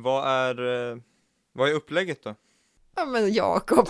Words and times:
Vad 0.00 0.28
är, 0.28 0.90
eh, 0.90 0.96
vad 1.52 1.68
är 1.68 1.72
upplägget 1.72 2.22
då? 2.22 2.34
Ja 2.96 3.04
men 3.04 3.32
Jakob. 3.32 3.88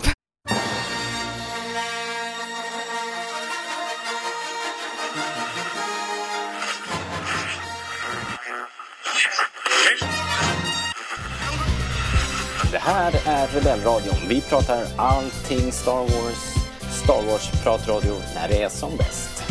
Det 12.71 12.77
här 12.77 13.13
är 13.25 13.47
Rebellradion. 13.47 14.15
Vi 14.29 14.41
pratar 14.41 14.85
allting 14.97 15.71
Star 15.71 16.01
Wars. 16.01 16.55
Star 17.03 17.21
Wars-pratradio 17.27 18.15
när 18.35 18.47
det 18.47 18.63
är 18.63 18.69
som 18.69 18.97
bäst. 18.97 19.43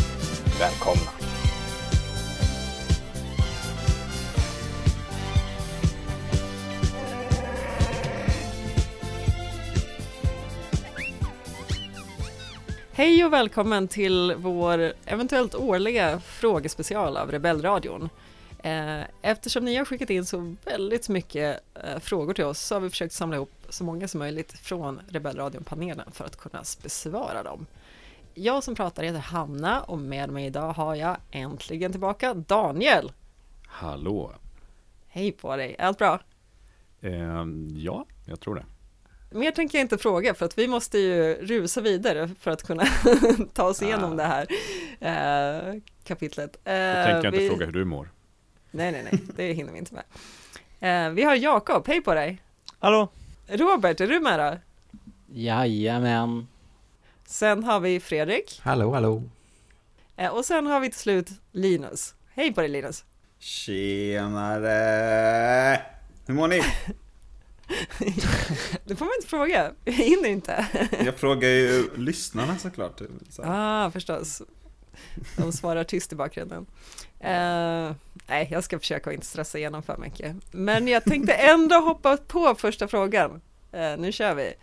Välkomna! 0.61 1.18
Hej 12.99 13.25
och 13.25 13.33
välkommen 13.33 13.89
till 13.89 14.35
vår 14.39 14.93
eventuellt 15.05 15.55
årliga 15.55 16.21
frågespecial 16.21 17.17
av 17.17 17.31
Rebellradion. 17.31 18.09
Eh, 18.63 19.01
Eftersom 19.23 19.65
ni 19.65 19.77
har 19.77 19.85
skickat 19.85 20.11
in 20.11 20.27
så 20.27 20.55
väldigt 20.65 21.09
mycket 21.09 21.61
eh, 21.75 21.99
frågor 21.99 22.35
till 22.35 22.45
oss 22.45 22.61
så 22.61 22.75
har 22.75 22.81
vi 22.81 22.91
försökt 22.91 23.13
samla 23.15 23.37
ihop 23.37 23.53
så 23.69 23.85
många 23.85 24.09
som 24.09 24.19
möjligt 24.19 24.53
från 24.53 25.01
Rebellradion-panelen 25.09 26.13
för 26.13 26.25
att 26.25 26.37
kunna 26.37 26.63
besvara 26.83 27.43
dem. 27.43 27.67
Jag 28.35 28.65
som 28.65 28.75
pratar 28.75 29.03
heter 29.03 29.19
Hanna 29.19 29.81
och 29.81 29.99
med 29.99 30.31
mig 30.31 30.47
idag 30.47 30.73
har 30.73 30.95
jag 30.95 31.17
äntligen 31.31 31.93
tillbaka 31.93 32.35
Daniel. 32.35 33.13
Hallå! 33.67 34.33
Hej 35.09 35.33
på 35.33 35.57
dig, 35.57 35.77
allt 35.79 35.99
bra? 35.99 36.21
Ehm, 37.01 37.67
ja, 37.77 38.07
jag 38.27 38.41
tror 38.41 38.55
det. 38.55 38.65
Mer 39.31 39.51
tänker 39.51 39.79
jag 39.79 39.85
inte 39.85 39.99
fråga 39.99 40.35
för 40.35 40.47
att 40.47 40.59
vi 40.59 40.69
måste 40.69 40.99
ju 40.99 41.35
rusa 41.35 41.81
vidare 41.81 42.31
för 42.41 42.51
att 42.51 42.63
kunna 42.63 42.85
ta 43.55 43.63
oss 43.63 43.83
igenom 43.83 44.13
Ah. 44.13 44.15
det 44.17 44.23
här 44.25 44.47
eh, 45.01 45.81
kapitlet. 46.05 46.53
Då 46.53 46.59
tänker 46.65 47.09
jag 47.09 47.25
inte 47.25 47.31
vi... 47.39 47.49
fråga 47.49 47.67
hur 47.67 47.73
du 47.73 47.85
mår. 47.85 48.11
Nej, 48.71 48.93
nej, 48.93 49.03
nej, 49.13 49.21
det 49.37 49.53
hinner 49.53 49.73
vi 49.73 49.79
inte 49.79 49.95
med. 49.95 50.05
Eh, 50.81 51.11
vi 51.13 51.23
har 51.23 51.35
Jakob, 51.35 51.87
hej 51.87 52.01
på 52.03 52.15
dig! 52.15 52.43
Hallå? 52.79 53.09
Robert, 53.47 54.01
är 54.01 54.07
du 54.07 54.21
med 54.21 54.41
då? 54.41 54.57
Jajamän. 55.33 56.49
Sen 57.27 57.65
har 57.65 57.81
vi 57.81 58.01
Fredrik 58.01 58.61
Hallå, 58.65 58.93
hallå. 58.95 59.23
eh, 60.17 60.29
och 60.31 60.45
sen 60.45 60.67
har 60.67 60.81
vi 60.81 60.91
till 60.91 61.01
slut 61.01 61.29
Linus. 61.53 62.15
Hej 62.35 62.53
på 62.55 62.61
dig 62.61 62.71
Linus! 62.71 63.05
Tjenare! 63.39 64.73
Hur 66.27 66.35
mår 66.35 66.49
ni? 66.49 66.61
Det 68.85 68.97
får 68.97 69.05
man 69.05 69.15
inte 69.19 69.29
fråga, 69.29 69.73
vi 69.85 69.93
hinner 69.93 70.29
inte. 70.29 70.67
Jag 71.05 71.17
frågar 71.17 71.49
ju 71.49 71.97
lyssnarna 71.97 72.59
såklart. 72.59 73.01
Så. 73.31 73.43
Ah, 73.47 73.91
förstås. 73.91 74.43
De 75.37 75.53
svarar 75.53 75.85
tyst 75.85 76.13
i 76.13 76.17
bakgrunden. 76.17 76.67
Eh, 77.21 77.93
nej, 78.29 78.49
jag 78.51 78.65
ska 78.65 78.79
försöka 78.79 79.11
att 79.11 79.15
inte 79.15 79.27
stressa 79.27 79.59
igenom 79.59 79.83
för 79.83 79.97
mycket. 79.97 80.37
Men 80.51 80.89
jag 80.89 81.05
tänkte 81.05 81.33
ändå 81.33 81.77
hoppa 81.77 82.17
på 82.17 82.55
första 82.55 82.89
frågan. 82.89 83.41
Eh, 83.73 83.97
nu 83.99 84.13
kör 84.13 84.35
vi. 84.35 84.55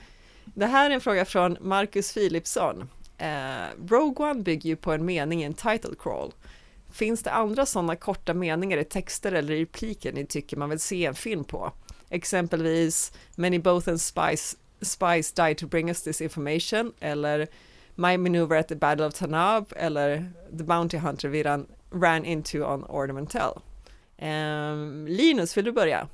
Det 0.45 0.66
här 0.66 0.90
är 0.90 0.94
en 0.94 1.02
fråga 1.02 1.25
från 1.25 1.58
Marcus 1.62 2.14
Philipsson. 2.14 2.90
Eh, 3.17 3.88
Rogue 3.88 4.30
One 4.31 4.42
bygger 4.42 4.69
ju 4.69 4.75
på 4.75 4.92
en 4.92 5.06
mening 5.06 5.42
i 5.42 5.45
en 5.45 5.53
title 5.53 5.95
crawl. 6.00 6.31
Finns 6.92 7.23
det 7.23 7.31
andra 7.31 7.66
sådana 7.66 7.95
korta 7.95 8.34
meningar 8.34 8.78
i 8.78 8.84
texter 8.84 9.31
eller 9.31 9.56
repliker 9.56 10.14
ni 10.14 10.25
tycker 10.25 10.58
man 10.58 10.69
vill 10.69 10.80
se 10.80 11.06
en 11.06 11.16
film 11.16 11.44
på? 11.44 11.72
Exempelvis 12.16 13.11
Many 13.35 13.59
both 13.59 13.89
and 13.89 14.02
spies, 14.02 14.58
spies 14.81 15.31
died 15.31 15.58
to 15.58 15.67
bring 15.67 15.89
us 15.89 16.02
this 16.02 16.22
information 16.22 16.94
eller 17.02 17.47
My 17.95 18.17
maneuver 18.17 18.55
at 18.55 18.67
the 18.67 18.75
battle 18.75 19.05
of 19.05 19.13
Tanab 19.13 19.73
eller 19.75 20.31
The 20.57 20.63
Bounty 20.63 20.97
Hunter 20.97 21.29
vi 21.29 21.44
ran, 21.44 21.67
ran 21.91 22.25
into 22.25 22.63
on 22.63 22.84
Ornamental. 22.84 23.62
Ehm, 24.17 25.07
Linus, 25.07 25.57
vill 25.57 25.66
du 25.66 25.72
börja? 25.72 26.07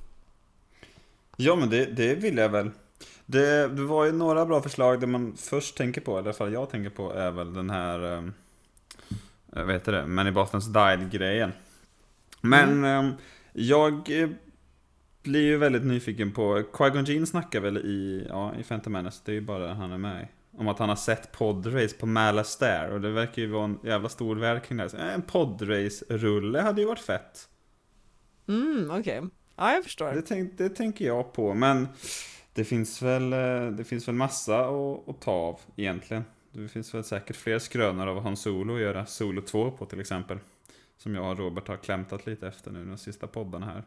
Ja, 1.38 1.56
men 1.56 1.70
det, 1.70 1.86
det 1.86 2.16
vill 2.16 2.38
jag 2.38 2.50
väl. 2.50 2.72
Det, 3.26 3.68
det 3.68 3.82
var 3.82 4.06
ju 4.06 4.12
några 4.12 4.46
bra 4.46 4.62
förslag. 4.62 5.00
Det 5.00 5.08
man 5.08 5.36
först 5.38 5.78
tänker 5.78 6.02
på, 6.02 6.16
i 6.16 6.18
alla 6.18 6.34
fall 6.34 6.54
jag 6.54 6.70
tänker 6.70 6.90
på, 6.90 7.14
är 7.14 7.32
väl 7.32 7.54
den 7.54 7.70
här... 7.70 8.04
Um, 8.04 8.34
vad 9.46 9.72
heter 9.72 9.92
det? 9.92 10.06
Many 10.06 10.32
Bothans 10.32 10.68
Died-grejen. 10.68 11.52
Men 12.42 12.84
ehm, 12.84 13.14
jag 13.54 14.22
eh, 14.22 14.30
blir 15.24 15.42
ju 15.42 15.58
väldigt 15.58 15.86
nyfiken 15.86 16.32
på... 16.32 16.64
Qui-Gon 16.74 17.06
Jinn 17.06 17.28
snackar 17.28 17.60
väl 17.60 17.78
i, 17.78 18.26
ja, 18.30 18.56
i 18.60 18.64
Phantom 18.64 18.94
Menace, 18.94 19.22
det 19.26 19.32
är 19.32 19.34
ju 19.34 19.42
bara 19.42 19.74
han 19.74 19.92
är 19.92 19.98
med. 19.98 20.28
Om 20.58 20.68
att 20.68 20.80
han 20.80 20.90
har 20.90 20.96
sett 20.96 21.32
podrace 21.32 21.98
på 22.00 22.06
Malastair 22.06 22.92
och 22.92 23.02
det 23.02 23.12
verkar 23.12 23.42
ju 23.42 23.48
vara 23.48 23.64
en 23.64 23.80
jävla 23.84 24.10
stor 24.10 24.36
värld 24.36 24.64
kring 24.64 24.78
det. 24.78 24.98
här. 24.98 25.14
En 25.14 25.22
podrace-rulle 25.22 26.62
hade 26.62 26.82
ju 26.82 26.88
varit 26.88 27.00
fett. 27.00 27.50
Mm, 28.48 28.92
okej. 28.92 29.22
Ja, 29.56 29.74
jag 29.74 29.84
förstår. 29.84 30.12
Det, 30.12 30.22
tänk, 30.22 30.58
det 30.58 30.70
tänker 30.70 31.06
jag 31.06 31.34
på, 31.34 31.54
men 31.54 31.88
det 32.54 32.64
finns 32.64 33.02
väl, 33.02 33.34
eh, 33.34 33.72
det 33.72 33.84
finns 33.84 34.08
väl 34.08 34.16
massa 34.16 34.60
att, 34.60 35.10
att 35.10 35.22
ta 35.22 35.32
av 35.32 35.60
egentligen. 35.76 36.24
Det 36.52 36.68
finns 36.68 36.94
väl 36.94 37.04
säkert 37.04 37.36
fler 37.36 37.60
skrönor 37.60 38.08
av 38.08 38.22
Han 38.22 38.38
Solo 38.38 38.76
att 38.76 38.82
göra 38.82 39.06
Solo 39.06 39.42
2 39.42 39.72
på 39.72 39.86
till 39.86 40.00
exempel. 40.00 40.40
Som 40.98 41.16
jag 41.16 41.32
och 41.32 41.38
Robert 41.38 41.68
har 41.68 41.78
klämtat 41.78 42.26
lite 42.26 42.48
efter 42.48 42.72
nu 42.72 42.86
de 42.86 42.98
sista 42.98 43.28
poddarna 43.28 43.66
här. 43.66 43.84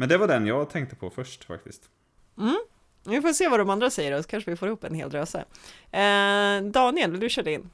Men 0.00 0.08
det 0.08 0.18
var 0.18 0.26
den 0.28 0.46
jag 0.46 0.70
tänkte 0.70 0.96
på 0.96 1.10
först 1.10 1.44
faktiskt. 1.44 1.90
Mm. 2.38 2.56
Vi 3.04 3.20
får 3.20 3.32
se 3.32 3.48
vad 3.48 3.60
de 3.60 3.70
andra 3.70 3.90
säger 3.90 4.18
och 4.18 4.24
så 4.24 4.30
kanske 4.30 4.50
vi 4.50 4.56
får 4.56 4.68
ihop 4.68 4.84
en 4.84 4.94
hel 4.94 5.10
dröse. 5.10 5.38
Eh, 5.90 6.70
Daniel, 6.72 7.10
vill 7.10 7.20
du 7.20 7.28
köra 7.28 7.50
in? 7.50 7.70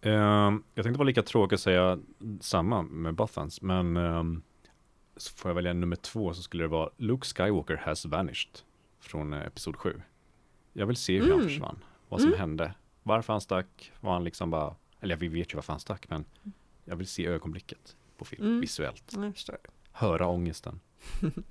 Ehm, 0.00 0.62
jag 0.74 0.84
tänkte 0.84 0.98
vara 0.98 1.06
lika 1.06 1.22
tråkig 1.22 1.54
att 1.54 1.60
säga 1.60 1.98
samma 2.40 2.82
med 2.82 3.14
Bothans, 3.14 3.62
men 3.62 3.96
ehm, 3.96 4.42
så 5.16 5.34
får 5.36 5.48
jag 5.48 5.54
välja 5.54 5.72
nummer 5.72 5.96
två 5.96 6.34
så 6.34 6.42
skulle 6.42 6.64
det 6.64 6.68
vara 6.68 6.90
Luke 6.96 7.26
Skywalker 7.26 7.76
has 7.76 8.04
vanished 8.06 8.50
från 9.00 9.32
eh, 9.32 9.46
Episod 9.46 9.76
7. 9.76 10.02
Jag 10.72 10.86
vill 10.86 10.96
se 10.96 11.18
hur 11.18 11.22
han 11.30 11.32
Mm. 11.32 11.48
försvann, 11.48 11.84
vad 12.08 12.20
som 12.20 12.28
Mm. 12.28 12.40
hände, 12.40 12.74
varför 13.02 13.32
han 13.32 13.40
stack, 13.40 13.92
var 14.00 14.12
han 14.12 14.24
liksom 14.24 14.50
bara, 14.50 14.74
eller 15.00 15.16
vi 15.16 15.28
vet 15.28 15.52
ju 15.52 15.56
varför 15.56 15.72
han 15.72 15.80
stack, 15.80 16.10
men 16.10 16.24
jag 16.84 16.96
vill 16.96 17.06
se 17.06 17.26
ögonblicket 17.26 17.96
på 18.16 18.24
film, 18.24 18.46
Mm. 18.46 18.60
visuellt, 18.60 19.12
Jag 19.16 19.34
förstår. 19.34 19.58
höra 19.92 20.26
ångesten. 20.26 20.80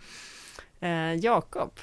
Eh, 0.80 1.14
Jakob, 1.14 1.80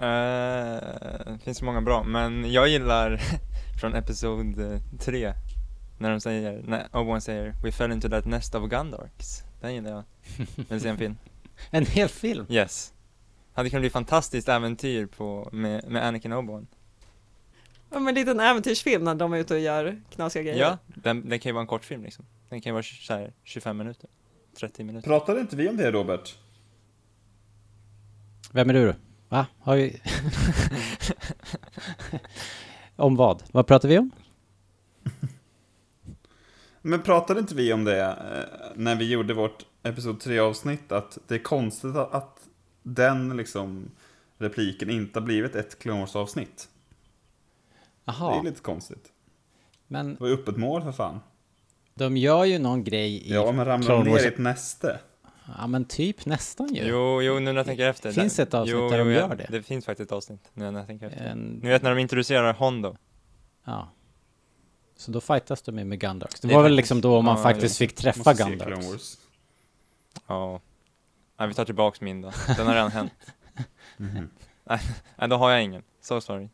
Eh, 0.00 1.36
finns 1.44 1.58
så 1.58 1.64
många 1.64 1.80
bra, 1.80 2.04
men 2.04 2.52
jag 2.52 2.68
gillar 2.68 3.20
från 3.80 3.94
episod 3.94 4.80
3 5.00 5.34
när 5.98 6.10
de 6.10 6.20
säger, 6.20 6.62
när 6.66 6.88
Obi-Wan 6.92 7.20
säger 7.20 7.54
We 7.62 7.72
fell 7.72 7.92
into 7.92 8.08
that 8.08 8.24
nest 8.24 8.54
of 8.54 8.70
Gundorks. 8.70 9.42
Den 9.60 9.74
gillar 9.74 9.90
jag. 9.90 10.04
Vill 10.68 10.80
se 10.80 10.88
en 10.88 10.98
film. 10.98 11.16
En 11.70 11.86
hel 11.86 12.08
film. 12.08 12.46
Yes. 12.48 12.92
Hade 13.52 13.70
kunnat 13.70 13.82
bli 13.82 13.90
fantastiskt 13.90 14.48
äventyr 14.48 15.06
på, 15.06 15.48
med, 15.52 15.84
med 15.90 16.06
Anakin 16.06 16.32
och 16.32 16.42
Obi-Wan. 16.42 16.66
om 17.90 18.08
en 18.08 18.14
liten 18.14 18.40
äventyrsfilm 18.40 19.04
när 19.04 19.14
de 19.14 19.32
är 19.32 19.38
ute 19.38 19.54
och 19.54 19.60
gör 19.60 20.02
knasiga 20.10 20.42
grejer. 20.42 20.58
Ja, 20.60 20.78
den, 20.86 21.28
den 21.28 21.38
kan 21.38 21.50
ju 21.50 21.54
vara 21.54 21.62
en 21.62 21.66
kortfilm 21.66 22.02
liksom. 22.02 22.24
Den 22.48 22.60
kan 22.60 22.70
ju 22.70 22.74
vara 22.74 22.82
så 22.82 23.12
här 23.12 23.32
25 23.44 23.76
minuter, 23.76 24.10
30 24.54 24.84
minuter. 24.84 25.08
Pratade 25.08 25.40
inte 25.40 25.56
vi 25.56 25.68
om 25.68 25.76
det 25.76 25.90
Robert? 25.90 26.38
Vem 28.52 28.70
är 28.70 28.74
du? 28.74 28.94
Va? 29.28 29.46
Har 29.58 29.76
vi... 29.76 30.00
om 32.96 33.16
vad? 33.16 33.42
Vad 33.52 33.66
pratar 33.66 33.88
vi 33.88 33.98
om? 33.98 34.10
Men 36.82 37.02
pratade 37.02 37.40
inte 37.40 37.54
vi 37.54 37.72
om 37.72 37.84
det 37.84 38.02
eh, 38.02 38.14
när 38.76 38.96
vi 38.96 39.10
gjorde 39.10 39.34
vårt 39.34 39.66
Episod 39.82 40.20
3 40.20 40.38
avsnitt? 40.38 40.92
Att 40.92 41.18
det 41.26 41.34
är 41.34 41.38
konstigt 41.38 41.96
att, 41.96 42.38
den 42.82 43.36
liksom 43.36 43.90
repliken 44.38 44.90
inte 44.90 45.18
har 45.18 45.24
blivit 45.24 45.54
ett 45.54 45.78
Clone 45.78 46.06
avsnitt. 46.14 46.68
Det 48.04 48.10
är 48.10 48.14
Jaha, 48.18 48.42
lite 48.42 48.60
konstigt. 48.60 49.12
men 49.86 50.14
Det 50.14 50.20
var 50.20 50.28
ju 50.28 50.34
öppet 50.34 50.56
mål 50.56 50.82
för 50.82 50.92
fan. 50.92 51.20
De 51.94 52.16
gör 52.16 52.44
ju 52.44 52.58
någon 52.58 52.84
grej 52.84 53.14
i... 53.28 53.34
Ja, 53.34 53.52
men 53.52 53.64
ramlar 53.64 53.86
Clone 53.86 54.10
ner 54.10 54.24
i 54.24 54.26
ett 54.26 54.38
näste. 54.38 54.98
Ja, 55.58 55.66
men 55.66 55.84
typ 55.84 56.26
nästan 56.26 56.74
ju. 56.74 56.82
Jo, 56.86 57.22
jo, 57.22 57.34
nu 57.34 57.40
när 57.40 57.54
jag 57.54 57.66
tänker 57.66 57.86
efter. 57.86 58.12
Finns 58.12 58.36
där- 58.36 58.42
ett 58.42 58.54
avsnitt 58.54 58.74
jo, 58.78 58.90
där 58.90 58.98
de 58.98 59.08
jo, 59.08 59.14
gör 59.14 59.34
det? 59.36 59.46
Det 59.50 59.62
finns 59.62 59.84
faktiskt 59.84 60.08
ett 60.10 60.12
avsnitt 60.12 60.50
nu 60.54 60.70
när 60.70 60.78
jag 60.80 60.86
tänker 60.86 61.06
efter. 61.06 61.24
En... 61.24 61.60
Ni 61.62 61.68
vet 61.68 61.82
när 61.82 61.90
de 61.90 61.98
introducerar 62.00 62.52
Hondo? 62.54 62.96
Ja. 63.64 63.88
Så 64.96 65.10
då 65.10 65.20
fightas 65.20 65.62
de 65.62 65.78
ju 65.78 65.84
med 65.84 66.00
Gundorks. 66.00 66.40
Det 66.40 66.48
Det 66.48 66.54
var 66.54 66.62
väl 66.62 66.70
faktiskt- 66.70 66.76
liksom 66.76 67.00
då 67.00 67.22
man 67.22 67.36
ja, 67.36 67.42
faktiskt 67.42 67.78
fick 67.78 67.94
träffa. 67.94 68.34
Wars. 68.34 69.16
Ja. 70.26 70.60
Nej, 71.38 71.48
vi 71.48 71.54
tar 71.54 71.64
tillbaks 71.64 72.00
min 72.00 72.20
då. 72.20 72.32
Den 72.56 72.66
har 72.66 72.74
redan 72.74 72.90
hänt. 72.90 73.12
Mhm. 73.96 74.28
Nej, 74.64 75.28
då 75.28 75.36
har 75.36 75.50
jag 75.50 75.62
ingen. 75.64 75.82
So 76.00 76.20
sorry. 76.20 76.48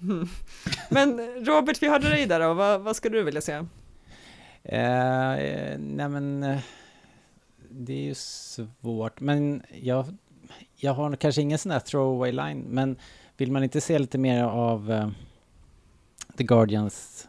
Men 0.90 1.20
Robert, 1.46 1.82
vi 1.82 1.88
hörde 1.88 2.08
dig 2.08 2.26
där 2.26 2.40
då. 2.40 2.54
Vad, 2.54 2.80
vad 2.80 2.96
skulle 2.96 3.18
du 3.18 3.22
vilja 3.22 3.40
se? 3.40 3.64
Eh, 4.68 5.78
nej 5.78 6.08
men... 6.08 6.42
eh, 6.42 6.60
det 7.70 7.92
är 7.92 8.02
ju 8.04 8.14
svårt. 8.14 9.20
Men 9.20 9.62
jag, 9.82 10.06
jag 10.76 10.94
har 10.94 11.16
kanske 11.16 11.42
ingen 11.42 11.58
sån 11.58 11.72
här 11.72 11.80
throwaway 11.80 12.32
line. 12.32 12.60
Men 12.60 12.96
vill 13.36 13.52
man 13.52 13.62
inte 13.64 13.80
se 13.80 13.98
lite 13.98 14.18
mer 14.18 14.42
av 14.44 14.92
eh, 14.92 15.10
The 16.36 16.44
Guardians 16.44 17.28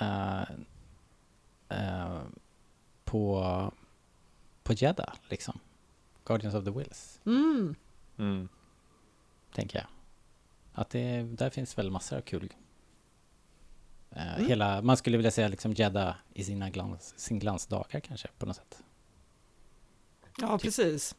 eh, 0.00 0.42
eh, 1.68 2.20
på, 3.04 3.44
på 4.62 4.72
Jeddah, 4.72 5.14
liksom? 5.28 5.58
Guardians 6.24 6.54
of 6.54 6.64
the 6.64 6.70
Wills, 6.70 7.20
Mm. 7.26 7.74
Mm. 8.18 8.48
tänker 9.54 9.78
jag. 9.78 9.86
Att 10.72 10.90
det, 10.90 11.22
där 11.22 11.50
finns 11.50 11.78
väl 11.78 11.90
massor 11.90 12.16
av 12.16 12.20
kul. 12.20 12.52
Eh, 14.10 14.34
Mm. 14.34 14.48
hela, 14.48 14.82
man 14.82 14.96
skulle 14.96 15.16
vilja 15.16 15.30
säga 15.30 15.48
liksom 15.48 15.72
Jeddah 15.72 16.14
i 16.34 16.44
sina 16.44 16.70
glans, 16.70 17.14
sin 17.16 17.38
glansdagar 17.38 18.00
kanske, 18.00 18.28
på 18.38 18.46
något 18.46 18.56
sätt. 18.56 18.82
Ja, 20.40 20.58
precis. 20.58 21.14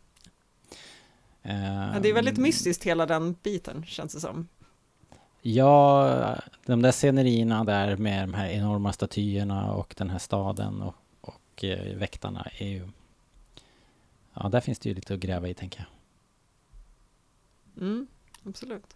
Eh, 1.44 1.64
Ja, 1.66 2.00
det 2.02 2.10
är 2.10 2.14
väldigt 2.14 2.38
mystiskt 2.38 2.84
hela 2.84 3.06
den 3.06 3.36
biten, 3.44 3.86
känns 3.86 4.14
det 4.14 4.20
som. 4.20 4.48
Ja, 5.42 6.36
de 6.66 6.82
där 6.82 6.92
scenerierna 6.92 7.64
där 7.64 7.98
med 7.98 8.24
de 8.24 8.34
här 8.34 8.50
enorma 8.50 8.94
statyerna 8.94 9.74
och 9.74 9.94
den 9.98 10.10
här 10.10 10.20
staden 10.20 10.82
och, 10.82 10.96
och 11.22 11.64
eh, 11.64 11.96
väktarna 11.98 12.48
är 12.58 12.68
ju... 12.68 12.90
Ja, 14.34 14.50
där 14.50 14.60
finns 14.60 14.80
det 14.80 14.90
ju 14.90 14.96
lite 14.96 15.14
att 15.14 15.20
gräva 15.20 15.48
i, 15.48 15.54
tänker 15.54 15.80
jag. 15.80 15.88
Mm, 17.84 18.08
absolut. 18.46 18.96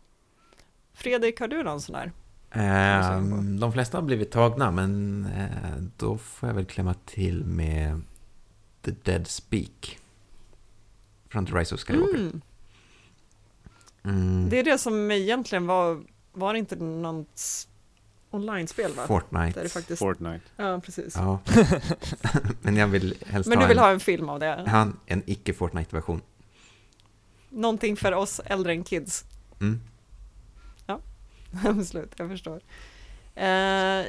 Fredrik, 0.94 1.40
har 1.40 1.48
du 1.48 1.64
någon 1.64 1.82
sån 1.82 1.96
här? 1.96 2.12
Ehm, 2.56 3.60
de 3.60 3.74
flesta 3.74 3.98
har 3.98 4.02
blivit 4.02 4.32
tagna, 4.32 4.72
men 4.72 5.26
eh, 5.26 5.84
då 5.98 6.18
får 6.18 6.50
jag 6.50 6.54
väl 6.54 6.66
klämma 6.66 6.94
till 7.06 7.44
med 7.44 8.02
The 8.82 8.92
Dead 9.04 9.28
Speak. 9.28 10.00
Från 11.30 11.46
The 11.46 11.54
Rise 11.54 11.76
of 11.76 11.82
Skywalker. 11.82 12.16
Mm. 12.16 12.42
Mm. 14.04 14.50
Det 14.50 14.60
är 14.60 14.64
det 14.64 14.78
som 14.78 15.12
egentligen 15.12 15.68
var, 15.68 16.04
var 16.34 16.54
det 16.54 16.60
inte 16.60 16.76
något 16.76 17.68
online-spel 18.32 18.92
va? 18.94 19.08
Fortnite. 19.08 19.60
Där 19.60 19.64
det 19.64 19.70
faktiskt, 19.70 20.00
Fortnite. 20.00 20.46
ja 20.56 20.82
precis. 20.86 21.16
Ja. 21.16 21.40
men 22.62 22.76
jag 22.76 22.88
vill 22.88 23.16
helst 23.26 23.50
Men 23.50 23.58
ha, 23.58 23.64
du 23.64 23.68
vill 23.68 23.78
en, 23.78 23.84
ha 23.84 23.92
en 23.92 24.00
film 24.00 24.30
av 24.30 24.40
det? 24.40 24.66
ha 24.68 24.82
en, 24.82 24.98
en 25.06 25.24
icke-Fortnite-version. 25.26 26.22
Någonting 27.50 27.98
för 27.98 28.12
oss 28.12 28.42
äldre 28.46 28.72
än 28.72 28.84
kids? 28.84 29.26
Mm. 29.62 29.80
Absolut, 31.66 32.14
jag 32.18 32.30
förstår. 32.30 32.62
Eh, 33.36 33.48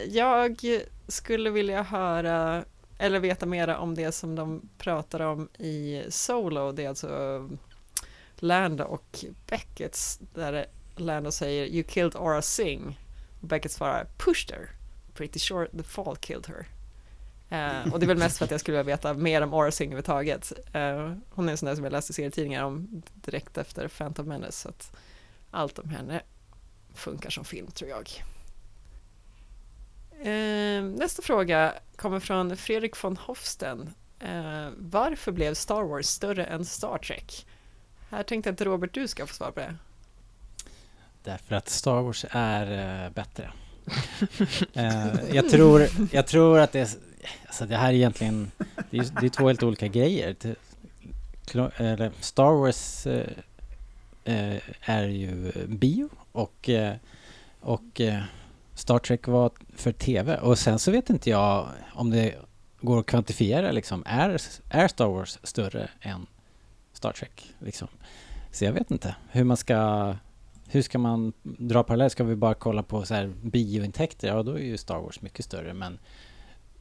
jag 0.08 0.60
skulle 1.08 1.50
vilja 1.50 1.82
höra, 1.82 2.64
eller 2.98 3.20
veta 3.20 3.46
mera 3.46 3.78
om 3.78 3.94
det 3.94 4.12
som 4.12 4.34
de 4.34 4.69
pratar 4.78 5.20
om 5.20 5.48
i 5.58 6.04
Solo, 6.08 6.72
det 6.72 6.84
är 6.84 6.88
alltså 6.88 7.08
eh, 7.08 7.58
Lando 8.37 8.84
och 8.84 9.25
Beckett, 9.46 9.98
där 10.34 10.66
Lando 10.96 11.31
säger 11.31 11.66
You 11.66 11.82
killed 11.82 12.16
Aura 12.16 12.43
Singh. 12.43 12.96
Och 13.40 13.48
Beckett 13.48 13.72
svarar 13.72 14.06
Pushed 14.16 14.50
her. 14.50 14.70
Pretty 15.14 15.38
sure 15.38 15.69
the 15.69 15.82
fall 15.82 16.16
killed 16.16 16.46
her. 16.46 16.66
Eh, 17.48 17.93
och 17.93 18.00
det 18.00 18.06
är 18.06 18.08
väl 18.08 18.19
mest 18.19 18.38
för 18.38 18.44
att 18.44 18.50
jag 18.50 18.60
skulle 18.60 18.76
vilja 18.76 18.96
veta 18.96 19.14
mer 19.14 19.43
om 19.43 19.54
Aura 19.54 19.70
Singh 19.70 19.93
överhuvudtaget. 19.93 20.52
Eh, 20.72 21.12
hon 21.31 21.48
är 21.48 21.52
en 21.52 21.58
sån 21.58 21.66
där 21.66 21.75
som 21.75 21.84
jag 21.84 21.93
läste 21.93 22.12
serietidningar 22.12 22.64
om 22.64 23.02
direkt 23.14 23.58
efter 23.58 23.88
Phantom 23.88 24.28
Menace, 24.28 24.52
så 24.52 24.69
att 24.69 24.96
allt 25.50 25.78
om 25.78 25.88
henne 25.88 26.22
funkar 26.96 27.31
som 27.31 27.44
film 27.44 27.66
tror 27.66 27.90
jag. 27.90 28.10
Eh, 30.20 30.82
nästa 30.84 31.22
fråga 31.22 31.75
kommer 31.96 32.20
från 32.20 32.56
Fredrik 32.56 33.04
von 33.04 33.16
Hofsten. 33.16 33.94
Eh, 34.20 34.69
varför 34.76 35.32
blev 35.32 35.54
Star 35.54 35.82
Wars 35.82 36.06
större 36.06 36.44
än 36.44 36.64
Star 36.64 36.98
Trek? 36.98 37.46
Här 38.10 38.22
tänkte 38.22 38.48
jag 38.48 38.54
att 38.54 38.60
Robert 38.60 38.94
du 38.94 39.08
ska 39.08 39.26
få 39.26 39.34
svar 39.34 39.50
på 39.50 39.60
det. 39.60 39.76
Därför 41.25 41.54
att 41.54 41.69
Star 41.69 42.02
Wars 42.02 42.25
är 42.31 43.04
eh, 43.04 43.10
bättre. 43.10 43.52
Eh, 44.72 45.34
jag, 45.34 45.50
tror, 45.50 45.88
jag 46.12 46.26
tror 46.26 46.58
att 46.58 46.72
det 46.72 46.81
är... 46.81 46.88
Alltså 47.46 47.66
det 47.66 47.76
här 47.76 47.88
är 47.88 47.93
egentligen... 47.93 48.50
Det 48.90 48.98
är, 48.98 49.20
det 49.20 49.26
är 49.26 49.31
två 49.31 49.46
helt 49.46 49.62
olika 49.62 49.88
grejer. 49.88 50.37
Star 52.20 52.60
Wars 52.60 53.06
eh, 53.06 53.26
är 54.81 55.08
ju 55.08 55.52
bio 55.67 56.08
och, 56.32 56.69
eh, 56.69 56.94
och 57.61 58.00
eh, 58.00 58.23
Star 58.75 58.99
Trek 58.99 59.26
var 59.26 59.50
för 59.75 59.93
tv. 59.93 60.38
Och 60.38 60.58
sen 60.58 60.78
så 60.78 60.90
vet 60.90 61.11
inte 61.11 61.31
jag 61.31 61.69
om 61.94 62.11
det 62.11 62.34
går 62.81 63.00
att 63.00 63.06
kvantifiera 63.06 63.73
liksom. 63.73 64.02
Är, 64.06 64.40
är 64.70 64.88
Star 64.88 65.06
Wars 65.06 65.38
större 65.43 65.90
än 66.00 66.26
Star 66.93 67.12
Trek? 67.12 67.55
Liksom? 67.58 67.88
Så 68.52 68.64
jag 68.64 68.73
vet 68.73 68.90
inte 68.90 69.17
hur 69.31 69.44
man 69.44 69.56
ska... 69.56 70.14
Hur 70.69 70.82
ska 70.82 70.99
man 70.99 71.32
dra 71.43 71.82
parallell? 71.82 72.11
Ska 72.11 72.25
vi 72.25 72.37
bara 72.37 72.55
kolla 72.55 72.82
på 72.82 73.05
så 73.05 73.14
här 73.14 73.32
biointäkter? 73.43 74.29
Ja, 74.29 74.43
då 74.43 74.52
är 74.52 74.62
ju 74.62 74.76
Star 74.76 74.99
Wars 74.99 75.20
mycket 75.20 75.44
större. 75.44 75.75
Men, 75.75 75.99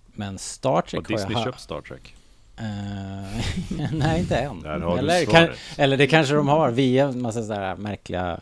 men 0.05 0.37
Star 0.37 0.81
Trek 0.81 1.09
Har 1.09 1.17
Disney 1.17 1.33
har 1.33 1.41
jag... 1.41 1.53
köpt 1.53 1.61
Star 1.61 1.81
Trek? 1.81 2.15
Eh, 2.57 3.91
nej, 3.91 4.19
inte 4.19 4.37
än. 4.37 4.65
Eller, 4.65 5.25
kan, 5.25 5.49
eller 5.77 5.97
det 5.97 6.07
kanske 6.07 6.35
de 6.35 6.47
har 6.47 6.71
via 6.71 7.07
en 7.07 7.21
massa 7.21 7.41
sådär 7.41 7.75
märkliga 7.75 8.39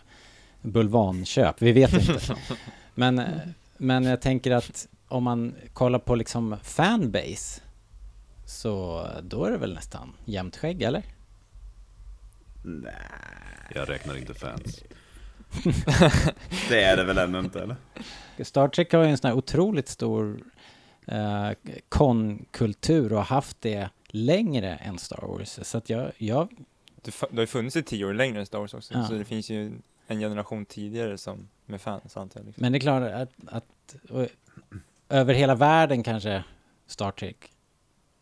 bulvanköp. 0.62 1.62
Vi 1.62 1.72
vet 1.72 1.94
inte. 1.94 2.36
Men, 2.96 3.20
eh, 3.20 3.26
men 3.78 4.04
jag 4.04 4.22
tänker 4.22 4.52
att 4.52 4.88
om 5.08 5.24
man 5.24 5.56
kollar 5.74 6.00
på 6.00 6.16
liksom 6.16 6.58
fanbase 6.64 7.62
så 8.46 9.08
då 9.24 9.46
är 9.46 9.52
det 9.52 9.58
väl 9.58 9.74
nästan 9.74 10.14
jämnt 10.26 10.58
skägg, 10.58 10.82
eller? 10.82 11.04
Nej, 12.64 12.94
Jag 13.76 13.90
räknar 13.90 14.18
inte 14.18 14.34
fans. 14.34 14.84
det 16.70 16.84
är 16.84 16.98
det 16.98 17.04
väl 17.04 17.18
ändå 17.18 17.40
inte 17.40 17.62
eller? 17.62 17.76
Star 18.44 18.68
Trek 18.68 18.94
har 18.94 19.04
ju 19.04 19.10
en 19.10 19.18
sån 19.18 19.28
här 19.28 19.38
otroligt 19.38 19.88
stor 19.88 20.44
eh, 21.08 21.50
konkultur 21.90 23.14
och 23.14 23.18
har 23.18 23.26
haft 23.26 23.58
det 23.62 23.90
längre 24.14 24.76
än 24.76 24.98
Star 24.98 25.22
Wars. 25.28 25.60
Så 25.62 25.78
att 25.78 25.90
jag, 25.90 26.12
jag 26.18 26.50
Det, 27.02 27.12
fa- 27.12 27.28
det 27.30 27.36
har 27.36 27.42
ju 27.44 27.48
funnits 27.48 27.76
i 27.76 27.84
tio 27.84 28.06
år 28.06 28.14
längre 28.14 28.40
än 28.40 28.46
Star 28.46 28.60
Wars 28.60 28.74
också, 28.74 28.94
Ja. 28.94 29.08
så 29.08 29.14
det 29.14 29.26
finns 29.26 29.50
ju 29.50 29.72
en 30.08 30.20
generation 30.20 30.66
tidigare 30.66 31.18
som 31.18 31.50
med 31.66 31.82
fans 31.82 32.18
antar 32.18 32.40
jag. 32.40 32.46
Liksom. 32.48 32.62
Men 32.62 32.72
det 32.72 32.78
är 32.78 32.80
klart 32.80 33.04
att, 33.04 33.30
att 33.48 33.96
och, 34.10 34.28
över 35.10 35.34
hela 35.34 35.56
världen 35.56 36.04
kanske 36.04 36.44
Star 36.88 37.12
Trek, 37.12 37.52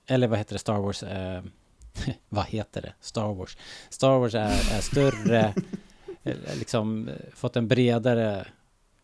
eller 0.07 0.27
vad 0.27 0.37
heter 0.39 0.53
det, 0.55 0.59
Star 0.59 0.79
Wars, 0.79 1.03
eh, 1.03 1.43
vad 2.29 2.45
heter 2.45 2.81
det, 2.81 2.93
Star 3.01 3.33
Wars. 3.33 3.57
Star 3.89 4.19
Wars 4.19 4.35
är, 4.35 4.47
är 4.77 4.81
större, 4.81 5.53
eh, 6.23 6.35
liksom 6.59 7.07
eh, 7.07 7.15
fått 7.33 7.55
en 7.55 7.67
bredare, 7.67 8.47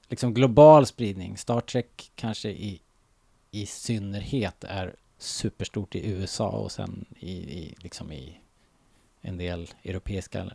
liksom 0.09 0.33
global 0.33 0.85
spridning. 0.85 1.37
Star 1.37 1.61
Trek 1.61 2.11
kanske 2.15 2.49
i, 2.49 2.81
i 3.51 3.65
synnerhet 3.65 4.63
är 4.63 4.95
superstort 5.17 5.95
i 5.95 6.09
USA 6.11 6.49
och 6.49 6.71
sen 6.71 7.05
i, 7.19 7.31
i, 7.31 7.75
liksom 7.77 8.11
i 8.11 8.37
en 9.21 9.37
del 9.37 9.69
europeiska 9.83 10.51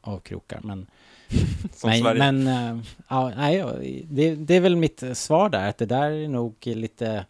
avkrokar. 0.00 0.60
Men 0.64 0.86
Sverige. 1.72 2.14
men 2.14 2.46
eh, 2.46 2.84
ja, 3.08 3.32
nej, 3.36 3.64
det, 4.10 4.34
det 4.34 4.54
är 4.54 4.60
väl 4.60 4.76
mitt 4.76 5.02
svar 5.14 5.48
där, 5.48 5.68
att 5.68 5.78
det 5.78 5.86
där 5.86 6.10
är 6.10 6.28
nog 6.28 6.54
lite 6.66 7.26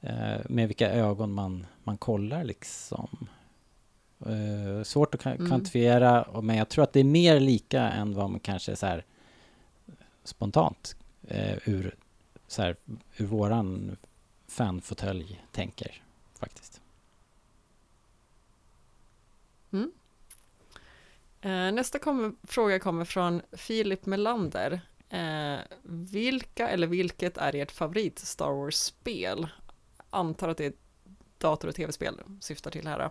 eh, 0.00 0.38
med 0.48 0.68
vilka 0.68 0.90
ögon 0.90 1.32
man, 1.32 1.66
man 1.84 1.96
kollar 1.96 2.44
liksom. 2.44 3.26
Eh, 4.26 4.82
svårt 4.84 5.14
att 5.14 5.26
Mm. 5.26 5.46
kvantifiera, 5.48 6.22
och- 6.22 6.44
men 6.44 6.56
jag 6.56 6.68
tror 6.68 6.82
att 6.84 6.92
det 6.92 7.00
är 7.00 7.04
mer 7.04 7.40
lika 7.40 7.82
än 7.90 8.14
vad 8.14 8.30
man 8.30 8.40
kanske 8.40 8.76
så 8.76 8.86
här 8.86 9.04
spontant 10.24 10.96
ur, 11.64 11.94
så 12.48 12.62
här, 12.62 12.76
ur 13.16 13.26
våran 13.26 13.96
fanfåtölj 14.54 15.44
tänker 15.52 16.02
faktiskt. 16.38 16.80
Mm. 19.72 19.92
Eh, 21.40 21.74
nästa 21.74 21.98
kommer, 21.98 22.32
fråga 22.42 22.78
kommer 22.78 23.04
från 23.04 23.42
Filip 23.52 24.06
Melander. 24.06 24.80
Eh, 25.08 25.58
vilka 25.82 26.68
eller 26.68 26.86
vilket 26.86 27.36
är 27.36 27.54
ert 27.54 27.70
favorit 27.70 28.18
Star 28.18 28.52
Wars-spel? 28.52 29.48
Antar 30.10 30.48
att 30.48 30.56
det 30.56 30.66
är 30.66 30.72
dator 31.38 31.68
och 31.68 31.74
tv-spel 31.74 32.20
syftar 32.40 32.70
till 32.70 32.86
här. 32.86 33.10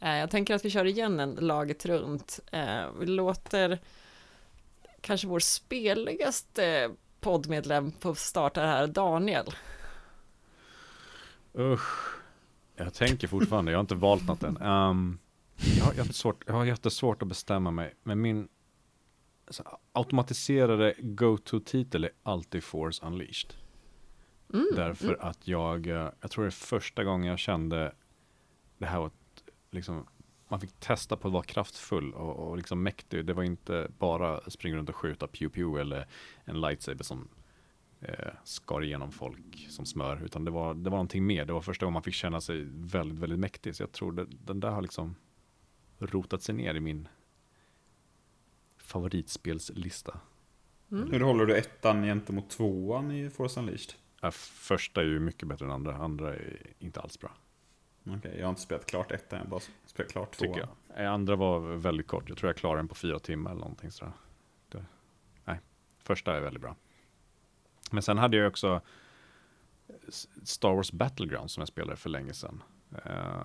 Eh, 0.00 0.16
jag 0.16 0.30
tänker 0.30 0.54
att 0.54 0.64
vi 0.64 0.70
kör 0.70 0.84
igen 0.84 1.20
en 1.20 1.34
laget 1.34 1.86
runt. 1.86 2.40
Eh, 2.52 2.90
vi 3.00 3.06
låter 3.06 3.78
kanske 5.00 5.26
vår 5.26 5.40
speligaste 5.40 6.90
poddmedlem 7.20 7.92
på 7.92 8.14
starta 8.14 8.60
här, 8.60 8.86
Daniel. 8.86 9.54
Usch. 11.58 12.14
Jag 12.76 12.94
tänker 12.94 13.28
fortfarande, 13.28 13.72
jag 13.72 13.78
har 13.78 13.80
inte 13.80 13.94
valt 13.94 14.26
något 14.26 14.42
än. 14.42 14.62
Um, 14.62 15.18
jag, 15.78 15.84
har 15.84 15.94
jättesvårt, 15.94 16.44
jag 16.46 16.54
har 16.54 16.64
jättesvårt 16.64 17.22
att 17.22 17.28
bestämma 17.28 17.70
mig. 17.70 17.94
Men 18.02 18.20
min 18.20 18.48
alltså, 19.46 19.78
automatiserade 19.92 20.94
go-to-titel 20.98 22.04
är 22.04 22.10
alltid 22.22 22.64
Force 22.64 23.06
Unleashed. 23.06 23.54
Mm, 24.52 24.66
Därför 24.76 25.18
att 25.20 25.48
jag, 25.48 25.86
eh, 25.86 26.10
jag 26.20 26.30
tror 26.30 26.44
det 26.44 26.48
är 26.48 26.50
första 26.50 27.04
gången 27.04 27.30
jag 27.30 27.38
kände 27.38 27.92
det 28.78 28.86
här 28.86 28.98
var 28.98 29.06
ett 29.06 29.44
liksom, 29.70 30.06
man 30.48 30.60
fick 30.60 30.80
testa 30.80 31.16
på 31.16 31.28
att 31.28 31.34
vara 31.34 31.42
kraftfull 31.42 32.14
och, 32.14 32.48
och 32.48 32.56
liksom 32.56 32.82
mäktig. 32.82 33.24
Det 33.24 33.32
var 33.32 33.42
inte 33.42 33.88
bara 33.98 34.50
springa 34.50 34.76
runt 34.76 34.88
och 34.88 34.96
skjuta 34.96 35.26
pew 35.26 35.54
pew 35.54 35.80
eller 35.80 36.06
en 36.44 36.60
lightsaber 36.60 37.04
som 37.04 37.28
eh, 38.04 38.32
skar 38.44 38.84
igenom 38.84 39.12
folk 39.12 39.66
som 39.70 39.86
smör, 39.86 40.22
utan 40.24 40.44
det 40.44 40.50
var, 40.50 40.74
det 40.74 40.90
var 40.90 40.96
någonting 40.96 41.26
mer. 41.26 41.44
Det 41.44 41.52
var 41.52 41.60
första 41.60 41.86
gången 41.86 41.92
man 41.92 42.02
fick 42.02 42.14
känna 42.14 42.40
sig 42.40 42.64
väldigt, 42.68 43.18
väldigt 43.18 43.38
mäktig. 43.38 43.76
Så 43.76 43.82
jag 43.82 43.92
tror 43.92 44.12
det, 44.12 44.26
den 44.44 44.60
där 44.60 44.70
har 44.70 44.82
liksom 44.82 45.14
rotat 45.98 46.42
sig 46.42 46.54
ner 46.54 46.74
i 46.74 46.80
min 46.80 47.08
favoritspelslista. 48.78 50.20
Mm. 50.90 51.10
Hur 51.10 51.20
håller 51.20 51.46
du 51.46 51.56
ettan 51.56 52.02
gentemot 52.02 52.50
tvåan 52.50 53.10
i 53.10 53.30
Force 53.30 53.60
Unleashed? 53.60 53.94
Ja, 54.20 54.30
första 54.30 55.00
är 55.00 55.04
ju 55.04 55.20
mycket 55.20 55.48
bättre 55.48 55.64
än 55.64 55.70
andra, 55.70 55.96
andra 55.96 56.34
är 56.34 56.62
inte 56.78 57.00
alls 57.00 57.20
bra. 57.20 57.30
Okej, 58.06 58.36
jag 58.38 58.44
har 58.44 58.50
inte 58.50 58.60
spelat 58.60 58.86
klart 58.86 59.12
ettan, 59.12 59.38
jag 59.38 59.44
har 59.44 59.50
bara 59.50 59.60
spelat 59.86 60.12
klart 60.12 60.32
tvåan. 60.32 60.54
Tycker 60.54 60.68
jag. 60.88 61.04
Eh, 61.04 61.12
Andra 61.12 61.36
var 61.36 61.60
väldigt 61.60 62.06
kort, 62.06 62.28
jag 62.28 62.38
tror 62.38 62.48
jag 62.48 62.56
klarade 62.56 62.78
den 62.78 62.88
på 62.88 62.94
fyra 62.94 63.18
timmar 63.18 63.50
eller 63.50 63.60
någonting 63.60 63.90
sådär. 63.90 64.12
Det, 64.68 64.84
nej, 65.44 65.60
första 65.98 66.36
är 66.36 66.40
väldigt 66.40 66.62
bra. 66.62 66.76
Men 67.94 68.02
sen 68.02 68.18
hade 68.18 68.36
jag 68.36 68.48
också 68.48 68.80
Star 70.42 70.74
Wars 70.74 70.92
Battlegrounds 70.92 71.54
som 71.54 71.60
jag 71.60 71.68
spelade 71.68 71.96
för 71.96 72.10
länge 72.10 72.32
sedan. 72.32 72.62
Eh, 73.04 73.42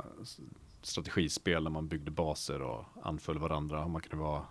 strategispel 0.81 1.63
där 1.63 1.71
man 1.71 1.87
byggde 1.87 2.11
baser 2.11 2.61
och 2.61 2.85
anföll 3.03 3.39
varandra. 3.39 3.83
Och 3.83 3.89
man 3.89 4.01
kunde 4.01 4.23
vara 4.23 4.45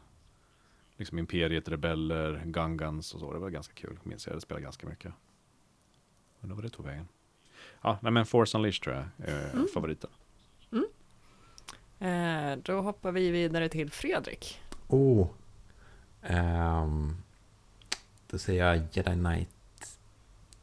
liksom 0.96 1.18
Imperiet, 1.18 1.68
Rebeller, 1.68 2.42
Gungans 2.46 3.14
och 3.14 3.20
så. 3.20 3.32
Det 3.32 3.38
var 3.38 3.50
ganska 3.50 3.74
kul, 3.74 3.98
minns 4.02 4.26
jag. 4.26 4.36
Det 4.36 4.40
spelade 4.40 4.62
ganska 4.64 4.86
mycket. 4.86 5.12
Undrar 6.40 6.54
vad 6.56 6.64
det 6.64 6.68
tog 6.70 6.86
vägen. 6.86 7.08
Ja, 7.82 7.98
nej 8.02 8.12
men 8.12 8.26
Force 8.26 8.58
Unleashed 8.58 8.82
tror 8.82 8.96
jag 8.96 9.28
är 9.28 9.50
Mm. 9.52 9.66
favoriten. 9.74 10.10
Eh, 12.00 12.56
då 12.62 12.80
hoppar 12.80 13.12
vi 13.12 13.30
vidare 13.30 13.68
till 13.68 13.90
Fredrik. 13.90 14.60
Oh. 14.88 15.28
Ehm, 16.22 17.16
då 18.30 18.38
säger 18.38 18.66
jag 18.66 18.82
Jedi 18.92 19.12
Knight 19.12 19.48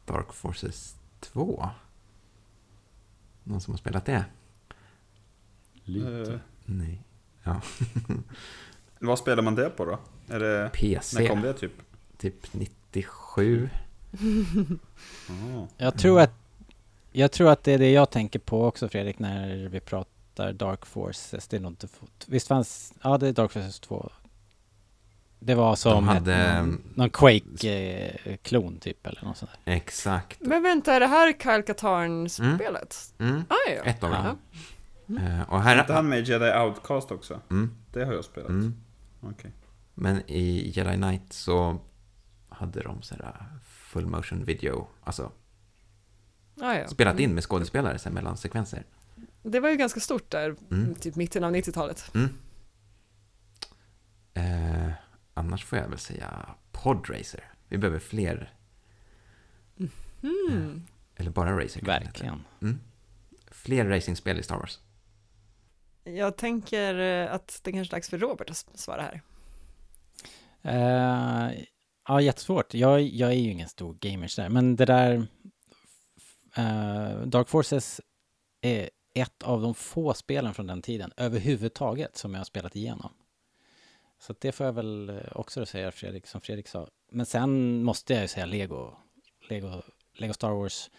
Dark 0.06 0.32
Forces 0.32 0.96
2. 1.20 1.68
Någon 3.44 3.60
som 3.60 3.72
har 3.72 3.78
spelat 3.78 4.04
det? 4.04 4.24
Lite. 5.84 6.32
Eh, 6.32 6.38
Nej. 6.64 7.02
Ja. 7.42 7.60
vad 8.98 9.18
spelar 9.18 9.42
man 9.42 9.54
det 9.54 9.70
på 9.70 9.84
då? 9.84 9.98
Är 10.28 10.40
det, 10.40 10.70
PC. 10.72 11.20
när 11.20 11.28
kom 11.28 11.42
det 11.42 11.52
typ? 11.54 11.72
Typ 12.18 12.52
97. 12.52 13.68
Oh. 15.28 15.64
Jag 15.76 15.98
tror 15.98 16.20
att 16.20 16.32
jag 17.12 17.32
tror 17.32 17.50
att 17.50 17.64
det 17.64 17.72
är 17.72 17.78
det 17.78 17.90
jag 17.90 18.10
tänker 18.10 18.38
på 18.38 18.64
också 18.64 18.88
Fredrik 18.88 19.18
när 19.18 19.68
vi 19.68 19.80
pratar 19.80 20.52
Dark 20.52 20.86
Forces. 20.86 21.48
Det 21.48 21.56
är 21.56 21.60
nog 21.60 21.72
inte. 21.72 21.88
Visst 22.26 22.48
fanns, 22.48 22.94
ja 23.02 23.18
det 23.18 23.28
är 23.28 23.32
Dark 23.32 23.52
Forces 23.52 23.80
2. 23.80 24.10
Det 25.46 25.54
var 25.54 25.76
som 25.76 25.92
De 25.92 26.08
hade, 26.08 26.34
ett, 26.34 26.58
någon, 26.66 26.82
någon 26.94 27.10
Quake-klon 27.10 28.78
typ 28.78 29.06
eller 29.06 29.24
något 29.24 29.36
sånt 29.36 29.50
där. 29.64 29.72
Exakt. 29.72 30.40
Men 30.40 30.62
vänta, 30.62 30.94
är 30.94 31.00
det 31.00 31.06
här 31.06 31.32
Kyle 31.32 31.62
Katarn-spelet? 31.62 33.14
Mm. 33.18 33.42
Ah, 33.48 33.70
ja. 33.76 33.82
Ett 33.84 34.04
av 34.04 34.10
Ja. 34.10 34.22
dem. 34.22 34.38
Mm. 35.08 35.22
Eh, 35.40 35.50
och 35.50 35.58
Är 35.58 35.62
här... 35.62 35.80
inte 35.80 35.92
han 35.92 36.08
med 36.08 36.28
Jedi 36.28 36.58
Outcast 36.58 37.10
också? 37.10 37.40
Mm. 37.50 37.70
Det 37.92 38.04
har 38.04 38.12
jag 38.12 38.24
spelat. 38.24 38.48
Mm. 38.48 38.74
Okej. 39.20 39.50
Men 39.94 40.30
i 40.30 40.70
Jedi 40.74 40.94
Knight 40.96 41.32
så 41.32 41.78
hade 42.48 42.80
de 42.82 43.02
så 43.02 43.14
här 43.14 43.22
uh, 43.24 43.58
full 43.64 44.06
motion 44.06 44.44
video, 44.44 44.88
alltså 45.04 45.32
Ah, 46.60 46.74
ja. 46.74 46.88
spelat 46.88 47.18
in 47.20 47.34
med 47.34 47.44
skådespelare 47.44 47.98
sen 47.98 48.12
mellan 48.14 48.36
sekvenser. 48.36 48.84
Det 49.42 49.60
var 49.60 49.68
ju 49.68 49.76
ganska 49.76 50.00
stort 50.00 50.30
där, 50.30 50.56
Mm. 50.70 50.94
typ 50.94 51.16
mitten 51.16 51.44
av 51.44 51.52
90-talet. 51.52 52.10
Mm. 52.14 52.28
Eh, 54.34 54.92
annars 55.36 55.64
får 55.64 55.78
jag 55.78 55.88
väl 55.88 55.98
säga 55.98 56.54
Podracer. 56.72 57.44
Vi 57.68 57.78
behöver 57.78 57.98
fler, 57.98 58.52
Mm. 60.22 60.82
eller 61.16 61.30
bara 61.30 61.60
heta. 61.60 61.80
Verkligen. 61.82 62.44
Mm. 62.62 62.80
Fler 63.50 63.84
racingspel 63.84 64.38
i 64.38 64.42
Star 64.42 64.56
Wars. 64.56 64.80
Jag 66.04 66.36
tänker 66.36 66.98
eh, 66.98 67.34
att 67.34 67.60
det 67.64 67.72
kanske 67.72 67.90
är 67.90 67.96
dags 67.96 68.08
för 68.08 68.18
Robert 68.18 68.50
att 68.50 68.56
svara 68.74 69.02
här. 69.02 69.22
Eh, 70.62 71.64
ja, 72.08 72.20
jättesvårt. 72.20 72.74
Jag, 72.74 73.00
jag 73.02 73.30
är 73.30 73.34
ju 73.36 73.50
ingen 73.50 73.68
stor 73.68 73.94
gamer 74.00 74.26
sådär, 74.28 74.48
men 74.48 74.76
det 74.76 74.84
där 74.84 75.26
eh, 76.56 77.20
Dark 77.20 77.48
Forces 77.48 78.00
är 78.60 78.90
ett 79.14 79.42
av 79.42 79.62
de 79.62 79.74
få 79.74 80.14
spelen 80.14 80.54
från 80.54 80.66
den 80.66 80.82
tiden 80.82 81.12
överhuvudtaget 81.16 82.16
som 82.16 82.32
jag 82.32 82.40
har 82.40 82.44
spelat 82.44 82.76
igenom. 82.76 83.12
Så 84.18 84.34
det 84.40 84.52
får 84.52 84.66
jag 84.66 84.72
väl 84.72 85.08
eh, 85.08 85.16
också 85.32 85.66
säga 85.66 85.92
Fredrik, 85.92 86.26
som 86.26 86.40
Fredrik 86.40 86.68
sa. 86.68 86.88
Men 87.10 87.26
sen 87.26 87.82
måste 87.82 88.12
jag 88.12 88.22
ju 88.22 88.28
säga 88.28 88.46
Lego, 88.46 88.96
Lego, 89.48 89.82
Lego 90.14 90.32
Star 90.32 90.50
Wars. 90.50 90.90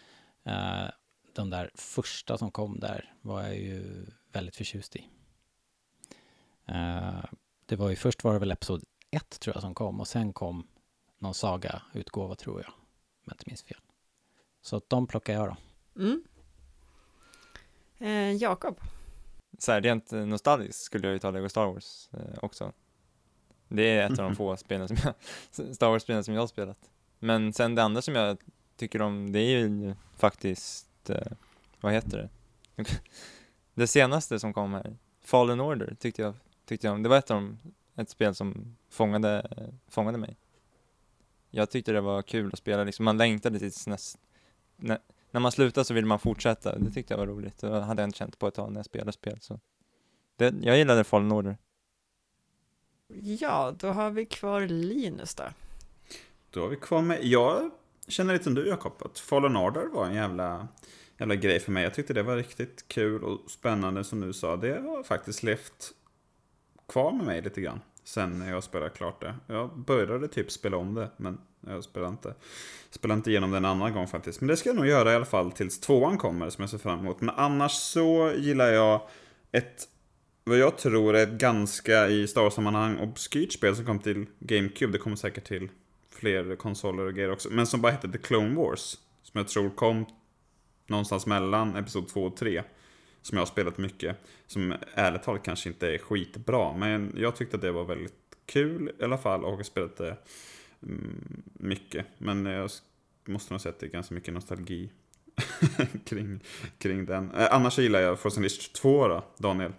Eh, 0.43 0.89
de 1.33 1.49
där 1.49 1.71
första 1.75 2.37
som 2.37 2.51
kom 2.51 2.79
där 2.79 3.13
var 3.21 3.41
jag 3.41 3.57
ju 3.57 4.05
väldigt 4.31 4.55
förtjust 4.55 4.95
i. 4.95 5.09
Eh, 6.65 7.23
det 7.65 7.75
var 7.75 7.89
ju 7.89 7.95
först 7.95 8.23
var 8.23 8.33
det 8.33 8.39
väl 8.39 8.51
Episod 8.51 8.83
ett 9.11 9.39
tror 9.39 9.55
jag 9.55 9.61
som 9.61 9.73
kom 9.73 9.99
och 9.99 10.07
sen 10.07 10.33
kom 10.33 10.67
någon 11.17 11.33
saga-utgåva 11.33 12.35
tror 12.35 12.61
jag, 12.61 12.69
om 12.69 13.23
jag 13.25 13.33
inte 13.33 13.43
minns 13.47 13.63
fel. 13.63 13.81
Så 14.61 14.81
de 14.87 15.07
plockar 15.07 15.33
jag 15.33 15.47
då. 15.47 15.57
Mm. 16.01 16.23
Eh, 17.97 18.35
Jakob. 18.41 18.79
Så 19.59 19.71
här, 19.71 19.81
rent 19.81 20.11
nostalgiskt 20.11 20.81
skulle 20.81 21.07
jag 21.07 21.13
ju 21.13 21.19
ta 21.19 21.31
Lego 21.31 21.49
Star 21.49 21.65
Wars 21.65 22.09
eh, 22.13 22.39
också. 22.41 22.73
Det 23.67 23.83
är 23.83 24.05
ett 24.05 24.19
av 24.19 24.25
de 24.25 24.35
få 24.35 24.57
spelen 24.57 24.87
som 24.87 24.97
jag, 25.03 25.13
Star 25.75 25.89
Wars-spelen 25.89 26.23
som 26.23 26.33
jag 26.33 26.41
har 26.41 26.47
spelat. 26.47 26.89
Men 27.19 27.53
sen 27.53 27.75
det 27.75 27.83
andra 27.83 28.01
som 28.01 28.15
jag 28.15 28.37
tycker 28.75 29.01
om, 29.01 29.31
det 29.31 29.39
är 29.39 29.59
ju 29.59 29.95
faktiskt, 30.15 31.09
eh, 31.09 31.31
vad 31.81 31.93
heter 31.93 32.29
det? 32.75 32.83
Det 33.73 33.87
senaste 33.87 34.39
som 34.39 34.53
kom 34.53 34.73
här, 34.73 34.97
Fallen 35.21 35.61
Order, 35.61 35.95
tyckte 35.99 36.21
jag, 36.21 36.33
tyckte 36.65 36.87
jag 36.87 36.93
om. 36.93 37.03
Det 37.03 37.09
var 37.09 37.17
ett 37.17 37.31
av 37.31 37.41
de, 37.41 37.59
ett 37.95 38.09
spel 38.09 38.35
som 38.35 38.75
fångade, 38.89 39.47
fångade 39.87 40.17
mig. 40.17 40.37
Jag 41.49 41.69
tyckte 41.69 41.91
det 41.91 42.01
var 42.01 42.21
kul 42.21 42.49
att 42.53 42.59
spela, 42.59 42.83
liksom, 42.83 43.05
man 43.05 43.17
längtade 43.17 43.59
tills 43.59 43.87
näst, 43.87 44.17
när, 44.75 44.99
när 45.31 45.41
man 45.41 45.51
slutar 45.51 45.83
så 45.83 45.93
vill 45.93 46.05
man 46.05 46.19
fortsätta. 46.19 46.77
Det 46.77 46.91
tyckte 46.91 47.13
jag 47.13 47.19
var 47.19 47.27
roligt. 47.27 47.57
Det 47.57 47.81
hade 47.81 48.01
jag 48.01 48.07
inte 48.07 48.17
känt 48.17 48.39
på 48.39 48.47
ett 48.47 48.53
tag 48.53 48.71
när 48.71 48.79
jag 48.79 48.85
spelade 48.85 49.11
spel. 49.11 49.37
Så. 49.41 49.59
Det, 50.35 50.53
jag 50.61 50.77
gillade 50.77 51.03
Fallen 51.03 51.31
Order. 51.31 51.57
Ja, 53.13 53.75
då 53.79 53.87
har 53.87 54.11
vi 54.11 54.25
kvar 54.25 54.61
Linus 54.61 55.35
då. 55.35 55.43
Då 56.49 56.61
har 56.61 56.67
vi 56.67 56.75
kvar 56.75 57.01
med... 57.01 57.23
Jag 57.23 57.71
känner 58.07 58.33
lite 58.33 58.43
som 58.43 58.53
du 58.53 58.67
Jakob, 58.67 58.93
att 58.99 59.19
Fallen 59.19 59.57
Order 59.57 59.85
var 59.85 60.05
en 60.05 60.15
jävla, 60.15 60.67
jävla 61.17 61.35
grej 61.35 61.59
för 61.59 61.71
mig. 61.71 61.83
Jag 61.83 61.93
tyckte 61.93 62.13
det 62.13 62.23
var 62.23 62.35
riktigt 62.35 62.87
kul 62.87 63.23
och 63.23 63.51
spännande 63.51 64.03
som 64.03 64.21
du 64.21 64.33
sa. 64.33 64.55
Det 64.55 64.81
har 64.81 65.03
faktiskt 65.03 65.43
levt 65.43 65.91
kvar 66.87 67.11
med 67.11 67.25
mig 67.25 67.41
lite 67.41 67.61
grann. 67.61 67.79
Sen 68.03 68.39
när 68.39 68.49
jag 68.49 68.63
spelade 68.63 68.89
klart 68.89 69.21
det. 69.21 69.35
Jag 69.47 69.77
började 69.77 70.27
typ 70.27 70.51
spela 70.51 70.77
om 70.77 70.93
det, 70.93 71.09
men 71.17 71.37
jag 71.67 71.83
spelade 71.83 72.11
inte, 72.11 72.33
spelade 72.89 73.17
inte 73.17 73.29
igenom 73.29 73.51
det 73.51 73.57
en 73.57 73.65
annan 73.65 73.93
gång 73.93 74.07
faktiskt. 74.07 74.41
Men 74.41 74.47
det 74.47 74.57
ska 74.57 74.69
jag 74.69 74.75
nog 74.75 74.87
göra 74.87 75.11
i 75.11 75.15
alla 75.15 75.25
fall 75.25 75.51
tills 75.51 75.79
tvåan 75.79 76.17
kommer, 76.17 76.49
som 76.49 76.61
jag 76.61 76.69
ser 76.69 76.77
fram 76.77 76.99
emot. 76.99 77.21
Men 77.21 77.35
annars 77.35 77.71
så 77.71 78.31
gillar 78.37 78.67
jag 78.67 79.01
ett 79.51 79.87
vad 80.47 80.57
jag 80.57 80.77
tror 80.77 81.15
är 81.15 81.23
ett 81.23 81.39
ganska 81.39 82.07
i 82.07 82.27
Star 82.27 82.41
Wars-sammanhang 82.41 82.97
obskyrt 82.97 83.53
spel 83.53 83.75
som 83.75 83.85
kom 83.85 83.99
till 83.99 84.25
GameCube. 84.39 84.91
Det 84.91 84.97
kommer 84.97 85.15
säkert 85.15 85.43
till 85.47 85.69
fler 86.09 86.55
konsoler 86.55 87.05
och 87.05 87.13
grejer 87.13 87.31
också. 87.31 87.49
Men 87.51 87.67
som 87.67 87.81
bara 87.81 87.91
hette 87.91 88.11
The 88.11 88.17
Clone 88.17 88.55
Wars. 88.55 88.97
Som 89.23 89.37
jag 89.37 89.47
tror 89.47 89.69
kom 89.69 90.05
någonstans 90.87 91.25
mellan 91.25 91.75
Episod 91.75 92.07
2 92.07 92.23
och 92.23 92.37
3. 92.37 92.63
Som 93.21 93.37
jag 93.37 93.41
har 93.41 93.47
spelat 93.47 93.77
mycket. 93.77 94.17
Som 94.47 94.73
ärligt 94.93 95.23
talat 95.23 95.43
kanske 95.43 95.69
inte 95.69 95.87
är 95.87 95.97
skitbra. 95.97 96.77
Men 96.77 97.13
jag 97.17 97.35
tyckte 97.35 97.55
att 97.55 97.61
det 97.61 97.71
var 97.71 97.85
väldigt 97.85 98.13
kul 98.45 98.91
i 98.99 99.03
alla 99.03 99.17
fall. 99.17 99.43
Och 99.43 99.55
har 99.55 99.63
spelat 99.63 99.97
det 99.97 100.17
mm, 100.83 101.43
mycket. 101.53 102.05
Men 102.17 102.45
jag 102.45 102.69
måste 103.25 103.53
nog 103.53 103.61
säga 103.61 103.73
att 103.73 103.79
det 103.79 103.85
är 103.85 103.91
ganska 103.91 104.15
mycket 104.15 104.33
nostalgi 104.33 104.89
kring, 106.05 106.39
kring 106.77 107.05
den. 107.05 107.31
Eh, 107.31 107.47
annars 107.51 107.79
gillar 107.79 107.99
jag 107.99 108.19
Force 108.19 108.37
Unleashed 108.37 108.73
2 108.73 109.07
då, 109.07 109.23
Daniel. 109.37 109.73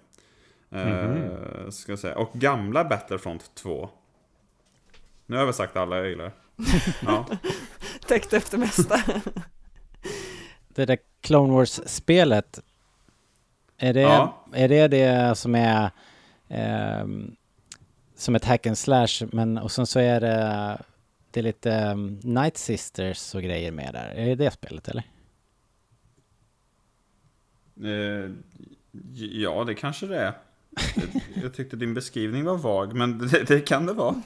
Eh, 0.70 1.70
ska 1.70 1.92
jag 1.92 1.98
säga. 1.98 2.18
Och 2.18 2.32
gamla 2.32 2.84
Battlefront 2.84 3.54
2. 3.54 3.90
Nu 5.26 5.36
har 5.36 5.40
jag 5.40 5.46
väl 5.46 5.54
sagt 5.54 5.76
alla 5.76 5.96
jag 5.96 6.08
gillar. 6.08 6.32
Ja. 7.06 7.26
Täckt 8.06 8.32
efter 8.32 8.58
mesta. 8.58 9.02
Det 10.68 10.84
där 10.84 10.98
Clone 11.20 11.52
Wars-spelet, 11.52 12.60
är 13.76 13.94
det, 13.94 14.00
Ja. 14.00 14.44
är 14.52 14.68
det 14.68 14.88
det 14.88 15.38
som 15.38 15.54
är 15.54 15.90
ehm, 16.48 17.36
som 18.16 18.34
ett 18.34 18.44
hack 18.44 18.66
and 18.66 18.78
slash, 18.78 19.26
men 19.32 19.58
och 19.58 19.72
sen 19.72 19.86
så 19.86 19.98
är 20.00 20.20
det, 20.20 20.78
det 21.30 21.40
är 21.40 21.44
lite 21.44 21.84
um, 21.92 22.20
Night 22.22 22.56
Sisters 22.56 23.34
och 23.34 23.42
grejer 23.42 23.72
med 23.72 23.94
där. 23.94 24.08
Är 24.16 24.26
det 24.26 24.34
det 24.34 24.50
spelet 24.50 24.88
eller? 24.88 25.02
Eh, 27.84 28.30
Ja, 29.14 29.64
det 29.64 29.74
kanske 29.74 30.06
det 30.06 30.18
är. 30.20 30.32
Jag- 31.42 31.54
tyckte 31.54 31.76
din 31.76 31.94
beskrivning 31.94 32.44
var 32.44 32.56
vag, 32.56 32.94
men 32.94 33.18
det, 33.28 33.44
det 33.48 33.60
kan 33.60 33.86
det 33.86 33.92
vara. 33.92 34.22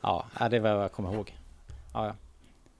Ja, 0.00 0.26
det 0.50 0.56
är 0.56 0.60
vad 0.60 0.70
jag 0.84 0.92
kommer 0.92 1.14
ihåg. 1.14 1.36
Ja, 1.94 2.06
ja. 2.06 2.14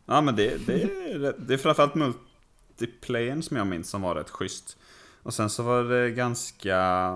Ja, 0.06 0.20
men 0.20 0.36
det, 0.36 0.66
det, 0.66 0.82
är, 0.82 1.34
det 1.38 1.54
är 1.54 1.58
framförallt 1.58 1.94
multiplayern 1.94 3.42
som 3.42 3.56
jag 3.56 3.66
minns 3.66 3.90
som 3.90 4.02
var 4.02 4.14
rätt 4.14 4.30
schysst. 4.30 4.76
Och 5.22 5.34
sen 5.34 5.50
så 5.50 5.62
var 5.62 5.84
det 5.84 6.10
ganska... 6.10 7.10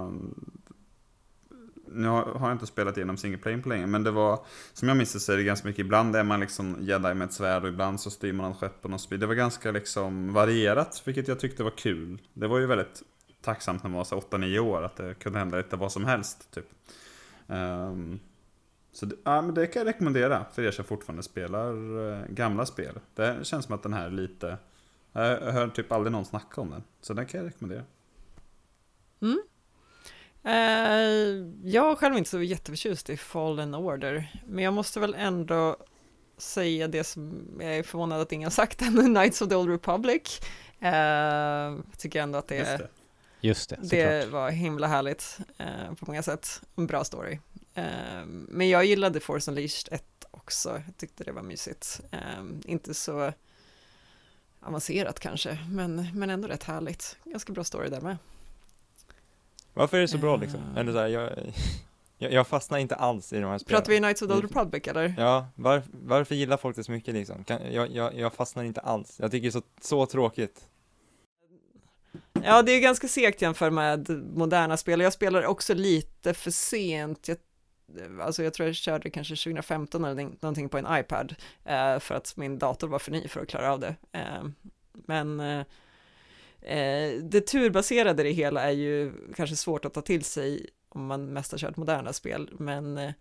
Nu 1.95 2.09
har 2.09 2.39
jag 2.49 2.53
inte 2.53 2.67
spelat 2.67 2.97
igenom 2.97 3.17
singleplayen 3.17 3.63
på 3.63 3.69
länge, 3.69 3.87
men 3.87 4.03
det 4.05 4.11
var... 4.11 4.41
Som 4.73 4.89
jag 4.89 4.97
minns 4.97 5.13
det 5.13 5.21
så 5.21 5.33
är 5.33 5.37
det 5.37 5.43
ganska 5.43 5.69
mycket, 5.69 5.81
ibland 5.81 6.17
är 6.17 6.23
man 6.23 6.41
liksom 6.41 6.77
jedi 6.81 7.15
med 7.15 7.23
ett 7.27 7.33
svärd 7.33 7.63
och 7.63 7.69
ibland 7.69 8.01
så 8.01 8.11
styr 8.11 8.33
man 8.33 8.55
skeppen 8.55 8.93
och 8.93 9.01
så 9.01 9.09
vidare. 9.09 9.21
Det 9.21 9.27
var 9.27 9.35
ganska 9.35 9.71
liksom 9.71 10.33
varierat, 10.33 11.03
vilket 11.05 11.29
jag 11.29 11.41
tyckte 11.41 11.63
var 11.63 11.71
kul. 11.71 12.19
Det 12.35 12.47
var 12.47 12.59
ju 12.59 12.67
väldigt 12.67 13.03
tacksamt 13.43 13.83
när 13.83 13.91
man 13.91 13.99
var 13.99 14.05
så 14.05 14.21
8-9 14.21 14.59
år, 14.59 14.83
att 14.83 14.97
det 14.97 15.15
kunde 15.15 15.39
hända 15.39 15.57
lite 15.57 15.77
vad 15.77 15.93
som 15.93 16.05
helst, 16.05 16.51
typ. 16.51 16.67
Ehm, 17.49 18.21
så 18.93 19.07
det, 19.07 19.17
ja, 19.25 19.43
men 19.43 19.55
det 19.55 19.67
kan 19.67 19.81
jag 19.81 19.87
rekommendera 19.87 20.45
för 20.53 20.63
er 20.63 20.71
som 20.71 20.85
fortfarande 20.85 21.23
spelar 21.23 21.71
eh, 22.11 22.27
gamla 22.29 22.67
spel. 22.67 22.99
Det 23.15 23.47
känns 23.47 23.65
som 23.65 23.75
att 23.75 23.83
den 23.83 23.93
här 23.93 24.07
är 24.07 24.11
lite... 24.11 24.59
Jag 25.13 25.53
hör 25.53 25.69
typ 25.69 25.93
aldrig 25.93 26.13
någon 26.13 26.25
snacka 26.25 26.61
om 26.61 26.71
den. 26.71 26.83
Så 27.01 27.15
den 27.15 27.27
kan 27.27 27.41
jag 27.41 27.47
rekommendera. 27.47 27.85
Eh, 30.45 31.47
jag 31.65 31.91
är 31.91 31.95
själv 31.95 32.17
inte 32.17 32.31
så 32.31 32.43
jätteförtjust 32.43 33.11
i 33.11 33.17
Fallen 33.17 33.75
Order, 33.75 34.41
men 34.47 34.65
jag 34.65 34.75
måste 34.75 35.01
väl 35.01 35.15
ändå 35.15 35.77
säga 36.37 36.89
det 36.89 37.05
som 37.05 37.49
jag 37.61 37.77
är 37.77 37.83
förvånad 37.83 38.21
att 38.21 38.33
ingen 38.33 38.51
sagt 38.51 38.83
än, 38.83 38.97
Knights 39.15 39.43
of 39.43 39.49
the 39.49 39.55
Old 39.55 39.71
Republic. 39.71 40.41
Eh, 40.81 41.77
tycker 41.99 42.23
ändå 42.23 42.39
att 42.39 42.49
det, 42.49 42.79
det. 42.79 42.89
Just 43.45 43.69
det, 43.69 43.77
det 43.83 44.27
var 44.27 44.51
himla 44.51 44.87
härligt 44.87 45.39
eh, 45.59 45.95
på 45.99 46.07
många 46.07 46.23
sätt. 46.23 46.63
En 46.77 46.87
bra 46.87 47.05
story. 47.05 47.39
Eh, 47.75 48.25
men 48.27 48.69
jag 48.69 48.85
gillade 48.85 49.21
Force 49.21 49.51
Unleashed 49.51 49.93
1 49.93 50.05
också. 50.31 50.83
Jag 50.87 50.97
tyckte 50.97 51.25
det 51.25 51.33
var 51.33 51.43
mysigt. 51.43 52.01
Eh, 52.11 52.45
inte 52.65 52.95
så 52.95 53.33
avancerat 54.61 55.21
kanske, 55.21 55.59
men, 55.71 56.09
men 56.15 56.31
ändå 56.31 56.49
rätt 56.49 56.63
härligt. 56.63 57.17
Ganska 57.25 57.53
bra 57.53 57.65
story 57.65 57.89
där 57.89 58.01
med. 58.01 58.17
Varför 59.75 59.97
är 59.97 60.01
det 60.01 60.09
så 60.09 60.19
bra 60.19 60.37
liksom? 60.37 60.61
Eh. 60.61 60.81
Eller 60.81 60.93
så 60.93 60.99
här, 60.99 61.09
jag, 61.09 61.31
jag, 62.19 62.33
jag 62.33 62.47
fastnar 62.47 62.79
inte 62.79 62.95
alls 62.95 63.33
i 63.33 63.41
de 63.41 63.51
här 63.51 63.59
spelen. 63.59 63.79
Pratar 63.79 63.93
vi 63.93 63.99
Knights 63.99 64.23
of 64.23 64.29
the 64.29 64.35
Old 64.35 64.45
Republic 64.45 64.87
eller? 64.87 65.15
Ja, 65.19 65.47
var, 65.55 65.83
varför 65.93 66.35
gillar 66.35 66.57
folk 66.57 66.77
det 66.77 66.85
så 66.85 66.93
mycket 66.93 67.15
liksom? 67.15 67.45
Kan, 67.45 67.73
jag, 67.73 67.91
jag, 67.91 68.15
jag 68.15 68.35
fastnar 68.35 68.65
inte 68.65 68.81
alls. 68.81 69.17
Jag 69.21 69.31
tycker 69.31 69.43
det 69.43 69.49
är 69.49 69.61
så, 69.61 69.63
så 69.81 70.07
tråkigt. 70.07 70.69
Ja, 72.33 72.63
det 72.63 72.73
är 72.73 72.81
ganska 72.81 73.09
segt 73.09 73.43
jämfört 73.43 73.73
med 73.73 74.11
moderna 74.37 74.77
spel. 74.77 75.01
Jag 75.01 75.13
spelar 75.13 75.47
också 75.47 75.75
lite 75.75 76.35
för 76.35 76.51
sent. 76.51 77.29
Jag, 77.29 77.39
alltså 78.21 78.43
jag 78.43 78.55
tror 78.55 78.69
jag 78.69 78.77
körde 78.77 79.11
kanske 79.11 79.37
2015 79.37 80.05
eller 80.05 80.23
någonting 80.41 80.69
på 80.69 80.79
en 80.79 80.87
iPad 80.91 81.35
eh, 81.65 81.99
för 81.99 82.15
att 82.15 82.37
min 82.37 82.59
dator 82.59 82.89
var 82.89 82.99
för 82.99 83.13
ny 83.13 83.29
för 83.29 83.41
att 83.41 83.49
klara 83.49 83.73
av 83.73 83.81
det. 83.81 83.95
Eh, 84.13 84.45
men 84.93 85.41
eh, 85.41 85.65
eh 86.63 87.13
det 87.23 87.41
turbaserade 87.41 88.23
i 88.23 88.25
det 88.25 88.33
hela 88.33 88.63
är 88.63 88.71
ju 88.71 89.13
kanske 89.37 89.57
svårt 89.57 89.85
att 89.85 89.95
ta 89.95 90.03
till 90.03 90.25
sig 90.25 90.67
om 90.95 91.07
man 91.07 91.33
mest 91.33 91.53
har 91.53 91.59
kört 91.59 91.77
moderna 91.77 92.13
spel, 92.13 92.51
men, 92.59 92.99
eh, 92.99 93.13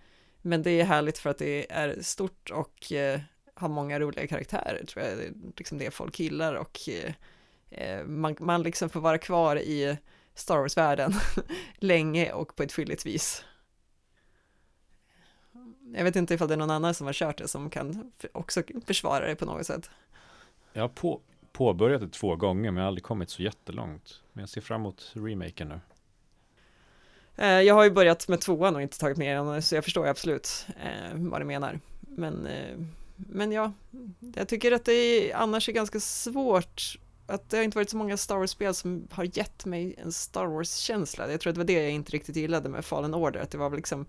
men 0.41 0.63
det 0.63 0.71
är 0.71 0.83
härligt 0.83 1.17
för 1.17 1.29
att 1.29 1.37
det 1.37 1.71
är 1.71 2.01
stort 2.01 2.51
och 2.51 2.91
eh, 2.91 3.19
har 3.53 3.69
många 3.69 3.99
roliga 3.99 4.27
karaktärer, 4.27 4.85
tror 4.85 5.05
jag. 5.05 5.17
Det 5.17 5.23
är 5.23 5.33
liksom 5.57 5.77
det 5.77 5.91
folk 5.91 6.19
gillar 6.19 6.53
och 6.53 6.89
eh, 6.89 7.13
man, 8.05 8.35
man 8.39 8.63
liksom 8.63 8.89
får 8.89 8.99
vara 8.99 9.17
kvar 9.17 9.55
i 9.55 9.97
Star 10.33 10.57
Wars-världen 10.57 11.13
länge 11.77 12.31
och 12.31 12.55
på 12.55 12.63
ett 12.63 12.71
fylligt 12.71 13.05
vis. 13.05 13.45
Jag 15.95 16.03
vet 16.03 16.15
inte 16.15 16.33
ifall 16.33 16.47
det 16.47 16.53
är 16.53 16.57
någon 16.57 16.69
annan 16.71 16.93
som 16.93 17.05
har 17.05 17.13
kört 17.13 17.37
det 17.37 17.47
som 17.47 17.69
kan 17.69 18.11
också 18.31 18.63
försvara 18.85 19.27
det 19.27 19.35
på 19.35 19.45
något 19.45 19.65
sätt. 19.65 19.89
Jag 20.73 20.83
har 20.83 20.89
på, 20.89 21.21
påbörjat 21.51 22.01
det 22.01 22.09
två 22.09 22.35
gånger 22.35 22.71
men 22.71 22.75
jag 22.75 22.83
har 22.83 22.87
aldrig 22.87 23.03
kommit 23.03 23.29
så 23.29 23.41
jättelångt. 23.41 24.21
Men 24.33 24.41
jag 24.41 24.49
ser 24.49 24.61
fram 24.61 24.81
emot 24.81 25.11
remaken 25.13 25.67
nu. 25.69 25.79
Eh, 27.35 27.61
Jag 27.61 27.75
har 27.75 27.83
ju 27.83 27.91
börjat 27.91 28.27
med 28.27 28.41
tvåan 28.41 28.75
och 28.75 28.81
inte 28.81 28.99
tagit 28.99 29.17
med 29.17 29.37
den, 29.37 29.61
så 29.61 29.75
jag 29.75 29.83
förstår 29.83 30.07
absolut 30.07 30.65
eh, 30.83 31.15
vad 31.15 31.41
du 31.41 31.45
menar. 31.45 31.79
Men, 31.99 32.45
eh, 32.47 32.77
men 33.15 33.51
ja, 33.51 33.71
jag 34.35 34.47
tycker 34.47 34.71
att 34.71 34.85
det 34.85 34.93
är, 34.93 35.35
annars 35.35 35.69
är 35.69 35.73
ganska 35.73 35.99
svårt 35.99 36.97
att 37.31 37.49
det 37.49 37.57
har 37.57 37.63
inte 37.63 37.77
varit 37.77 37.89
så 37.89 37.97
många 37.97 38.17
Star 38.17 38.37
Wars-spel 38.37 38.73
som 38.73 39.07
har 39.11 39.37
gett 39.37 39.65
mig 39.65 39.95
en 39.97 40.11
Star 40.11 40.45
Wars-känsla. 40.45 41.31
Jag 41.31 41.41
tror 41.41 41.51
att 41.51 41.55
det 41.55 41.59
var 41.59 41.67
det 41.67 41.73
jag 41.73 41.91
inte 41.91 42.11
riktigt 42.11 42.35
gillade 42.35 42.69
med 42.69 42.85
Fallen 42.85 43.13
Order, 43.13 43.39
att 43.39 43.51
det 43.51 43.57
var 43.57 43.75
liksom, 43.75 44.05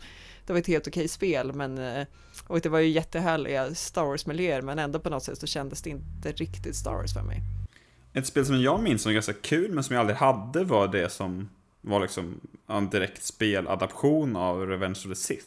det 0.47 0.53
var 0.53 0.61
ett 0.61 0.67
helt 0.67 0.89
okej 0.89 1.09
spel, 1.09 1.53
men 1.53 1.79
eh, 1.79 2.07
och 2.47 2.61
det 2.61 2.69
var 2.69 2.79
ju 2.79 2.89
jättehärliga 2.89 3.75
Star 3.75 4.05
Wars-miljöer, 4.05 4.63
men 4.63 4.79
ändå 4.79 4.99
på 4.99 5.11
något 5.11 5.25
sätt 5.25 5.39
så 5.39 5.47
kändes 5.47 5.83
det 5.83 5.91
inte 5.91 6.33
riktigt 6.33 6.77
Star 6.77 6.93
Wars 6.93 7.15
för 7.15 7.23
mig. 7.23 7.41
Ett 8.13 8.27
spel 8.27 8.47
som 8.47 8.63
jag 8.63 8.83
minns 8.83 9.03
som 9.03 9.11
var 9.11 9.15
ganska 9.15 9.33
kul 9.33 9.73
men 9.73 9.85
som 9.85 9.95
jag 9.95 10.01
aldrig 10.01 10.17
hade 10.17 10.65
var 10.65 10.89
det 10.89 11.09
som 11.09 11.49
var 11.81 12.01
liksom 12.01 12.41
en 12.67 12.91
direkt 12.91 13.23
speladaption 13.25 14.37
av 14.37 14.67
Revenge 14.67 14.99
of 14.99 15.09
the 15.09 15.15
Sith. 15.15 15.47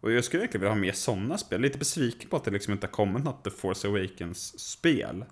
Och 0.00 0.12
jag 0.12 0.24
skulle 0.24 0.40
verkligen 0.40 0.60
vilja 0.60 0.74
ha 0.74 0.80
mer 0.80 0.92
sådana 0.92 1.38
spel. 1.38 1.60
Lite 1.60 1.78
besviken 1.78 2.30
på 2.30 2.36
att 2.36 2.44
det 2.44 2.50
liksom 2.50 2.72
inte 2.72 2.86
har 2.86 2.92
kommit 2.92 3.24
något 3.24 3.44
The 3.44 3.50
Force 3.50 3.88
Awakens-spel. 3.88 5.24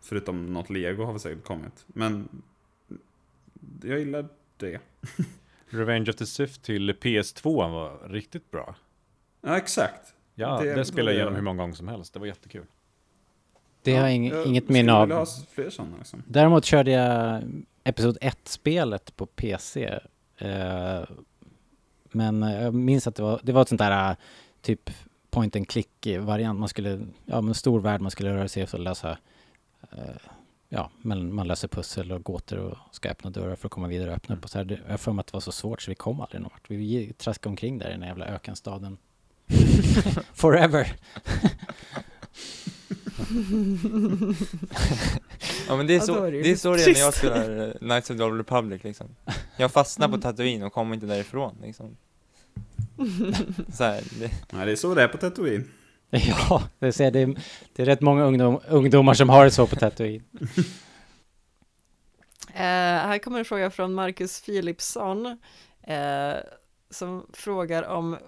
Förutom 0.00 0.46
något 0.52 0.70
Lego 0.70 1.04
har 1.04 1.12
väl 1.12 1.20
säkert 1.20 1.44
kommit. 1.44 1.84
Men 1.86 2.28
jag 3.82 3.98
gillar 3.98 4.28
det. 4.56 4.80
Revenge 5.68 6.10
of 6.10 6.16
the 6.16 6.26
Sith 6.26 6.60
till 6.60 6.92
PS2 6.92 7.42
var 7.72 8.08
riktigt 8.08 8.50
bra. 8.50 8.74
Ja, 9.40 9.56
exakt. 9.56 10.14
Ja, 10.34 10.60
Det 10.62 10.74
det, 10.74 10.84
spelade 10.84 11.10
jag 11.12 11.16
igenom 11.16 11.32
jag- 11.32 11.38
hur 11.38 11.44
många 11.44 11.62
gånger 11.62 11.74
som 11.74 11.88
helst. 11.88 12.12
Det 12.12 12.18
var 12.20 12.26
jättekul. 12.26 12.64
Det 13.82 13.96
har 13.96 14.02
jag 14.02 14.14
ing, 14.14 14.32
inget 14.46 14.68
minne 14.68 14.92
Jag 14.92 15.12
av. 15.12 15.18
ha 15.18 15.26
fler 15.52 15.70
sådana 15.70 15.96
liksom. 15.96 16.22
Däremot 16.26 16.64
körde 16.64 16.90
jag 16.90 17.42
Episod 17.84 18.18
1-spelet 18.20 19.16
på 19.16 19.26
PC. 19.26 19.98
Eh, 20.38 21.02
men 22.12 22.42
jag 22.42 22.74
minns 22.74 23.06
att 23.06 23.14
det 23.14 23.22
var, 23.22 23.40
det 23.42 23.52
var 23.52 23.62
ett 23.62 23.68
sånt 23.68 23.78
där 23.78 24.10
eh, 24.10 24.16
typ 24.62 24.90
point 25.30 25.56
and 25.56 25.68
click-variant. 25.68 26.58
Man 26.60 26.68
skulle, 26.68 27.00
ja 27.26 27.40
men 27.40 27.54
stor 27.54 27.80
värld, 27.80 28.00
man 28.00 28.10
skulle 28.10 28.34
röra 28.34 28.48
sig 28.48 28.62
och 28.62 28.68
så 28.68 28.78
lösa, 28.78 29.18
ja 30.68 30.90
men 31.02 31.34
man 31.34 31.46
löser 31.48 31.68
pussel 31.68 32.12
och 32.12 32.22
gåtor 32.22 32.58
och 32.58 32.78
ska 32.94 33.08
öppna 33.10 33.30
dörrar 33.30 33.56
för 33.56 33.68
att 33.68 33.72
komma 33.72 33.88
vidare 33.88 34.10
och 34.10 34.16
öppna 34.16 34.34
upp 34.36 34.44
och 34.44 34.50
så 34.50 34.58
här. 34.58 34.64
Det- 34.64 34.80
Jag 34.84 34.90
har 34.90 34.98
för 34.98 35.12
mig 35.12 35.20
att 35.20 35.26
det 35.26 35.32
var 35.32 35.40
så 35.40 35.52
svårt 35.52 35.82
så 35.82 35.90
vi 35.90 35.94
kom 35.94 36.20
aldrig 36.20 36.40
någon 36.42 36.50
vart. 36.54 36.70
Vi 36.70 37.12
traskade 37.18 37.50
omkring 37.50 37.78
där 37.78 37.88
i 37.88 37.92
den 37.92 38.02
jävla 38.02 38.26
ökenstaden. 38.26 38.98
Forever! 40.34 40.92
Ja 45.68 45.76
men 45.76 45.86
det 45.86 45.92
är 45.94 45.98
Ja, 45.98 46.02
så, 46.06 46.14
då 46.14 46.22
är 46.24 46.32
det 46.32 46.42
det 46.42 46.50
är 46.50 46.56
så 46.56 46.74
det 46.74 46.82
är 46.84 46.92
när 46.92 47.00
jag 47.00 47.14
spelar 47.14 47.66
eh, 47.68 47.72
Knights 47.74 48.10
of 48.10 48.16
the 48.16 48.22
Old 48.22 48.36
Republic 48.36 48.84
liksom. 48.84 49.06
Jag 49.56 49.72
fastnar 49.72 50.08
på 50.08 50.18
Tatooine 50.18 50.62
och 50.62 50.72
kommer 50.72 50.94
inte 50.94 51.06
därifrån 51.06 51.56
liksom. 51.62 51.96
Så 53.74 53.84
här, 53.84 54.02
det, 54.20 54.30
Nej, 54.52 54.66
det 54.66 54.72
är 54.72 54.76
så 54.76 54.94
det 54.94 55.02
är 55.02 55.08
på 55.08 55.16
Tatooine. 55.18 55.64
Ja, 56.50 56.62
det, 56.78 56.92
ser, 56.92 57.10
det, 57.10 57.20
är, 57.20 57.34
det 57.72 57.82
är 57.82 57.86
rätt 57.86 58.00
många 58.00 58.24
ungdom, 58.24 58.60
ungdomar 58.68 59.14
som 59.14 59.28
har 59.28 59.44
det 59.44 59.50
så 59.50 59.66
på 59.66 59.76
Tatooine. 59.76 60.24
uh, 60.40 60.64
här 62.54 63.18
kommer 63.18 63.38
en 63.38 63.44
fråga 63.44 63.70
från 63.70 63.94
Marcus 63.94 64.40
Philipsson 64.40 65.26
uh, 65.26 66.36
som 66.90 67.26
frågar 67.32 67.82
om 67.82 68.18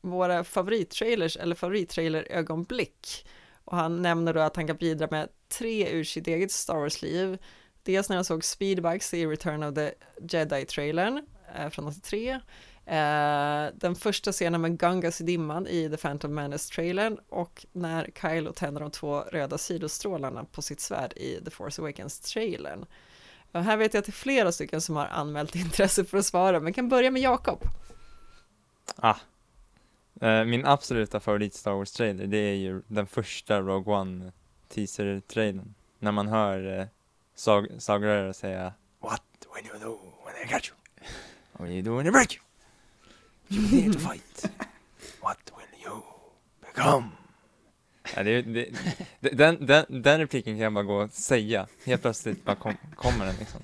våra 0.00 0.44
favorittrailers 0.44 1.36
eller 1.36 1.54
favorittrailerögonblick. 1.54 3.26
Och 3.64 3.76
han 3.76 4.02
nämner 4.02 4.34
då 4.34 4.40
att 4.40 4.56
han 4.56 4.66
kan 4.66 4.76
bidra 4.76 5.08
med 5.10 5.28
tre 5.48 5.88
ur 5.92 6.04
sitt 6.04 6.26
eget 6.26 6.52
Star 6.52 6.76
Wars-liv. 6.76 7.38
Dels 7.82 8.08
när 8.08 8.16
han 8.16 8.24
såg 8.24 8.44
Speedbugs 8.44 9.14
i 9.14 9.26
Return 9.26 9.62
of 9.62 9.74
the 9.74 9.92
Jedi-trailern 10.20 11.26
uh, 11.58 11.68
från 11.68 11.86
83. 11.86 12.40
Eh, 12.86 13.66
den 13.74 13.94
första 13.94 14.32
scenen 14.32 14.60
med 14.60 14.78
Gungas 14.78 15.20
i 15.20 15.24
dimman 15.24 15.66
i 15.66 15.90
The 15.90 15.96
Phantom 15.96 16.34
Menace-trailern 16.34 17.18
och 17.28 17.66
när 17.72 18.10
Kylo 18.20 18.52
tänder 18.52 18.80
de 18.80 18.90
två 18.90 19.20
röda 19.20 19.58
sidostrålarna 19.58 20.44
på 20.44 20.62
sitt 20.62 20.80
svärd 20.80 21.12
i 21.16 21.40
The 21.44 21.50
Force 21.50 21.82
Awakens-trailern. 21.82 22.86
Och 23.52 23.64
här 23.64 23.76
vet 23.76 23.94
jag 23.94 23.98
att 23.98 24.06
det 24.06 24.10
är 24.10 24.12
flera 24.12 24.52
stycken 24.52 24.80
som 24.80 24.96
har 24.96 25.06
anmält 25.06 25.54
intresse 25.56 26.04
för 26.04 26.18
att 26.18 26.26
svara, 26.26 26.60
men 26.60 26.72
kan 26.72 26.88
börja 26.88 27.10
med 27.10 27.22
Jakob. 27.22 27.64
ah. 28.96 29.16
Eh, 30.20 30.44
min 30.44 30.66
absoluta 30.66 31.20
favorit 31.20 31.54
Star 31.54 31.72
Wars 31.72 31.92
trailer, 31.92 32.26
det 32.26 32.38
är 32.38 32.54
ju 32.54 32.82
den 32.86 33.06
första 33.06 33.60
Rogue 33.60 33.94
One 33.94 34.32
teaser-trailern. 34.68 35.74
När 35.98 36.12
man 36.12 36.28
hör 36.28 36.80
eh, 36.80 36.86
sag 37.34 38.34
säga 38.34 38.72
What 39.00 39.22
will 39.54 39.66
you 39.66 39.78
do 39.78 39.98
when 40.24 40.34
I 40.44 40.48
catch 40.48 40.70
you? 40.70 40.76
What 41.52 41.70
you 41.70 41.82
do 41.82 41.96
when 41.96 42.06
I 42.06 42.10
break 42.10 42.34
you? 42.34 42.51
You 43.52 43.62
need 43.72 43.92
to 43.92 43.98
fight. 43.98 44.50
What 45.22 45.52
will 45.56 45.84
you 45.84 46.02
become? 46.60 47.08
Ja, 48.16 48.22
det, 48.22 48.42
det, 48.42 48.68
den, 49.20 49.66
den, 49.66 50.02
den 50.02 50.18
repliken 50.20 50.52
kan 50.54 50.58
jag 50.60 50.72
bara 50.72 50.84
gå 50.84 50.94
och 51.02 51.10
säga. 51.12 51.66
Helt 51.84 52.02
plötsligt 52.02 52.44
bara 52.44 52.56
kom, 52.56 52.74
kommer 52.96 53.26
den 53.26 53.34
liksom. 53.38 53.60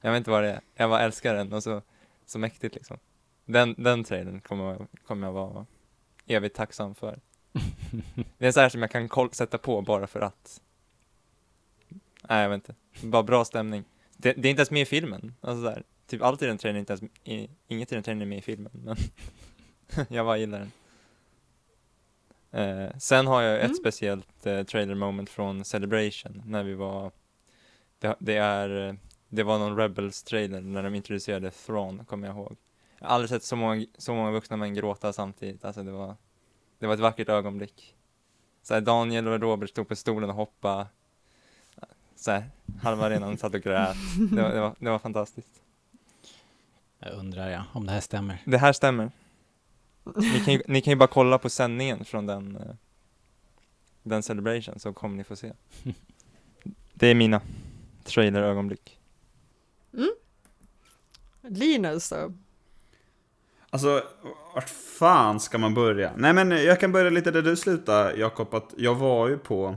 Jag 0.00 0.10
vet 0.12 0.16
inte 0.18 0.30
vad 0.30 0.42
det 0.42 0.50
är. 0.52 0.60
Jag 0.74 0.90
bara 0.90 1.00
älskar 1.00 1.34
den 1.34 1.52
och 1.52 1.62
så, 1.62 1.82
så 2.26 2.38
mäktigt 2.38 2.74
liksom. 2.74 2.98
Den, 3.44 3.74
den 3.78 4.04
trailern 4.04 4.40
kommer, 4.40 4.64
jag- 4.64 4.86
kommer 5.06 5.26
jag 5.26 5.32
vara 5.32 5.66
evigt 6.26 6.56
tacksam 6.56 6.94
för. 6.94 7.20
Det 8.38 8.46
är 8.46 8.52
så 8.52 8.60
här 8.60 8.68
som 8.68 8.82
jag 8.82 8.90
kan 8.90 9.08
sätta 9.32 9.58
på 9.58 9.82
bara 9.82 10.06
för 10.06 10.20
att. 10.20 10.60
Nej, 12.28 12.42
jag 12.42 12.48
vet 12.48 12.68
inte. 12.68 12.74
Bara 13.06 13.22
bra 13.22 13.44
stämning. 13.44 13.84
Det, 14.16 14.32
det 14.32 14.48
är 14.48 14.50
inte 14.50 14.60
ens 14.60 14.70
med 14.70 14.82
i 14.82 14.84
filmen. 14.84 15.34
Alltså 15.40 15.62
så 15.62 15.70
här, 15.70 15.82
typ 16.06 16.22
allt 16.22 16.42
i 16.42 16.46
den 16.46 16.58
trailern 16.58 16.80
inte 16.80 16.92
ens, 16.92 17.12
i, 17.24 17.50
inget 17.68 17.92
i 17.92 17.94
den 17.94 18.04
trailern 18.04 18.22
är 18.22 18.26
med 18.26 18.38
i 18.38 18.42
filmen. 18.42 18.72
Men 18.72 18.96
jag 20.08 20.26
bara 20.26 20.36
gillar 20.38 20.58
den. 20.58 20.72
Eh, 22.50 22.96
sen 22.98 23.26
har 23.26 23.42
jag 23.42 23.56
ett 23.56 23.64
Mm. 23.64 23.74
speciellt 23.76 24.46
eh, 24.46 24.62
trailer 24.62 24.94
moment 24.94 25.30
från 25.30 25.64
Celebration 25.64 26.42
när 26.46 26.62
vi 26.62 26.74
var, 26.74 27.10
det, 27.98 28.16
det 28.18 28.36
är, 28.36 28.96
det 29.28 29.42
var 29.42 29.58
någon 29.58 29.76
Rebels 29.76 30.22
trailer 30.22 30.60
när 30.60 30.82
de 30.82 30.94
introducerade 30.94 31.50
Thrawn, 31.50 32.04
kommer 32.04 32.26
jag 32.26 32.36
ihåg. 32.36 32.56
Jag 32.98 33.06
har 33.06 33.14
aldrig 33.14 33.28
sett 33.30 33.42
så 33.42 33.56
många, 33.56 33.86
så 33.98 34.14
många 34.14 34.30
vuxna 34.30 34.56
män 34.56 34.74
gråta 34.74 35.12
samtidigt, 35.12 35.64
alltså 35.64 35.82
det 35.82 35.92
var, 35.92 36.16
det 36.78 36.86
var 36.86 36.94
ett 36.94 37.00
vackert 37.00 37.28
ögonblick. 37.28 37.94
Så 38.62 38.74
här, 38.74 38.80
Daniel 38.80 39.28
och 39.28 39.40
Robert 39.40 39.70
stod 39.70 39.88
på 39.88 39.96
stolen 39.96 40.30
och 40.30 40.36
hoppade, 40.36 40.86
så 42.16 42.30
här, 42.30 42.50
halva 42.82 43.06
arenan 43.06 43.38
satt 43.38 43.54
och 43.54 43.60
grät. 43.62 43.96
Det 44.30 44.42
var, 44.42 44.50
det 44.50 44.60
var, 44.60 44.74
det 44.78 44.90
var 44.90 44.98
fantastiskt. 44.98 45.62
Jag 46.98 47.12
undrar 47.12 47.50
ja, 47.50 47.64
om 47.72 47.86
det 47.86 47.92
här 47.92 48.00
stämmer. 48.00 48.42
Det 48.44 48.58
här 48.58 48.72
stämmer. 48.72 49.10
Ni 50.16 50.40
kan 50.44 50.54
ju, 50.54 50.62
ni 50.68 50.80
kan 50.80 50.90
ju 50.90 50.96
bara 50.96 51.08
kolla 51.08 51.38
på 51.38 51.50
sändningen 51.50 52.04
från 52.04 52.26
den, 52.26 52.56
eh, 52.56 52.74
den 54.02 54.22
celebration 54.22 54.78
så 54.78 54.92
kommer 54.92 55.16
ni 55.16 55.24
få 55.24 55.36
se. 55.36 55.52
Det 56.94 57.06
är 57.06 57.14
mina 57.14 57.40
trailerögonblick. 58.04 58.98
Linus 61.48 62.10
då? 62.10 62.32
Alltså, 63.70 64.02
vart 64.54 64.68
fan 64.68 65.40
ska 65.40 65.58
man 65.58 65.74
börja? 65.74 66.12
Nej 66.16 66.32
men 66.32 66.50
jag 66.50 66.80
kan 66.80 66.92
börja 66.92 67.10
lite 67.10 67.30
där 67.30 67.42
du 67.42 67.56
slutade 67.56 68.16
Jakob, 68.16 68.54
att 68.54 68.74
jag 68.76 68.94
var 68.94 69.28
ju 69.28 69.38
på 69.38 69.76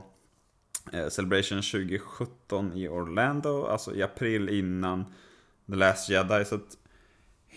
eh, 0.94 1.08
Celebration 1.08 1.62
2017 1.62 2.74
i 2.74 2.88
Orlando, 2.88 3.66
alltså 3.66 3.96
i 3.96 4.04
april 4.04 4.50
innan 4.50 5.06
The 5.70 5.76
Last 5.76 6.10
Jedi, 6.10 6.46
så 6.46 6.56
att 6.56 6.78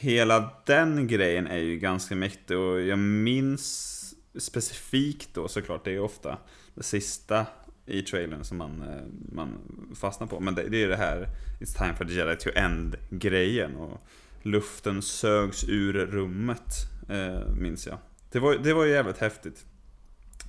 hela 0.03 0.51
den 0.67 1.07
grejen 1.07 1.47
är 1.47 1.59
ju 1.59 1.79
ganska 1.79 2.17
mäktig 2.17 2.59
och 2.59 2.81
jag 2.81 2.99
minns 2.99 3.99
specifikt 4.39 5.29
då 5.35 5.49
såklart, 5.49 5.85
det 5.85 5.91
är 5.91 5.95
ju 5.95 6.01
ofta 6.01 6.39
det 6.75 6.83
sista 6.83 7.47
i 7.87 8.03
trailern 8.03 8.45
som 8.45 8.59
man, 8.59 8.83
eh, 8.83 9.33
man 9.33 9.59
fastnar 9.95 10.27
på, 10.27 10.41
men 10.41 10.55
det, 10.55 10.69
det 10.69 10.83
är 10.83 10.89
det 10.89 10.97
här 10.97 11.29
It's 11.61 11.79
time 11.79 11.95
for 11.95 12.05
the 12.05 12.13
Jedi 12.13 12.37
to 12.37 12.51
end 12.55 12.97
grejen 13.11 13.77
och 13.77 14.07
luften 14.43 15.03
sögs 15.03 15.65
ur 15.69 15.93
rummet, 15.93 16.75
eh, 17.09 17.55
minns 17.57 17.87
jag. 17.87 17.99
Det 18.33 18.39
var, 18.39 18.55
det 18.55 18.75
var 18.75 18.85
ju 18.85 18.91
jävligt 18.91 19.19
häftigt. 19.19 19.65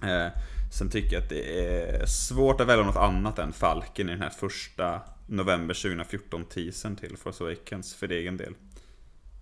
Eh, 0.04 0.28
sen 0.74 0.90
tycker 0.90 1.14
jag 1.14 1.24
att 1.24 1.30
det 1.30 1.66
är 1.66 2.06
svårt 2.06 2.62
att 2.62 2.68
välja 2.68 2.86
något 2.86 2.96
annat 2.96 3.40
än 3.40 3.54
Falken 3.54 4.10
i 4.10 4.12
den 4.12 4.22
här 4.22 4.30
första 4.30 5.02
november 5.28 5.74
2014 5.74 6.46
teasern 6.46 6.96
till 6.96 7.18
Force 7.18 7.44
Awakens 7.44 7.96
för 7.96 8.12
egen 8.12 8.38
del. 8.38 8.54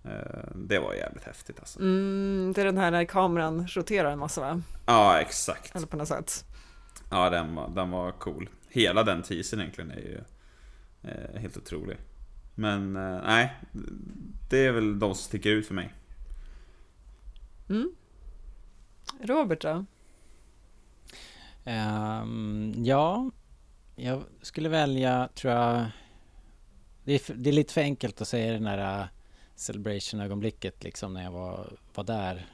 Eh, 0.04 0.50
det 0.54 0.78
var 0.78 0.94
jävligt 0.94 1.24
häftigt 1.24 1.58
alltså. 1.58 1.80
Mm, 1.80 2.52
det 2.54 2.60
är 2.60 2.64
den 2.64 2.78
här 2.78 2.90
när 2.90 3.04
kameran 3.04 3.66
roterar 3.66 4.12
en 4.12 4.18
massa 4.18 4.40
va? 4.40 4.62
Ja, 4.86 5.20
exakt. 5.20 5.76
Eller 5.76 5.86
på 5.86 5.96
något 5.96 6.08
sätt. 6.08 6.44
Ja, 7.10 7.30
den 7.30 7.54
var, 7.54 7.68
den 7.68 7.90
var 7.90 8.12
cool. 8.12 8.48
Hela 8.68 9.02
den 9.02 9.22
teasern 9.22 9.60
egentligen 9.60 9.90
är 9.90 9.96
ju 9.96 10.20
eh, 11.02 11.40
helt 11.40 11.56
otrolig. 11.56 11.96
Men 12.54 12.96
eh, 12.96 13.20
nej, 13.24 13.54
det 14.50 14.66
är 14.66 14.72
väl 14.72 14.98
de 14.98 15.14
som 15.14 15.24
sticker 15.24 15.50
ut 15.50 15.66
för 15.66 15.74
mig. 15.74 15.94
Mm. 17.68 17.94
Robert 19.20 19.60
då? 19.60 19.84
Ehm, 21.64 22.74
ja, 22.76 23.30
jag 23.96 24.22
skulle 24.42 24.68
välja, 24.68 25.28
tror 25.34 25.52
jag... 25.52 25.86
Det 27.04 27.12
är, 27.12 27.18
för, 27.18 27.34
det 27.34 27.50
är 27.50 27.54
lite 27.54 27.74
för 27.74 27.80
enkelt 27.80 28.20
att 28.20 28.28
säga 28.28 28.52
den 28.52 28.62
där 28.62 29.00
uh, 29.00 29.06
celebration-ögonblicket 29.62 30.84
liksom 30.84 31.14
när 31.14 31.24
jag 31.24 31.30
var, 31.30 31.72
var 31.94 32.04
där. 32.04 32.46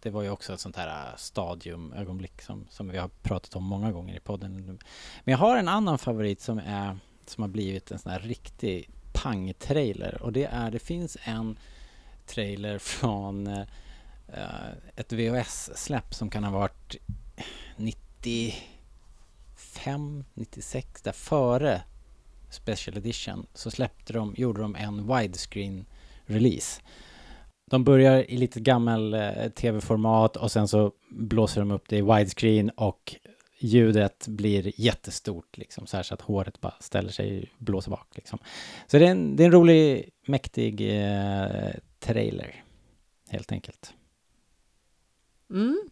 Det 0.00 0.10
var 0.10 0.22
ju 0.22 0.30
också 0.30 0.52
ett 0.52 0.60
sånt 0.60 0.76
här 0.76 1.08
äh, 1.08 1.16
stadium-ögonblick 1.16 2.42
som, 2.42 2.66
som 2.70 2.88
vi 2.88 2.98
har 2.98 3.08
pratat 3.08 3.56
om 3.56 3.64
många 3.64 3.92
gånger 3.92 4.16
i 4.16 4.20
podden. 4.20 4.78
Men 5.24 5.32
jag 5.32 5.38
har 5.38 5.56
en 5.56 5.68
annan 5.68 5.98
favorit 5.98 6.40
som 6.40 6.58
är 6.58 6.98
som 7.26 7.42
har 7.42 7.48
blivit 7.48 7.90
en 7.90 7.98
sån 7.98 8.12
här 8.12 8.20
riktig 8.20 8.90
pang-trailer 9.12 10.22
och 10.22 10.32
det 10.32 10.44
är, 10.44 10.70
det 10.70 10.78
finns 10.78 11.16
en 11.24 11.58
trailer 12.26 12.78
från 12.78 13.46
uh, 13.46 13.64
uh, 14.28 14.72
ett 14.96 15.12
VHS-släpp 15.12 16.14
som 16.14 16.30
kan 16.30 16.44
ha 16.44 16.50
varit 16.50 16.96
95, 17.76 20.24
96, 20.34 21.02
där 21.02 21.12
före 21.12 21.82
Special 22.50 22.96
Edition 22.96 23.46
så 23.54 23.70
släppte 23.70 24.12
de, 24.12 24.34
gjorde 24.36 24.62
de 24.62 24.76
en 24.76 25.16
widescreen 25.16 25.84
release. 26.32 26.82
De 27.70 27.84
börjar 27.84 28.30
i 28.30 28.36
lite 28.36 28.60
gammal 28.60 29.14
eh, 29.14 29.48
tv-format 29.54 30.36
och 30.36 30.52
sen 30.52 30.68
så 30.68 30.92
blåser 31.10 31.60
de 31.60 31.70
upp 31.70 31.88
det 31.88 31.96
i 31.96 32.02
widescreen 32.02 32.70
och 32.70 33.16
ljudet 33.58 34.28
blir 34.28 34.80
jättestort 34.80 35.56
liksom 35.58 35.86
så 35.86 35.96
här 35.96 36.04
så 36.04 36.14
att 36.14 36.20
håret 36.20 36.60
bara 36.60 36.74
ställer 36.80 37.10
sig, 37.10 37.52
blåser 37.58 37.90
bak 37.90 38.08
liksom. 38.14 38.38
Så 38.86 38.98
det 38.98 39.06
är 39.06 39.10
en, 39.10 39.36
det 39.36 39.42
är 39.42 39.46
en 39.46 39.52
rolig, 39.52 40.10
mäktig 40.26 40.80
eh, 40.80 41.70
trailer 41.98 42.64
helt 43.28 43.52
enkelt. 43.52 43.94
Mm. 45.50 45.82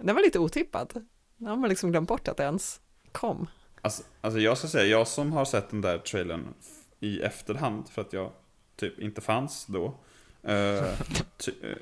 Den 0.00 0.14
var 0.14 0.22
lite 0.22 0.38
otippad. 0.38 1.06
Den 1.36 1.48
har 1.48 1.56
man 1.56 1.68
liksom 1.68 1.90
glömt 1.90 2.08
bort 2.08 2.28
att 2.28 2.36
det 2.36 2.42
ens 2.42 2.80
kom. 3.12 3.46
Alltså, 3.80 4.02
alltså 4.20 4.40
jag 4.40 4.58
ska 4.58 4.68
säga, 4.68 4.84
jag 4.84 5.08
som 5.08 5.32
har 5.32 5.44
sett 5.44 5.70
den 5.70 5.80
där 5.80 5.98
trailern 5.98 6.54
i 7.00 7.20
efterhand 7.20 7.88
för 7.88 8.02
att 8.02 8.12
jag 8.12 8.30
typ 8.76 8.98
inte 8.98 9.20
fanns 9.20 9.66
då. 9.66 9.94
Uh, 10.48 10.94
ty, 11.36 11.52
eh, 11.62 11.76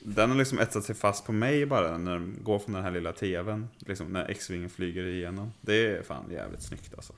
den 0.00 0.30
har 0.30 0.38
liksom 0.38 0.58
etsat 0.58 0.84
sig 0.84 0.94
fast 0.94 1.26
på 1.26 1.32
mig 1.32 1.66
bara 1.66 1.98
när 1.98 2.12
den 2.12 2.38
går 2.42 2.58
från 2.58 2.74
den 2.74 2.82
här 2.82 2.90
lilla 2.90 3.12
tvn. 3.12 3.68
Liksom 3.78 4.12
när 4.12 4.30
X-Wingen 4.30 4.70
flyger 4.70 5.06
igenom. 5.06 5.52
Det 5.60 5.86
är 5.86 6.02
fan 6.02 6.30
jävligt 6.30 6.62
snyggt 6.62 6.94
alltså. 6.94 7.12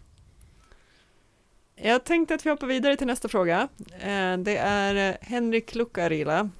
Jag 1.77 2.05
tänkte 2.05 2.35
att 2.35 2.47
vi 2.47 2.51
hoppar 2.51 2.67
vidare 2.67 2.97
till 2.97 3.07
nästa 3.07 3.29
fråga. 3.29 3.69
Uh, 3.81 4.39
Det 4.39 4.57
är 4.57 5.19
Henrik 5.21 5.75
Lukarila. 5.75 6.51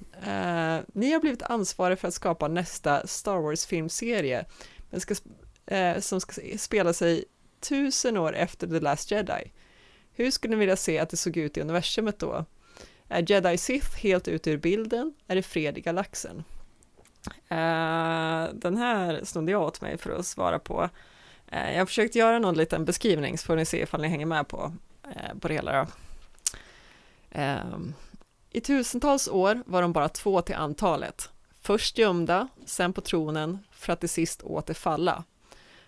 Ni 0.93 1.11
har 1.11 1.19
blivit 1.19 1.43
ansvariga 1.43 1.97
för 1.97 2.07
att 2.07 2.13
skapa 2.13 2.47
nästa 2.47 3.07
Star 3.07 3.37
Wars-filmserie 3.37 4.45
som 5.99 6.21
ska 6.21 6.41
spela 6.57 6.93
sig 6.93 7.25
tusen 7.59 8.17
år 8.17 8.35
efter 8.35 8.67
The 8.67 8.79
Last 8.79 9.11
Jedi. 9.11 9.51
Hur 10.13 10.31
skulle 10.31 10.51
ni 10.51 10.59
vilja 10.59 10.75
se 10.75 10.99
att 10.99 11.09
det 11.09 11.17
såg 11.17 11.37
ut 11.37 11.57
i 11.57 11.61
universumet 11.61 12.19
då? 12.19 12.45
Är 13.09 13.31
Jedi 13.31 13.57
Sith 13.57 13.97
helt 13.97 14.27
ute 14.27 14.51
ur 14.51 14.57
bilden? 14.57 15.13
Är 15.27 15.35
det 15.35 15.41
fred 15.41 15.77
i 15.77 15.81
galaxen? 15.81 16.43
Uh, 17.51 18.53
Den 18.53 18.77
här 18.77 19.21
snodde 19.23 19.51
jag 19.51 19.61
åt 19.61 19.81
mig 19.81 19.97
för 19.97 20.09
att 20.19 20.25
svara 20.25 20.59
på. 20.59 20.89
Uh, 21.53 21.71
Jag 21.71 21.79
har 21.79 21.85
försökt 21.85 22.15
göra 22.15 22.39
någon 22.39 22.55
liten 22.57 22.85
beskrivning 22.85 23.37
så 23.37 23.45
får 23.45 23.55
ni 23.55 23.65
se 23.65 23.81
ifall 23.81 24.01
ni 24.01 24.07
hänger 24.07 24.25
med 24.25 24.47
på 24.47 24.73
uh, 25.07 25.39
på 25.39 25.47
det 25.47 25.53
hela. 25.53 25.81
Då. 25.81 25.87
Ehm, 27.31 27.93
I 28.49 28.61
tusentals 28.61 29.27
år 29.27 29.63
var 29.65 29.81
de 29.81 29.93
bara 29.93 30.09
två 30.09 30.41
till 30.41 30.55
antalet. 30.55 31.29
Först 31.61 31.97
gömda, 31.97 32.47
sen 32.65 32.93
på 32.93 33.01
tronen, 33.01 33.59
för 33.71 33.93
att 33.93 33.99
till 33.99 34.09
sist 34.09 34.43
återfalla. 34.43 35.23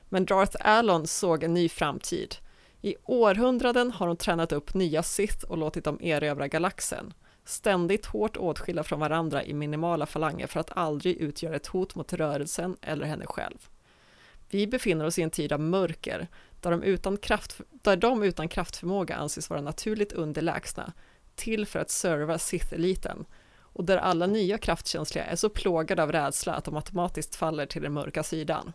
Men 0.09 0.25
Darth 0.25 0.57
Alon 0.59 1.07
såg 1.07 1.43
en 1.43 1.53
ny 1.53 1.69
framtid. 1.69 2.35
I 2.81 2.95
århundraden 3.03 3.91
har 3.91 4.07
de 4.07 4.17
tränat 4.17 4.51
upp 4.51 4.73
nya 4.73 5.03
Sith 5.03 5.45
och 5.45 5.57
låtit 5.57 5.83
dem 5.83 5.99
erövra 6.01 6.47
galaxen. 6.47 7.13
Ständigt 7.45 8.05
hårt 8.05 8.37
åtskilda 8.37 8.83
från 8.83 8.99
varandra 8.99 9.43
i 9.43 9.53
minimala 9.53 10.05
falanger 10.05 10.47
för 10.47 10.59
att 10.59 10.77
aldrig 10.77 11.17
utgöra 11.17 11.55
ett 11.55 11.67
hot 11.67 11.95
mot 11.95 12.13
rörelsen 12.13 12.77
eller 12.81 13.05
henne 13.05 13.25
själv. 13.25 13.57
Vi 14.49 14.67
befinner 14.67 15.05
oss 15.05 15.19
i 15.19 15.21
en 15.21 15.29
tid 15.29 15.53
av 15.53 15.59
mörker, 15.59 16.27
där 16.61 16.71
de 16.71 16.83
utan, 16.83 17.17
kraft, 17.17 17.61
där 17.71 17.95
de 17.95 18.23
utan 18.23 18.47
kraftförmåga 18.47 19.15
anses 19.15 19.49
vara 19.49 19.61
naturligt 19.61 20.13
underlägsna, 20.13 20.93
till 21.35 21.65
för 21.65 21.79
att 21.79 21.89
serva 21.89 22.37
Sith-eliten, 22.37 23.25
och 23.59 23.83
där 23.83 23.97
alla 23.97 24.27
nya 24.27 24.57
kraftkänsliga 24.57 25.25
är 25.25 25.35
så 25.35 25.49
plågade 25.49 26.03
av 26.03 26.11
rädsla 26.11 26.53
att 26.53 26.65
de 26.65 26.75
automatiskt 26.75 27.35
faller 27.35 27.65
till 27.65 27.81
den 27.81 27.93
mörka 27.93 28.23
sidan. 28.23 28.73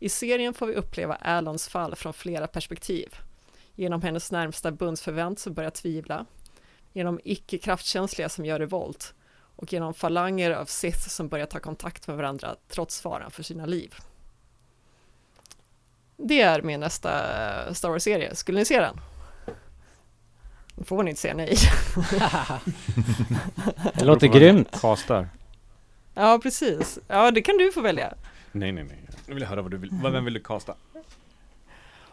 I 0.00 0.08
serien 0.08 0.54
får 0.54 0.66
vi 0.66 0.74
uppleva 0.74 1.14
Alons 1.14 1.68
fall 1.68 1.94
från 1.96 2.12
flera 2.12 2.46
perspektiv. 2.46 3.14
Genom 3.74 4.02
hennes 4.02 4.32
närmsta 4.32 4.70
bundsförvänt 4.70 5.38
som 5.38 5.54
börjar 5.54 5.70
tvivla, 5.70 6.26
genom 6.92 7.20
icke-kraftkänsliga 7.24 8.28
som 8.28 8.44
gör 8.44 8.58
revolt 8.58 9.14
och 9.56 9.72
genom 9.72 9.94
falanger 9.94 10.50
av 10.50 10.64
Sith 10.64 11.08
som 11.08 11.28
börjar 11.28 11.46
ta 11.46 11.60
kontakt 11.60 12.06
med 12.06 12.16
varandra 12.16 12.56
trots 12.68 13.00
faran 13.00 13.30
för 13.30 13.42
sina 13.42 13.66
liv. 13.66 13.94
Det 16.16 16.40
är 16.40 16.62
min 16.62 16.80
nästa 16.80 17.74
Star 17.74 17.90
Wars-serie. 17.90 18.34
Skulle 18.34 18.58
ni 18.58 18.64
se 18.64 18.80
den? 18.80 19.00
får 20.84 21.02
ni 21.02 21.10
inte 21.10 21.20
säga 21.20 21.34
nej. 21.34 21.56
Det 23.94 24.04
låter 24.04 24.26
grymt. 24.26 24.80
Castar. 24.80 25.28
Ja, 26.14 26.38
precis. 26.42 26.98
Ja, 27.08 27.30
det 27.30 27.42
kan 27.42 27.56
du 27.58 27.72
få 27.72 27.80
välja. 27.80 28.14
Nej, 28.52 28.72
nej, 28.72 28.84
nej. 28.84 29.09
Nu 29.30 29.34
vill 29.34 29.42
jag 29.42 29.48
höra 29.48 29.62
vad 29.62 29.70
du 29.70 29.76
vill. 29.76 29.90
Vem 30.02 30.24
vill 30.24 30.34
du 30.34 30.40
casta? 30.40 30.74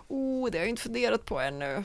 Oh, 0.08 0.52
det 0.52 0.58
har 0.58 0.64
jag 0.64 0.70
inte 0.70 0.82
funderat 0.82 1.26
på 1.26 1.40
ännu. 1.40 1.84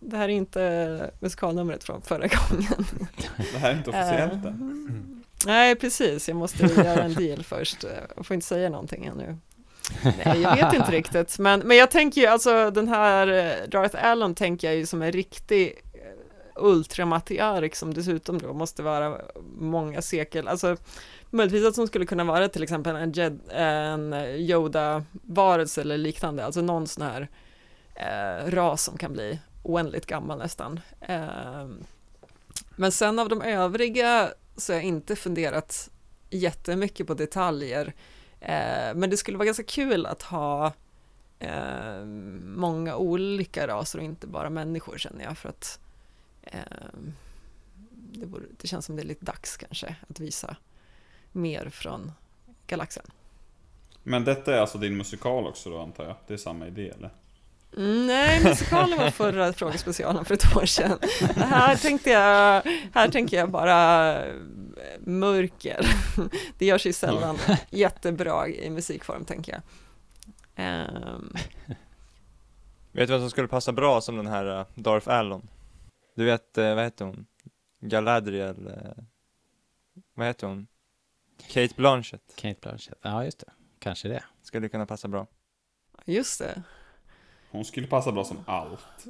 Det 0.00 0.16
här 0.16 0.24
är 0.24 0.32
inte 0.32 1.10
musikalnumret 1.20 1.84
från 1.84 2.02
förra 2.02 2.26
gången. 2.26 2.86
Det 3.52 3.58
här 3.58 3.70
är 3.70 3.76
inte 3.76 3.90
officiellt 3.90 4.32
Eh, 4.32 4.46
än. 4.46 5.24
Nej, 5.46 5.76
precis. 5.76 6.28
Jag 6.28 6.36
måste 6.36 6.66
göra 6.66 7.02
en 7.02 7.14
deal 7.14 7.44
först. 7.44 7.84
Jag 8.16 8.26
får 8.26 8.34
inte 8.34 8.46
säga 8.46 8.70
någonting 8.70 9.04
ännu. 9.04 9.36
Nej, 10.02 10.40
jag 10.40 10.56
vet 10.56 10.74
inte 10.74 10.92
riktigt. 10.92 11.38
Men, 11.38 11.60
men 11.60 11.76
jag 11.76 11.90
tänker 11.90 12.20
ju, 12.20 12.26
alltså 12.26 12.70
den 12.70 12.88
här 12.88 13.26
eh, 13.28 13.68
Darth 13.68 14.04
Allen 14.06 14.34
tänker 14.34 14.66
jag 14.68 14.76
ju 14.76 14.86
som 14.86 15.02
en 15.02 15.12
riktig 15.12 15.82
eh, 15.94 16.00
ultramatriark 16.64 17.74
som 17.74 17.94
dessutom 17.94 18.38
då 18.38 18.52
måste 18.52 18.82
vara 18.82 19.20
många 19.58 20.02
sekel, 20.02 20.48
alltså 20.48 20.76
möjligtvis 21.32 21.66
att 21.66 21.76
hon 21.76 21.86
skulle 21.86 22.06
kunna 22.06 22.24
vara 22.24 22.48
till 22.48 22.62
exempel 22.62 22.96
en, 22.96 23.12
Jed, 23.12 23.40
en 23.50 24.14
Yoda-varelse 24.36 25.80
eller 25.80 25.98
liknande, 25.98 26.44
alltså 26.44 26.60
någon 26.60 26.86
sån 26.86 27.02
här 27.02 27.28
eh, 27.94 28.50
ras 28.50 28.84
som 28.84 28.98
kan 28.98 29.12
bli 29.12 29.40
oändligt 29.62 30.06
gammal 30.06 30.38
nästan. 30.38 30.80
Eh, 31.00 31.68
men 32.76 32.92
sen 32.92 33.18
av 33.18 33.28
de 33.28 33.42
övriga 33.42 34.32
så 34.56 34.72
har 34.72 34.76
jag 34.76 34.84
inte 34.84 35.16
funderat 35.16 35.90
jättemycket 36.30 37.06
på 37.06 37.14
detaljer. 37.14 37.94
Eh, 38.40 38.94
men 38.94 39.10
det 39.10 39.16
skulle 39.16 39.38
vara 39.38 39.46
ganska 39.46 39.62
kul 39.62 40.06
att 40.06 40.22
ha 40.22 40.72
eh, 41.38 42.04
många 42.44 42.96
olika 42.96 43.66
raser 43.66 43.98
och 43.98 44.04
inte 44.04 44.26
bara 44.26 44.50
människor 44.50 44.98
känner 44.98 45.24
jag 45.24 45.38
för 45.38 45.48
att 45.48 45.80
eh, 46.42 46.60
det, 47.90 48.26
borde, 48.26 48.46
det 48.60 48.68
känns 48.68 48.86
som 48.86 48.96
det 48.96 49.02
är 49.02 49.06
lite 49.06 49.24
dags 49.24 49.56
kanske 49.56 49.96
att 50.08 50.20
visa 50.20 50.56
mer 51.32 51.70
från 51.70 52.12
galaxen. 52.66 53.04
Men 54.02 54.24
detta 54.24 54.54
är 54.54 54.60
alltså 54.60 54.78
din 54.78 54.96
musikal 54.96 55.46
också 55.46 55.70
då 55.70 55.78
antar 55.82 56.04
jag? 56.04 56.14
Det 56.26 56.34
är 56.34 56.38
samma 56.38 56.66
idé 56.66 56.88
eller? 56.88 57.10
Mm, 57.76 58.06
nej, 58.06 58.44
musikalen 58.44 58.98
var 58.98 59.10
förra 59.10 59.52
frågespecialen 59.52 60.24
för 60.24 60.34
ett 60.34 60.56
år 60.56 60.66
sedan. 60.66 60.98
Här 61.36 61.76
tänkte 61.76 62.10
jag, 62.10 62.62
här 62.94 63.08
tänker 63.08 63.36
jag 63.36 63.50
bara 63.50 64.18
eh, 64.24 64.34
mörker. 65.00 65.86
Det 66.58 66.66
görs 66.66 66.86
ju 66.86 66.92
sällan 66.92 67.38
jättebra 67.70 68.48
i 68.48 68.70
musikform 68.70 69.24
tänker 69.24 69.52
jag. 69.52 69.62
Ehm, 70.56 71.34
Vet 72.92 73.08
du 73.08 73.12
vad 73.12 73.20
som 73.20 73.30
skulle 73.30 73.48
passa 73.48 73.72
bra 73.72 74.00
som 74.00 74.16
den 74.16 74.26
här 74.26 74.58
uh, 74.60 74.66
Darth 74.74 75.08
Allon? 75.08 75.48
Du 76.16 76.24
vet, 76.24 76.58
eh, 76.58 76.74
vad 76.74 76.84
heter 76.84 77.04
hon? 77.04 77.26
Galadriel, 77.80 78.66
eh, 78.66 79.04
vad 80.14 80.26
heter 80.26 80.46
hon? 80.46 80.66
Kate 81.50 81.74
Blanchett 81.76 82.22
Kate 82.36 82.60
Blanchett. 82.60 82.98
Ja, 83.02 83.24
just 83.24 83.38
det. 83.40 83.52
Kanske 83.78 84.08
det. 84.08 84.24
skulle 84.42 84.68
kunna 84.68 84.86
passa 84.86 85.08
bra. 85.08 85.26
just 86.04 86.38
det. 86.38 86.62
Hon 87.50 87.64
skulle 87.64 87.86
passa 87.86 88.12
bra 88.12 88.24
som 88.24 88.38
allt. 88.46 89.06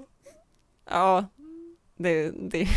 Ja, 0.90 1.26
det, 1.96 2.30
det 2.30 2.60
är 2.62 2.68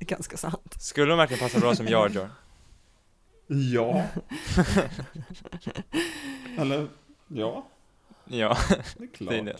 ganska 0.04 0.36
sant. 0.36 0.74
Skulle 0.82 1.12
hon 1.12 1.18
verkligen 1.18 1.40
passa 1.40 1.58
bra 1.60 1.74
som 1.74 1.86
Jar 1.86 2.08
Jar? 2.10 2.30
Ja. 3.46 4.04
eller, 6.58 6.88
ja, 7.28 7.66
Ja, 8.24 8.56
det 8.98 9.04
är 9.04 9.08
klart. 9.14 9.30
det 9.30 9.38
är 9.38 9.42
det. 9.44 9.56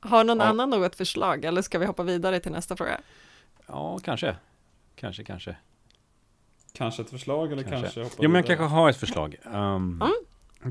Har 0.00 0.24
någon 0.24 0.38
Ja. 0.38 0.44
annan 0.44 0.70
något 0.70 0.96
förslag 0.96 1.44
eller 1.44 1.62
ska 1.62 1.78
vi 1.78 1.86
hoppa 1.86 2.02
vidare 2.02 2.40
till 2.40 2.52
nästa 2.52 2.76
fråga? 2.76 3.00
Ja, 3.66 3.98
kanske. 3.98 4.36
Kanske, 4.94 5.24
kanske. 5.24 5.56
Kanske 6.76 7.02
ett 7.02 7.10
förslag 7.10 7.52
eller 7.52 7.62
kanske, 7.62 7.80
Kanske. 7.80 8.02
hoppa 8.02 8.14
Ja, 8.18 8.28
men 8.28 8.34
jag 8.34 8.42
vidare. 8.42 8.56
kanske 8.56 8.74
har 8.76 8.90
ett 8.90 8.96
förslag. 8.96 9.36
Um, 9.44 10.02
Mm. 10.02 10.12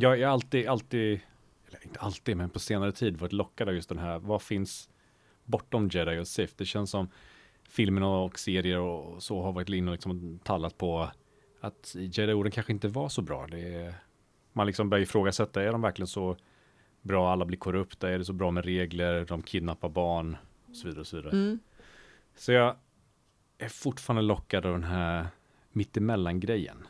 Jag 0.02 0.22
är 0.22 0.28
alltid, 0.28 0.68
alltid, 0.68 1.20
eller 1.68 1.86
inte 1.86 2.00
alltid, 2.00 2.38
men 2.38 2.50
på 2.50 2.60
senare 2.60 2.92
tid 2.92 3.18
varit 3.18 3.34
lockad 3.34 3.68
av 3.70 3.76
just 3.76 3.90
den 3.90 3.98
här, 3.98 4.20
vad 4.20 4.42
finns 4.42 4.90
bortom 5.46 5.90
Jedi 5.92 6.20
och 6.20 6.28
Sith? 6.28 6.54
Det 6.58 6.66
känns 6.66 6.90
som 6.92 7.10
filmerna 7.70 8.08
och 8.08 8.40
serier 8.40 8.78
och 8.80 9.24
så 9.24 9.42
har 9.42 9.52
varit 9.52 9.70
inne 9.70 9.92
och 9.92 9.96
liksom 9.96 10.40
tallat 10.44 10.78
på 10.78 11.10
att 11.62 11.96
Jedi-orden 11.98 12.52
kanske 12.52 12.72
inte 12.72 12.88
var 12.88 13.10
så 13.10 13.22
bra. 13.22 13.48
Det 13.52 13.76
är, 13.76 13.94
man 14.54 14.68
liksom 14.68 14.90
börjar 14.90 15.04
ifrågasätta, 15.04 15.64
är 15.64 15.72
de 15.72 15.82
verkligen 15.82 16.08
så 16.08 16.38
bra? 17.02 17.32
Alla 17.32 17.46
blir 17.46 17.58
korrupta, 17.58 18.10
är 18.10 18.18
det 18.18 18.26
så 18.26 18.34
bra 18.34 18.52
med 18.52 18.66
regler? 18.66 19.26
De 19.26 19.42
kidnappar 19.42 19.90
barn 19.90 20.38
och 20.70 20.76
så 20.76 20.88
vidare 20.88 21.02
och 21.02 21.08
så 21.08 21.16
vidare. 21.16 21.32
Mm. 21.32 21.60
Så 22.36 22.52
jag 22.52 22.76
är 23.58 23.70
fortfarande 23.70 24.22
lockad 24.22 24.66
av 24.66 24.72
den 24.72 24.84
här 24.84 25.28
mittemellan-grejen. 25.76 26.88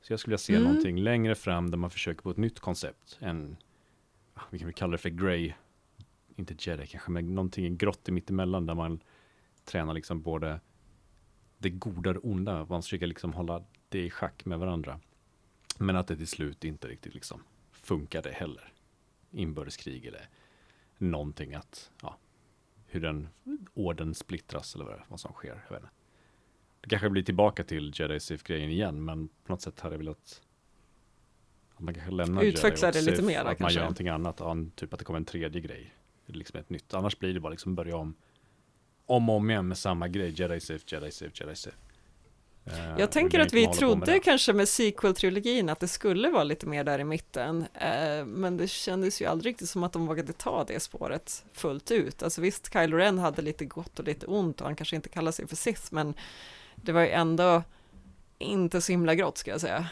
Så 0.00 0.12
jag 0.12 0.20
skulle 0.20 0.30
vilja 0.32 0.38
se 0.38 0.54
Mm. 0.54 0.64
någonting 0.68 0.98
längre 1.00 1.34
fram 1.34 1.70
där 1.70 1.78
man 1.78 1.90
försöker 1.90 2.22
på 2.22 2.30
ett 2.30 2.36
nytt 2.36 2.60
koncept. 2.60 3.18
En, 3.20 3.56
ah, 4.34 4.42
vi 4.50 4.58
kan 4.58 4.66
väl 4.66 4.74
kalla 4.74 4.92
det 4.92 4.98
för 4.98 5.08
Grey, 5.10 5.52
inte 6.36 6.54
Jedi 6.58 6.86
kanske, 6.86 7.10
men 7.10 7.34
någonting 7.34 7.76
grått 7.76 8.08
i 8.08 8.12
mittemellan 8.12 8.66
där 8.66 8.74
man 8.74 9.00
tränar 9.64 9.94
liksom 9.94 10.22
både 10.22 10.60
det 11.58 11.70
goda 11.70 12.10
och 12.10 12.14
det 12.14 12.20
onda. 12.20 12.66
Man 12.68 12.82
försöker 12.82 13.06
liksom 13.06 13.32
hålla 13.32 13.64
det 13.88 14.04
i 14.04 14.10
schack 14.10 14.44
med 14.44 14.58
varandra. 14.58 15.00
Men 15.78 15.96
att 15.96 16.06
det 16.06 16.16
till 16.16 16.26
slut 16.28 16.64
inte 16.64 16.88
riktigt 16.88 17.14
liksom 17.14 17.42
funkade 17.72 18.30
heller. 18.32 18.72
Inbördeskrig 19.30 20.06
eller 20.06 20.28
någonting 20.98 21.54
att, 21.54 21.90
ja, 22.02 22.16
hur 22.86 23.00
den 23.00 23.28
orden 23.74 24.14
splittras 24.14 24.74
eller 24.74 24.84
vad, 24.84 25.00
vad 25.08 25.20
som 25.20 25.32
sker. 25.32 25.62
Jag 25.68 25.74
vet 25.74 25.82
inte. 25.82 25.94
Det 26.80 26.88
kanske 26.90 27.10
blir 27.10 27.22
tillbaka 27.22 27.64
till 27.64 27.92
Jedi 27.94 28.20
Sith-grejen 28.20 28.70
igen, 28.70 29.04
men 29.04 29.28
på 29.28 29.52
något 29.52 29.62
sätt 29.62 29.80
hade 29.80 29.94
jag 29.94 29.98
velat 29.98 30.40
att 31.74 31.80
man 31.80 31.94
kanske 31.94 32.12
lämnar 32.12 32.42
Utveckla 32.42 32.88
Jedi 32.88 33.00
det 33.04 33.10
lite 33.10 33.22
mer, 33.22 33.38
att 33.38 33.44
man 33.44 33.56
kanske. 33.56 33.74
gör 33.78 33.82
någonting 33.84 34.08
annat, 34.08 34.36
ja, 34.38 34.56
typ 34.74 34.92
att 34.92 34.98
det 34.98 35.04
kommer 35.04 35.18
en 35.18 35.24
tredje 35.24 35.60
grej. 35.60 35.94
Liksom 36.26 36.60
ett 36.60 36.70
nytt. 36.70 36.94
Annars 36.94 37.18
blir 37.18 37.34
det 37.34 37.40
bara 37.40 37.50
liksom 37.50 37.74
börja 37.74 37.96
om 37.96 38.14
om 39.06 39.28
och 39.28 39.36
om 39.36 39.50
igen 39.50 39.68
med 39.68 39.78
samma 39.78 40.08
grej. 40.08 40.30
Jedi 40.40 40.60
Sith, 40.60 40.84
Jedi 40.94 41.10
Sith, 41.10 41.40
Jedi 41.40 41.56
Sith. 41.56 41.76
Eh, 42.64 42.98
Jag 42.98 43.12
tänker 43.12 43.40
att 43.40 43.52
vi 43.52 43.62
man 43.64 43.70
med 43.70 43.78
trodde 43.78 44.12
det. 44.12 44.18
kanske 44.20 44.52
med 44.52 44.68
sequel-trilogin 44.68 45.68
att 45.72 45.80
det 45.80 45.88
skulle 45.88 46.28
vara 46.30 46.44
lite 46.44 46.66
mer 46.66 46.84
där 46.84 46.98
i 46.98 47.04
mitten, 47.04 47.66
eh, 47.74 48.24
men 48.24 48.56
det 48.56 48.68
kändes 48.68 49.22
ju 49.22 49.26
aldrig 49.26 49.50
riktigt 49.52 49.68
som 49.68 49.84
att 49.84 49.92
de 49.92 50.06
vågade 50.06 50.32
ta 50.32 50.64
det 50.64 50.80
spåret 50.80 51.44
fullt 51.52 51.90
ut. 51.90 52.22
Alltså 52.22 52.40
visst, 52.40 52.72
Kylo 52.72 52.96
Ren 52.96 53.18
hade 53.18 53.42
lite 53.42 53.64
gott 53.64 53.98
och 53.98 54.04
lite 54.04 54.26
ont 54.26 54.60
och 54.60 54.66
han 54.66 54.76
kanske 54.76 54.96
inte 54.96 55.08
kallar 55.08 55.32
sig 55.32 55.46
för 55.46 55.56
Sith, 55.56 55.82
men 55.90 56.14
det 56.82 56.92
var 56.92 57.00
ju 57.00 57.08
ändå 57.08 57.62
inte 58.38 58.80
så 58.80 58.92
himla 58.92 59.14
grått 59.14 59.38
ska 59.38 59.50
jag 59.50 59.60
säga. 59.60 59.88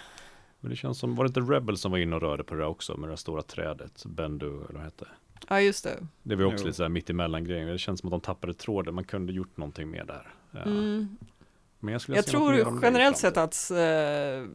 Men 0.60 0.70
det 0.70 0.76
känns 0.76 0.98
som, 0.98 1.14
var 1.14 1.24
det 1.24 1.28
inte 1.28 1.40
Rebel 1.40 1.76
som 1.78 1.90
var 1.90 1.98
inne 1.98 2.16
och 2.16 2.22
rörde 2.22 2.44
på 2.44 2.54
det 2.54 2.60
där 2.60 2.68
också 2.68 2.96
med 2.96 3.10
det 3.10 3.16
stora 3.16 3.42
trädet, 3.42 4.04
Bendu 4.06 4.46
eller 4.46 4.62
vad 4.62 4.74
det 4.74 4.80
hette? 4.80 5.06
Ja, 5.48 5.60
just 5.60 5.84
det. 5.84 6.06
Det 6.22 6.34
var 6.34 6.42
ju 6.42 6.48
också 6.48 6.62
Jo. 6.62 6.66
lite 6.66 6.76
såhär 6.76 6.88
mittemellan 6.90 7.44
grejen. 7.44 7.68
Det 7.68 7.78
känns 7.78 8.00
som 8.00 8.06
att 8.06 8.10
de 8.10 8.20
tappade 8.20 8.54
tråden, 8.54 8.94
man 8.94 9.04
kunde 9.04 9.32
gjort 9.32 9.56
någonting 9.56 9.90
mer 9.90 10.04
där. 10.04 10.34
Ja. 10.50 10.62
Mm. 10.62 11.16
Men 11.78 11.92
jag 11.92 12.00
skulle 12.00 12.16
Jag 12.18 12.26
tror 12.26 12.80
generellt 12.82 13.16
sett 13.16 13.36
att 13.36 13.70
eh, 13.70 14.50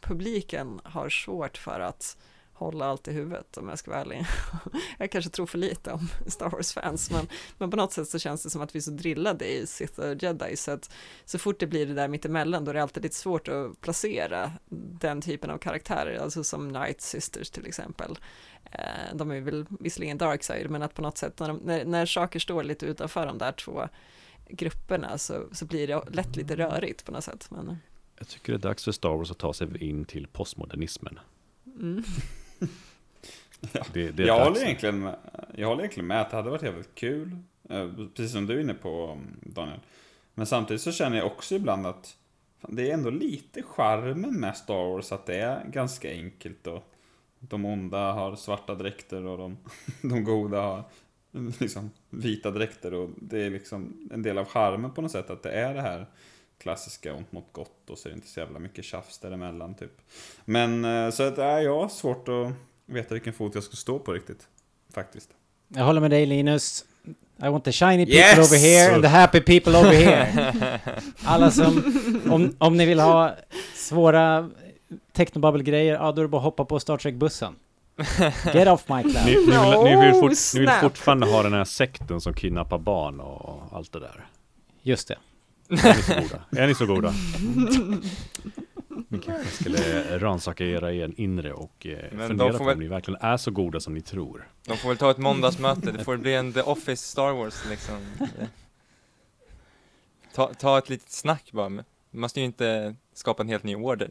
publiken 0.00 0.80
har 0.84 1.08
svårt 1.08 1.56
för 1.56 1.80
att 1.80 2.16
hålla 2.62 2.86
allt 2.86 3.08
i 3.08 3.12
huvudet 3.12 3.56
om 3.56 3.68
jag 3.68 3.78
ska 3.78 3.90
vara 3.90 4.00
ärlig. 4.00 4.24
jag 4.98 5.10
kanske 5.10 5.30
tror 5.30 5.46
för 5.46 5.58
lite 5.58 5.92
om 5.92 6.08
Star 6.26 6.50
Wars-fans, 6.50 7.10
men, 7.10 7.26
men 7.58 7.70
på 7.70 7.76
något 7.76 7.92
sätt 7.92 8.08
så 8.08 8.18
känns 8.18 8.42
det 8.42 8.50
som 8.50 8.62
att 8.62 8.74
vi 8.74 8.78
är 8.78 8.82
så 8.82 8.90
drillade 8.90 9.52
i 9.52 9.66
Sith 9.66 10.00
och 10.00 10.22
Jedi, 10.22 10.56
så 10.56 10.70
att 10.70 10.90
så 11.24 11.38
fort 11.38 11.60
det 11.60 11.66
blir 11.66 11.86
det 11.86 11.94
där 11.94 12.08
mittemellan, 12.08 12.64
då 12.64 12.70
är 12.70 12.74
det 12.74 12.82
alltid 12.82 13.02
lite 13.02 13.16
svårt 13.16 13.48
att 13.48 13.80
placera 13.80 14.52
den 15.00 15.20
typen 15.20 15.50
av 15.50 15.58
karaktärer, 15.58 16.18
alltså 16.18 16.44
som 16.44 16.68
Night 16.68 17.00
Sisters 17.00 17.50
till 17.50 17.66
exempel. 17.66 18.18
Eh, 18.64 19.14
de 19.14 19.30
är 19.30 19.40
väl 19.40 19.66
visserligen 19.80 20.18
dark 20.18 20.42
side, 20.42 20.70
men 20.70 20.82
att 20.82 20.94
på 20.94 21.02
något 21.02 21.18
sätt 21.18 21.38
när, 21.38 21.48
de, 21.48 21.56
när, 21.56 21.84
när 21.84 22.06
saker 22.06 22.38
står 22.38 22.64
lite 22.64 22.86
utanför 22.86 23.26
de 23.26 23.38
där 23.38 23.52
två 23.52 23.88
grupperna 24.48 25.18
så, 25.18 25.48
så 25.52 25.64
blir 25.66 25.86
det 25.86 26.02
lätt 26.10 26.36
lite 26.36 26.56
rörigt 26.56 27.04
på 27.04 27.12
något 27.12 27.24
sätt. 27.24 27.50
Men, 27.50 27.78
Jag 28.18 28.28
tycker 28.28 28.52
det 28.52 28.56
är 28.56 28.68
dags 28.68 28.84
för 28.84 28.92
Star 28.92 29.16
Wars 29.16 29.30
att 29.30 29.38
ta 29.38 29.52
sig 29.52 29.84
in 29.84 30.04
till 30.04 30.26
postmodernismen. 30.26 31.18
mm. 31.80 32.04
Ja. 33.72 33.84
Det, 33.92 34.10
det 34.10 34.22
jag, 34.22 34.44
håller 34.44 34.62
egentligen, 34.64 35.10
jag 35.54 35.68
håller 35.68 35.80
egentligen 35.80 36.06
med 36.06 36.20
att 36.20 36.30
det 36.30 36.36
hade 36.36 36.50
varit 36.50 36.62
jävligt 36.62 36.94
kul. 36.94 37.36
eh, 37.70 37.90
Precis 38.16 38.32
som 38.32 38.46
du 38.46 38.56
är 38.56 38.60
inne 38.60 38.74
på 38.74 39.12
um, 39.12 39.36
Daniel. 39.42 39.80
Men 40.34 40.46
samtidigt 40.46 40.82
så 40.82 40.92
känner 40.92 41.16
jag 41.16 41.26
också 41.26 41.54
ibland 41.54 41.86
att 41.86 42.16
fan, 42.58 42.76
det 42.76 42.90
är 42.90 42.94
ändå 42.94 43.10
lite 43.10 43.62
charmen 43.62 44.40
med 44.40 44.56
Star 44.56 44.90
Wars 44.92 45.12
att 45.12 45.26
det 45.26 45.36
är 45.36 45.64
ganska 45.64 46.10
enkelt 46.10 46.66
och 46.66 46.92
de 47.38 47.64
onda 47.64 48.12
har 48.12 48.36
svarta 48.36 48.74
dräkter 48.74 49.26
och 49.26 49.38
de, 49.38 49.56
de 50.02 50.24
goda 50.24 50.60
har 50.60 50.84
liksom 51.60 51.90
vita 52.10 52.50
dräkter 52.50 52.94
och 52.94 53.10
det 53.16 53.38
är 53.42 53.50
liksom 53.50 54.08
en 54.12 54.22
del 54.22 54.38
av 54.38 54.44
charmen 54.44 54.90
på 54.94 55.02
något 55.02 55.10
sätt 55.12 55.30
att 55.30 55.42
det 55.42 55.50
är 55.50 55.74
det 55.74 55.82
här 55.82 56.06
klassiska 56.62 57.14
ont 57.14 57.32
mot 57.32 57.52
gott 57.52 57.90
och 57.90 57.98
så 57.98 58.08
är 58.08 58.10
det 58.10 58.16
inte 58.16 58.28
så 58.28 58.40
jävla 58.40 58.58
mycket 58.58 58.84
tjafs 58.84 59.18
däremellan 59.18 59.74
typ. 59.74 59.92
Men 60.44 60.84
eh, 60.84 61.10
så 61.10 61.22
att, 61.22 61.38
äh, 61.38 61.44
jag 61.44 61.80
har 61.80 61.88
svårt 61.88 62.28
att 62.28 62.52
veta 62.86 63.14
vilken 63.14 63.32
fot 63.32 63.54
jag 63.54 63.64
ska 63.64 63.76
stå 63.76 63.98
på 63.98 64.12
riktigt. 64.12 64.48
Faktiskt. 64.94 65.30
Jag 65.68 65.84
håller 65.84 66.00
med 66.00 66.10
dig 66.10 66.26
Linus. 66.26 66.84
I 67.44 67.48
want 67.48 67.64
the 67.64 67.72
shiny 67.72 68.06
people 68.06 68.18
Yes! 68.18 68.38
over 68.52 68.58
here 68.58 68.94
and 68.94 69.02
the 69.02 69.08
happy 69.08 69.40
people 69.40 69.78
over 69.78 69.92
here. 69.92 70.80
Alla 71.24 71.50
som, 71.50 71.82
om, 72.30 72.56
om 72.58 72.76
ni 72.76 72.86
vill 72.86 73.00
ha 73.00 73.34
svåra 73.74 74.50
technobubble-grejer, 75.12 75.94
ja 75.94 76.12
då 76.12 76.20
är 76.20 76.24
det 76.24 76.28
bara 76.28 76.38
att 76.38 76.44
hoppa 76.44 76.64
på 76.64 76.80
Star 76.80 76.96
Trek-bussen. 76.96 77.54
Get 78.54 78.68
off 78.68 78.88
my 78.88 78.94
Ni, 79.02 79.12
cloud. 79.12 79.26
ni, 79.26 79.90
vill, 79.90 79.98
ni, 79.98 80.06
vill 80.06 80.14
fort, 80.20 80.32
ni 80.54 80.60
vill 80.60 80.70
fortfarande 80.70 81.26
ha 81.26 81.42
den 81.42 81.52
här 81.52 81.64
sekten 81.64 82.20
som 82.20 82.34
kidnappar 82.34 82.78
barn 82.78 83.20
och 83.20 83.62
allt 83.72 83.92
det 83.92 84.00
där. 84.00 84.26
Just 84.82 85.08
det. 85.08 85.18
Är 85.72 85.96
ni 85.96 86.02
så 86.04 86.14
goda? 86.20 86.44
Är 86.62 86.66
ni 86.66 86.74
så 86.74 86.86
goda? 86.86 87.14
Ni 89.08 89.18
kanske 89.18 89.46
skulle 89.62 90.18
rannsaka 90.18 90.64
era 90.64 90.90
egen 90.90 91.14
inre 91.20 91.52
och 91.52 91.86
eh, 91.86 91.98
Men 92.12 92.28
fundera 92.28 92.58
på 92.58 92.64
väl- 92.64 92.74
om 92.74 92.80
ni 92.80 92.88
verkligen 92.88 93.20
är 93.20 93.36
så 93.36 93.50
goda 93.50 93.80
som 93.80 93.94
ni 93.94 94.00
tror. 94.00 94.48
De 94.66 94.76
får 94.76 94.88
väl 94.88 94.98
ta 94.98 95.10
ett 95.10 95.18
måndagsmöte, 95.18 95.92
det 95.92 96.04
får 96.04 96.16
bli 96.16 96.34
en 96.34 96.52
The 96.52 96.62
Office 96.62 97.08
Star 97.08 97.32
Wars 97.32 97.62
liksom. 97.70 97.96
Ta, 100.34 100.54
ta 100.54 100.78
ett 100.78 100.88
litet 100.88 101.10
snack 101.10 101.52
bara, 101.52 101.68
man 101.68 101.84
måste 102.10 102.40
ju 102.40 102.46
inte 102.46 102.94
skapa 103.14 103.42
en 103.42 103.48
helt 103.48 103.64
ny 103.64 103.76
order. 103.76 104.10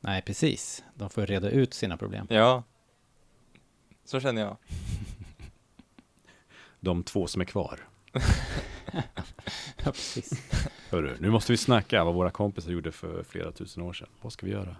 Nej, 0.00 0.22
precis. 0.22 0.84
De 0.94 1.10
får 1.10 1.26
reda 1.26 1.50
ut 1.50 1.74
sina 1.74 1.96
problem. 1.96 2.26
Ja. 2.30 2.62
Så 4.04 4.20
känner 4.20 4.42
jag. 4.42 4.56
De 6.80 7.02
två 7.02 7.26
som 7.26 7.40
är 7.40 7.44
kvar. 7.44 7.80
Ja, 9.84 9.92
precis. 9.92 10.30
Hörru, 10.90 11.16
nu 11.20 11.30
måste 11.30 11.52
vi 11.52 11.56
snacka 11.56 12.04
vad 12.04 12.14
våra 12.14 12.30
kompisar 12.30 12.70
gjorde 12.70 12.92
för 12.92 13.22
flera 13.22 13.52
tusen 13.52 13.82
år 13.82 13.92
sedan. 13.92 14.08
Vad 14.20 14.32
ska 14.32 14.46
vi 14.46 14.52
göra? 14.52 14.76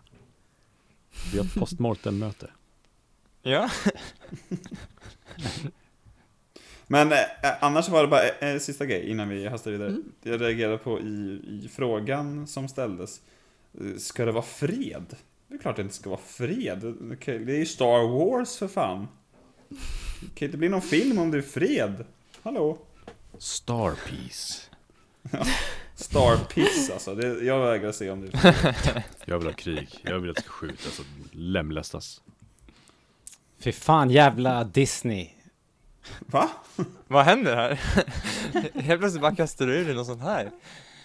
Vi 1.32 1.38
har 1.38 1.44
ett 1.44 1.54
postmortem-möte. 1.54 2.50
Ja. 3.42 3.70
Men 6.86 7.12
eh, 7.12 7.18
annars 7.60 7.88
var 7.88 8.02
det 8.02 8.08
bara 8.08 8.22
en 8.28 8.54
eh, 8.54 8.60
sista 8.60 8.86
grej 8.86 9.10
innan 9.10 9.28
vi 9.28 9.46
hastar 9.46 9.70
vidare. 9.70 9.88
Mm. 9.88 10.12
Jag 10.22 10.40
reagerade 10.40 10.78
på 10.78 11.00
i, 11.00 11.40
i 11.64 11.68
frågan 11.72 12.46
som 12.46 12.68
ställdes. 12.68 13.20
Eh, 13.80 13.96
Ska 13.96 14.24
det 14.24 14.32
vara 14.32 14.44
fred? 14.44 15.16
Det 15.48 15.54
är 15.54 15.58
klart 15.58 15.76
det 15.76 15.82
inte 15.82 15.94
ska 15.94 16.10
vara 16.10 16.20
fred. 16.26 16.94
Det 17.26 17.32
är 17.32 17.58
ju 17.58 17.66
Star 17.66 18.08
Wars 18.08 18.56
för 18.56 18.68
fan. 18.68 19.08
Det 20.20 20.34
kan 20.34 20.46
inte 20.46 20.58
bli 20.58 20.68
någon 20.68 20.82
film 20.82 21.18
om 21.18 21.30
det 21.30 21.38
är 21.38 21.42
fred. 21.42 22.04
Hallå? 22.42 22.78
Star 23.38 23.94
Peace. 24.06 24.62
Star 25.94 26.36
Piss 26.36 26.90
alltså. 26.90 27.14
Det, 27.14 27.44
jag 27.44 27.60
vägrar 27.60 27.92
se 27.92 28.10
om 28.10 28.30
det. 28.30 28.54
Jag 29.24 29.38
vill 29.38 29.46
ha 29.48 29.54
krig. 29.54 29.88
Jag 30.02 30.18
vill 30.18 30.30
att 30.30 30.36
det 30.36 30.42
ska 30.42 30.50
skjutas 30.50 30.98
och 30.98 31.04
lemlästas. 31.32 32.22
Fy 33.58 33.72
fan 33.72 34.10
jävla 34.10 34.64
Disney. 34.64 35.30
Va? 36.20 36.50
Vad 37.06 37.24
händer 37.24 37.56
här? 37.56 37.80
Helt 38.80 39.00
plötsligt 39.00 39.22
bara 39.22 39.36
kastar 39.36 39.66
du 39.66 39.76
ur 39.76 39.84
dig 39.84 39.94
något 39.94 40.06
sånt 40.06 40.22
här. 40.22 40.50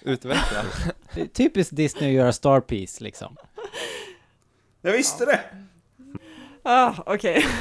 Utveckla. 0.02 0.66
Det 1.14 1.22
är 1.22 1.28
typiskt 1.28 1.76
Disney 1.76 2.10
att 2.10 2.16
göra 2.16 2.34
Star 2.34 2.62
Piece 2.62 3.04
liksom. 3.04 3.36
Jag 4.82 4.92
visste 4.92 5.26
det! 5.26 5.42
Ah, 6.64 6.94
Okej. 7.06 7.46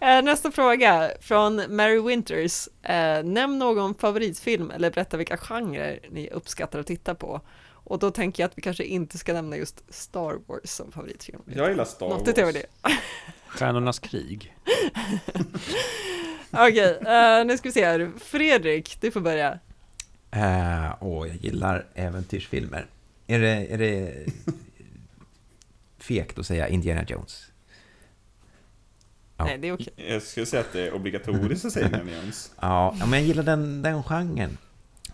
Eh, 0.00 0.22
Nästa 0.22 0.50
fråga 0.50 1.10
från 1.20 1.76
Mary 1.76 2.00
Winters. 2.00 2.68
Eh, 2.82 3.24
nämn 3.24 3.58
någon 3.58 3.94
favoritfilm 3.94 4.70
eller 4.70 4.90
berätta 4.90 5.16
vilka 5.16 5.36
genrer 5.36 5.98
ni 6.10 6.30
uppskattar 6.30 6.78
att 6.78 6.86
titta 6.86 7.14
på. 7.14 7.40
Och 7.84 7.98
då 7.98 8.10
tänker 8.10 8.42
jag 8.42 8.48
att 8.48 8.58
vi 8.58 8.62
kanske 8.62 8.84
inte 8.84 9.18
ska 9.18 9.32
nämna 9.32 9.56
just 9.56 9.94
Star 9.94 10.38
Wars 10.46 10.60
som 10.70 10.92
favoritfilm. 10.92 11.42
Jag 11.46 11.68
gillar 11.68 11.84
Star 11.84 12.08
Något 12.08 12.20
Wars. 12.20 12.28
utöver 12.28 12.52
det. 12.52 12.66
Stjärnornas 13.46 13.98
krig. 13.98 14.56
Okej, 16.50 16.98
eh, 17.06 17.44
nu 17.44 17.58
ska 17.58 17.68
vi 17.68 17.72
se 17.72 17.84
här. 17.84 18.10
Fredrik, 18.18 18.96
du 19.00 19.10
får 19.10 19.20
börja. 19.20 19.52
Uh, 20.36 20.94
åh, 21.00 21.28
jag 21.28 21.36
gillar 21.36 21.86
äventyrsfilmer. 21.94 22.86
Är 23.26 23.38
det, 23.38 23.66
är 23.72 23.78
det 23.78 24.24
fegt 25.98 26.38
att 26.38 26.46
säga 26.46 26.68
Indiana 26.68 27.04
Jones? 27.08 27.46
Ja. 29.42 29.46
Nej, 29.46 29.58
det 29.58 29.68
är 29.68 29.72
okej. 29.72 29.92
Jag 29.96 30.22
skulle 30.22 30.46
säga 30.46 30.60
att 30.60 30.72
det 30.72 30.86
är 30.86 30.94
obligatoriskt 30.94 31.64
att 31.64 31.72
säga 31.72 32.00
Jones. 32.22 32.52
Ja, 32.60 32.94
ja, 32.98 33.06
men 33.06 33.18
jag 33.18 33.28
gillar 33.28 33.42
den, 33.42 33.82
den 33.82 34.02
genren. 34.02 34.58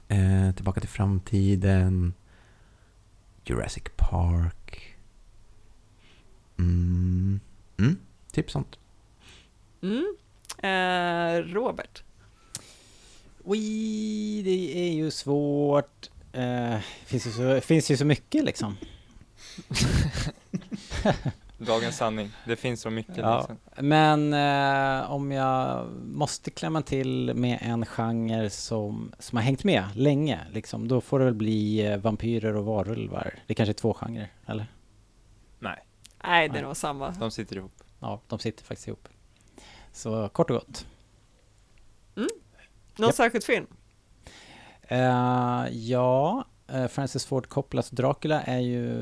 Eh, 0.09 0.55
tillbaka 0.55 0.81
till 0.81 0.88
framtiden. 0.88 2.14
Jurassic 3.45 3.85
Park. 3.97 4.97
Mm. 6.59 7.41
Mm, 7.79 7.99
typ 8.33 8.51
sånt. 8.51 8.79
Mm. 9.83 10.17
Eh, 10.59 11.43
Robert. 11.55 12.03
Oj, 13.45 14.43
det 14.43 14.79
är 14.79 14.93
ju 14.93 15.11
svårt. 15.11 16.11
Eh, 16.33 16.79
finns, 17.07 17.27
ju 17.27 17.31
så, 17.31 17.61
finns 17.61 17.91
ju 17.91 17.97
så 17.97 18.05
mycket 18.05 18.45
liksom. 18.45 18.77
Dagens 21.59 21.97
sanning. 21.97 22.31
Det 22.47 22.57
finns 22.57 22.81
så 22.81 22.90
mycket 22.90 23.16
Ja. 23.16 23.38
liksom. 23.38 23.59
Men 23.87 24.33
eh, 25.03 25.11
om 25.11 25.33
jag 25.33 25.87
måste 26.05 26.51
klämma 26.51 26.83
till 26.83 27.35
med 27.35 27.59
en 27.62 27.87
genre 27.87 28.51
som, 28.51 29.12
som 29.18 29.37
har 29.37 29.42
hängt 29.42 29.64
med 29.64 29.85
länge, 29.94 30.40
liksom, 30.53 30.88
då 30.88 31.01
får 31.01 31.18
det 31.18 31.25
väl 31.25 31.35
bli 31.35 31.87
eh, 31.87 31.97
vampyrer 31.97 32.57
och 32.57 32.64
varulvar. 32.64 33.35
Det 33.47 33.55
kanske 33.55 33.71
är 33.71 33.75
två 33.75 33.94
genrer, 33.94 34.33
eller? 34.47 34.66
Nej, 35.59 35.85
Nej, 36.25 36.49
det 36.49 36.59
är 36.59 36.62
nog 36.62 36.77
samma. 36.77 37.11
de 37.11 37.31
sitter 37.31 37.57
ihop. 37.57 37.73
Ja, 38.01 38.21
de 38.29 38.38
sitter 38.38 38.64
faktiskt 38.64 38.88
ihop. 38.88 39.09
Så 39.92 40.29
kort 40.29 40.51
och 40.51 40.57
gott. 40.57 40.87
Någon 42.14 42.29
Japp. 43.07 43.14
särskild 43.14 43.44
film? 43.44 43.66
Eh, 44.83 45.66
ja, 45.73 46.44
eh, 46.68 46.87
Francis 46.87 47.27
Ford 47.27 47.49
Coppolas 47.49 47.90
Dracula 47.90 48.42
är 48.42 48.59
ju 48.59 48.99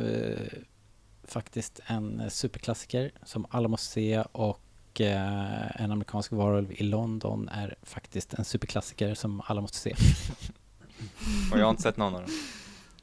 faktiskt 1.27 1.81
en 1.87 2.21
eh, 2.21 2.29
superklassiker 2.29 3.12
som 3.23 3.47
alla 3.51 3.69
måste 3.69 3.87
se 3.87 4.25
och 4.33 5.01
eh, 5.01 5.83
En 5.83 5.93
amerikansk 5.93 6.33
varulv 6.33 6.73
i 6.73 6.83
London 6.83 7.49
är 7.49 7.75
faktiskt 7.83 8.35
en 8.35 8.45
superklassiker 8.45 9.15
som 9.15 9.43
alla 9.47 9.61
måste 9.61 9.77
se. 9.79 9.95
Och 11.53 11.59
jag 11.59 11.65
har 11.65 11.71
inte 11.71 11.83
sett 11.83 11.97
någon 11.97 12.15
av 12.15 12.21
dem. 12.21 12.31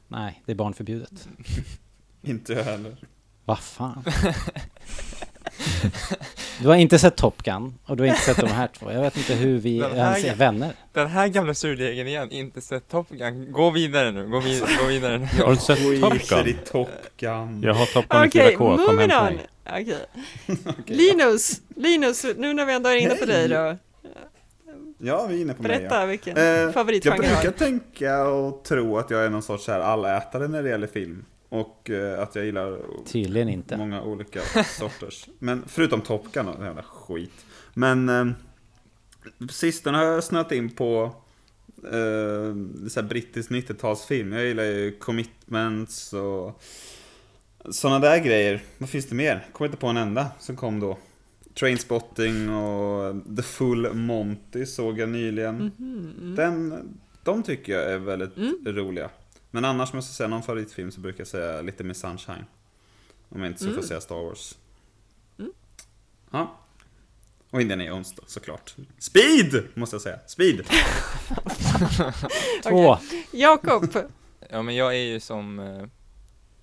Nej, 0.08 0.42
det 0.46 0.52
är 0.52 0.56
barnförbjudet. 0.56 1.28
Inte 2.22 2.52
jag 2.52 2.64
heller. 2.64 2.96
Vad 3.44 3.58
fan? 3.58 4.04
Du 6.62 6.68
har 6.68 6.74
inte 6.76 6.98
sett 6.98 7.16
Top 7.16 7.42
Gun 7.42 7.74
och 7.86 7.96
du 7.96 8.02
har 8.02 8.08
inte 8.08 8.20
sett 8.20 8.36
de 8.40 8.46
här 8.46 8.68
två. 8.78 8.92
Jag 8.92 9.00
vet 9.00 9.16
inte 9.16 9.34
hur 9.34 9.58
vi 9.58 9.76
ens 9.78 10.24
är 10.24 10.34
vänner. 10.34 10.72
Den 10.92 11.06
här 11.08 11.28
gamla 11.28 11.54
surdegen 11.54 12.08
igen, 12.08 12.30
inte 12.30 12.60
sett 12.60 12.88
Top 12.88 13.08
Gun. 13.10 13.52
Gå 13.52 13.70
vidare 13.70 14.12
nu, 14.12 14.28
gå, 14.28 14.40
vid, 14.40 14.60
gå 14.80 14.86
vidare 14.86 15.18
nu. 15.18 15.24
Har 15.38 15.46
du 15.46 15.52
inte 15.52 15.64
sett 15.64 16.00
Top 16.00 16.12
Skiter 16.12 16.48
i 16.48 16.52
Gun? 16.52 16.60
Top 16.72 16.88
Gun. 17.16 17.62
Jag 17.62 17.74
har 17.74 17.86
Top 17.86 18.08
Gun 18.08 18.24
i 18.24 18.28
Okej, 18.28 18.56
4K, 18.56 18.86
kom 18.86 18.98
hem 18.98 19.08
till 19.08 19.18
on. 19.18 19.24
mig. 19.24 19.46
Okej. 20.66 20.96
Linus, 20.96 21.60
Linus, 21.76 22.26
nu 22.36 22.54
när 22.54 22.66
vi 22.66 22.72
ändå 22.74 22.88
är 22.90 22.96
inne 22.96 23.14
på 23.14 23.24
dig 23.26 23.48
då. 23.48 23.76
Ja, 24.98 25.26
vi 25.26 25.36
är 25.36 25.40
inne 25.40 25.54
på 25.54 25.62
mig. 25.62 25.78
Berätta 25.78 26.00
Ja. 26.00 26.06
vilken 26.06 26.36
Eh, 26.36 26.42
jag 26.44 26.74
favoritgenre 26.74 27.16
du 27.16 27.22
brukar 27.22 27.44
har. 27.44 27.50
tänka 27.50 28.24
och 28.28 28.64
tro 28.64 28.98
att 28.98 29.10
jag 29.10 29.24
är 29.24 29.30
någon 29.30 29.42
sorts 29.42 29.64
så 29.64 29.72
här 29.72 29.80
allätare 29.80 30.48
när 30.48 30.62
det 30.62 30.68
gäller 30.68 30.86
film. 30.86 31.24
Och 31.54 31.90
eh, 31.90 32.20
att 32.22 32.34
jag 32.34 32.44
gillar 32.44 32.80
Tydligen 33.06 33.48
inte. 33.48 33.76
många 33.76 34.02
olika 34.02 34.40
sorters. 34.78 35.28
Men 35.38 35.62
förutom 35.66 36.00
Top 36.00 36.32
Gun, 36.32 36.48
och 36.48 36.64
jävla 36.64 36.82
skit. 36.82 37.46
Men 37.74 38.08
eh, 38.08 38.26
sistone 39.50 39.98
har 39.98 40.04
jag 40.04 40.24
snöat 40.24 40.52
in 40.52 40.70
på 40.70 41.02
eh, 41.84 42.54
så 42.88 43.00
här 43.00 43.02
brittisk 43.02 43.50
90-talsfilm. 43.50 44.34
Jag 44.34 44.44
gillar 44.46 44.64
ju 44.64 44.96
Commitments 44.98 46.12
och 46.12 46.62
sådana 47.70 47.98
där 47.98 48.18
grejer. 48.18 48.62
Vad 48.78 48.88
finns 48.88 49.06
det 49.08 49.14
mer? 49.14 49.46
Kommer 49.52 49.68
inte 49.68 49.80
på 49.80 49.86
en 49.86 49.96
enda 49.96 50.26
som 50.38 50.56
kom 50.56 50.80
då. 50.80 50.98
Trainspotting 51.54 52.50
och 52.50 53.14
The 53.36 53.42
Full 53.42 53.94
Monty 53.94 54.66
såg 54.66 54.98
jag 54.98 55.08
nyligen. 55.08 55.56
Mhm. 55.76 56.34
Den, 56.36 56.88
de 57.22 57.42
tycker 57.42 57.72
jag 57.72 57.92
är 57.92 57.98
väldigt 57.98 58.36
Mm. 58.36 58.56
roliga. 58.64 59.10
Men 59.54 59.64
annars 59.64 59.92
måste 59.92 60.08
jag 60.08 60.14
säga 60.16 60.28
någon 60.28 60.42
favoritfilm 60.42 60.90
så 60.90 61.00
brukar 61.00 61.20
jag 61.20 61.28
säga 61.28 61.62
lite 61.62 61.84
mer 61.84 61.94
Sunshine. 61.94 62.44
Om 63.28 63.40
jag 63.40 63.46
inte 63.50 63.58
så 63.58 63.64
får 63.64 63.72
Mm. 63.72 63.84
säga 63.84 64.00
Star 64.00 64.14
Wars. 64.14 64.58
Mm. 65.38 65.52
Ja. 66.30 66.56
Och 67.50 67.60
Indiana 67.60 67.84
Jones 67.84 68.14
då, 68.14 68.22
såklart. 68.26 68.74
Speed! 68.98 69.64
Måste 69.74 69.94
jag 69.94 70.02
säga. 70.02 70.18
Speed! 70.26 70.66
Två. 72.62 72.98
Jakob, 73.32 73.96
Ja 74.50 74.62
men 74.62 74.74
jag 74.76 74.94
är 74.94 74.98
ju 75.04 75.20
som, 75.20 75.58
eh, 75.58 75.86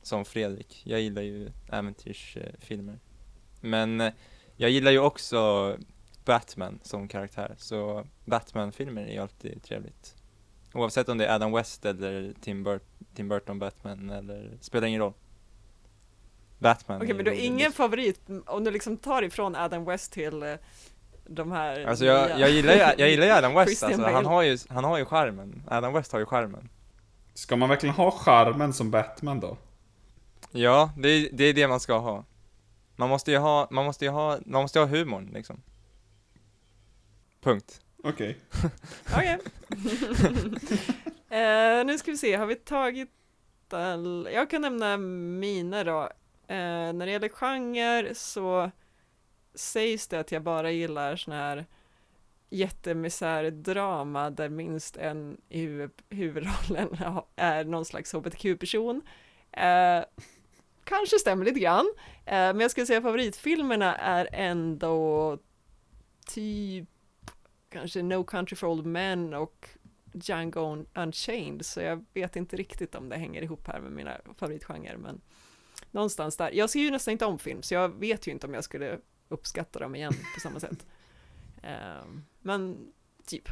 som 0.02 0.26
Fredrik, 0.26 0.82
jag 0.86 1.02
gillar 1.02 1.22
ju 1.22 1.52
äventyrsfilmer. 1.70 3.00
Men 3.62 4.02
eh, 4.02 4.14
jag 4.56 4.70
gillar 4.70 4.92
ju 4.92 5.00
också 5.00 5.78
Batman 6.26 6.80
som 6.84 7.08
karaktär, 7.08 7.56
så 7.58 8.08
Batman-filmer 8.26 9.02
är 9.06 9.12
ju 9.14 9.18
alltid 9.20 9.64
trevligt. 9.64 10.16
Oavsett 10.74 11.10
om 11.10 11.18
det 11.18 11.26
är 11.26 11.36
Adam 11.36 11.52
West 11.52 11.86
eller 11.86 12.34
Tim, 12.42 12.64
Bur- 12.68 12.80
Tim 13.16 13.30
Burton 13.30 13.60
Batman 13.60 14.10
eller, 14.10 14.58
spelar 14.62 14.88
ingen 14.88 15.02
roll. 15.02 15.14
Batman 16.60 16.98
okej 16.98 17.10
är 17.10 17.16
men 17.16 17.26
du 17.26 17.32
har 17.32 17.38
ingen 17.38 17.72
favorit, 17.72 18.22
om 18.46 18.64
du 18.64 18.72
liksom 18.72 18.98
tar 18.98 19.22
ifrån 19.22 19.56
Adam 19.56 19.86
West 19.86 20.12
till 20.12 20.44
eh, 20.44 20.54
de 21.28 21.52
här 21.52 21.86
Alltså 21.86 22.06
jag, 22.06 22.30
nya- 22.30 22.40
jag 22.40 22.50
gillar 22.50 22.74
ju, 22.74 22.80
jag 22.80 23.10
gillar 23.10 23.26
ju 23.26 23.32
Adam 23.32 23.54
West 23.56 23.84
alltså, 23.84 24.02
han 24.04 24.26
har 24.26 24.42
ju, 24.42 24.58
han 24.70 24.84
har 24.84 24.98
ju 24.98 25.06
charmen. 25.06 25.64
Adam 25.68 25.94
West 25.94 26.12
har 26.12 26.20
ju 26.20 26.26
charmen. 26.26 26.70
Ska 27.34 27.56
man 27.56 27.70
verkligen 27.70 27.96
ha 27.96 28.12
charmen 28.12 28.74
som 28.74 28.92
Batman 28.92 29.40
då? 29.40 29.58
Ja, 30.52 30.92
det 30.98 31.10
är, 31.10 31.30
det 31.34 31.44
är 31.44 31.54
det 31.54 31.68
man 31.68 31.80
ska 31.80 31.98
ha. 31.98 32.24
Man 32.96 33.10
måste 33.10 33.32
ju 33.32 33.38
ha, 33.38 33.68
man 33.72 33.86
måste 33.86 34.06
ju 34.06 34.12
ha, 34.12 34.40
man 34.46 34.62
måste 34.62 34.80
ju 34.80 34.86
ha 34.86 34.90
humorn 34.98 35.30
liksom. 35.34 35.62
Punkt. 37.42 37.82
Okej. 38.04 38.38
Okej. 39.16 39.40
Eh, 41.30 41.86
nu 41.86 41.98
ska 41.98 42.12
vi 42.12 42.18
se, 42.18 42.36
har 42.36 42.46
vi 42.46 42.56
tagit 42.56 43.10
all... 43.74 44.30
Jag 44.34 44.50
kan 44.50 44.62
nämna 44.62 44.98
mina 44.98 45.84
då. 45.84 46.02
Eh, 46.48 46.94
när 46.94 47.06
det 47.06 47.12
gäller 47.12 47.30
genre 47.30 48.16
så 48.16 48.72
sägs 49.54 50.08
det 50.08 50.20
att 50.20 50.32
jag 50.32 50.44
bara 50.44 50.72
gillar 50.72 51.16
sån 51.16 51.34
här 51.34 51.66
jättemisär 52.50 53.52
drama 53.52 54.30
där 54.30 54.50
minst 54.50 54.98
en 54.98 55.38
i 55.50 55.62
huv 55.62 55.92
huvudrollen 56.10 56.98
är 57.36 57.64
någon 57.64 57.86
slags 57.86 58.14
hbtq-person. 58.14 59.02
Eh, 59.52 60.04
kanske 60.84 61.20
stämmer 61.20 61.46
lite 61.46 61.60
grann, 61.60 61.94
eh, 62.26 62.34
men 62.34 62.60
jag 62.60 62.72
skulle 62.72 62.86
säga 62.86 63.02
favoritfilmerna 63.02 63.96
är 63.96 64.30
ändå 64.32 65.38
typ 66.26 66.90
kanske 67.72 68.02
No 68.02 68.24
Country 68.24 68.56
for 68.56 68.68
Old 68.68 68.86
Men 68.86 69.34
och 69.34 69.70
Django 70.14 70.86
Unchained, 70.94 71.66
så 71.66 71.82
jag 71.82 72.06
vet 72.14 72.36
inte 72.36 72.56
riktigt 72.56 72.96
om 72.96 73.10
det 73.10 73.18
hänger 73.18 73.42
ihop 73.42 73.68
här 73.68 73.80
med 73.80 73.92
mina 73.92 74.18
favoritgenrer, 74.38 74.98
men 74.98 75.22
någonstans 75.92 76.38
där. 76.38 76.52
Jag 76.52 76.70
ser 76.70 76.80
ju 76.80 76.92
nästan 76.92 77.12
inte 77.12 77.26
om 77.26 77.40
film, 77.40 77.62
så 77.62 77.74
jag 77.74 78.00
vet 78.00 78.28
ju 78.28 78.32
inte 78.32 78.48
om 78.48 78.54
jag 78.54 78.64
skulle 78.64 79.00
uppskatta 79.30 79.80
dem 79.80 79.96
igen 79.96 80.14
på 80.34 80.40
samma 80.40 80.60
sätt. 80.60 80.86
Ehm, 81.64 82.24
men 82.40 82.92
typ. 83.26 83.50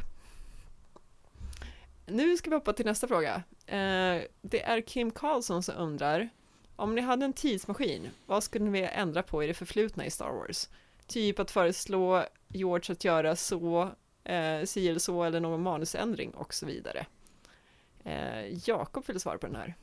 Nu 2.06 2.36
ska 2.36 2.50
vi 2.50 2.56
hoppa 2.56 2.72
till 2.72 2.86
nästa 2.86 3.08
fråga. 3.08 3.42
Eh, 3.66 4.22
det 4.42 4.62
är 4.62 4.80
Kim 4.80 5.10
Karlsson 5.10 5.62
som 5.62 5.74
undrar, 5.76 6.28
om 6.76 6.94
ni 6.94 7.00
hade 7.00 7.24
en 7.24 7.32
tidsmaskin, 7.32 8.10
vad 8.26 8.42
skulle 8.44 8.64
ni 8.64 8.80
ändra 8.80 9.22
på 9.22 9.44
i 9.44 9.46
det 9.46 9.54
förflutna 9.54 10.06
i 10.06 10.10
Star 10.10 10.30
Wars? 10.30 10.68
Typ 11.06 11.38
att 11.38 11.50
föreslå 11.50 12.24
George 12.48 12.92
att 12.92 13.04
göra 13.04 13.36
så, 13.36 13.90
eh, 14.24 14.64
si 14.64 14.88
eller 14.88 15.00
så, 15.00 15.24
eller 15.24 15.40
någon 15.40 15.62
manusändring 15.62 16.30
och 16.30 16.54
så 16.54 16.66
vidare. 16.66 17.06
Eh, 18.04 18.68
Jakob 18.68 19.06
vill 19.06 19.20
svara 19.20 19.38
på 19.38 19.46
den 19.46 19.56
här. 19.56 19.74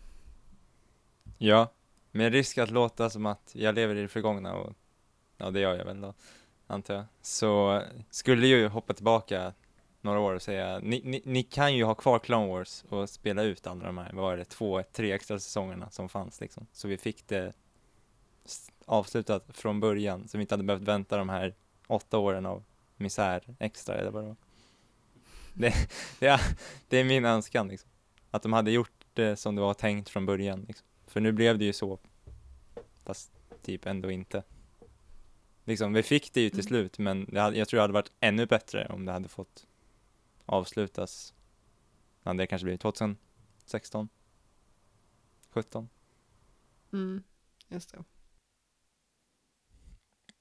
Ja, 1.38 1.74
med 2.12 2.32
risk 2.32 2.58
att 2.58 2.72
låta 2.72 3.10
som 3.10 3.26
att 3.26 3.52
jag 3.54 3.76
lever 3.76 3.96
i 3.96 4.02
det 4.02 4.08
förgångna 4.08 4.54
och 4.54 4.74
ja, 5.38 5.52
det 5.52 5.60
gör 5.60 5.76
jag 5.76 5.86
väl 5.86 6.02
då, 6.02 6.14
antar 6.68 6.94
jag. 6.94 7.06
Så 7.22 7.82
skulle 8.10 8.48
jag 8.48 8.60
ju 8.60 8.68
hoppa 8.68 8.94
tillbaka 8.94 9.54
några 10.02 10.20
år 10.20 10.34
och 10.34 10.42
säga, 10.42 10.80
ni, 10.80 11.02
ni, 11.04 11.22
ni 11.26 11.44
kan 11.44 11.76
ju 11.76 11.84
ha 11.84 11.96
kvar 11.96 12.20
Clone 12.20 12.48
Wars 12.48 12.84
och 12.90 13.10
spela 13.10 13.44
ut 13.44 13.68
alla 13.68 13.86
de 13.86 13.98
här, 13.98 14.12
vad 14.14 14.24
var 14.24 14.38
det, 14.38 14.46
två, 14.46 14.84
tre 14.92 15.12
extra 15.12 15.40
säsongerna 15.40 15.90
som 15.90 16.10
fanns 16.10 16.42
liksom. 16.42 16.68
Så 16.72 16.88
vi 16.88 16.98
fick 16.98 17.28
det 17.28 17.54
avslutat 18.86 19.46
från 19.50 19.80
början, 19.80 20.28
så 20.28 20.38
vi 20.38 20.42
inte 20.42 20.54
hade 20.54 20.64
behövt 20.64 20.84
vänta 20.84 21.18
de 21.18 21.30
här 21.30 21.56
åtta 21.88 22.18
åren 22.18 22.46
av 22.46 22.64
misär 23.00 23.56
extra 23.60 23.96
eller 23.96 24.12
vad 24.12 24.24
det 24.24 24.28
var. 24.28 24.36
Det, 25.54 25.74
det, 26.20 26.28
är, 26.28 26.42
det 26.88 26.98
är 26.98 27.04
min 27.04 27.26
önskan 27.26 27.68
liksom. 27.68 27.90
Att 28.32 28.44
de 28.44 28.54
hade 28.54 28.72
gjort 28.72 29.06
det 29.14 29.36
som 29.36 29.56
det 29.56 29.62
var 29.62 29.74
tänkt 29.74 30.10
från 30.10 30.26
början 30.26 30.66
liksom. 30.68 30.88
För 31.08 31.20
nu 31.20 31.32
blev 31.32 31.58
det 31.58 31.66
ju 31.66 31.74
så, 31.74 32.00
fast 33.04 33.32
typ 33.62 33.86
ändå 33.86 34.12
inte. 34.12 34.44
Liksom, 35.64 35.94
vi 35.94 36.04
fick 36.04 36.34
det 36.34 36.42
ju 36.42 36.50
till 36.50 36.60
Mm. 36.60 36.68
slut, 36.68 36.98
men 36.98 37.38
hade, 37.38 37.58
jag 37.58 37.68
tror 37.68 37.78
det 37.78 37.82
hade 37.82 37.94
varit 37.94 38.12
ännu 38.20 38.46
bättre 38.46 38.88
om 38.88 39.06
det 39.06 39.12
hade 39.12 39.28
fått 39.30 39.68
avslutas, 40.46 41.34
det 42.38 42.48
kanske 42.48 42.66
blir 42.66 42.78
2016, 42.78 44.10
17. 45.50 45.90
Mm, 46.94 47.24
just 47.68 47.92
det. 47.92 48.04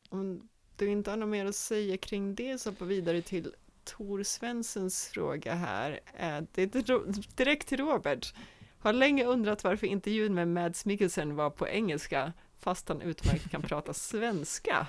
Om 0.08 0.48
du 0.76 0.90
inte 0.90 1.10
har 1.10 1.16
något 1.16 1.28
mer 1.28 1.46
att 1.46 1.54
säga 1.56 1.96
kring 1.96 2.34
det 2.34 2.58
så 2.58 2.70
hoppar 2.70 2.86
vi 2.86 2.94
vidare 2.94 3.22
till 3.22 3.52
Tor 3.84 4.22
Svenssons 4.22 5.06
fråga 5.14 5.54
här. 5.54 5.90
Eh, 6.18 6.38
Det 6.52 6.62
är 6.62 6.66
dir- 6.66 7.36
direkt 7.36 7.68
till 7.68 7.78
Robert. 7.78 8.34
Har 8.78 8.92
länge 8.92 9.24
undrat 9.24 9.64
varför 9.64 9.86
intervjun 9.86 10.34
med 10.34 10.48
Mads 10.48 10.84
Mikkelsen 10.84 11.36
var 11.36 11.50
på 11.50 11.68
engelska 11.68 12.32
fast 12.58 12.88
han 12.88 13.00
utmärkt 13.02 13.50
kan 13.50 13.62
prata 13.62 13.94
svenska. 13.94 14.86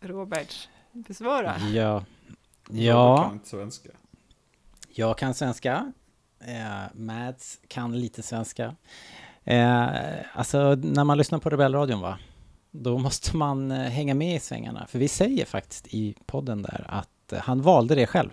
Robert, 0.00 0.68
besvara. 0.92 1.56
Ja, 1.58 1.70
Jag 1.72 2.04
ja 2.70 3.22
kan 3.24 3.32
inte 3.32 3.48
svenska. 3.48 3.90
jag 4.88 5.18
kan 5.18 5.34
svenska. 5.34 5.92
Eh, 6.40 6.94
Mads 6.94 7.60
kan 7.68 8.00
lite 8.00 8.22
svenska. 8.22 8.76
Eh, 9.44 9.86
alltså, 10.38 10.74
när 10.74 11.04
man 11.04 11.18
lyssnar 11.18 11.38
på 11.38 11.50
Rebellradion, 11.50 12.00
va? 12.00 12.18
Då 12.82 12.98
måste 12.98 13.36
man 13.36 13.70
eh, 13.70 13.78
hänga 13.78 14.14
med 14.14 14.36
i 14.36 14.40
svängarna. 14.40 14.86
För 14.86 14.98
vi 14.98 15.08
säger 15.08 15.44
faktiskt 15.44 15.86
i 15.86 16.14
podden 16.26 16.62
där 16.62 16.84
att 16.88 17.32
eh, 17.32 17.38
han 17.38 17.62
valde 17.62 17.94
det 17.94 18.06
själv. 18.06 18.30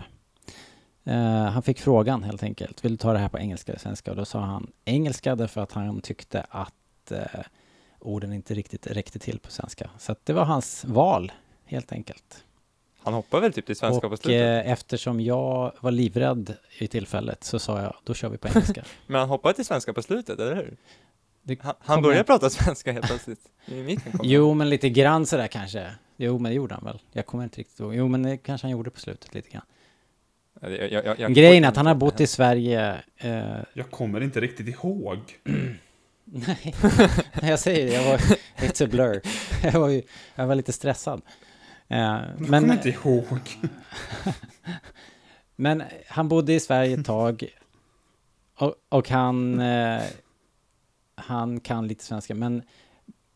Eh, 1.04 1.44
han 1.44 1.62
fick 1.62 1.80
frågan 1.80 2.22
helt 2.22 2.42
enkelt. 2.42 2.84
Vill 2.84 2.92
du 2.92 2.96
ta 2.96 3.12
det 3.12 3.18
här 3.18 3.28
på 3.28 3.38
engelska 3.38 3.72
eller 3.72 3.80
svenska? 3.80 4.10
Och 4.10 4.16
då 4.16 4.24
sa 4.24 4.40
han 4.40 4.70
engelska 4.84 5.36
därför 5.36 5.60
att 5.60 5.72
han 5.72 6.00
tyckte 6.00 6.46
att 6.50 7.12
eh, 7.12 7.18
orden 7.98 8.32
inte 8.32 8.54
riktigt 8.54 8.86
räckte 8.86 9.18
till 9.18 9.38
på 9.38 9.50
svenska. 9.50 9.90
Så 9.98 10.12
att 10.12 10.26
det 10.26 10.32
var 10.32 10.44
hans 10.44 10.84
val, 10.84 11.32
helt 11.64 11.92
enkelt. 11.92 12.44
Han 13.02 13.14
hoppar 13.14 13.40
väl 13.40 13.52
typ 13.52 13.66
till 13.66 13.76
svenska 13.76 14.08
på 14.08 14.12
Och 14.12 14.18
slutet? 14.18 14.64
eh, 14.66 14.72
eftersom 14.72 15.20
jag 15.20 15.72
var 15.80 15.90
livrädd 15.90 16.54
i 16.78 16.86
tillfället 16.86 17.44
så 17.44 17.58
sa 17.58 17.80
jag, 17.82 17.94
då 18.04 18.14
kör 18.14 18.28
vi 18.28 18.38
på 18.38 18.48
engelska. 18.48 18.84
Men 19.06 19.20
han 19.20 19.28
hoppade 19.28 19.54
till 19.54 19.64
svenska 19.64 19.92
på 19.92 20.02
slutet, 20.02 20.38
eller 20.38 20.54
hur? 20.56 20.76
Det 21.46 21.62
Han, 21.62 21.74
han 21.78 22.02
började 22.02 22.18
jag- 22.18 22.26
prata 22.26 22.50
svenska 22.50 22.92
helt 22.92 23.06
plötsligt. 23.06 23.40
Jo, 24.22 24.54
men 24.54 24.68
lite 24.70 24.88
grann 24.90 25.26
sådär 25.26 25.46
kanske. 25.46 25.90
Jo, 26.16 26.38
men 26.38 26.50
det 26.50 26.56
gjorde 26.56 26.74
han 26.74 26.84
väl. 26.84 27.00
Jag 27.12 27.26
kommer 27.26 27.44
inte 27.44 27.60
riktigt 27.60 27.80
ihåg. 27.80 27.94
Jo, 27.94 28.08
men 28.08 28.22
det 28.22 28.36
kanske 28.36 28.64
han 28.66 28.72
gjorde 28.72 28.90
på 28.90 29.00
slutet 29.00 29.34
lite 29.34 29.50
grann. 29.50 29.62
Jag, 30.60 30.92
jag, 30.92 31.04
jag, 31.04 31.20
jag, 31.20 31.34
Grejen 31.34 31.64
är 31.64 31.68
att 31.68 31.76
han 31.76 31.86
har 31.86 31.94
bott 31.94 32.20
i 32.20 32.26
Sverige... 32.26 33.02
Eh, 33.16 33.44
Jag 33.74 33.90
kommer 33.90 34.20
inte 34.20 34.40
riktigt 34.40 34.68
ihåg. 34.68 35.18
nej, 36.24 36.74
jag 37.42 37.58
säger 37.58 37.86
det. 37.86 37.92
Jag 37.92 38.04
var... 38.10 38.18
It's 38.56 38.84
a 38.84 38.88
blur. 38.90 39.20
Jag 39.72 39.80
var, 39.80 39.88
ju, 39.88 40.02
jag 40.34 40.46
var 40.46 40.54
lite 40.54 40.72
stressad. 40.72 41.22
Eh, 41.88 41.98
Jag 41.98 42.20
men, 42.38 42.60
kommer 42.62 42.74
inte 42.74 42.88
ihåg. 42.88 43.38
men 45.56 45.82
han 46.08 46.28
bodde 46.28 46.52
i 46.54 46.60
Sverige 46.60 46.98
ett 47.00 47.06
tag. 47.06 47.44
Och, 48.58 48.74
och 48.88 49.08
han... 49.08 49.60
Eh, 49.60 50.02
han 51.14 51.60
kan 51.60 51.88
lite 51.88 52.04
svenska, 52.04 52.34
men... 52.34 52.62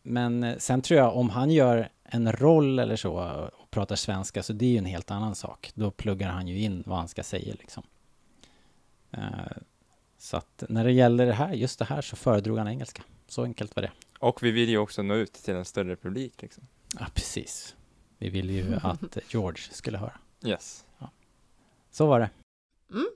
Men 0.01 0.43
eh, 0.43 0.57
sen 0.57 0.81
tror 0.81 0.99
jag 0.99 1.17
om 1.17 1.29
han 1.29 1.51
gör 1.51 1.89
en 2.03 2.31
roll 2.31 2.79
eller 2.79 2.95
så 2.95 3.13
och 3.57 3.71
pratar 3.71 3.95
svenska 3.95 4.43
så 4.43 4.53
det 4.53 4.65
är 4.65 4.69
ju 4.69 4.77
en 4.77 4.85
helt 4.85 5.11
annan 5.11 5.35
sak. 5.35 5.71
Då 5.75 5.91
pluggar 5.91 6.29
han 6.29 6.47
ju 6.47 6.59
in 6.59 6.83
vad 6.85 6.97
han 6.97 7.07
ska 7.07 7.23
säga 7.23 7.55
liksom. 7.59 7.83
Eh, 9.11 9.21
Så 10.17 10.37
att 10.37 10.63
när 10.69 10.83
det 10.83 10.91
gäller 10.91 11.25
det 11.25 11.33
här, 11.33 11.53
just 11.53 11.79
det 11.79 11.85
här 11.85 12.01
så 12.01 12.15
föredrog 12.15 12.57
han 12.57 12.67
engelska. 12.67 13.03
Så 13.27 13.43
enkelt 13.43 13.75
var 13.75 13.83
det. 13.83 13.91
Och 14.19 14.43
vi 14.43 14.51
vill 14.51 14.69
ju 14.69 14.77
också 14.77 15.01
nå 15.01 15.15
ut 15.15 15.33
till 15.33 15.55
en 15.55 15.65
större 15.65 15.95
publik 15.95 16.41
liksom. 16.41 16.63
Ja, 16.99 17.05
precis. 17.13 17.75
Vi 18.17 18.29
ville 18.29 18.53
ju 18.53 18.75
att 18.83 19.17
George 19.29 19.61
skulle 19.71 19.97
höra. 19.97 20.17
Yes. 20.45 20.85
Så 21.91 22.05
var 22.07 22.19
det. 22.19 22.29
Mm. 22.91 23.07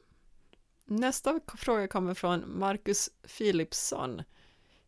Nästa 0.85 1.39
fråga 1.57 1.87
kommer 1.87 2.13
från 2.13 2.59
Marcus 2.59 3.09
Philipsson. 3.37 4.21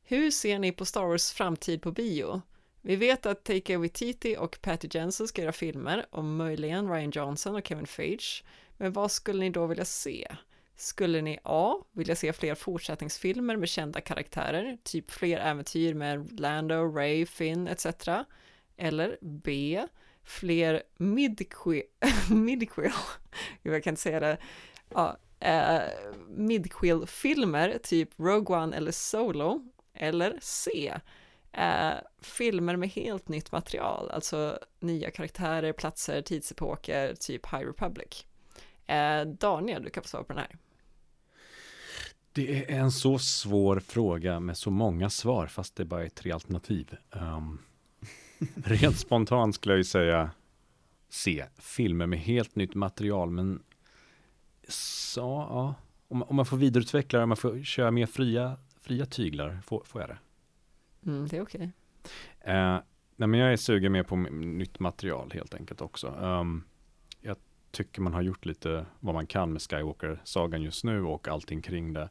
Hur 0.08 0.32
ser 0.32 0.60
ni 0.60 0.72
på 0.72 0.86
Star 0.86 1.06
Wars 1.06 1.32
framtid 1.32 1.82
på 1.82 1.92
bio? 1.92 2.42
Vi 2.82 2.96
vet 2.96 3.26
att 3.26 3.44
Taika 3.44 3.78
Waititi 3.78 4.38
och 4.40 4.58
Patty 4.62 4.88
Jensen 4.92 5.28
ska 5.28 5.42
göra 5.42 5.52
filmer 5.52 6.06
och 6.10 6.24
möjligen 6.24 6.92
Ryan 6.92 7.12
Johnson 7.12 7.56
och 7.56 7.68
Kevin 7.68 7.88
Feige. 7.88 8.44
Men 8.78 8.94
vad 8.94 9.12
skulle 9.12 9.40
ni 9.40 9.50
då 9.50 9.68
vilja 9.68 9.86
se? 9.86 10.28
Skulle 10.76 11.22
ni 11.22 11.40
A. 11.44 11.76
vilja 11.92 12.16
se 12.16 12.34
fler 12.34 12.56
fortsättningsfilmer 12.56 13.58
med 13.58 13.70
kända 13.70 14.02
karaktärer, 14.02 14.78
typ 14.84 15.12
fler 15.12 15.38
äventyr 15.38 15.94
med 15.94 16.40
Lando, 16.40 16.76
Ray, 16.76 17.26
Finn 17.26 17.68
etc. 17.68 17.86
Eller 18.78 19.18
B. 19.22 19.84
Fler 20.24 20.84
midquel, 20.98 21.84
midquel, 22.30 22.92
jag 23.62 23.84
kan 23.84 23.92
inte 23.92 24.02
säga 24.02 24.20
det, 24.20 24.38
ja, 24.90 25.18
eh, 25.40 25.82
midquel-filmer, 26.28 27.78
typ 27.84 28.10
Rogue 28.20 28.58
One 28.58 28.78
eller 28.78 28.92
Solo, 28.92 29.62
eller 29.96 30.38
C. 30.42 30.94
Eh, 31.52 31.94
filmer 32.22 32.76
med 32.76 32.90
helt 32.90 33.28
nytt 33.28 33.52
material, 33.52 34.12
alltså 34.12 34.60
nya 34.80 35.12
karaktärer, 35.12 35.74
platser, 35.74 36.22
tidsepoker, 36.22 37.16
typ 37.16 37.46
High 37.46 37.66
Republic. 37.68 38.26
Eh, 38.86 39.22
Daniel, 39.22 39.84
du 39.84 39.90
kan 39.90 40.04
få 40.04 40.10
svara 40.10 40.24
på 40.24 40.34
den 40.34 40.42
här. 40.42 40.58
Det 42.32 42.72
är 42.72 42.80
en 42.80 42.92
så 42.92 43.20
svår 43.20 43.80
fråga 43.80 44.40
med 44.40 44.58
så 44.58 44.70
många 44.70 45.10
svar, 45.10 45.48
fast 45.48 45.76
det 45.76 45.86
bara 45.86 46.06
är 46.06 46.10
tre 46.10 46.32
alternativ. 46.32 46.96
Um, 47.12 47.62
rent 48.56 48.98
spontant 48.98 49.56
skulle 49.56 49.74
jag 49.74 49.78
ju 49.78 49.84
säga 49.84 50.32
C. 51.10 51.46
filmer 51.58 52.06
med 52.06 52.20
helt 52.20 52.56
nytt 52.56 52.76
material, 52.76 53.32
men 53.32 53.64
så, 54.68 55.22
ja, 55.22 55.76
om, 56.08 56.24
om 56.24 56.36
man 56.36 56.46
får 56.46 56.58
vidareutveckla 56.58 57.20
det, 57.20 57.24
om 57.24 57.30
man 57.30 57.38
får 57.38 57.64
köra 57.64 57.92
mer 57.92 58.06
fria, 58.06 58.58
fria 58.86 59.06
tyglar, 59.06 59.60
får, 59.64 59.84
får 59.86 60.02
jag 60.02 60.10
det. 60.10 60.18
Mm, 61.12 61.28
det 61.28 61.38
är 61.38 61.42
okej. 61.42 61.72
Eh, 62.42 62.78
nej 63.16 63.28
men 63.28 63.40
jag 63.40 63.52
är 63.54 63.58
sugen 63.58 63.92
mer 63.92 64.04
på 64.04 64.16
nytt 64.16 64.80
material 64.80 65.32
helt 65.34 65.54
enkelt 65.54 65.82
också. 65.82 66.08
Um, 66.08 66.64
jag 67.22 67.38
tycker 67.72 68.02
man 68.02 68.14
har 68.14 68.22
gjort 68.22 68.46
lite 68.46 68.86
vad 69.00 69.14
man 69.16 69.28
kan 69.28 69.54
med 69.54 69.62
Skywalker-sagan 69.62 70.62
just 70.62 70.84
nu 70.84 71.02
och 71.04 71.28
allting 71.28 71.62
kring 71.62 71.94
det. 71.94 72.10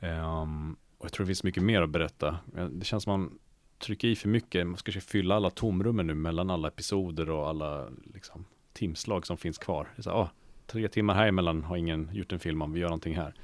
Ehm, 0.00 0.76
och 0.98 1.04
jag 1.04 1.12
tror 1.12 1.24
det 1.24 1.28
finns 1.28 1.44
mycket 1.44 1.62
mer 1.62 1.82
att 1.82 1.90
berätta. 1.90 2.38
Eh, 2.56 2.64
Det 2.66 2.84
känns 2.84 3.04
som 3.04 3.20
man 3.20 3.38
trycker 3.78 4.08
i 4.08 4.16
för 4.16 4.28
mycket. 4.28 4.66
Man 4.66 4.76
ska 4.76 4.92
fylla 4.92 5.34
alla 5.34 5.50
tomrummen 5.50 6.06
nu 6.06 6.14
mellan 6.14 6.50
alla 6.50 6.68
episoder 6.68 7.30
och 7.30 7.48
alla 7.48 7.88
liksom, 8.14 8.44
timslag 8.72 9.26
som 9.26 9.36
finns 9.36 9.58
kvar. 9.58 9.88
Det 9.96 10.00
är 10.00 10.02
så, 10.02 10.10
ah, 10.10 10.30
tre 10.66 10.88
timmar 10.88 11.14
här 11.14 11.26
emellan 11.28 11.64
har 11.64 11.76
ingen 11.76 12.10
gjort 12.12 12.32
en 12.32 12.38
film 12.38 12.62
om, 12.62 12.72
vi 12.72 12.80
gör 12.80 12.88
någonting 12.88 13.16
här. 13.16 13.34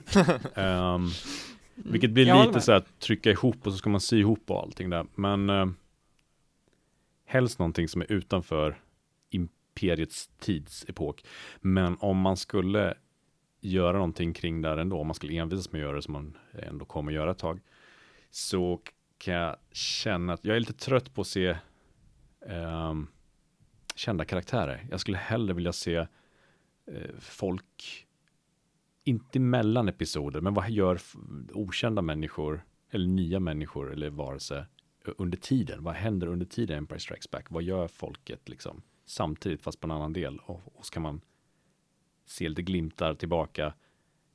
Ehm, 0.54 1.08
vilket 1.74 2.10
blir 2.10 2.26
Jag 2.26 2.34
håller 2.34 2.48
lite 2.48 2.60
så 2.60 2.72
här 2.72 2.78
att 2.78 3.00
trycka 3.00 3.30
ihop 3.30 3.66
och 3.66 3.72
så 3.72 3.78
ska 3.78 3.90
man 3.90 4.00
sy 4.00 4.20
ihop 4.20 4.50
och 4.50 4.62
allting 4.62 4.90
där. 4.90 5.06
Men 5.14 5.50
eh, 5.50 5.66
helst 7.24 7.58
någonting 7.58 7.88
som 7.88 8.00
är 8.00 8.12
utanför 8.12 8.80
imperiets 9.30 10.30
tidsepok. 10.38 11.24
Men 11.60 11.96
om 12.00 12.18
man 12.18 12.36
skulle 12.36 12.94
göra 13.60 13.92
någonting 13.92 14.32
kring 14.32 14.62
där 14.62 14.76
ändå, 14.76 14.98
om 14.98 15.06
man 15.06 15.14
skulle 15.14 15.38
envisas 15.38 15.72
med 15.72 15.78
att 15.78 15.82
göra 15.82 15.96
det 15.96 16.02
som 16.02 16.12
man 16.12 16.36
ändå 16.52 16.84
kommer 16.84 17.12
göra 17.12 17.30
ett 17.30 17.38
tag, 17.38 17.60
så 18.30 18.80
kan 19.18 19.34
jag 19.34 19.56
känna 19.72 20.32
att 20.32 20.44
jag 20.44 20.56
är 20.56 20.60
lite 20.60 20.72
trött 20.72 21.14
på 21.14 21.20
att 21.20 21.26
se 21.26 21.56
ehm, 22.48 23.06
kända 23.94 24.24
karaktärer. 24.24 24.86
Jag 24.90 25.00
skulle 25.00 25.18
hellre 25.18 25.54
vilja 25.54 25.72
se 25.72 25.96
eh, 26.86 27.10
folk, 27.18 28.06
inte 29.04 29.40
mellan 29.40 29.88
episoder, 29.88 30.40
men 30.40 30.54
vad 30.54 30.70
gör 30.70 31.00
okända 31.52 32.02
människor, 32.02 32.64
eller 32.90 33.06
nya 33.06 33.40
människor, 33.40 33.92
eller 33.92 34.10
varelse 34.10 34.66
under 35.04 35.38
tiden? 35.38 35.84
Vad 35.84 35.94
händer 35.94 36.26
under 36.26 36.46
tiden 36.46 36.78
Empire 36.78 37.00
Strikes 37.00 37.30
Back? 37.30 37.46
Vad 37.50 37.62
gör 37.62 37.88
folket 37.88 38.48
liksom 38.48 38.82
samtidigt 39.04 39.62
fast 39.62 39.80
på 39.80 39.86
en 39.86 39.90
annan 39.90 40.12
del? 40.12 40.38
Och, 40.38 40.60
och 40.74 40.84
kan 40.92 41.02
man 41.02 41.20
se 42.26 42.48
lite 42.48 42.62
glimtar 42.62 43.14
tillbaka. 43.14 43.74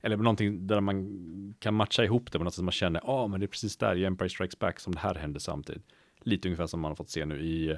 Eller 0.02 0.18
någonting 0.18 0.68
där 0.68 0.82
man 0.82 1.56
kan 1.60 1.74
matcha 1.74 2.04
ihop 2.04 2.32
det 2.32 2.38
på 2.38 2.44
något 2.44 2.54
sätt 2.54 2.64
man 2.64 2.72
känner, 2.72 3.02
ja 3.04 3.12
ah, 3.12 3.28
men 3.28 3.40
det 3.40 3.46
är 3.46 3.48
precis 3.48 3.78
där 3.78 3.96
i 3.96 4.06
Empire 4.06 4.30
Strikes 4.30 4.60
Back 4.60 4.80
som 4.80 4.94
det 4.94 5.00
här 5.00 5.16
händer 5.16 5.40
samtidigt. 5.40 5.86
Lite 6.20 6.48
ungefär 6.48 6.68
som 6.68 6.80
man 6.80 6.92
har 6.92 6.96
fått 6.96 7.10
se 7.10 7.26
nu 7.26 7.42
i 7.42 7.78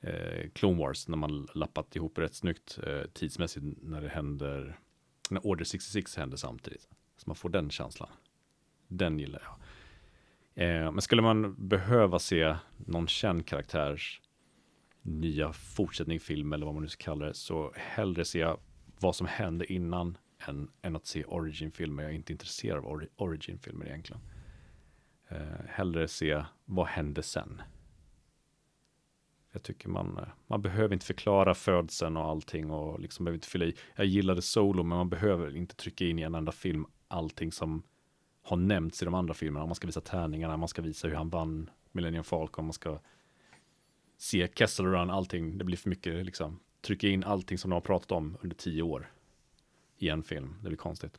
eh, 0.00 0.50
Clone 0.52 0.78
Wars 0.78 1.08
när 1.08 1.16
man 1.16 1.48
lappat 1.54 1.96
ihop 1.96 2.18
rätt 2.18 2.34
snyggt 2.34 2.78
eh, 2.86 3.02
tidsmässigt 3.12 3.66
när 3.82 4.00
det 4.00 4.08
händer, 4.08 4.78
när 5.34 5.46
Order 5.46 5.64
66 5.64 6.16
händer 6.16 6.36
samtidigt. 6.36 6.88
Så 7.16 7.24
man 7.26 7.36
får 7.36 7.48
den 7.48 7.70
känslan. 7.70 8.08
Den 8.88 9.18
gillar 9.18 9.42
jag. 9.44 9.54
Eh, 10.64 10.92
men 10.92 11.00
skulle 11.02 11.22
man 11.22 11.68
behöva 11.68 12.18
se 12.18 12.56
någon 12.76 13.08
känd 13.08 13.46
karaktärs 13.46 14.20
nya 15.02 15.52
fortsättning 15.52 16.20
film 16.20 16.52
eller 16.52 16.66
vad 16.66 16.74
man 16.74 16.82
nu 16.82 16.88
ska 16.88 17.04
kalla 17.04 17.26
det 17.26 17.34
så 17.34 17.72
hellre 17.76 18.24
se 18.24 18.54
vad 19.00 19.16
som 19.16 19.26
hände 19.26 19.72
innan 19.72 20.18
än, 20.46 20.70
än 20.82 20.96
att 20.96 21.06
se 21.06 21.24
origin-filmer. 21.24 22.02
Jag 22.02 22.12
är 22.12 22.16
inte 22.16 22.32
intresserad 22.32 22.78
av 22.78 22.84
ori- 22.84 23.08
origin-filmer 23.16 23.86
egentligen. 23.86 24.22
Eh, 25.28 25.64
hellre 25.68 26.08
se 26.08 26.44
vad 26.64 26.86
hände 26.86 27.22
sen. 27.22 27.62
Jag 29.58 29.62
tycker 29.62 29.88
man, 29.88 30.18
eh, 30.18 30.28
man 30.46 30.62
behöver 30.62 30.94
inte 30.94 31.06
förklara 31.06 31.54
födseln 31.54 32.16
och 32.16 32.24
allting 32.24 32.70
och 32.70 33.00
liksom 33.00 33.24
behöver 33.24 33.36
inte 33.36 33.48
fylla 33.48 33.64
i. 33.64 33.74
Jag 33.96 34.06
gillade 34.06 34.42
Solo, 34.42 34.82
men 34.82 34.98
man 34.98 35.08
behöver 35.08 35.56
inte 35.56 35.74
trycka 35.74 36.04
in 36.04 36.18
i 36.18 36.22
en 36.22 36.34
enda 36.34 36.52
film 36.52 36.86
allting 37.08 37.52
som 37.52 37.82
har 38.42 38.56
nämnts 38.56 39.02
i 39.02 39.04
de 39.04 39.14
andra 39.14 39.34
filmerna. 39.34 39.66
Man 39.66 39.74
ska 39.74 39.86
visa 39.86 40.00
tärningarna, 40.00 40.56
man 40.56 40.68
ska 40.68 40.82
visa 40.82 41.08
hur 41.08 41.14
han 41.14 41.28
vann 41.28 41.70
Millennium 41.92 42.24
Falcon, 42.24 42.64
man 42.64 42.72
ska 42.72 42.98
se 44.18 44.48
Kessel 44.54 44.86
Run, 44.86 45.10
allting. 45.10 45.58
Det 45.58 45.64
blir 45.64 45.76
för 45.76 45.90
mycket 45.90 46.26
liksom. 46.26 46.60
Trycka 46.80 47.08
in 47.08 47.24
allting 47.24 47.58
som 47.58 47.70
de 47.70 47.74
har 47.74 47.80
pratat 47.80 48.12
om 48.12 48.36
under 48.40 48.56
tio 48.56 48.82
år 48.82 49.12
i 49.96 50.08
en 50.08 50.22
film. 50.22 50.54
Det 50.62 50.68
blir 50.68 50.78
konstigt. 50.78 51.18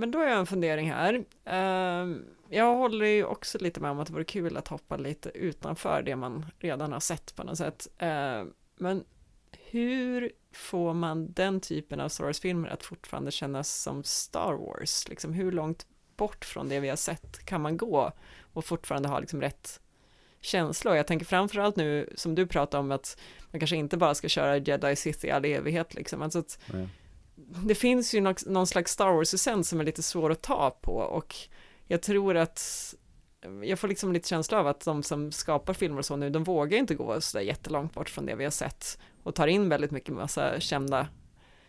Men 0.00 0.10
då 0.10 0.18
har 0.18 0.26
jag 0.26 0.38
en 0.38 0.46
fundering 0.46 0.92
här. 0.92 1.24
Ehm, 1.44 2.24
jag 2.48 2.76
håller 2.76 3.06
ju 3.06 3.24
också 3.24 3.58
lite 3.58 3.80
med 3.80 3.90
om 3.90 4.00
att 4.00 4.06
det 4.06 4.12
vore 4.12 4.24
kul 4.24 4.56
att 4.56 4.68
hoppa 4.68 4.96
lite 4.96 5.30
utanför 5.34 6.02
det 6.02 6.16
man 6.16 6.46
redan 6.58 6.92
har 6.92 7.00
sett 7.00 7.36
på 7.36 7.44
något 7.44 7.58
sätt. 7.58 7.88
Ehm, 7.98 8.52
men 8.76 9.04
hur 9.70 10.32
får 10.52 10.94
man 10.94 11.32
den 11.32 11.60
typen 11.60 12.00
av 12.00 12.08
Star 12.08 12.24
Wars-filmer 12.24 12.68
att 12.68 12.82
fortfarande 12.82 13.30
kännas 13.30 13.82
som 13.82 14.04
Star 14.04 14.52
Wars? 14.52 15.08
Liksom 15.08 15.32
hur 15.32 15.52
långt 15.52 15.86
bort 16.16 16.44
från 16.44 16.68
det 16.68 16.80
vi 16.80 16.88
har 16.88 16.96
sett 16.96 17.44
kan 17.44 17.60
man 17.60 17.76
gå 17.76 18.12
och 18.52 18.64
fortfarande 18.64 19.08
ha 19.08 19.18
liksom 19.18 19.40
rätt 19.40 19.80
känsla? 20.40 20.90
Och 20.90 20.96
jag 20.96 21.06
tänker 21.06 21.26
framförallt 21.26 21.76
nu 21.76 22.12
som 22.14 22.34
du 22.34 22.46
pratar 22.46 22.78
om 22.78 22.92
att 22.92 23.20
man 23.50 23.60
kanske 23.60 23.76
inte 23.76 23.96
bara 23.96 24.14
ska 24.14 24.28
köra 24.28 24.56
Jedi 24.56 24.96
Sith 24.96 25.26
i 25.26 25.30
all 25.30 25.44
evighet 25.44 25.94
liksom. 25.94 26.22
Alltså 26.22 26.38
att 26.38 26.58
mm 26.72 26.88
det 27.46 27.74
finns 27.74 28.14
ju 28.14 28.20
någon, 28.46 28.66
slags 28.66 28.92
Star 28.92 29.12
Wars-essens 29.12 29.68
som 29.68 29.80
är 29.80 29.84
lite 29.84 30.02
svår 30.02 30.32
att 30.32 30.42
ta 30.42 30.70
på 30.70 30.96
och 30.96 31.36
jag 31.86 32.02
tror 32.02 32.36
att 32.36 32.94
jag 33.62 33.78
får 33.78 33.88
liksom 33.88 34.12
lite 34.12 34.28
känsla 34.28 34.58
av 34.58 34.66
att 34.66 34.84
de 34.84 35.02
som 35.02 35.32
skapar 35.32 35.74
filmer 35.74 35.98
och 35.98 36.04
så 36.04 36.16
nu, 36.16 36.30
de 36.30 36.44
vågar 36.44 36.78
inte 36.78 36.94
gå 36.94 37.20
så 37.20 37.38
där 37.38 37.44
jättelångt 37.44 37.94
bort 37.94 38.10
från 38.10 38.26
det 38.26 38.34
vi 38.34 38.44
har 38.44 38.50
sett 38.50 38.98
och 39.22 39.34
tar 39.34 39.46
in 39.46 39.68
väldigt 39.68 39.90
mycket 39.90 40.14
massa 40.14 40.60
kända, 40.60 41.08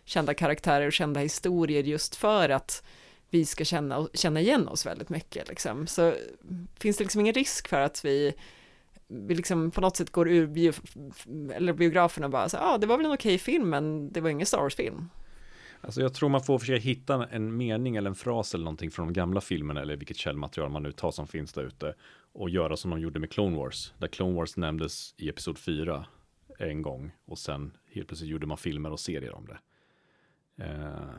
kända 0.04 0.34
karaktärer 0.34 0.86
och 0.86 0.92
kända 0.92 1.20
historier 1.20 1.82
just 1.82 2.16
för 2.16 2.48
att 2.48 2.84
vi 3.30 3.46
ska 3.46 3.64
känna, 3.64 4.08
känna 4.14 4.40
igen 4.40 4.68
oss 4.68 4.86
väldigt 4.86 5.08
mycket 5.08 5.48
liksom. 5.48 5.86
Så 5.86 6.14
finns 6.78 6.96
det 6.96 7.04
liksom 7.04 7.20
ingen 7.20 7.34
risk 7.34 7.68
för 7.68 7.80
att 7.80 8.04
vi 8.04 8.34
vi 9.06 9.34
liksom 9.34 9.70
på 9.70 9.80
något 9.80 9.96
sätt 9.96 10.10
går 10.10 10.28
ur 10.28 10.46
bio, 10.46 10.72
eller 11.54 11.72
biografen 11.72 12.24
och 12.24 12.30
bara 12.30 12.48
så 12.48 12.56
ja 12.56 12.74
ah, 12.74 12.78
det 12.78 12.86
var 12.86 12.96
väl 12.96 13.06
en 13.06 13.12
okej 13.12 13.38
film 13.38 13.70
men 13.70 14.12
det 14.12 14.20
var 14.20 14.30
ingen 14.30 14.46
Star 14.46 14.58
Wars-film. 14.58 15.08
Alltså 15.84 16.00
jag 16.00 16.14
tror 16.14 16.28
man 16.28 16.42
får 16.42 16.58
försöka 16.58 16.80
hitta 16.80 17.26
en 17.26 17.56
mening 17.56 17.96
eller 17.96 18.10
en 18.10 18.14
fras 18.14 18.54
eller 18.54 18.64
någonting 18.64 18.90
från 18.90 19.06
de 19.06 19.12
gamla 19.12 19.40
filmerna 19.40 19.80
eller 19.80 19.96
vilket 19.96 20.16
källmaterial 20.16 20.70
man 20.70 20.82
nu 20.82 20.92
tar 20.92 21.10
som 21.10 21.26
finns 21.26 21.52
där 21.52 21.64
ute 21.64 21.94
och 22.32 22.50
göra 22.50 22.76
som 22.76 22.90
de 22.90 23.00
gjorde 23.00 23.20
med 23.20 23.30
Clone 23.30 23.56
Wars. 23.56 23.94
Där 23.98 24.08
Clone 24.08 24.34
Wars 24.34 24.56
nämndes 24.56 25.14
i 25.16 25.28
episod 25.28 25.58
4 25.58 26.06
en 26.58 26.82
gång 26.82 27.12
och 27.24 27.38
sen 27.38 27.76
helt 27.92 28.08
plötsligt 28.08 28.30
gjorde 28.30 28.46
man 28.46 28.56
filmer 28.56 28.90
och 28.90 29.00
serier 29.00 29.34
om 29.34 29.46
det. 29.46 29.58
Eh, 30.64 31.14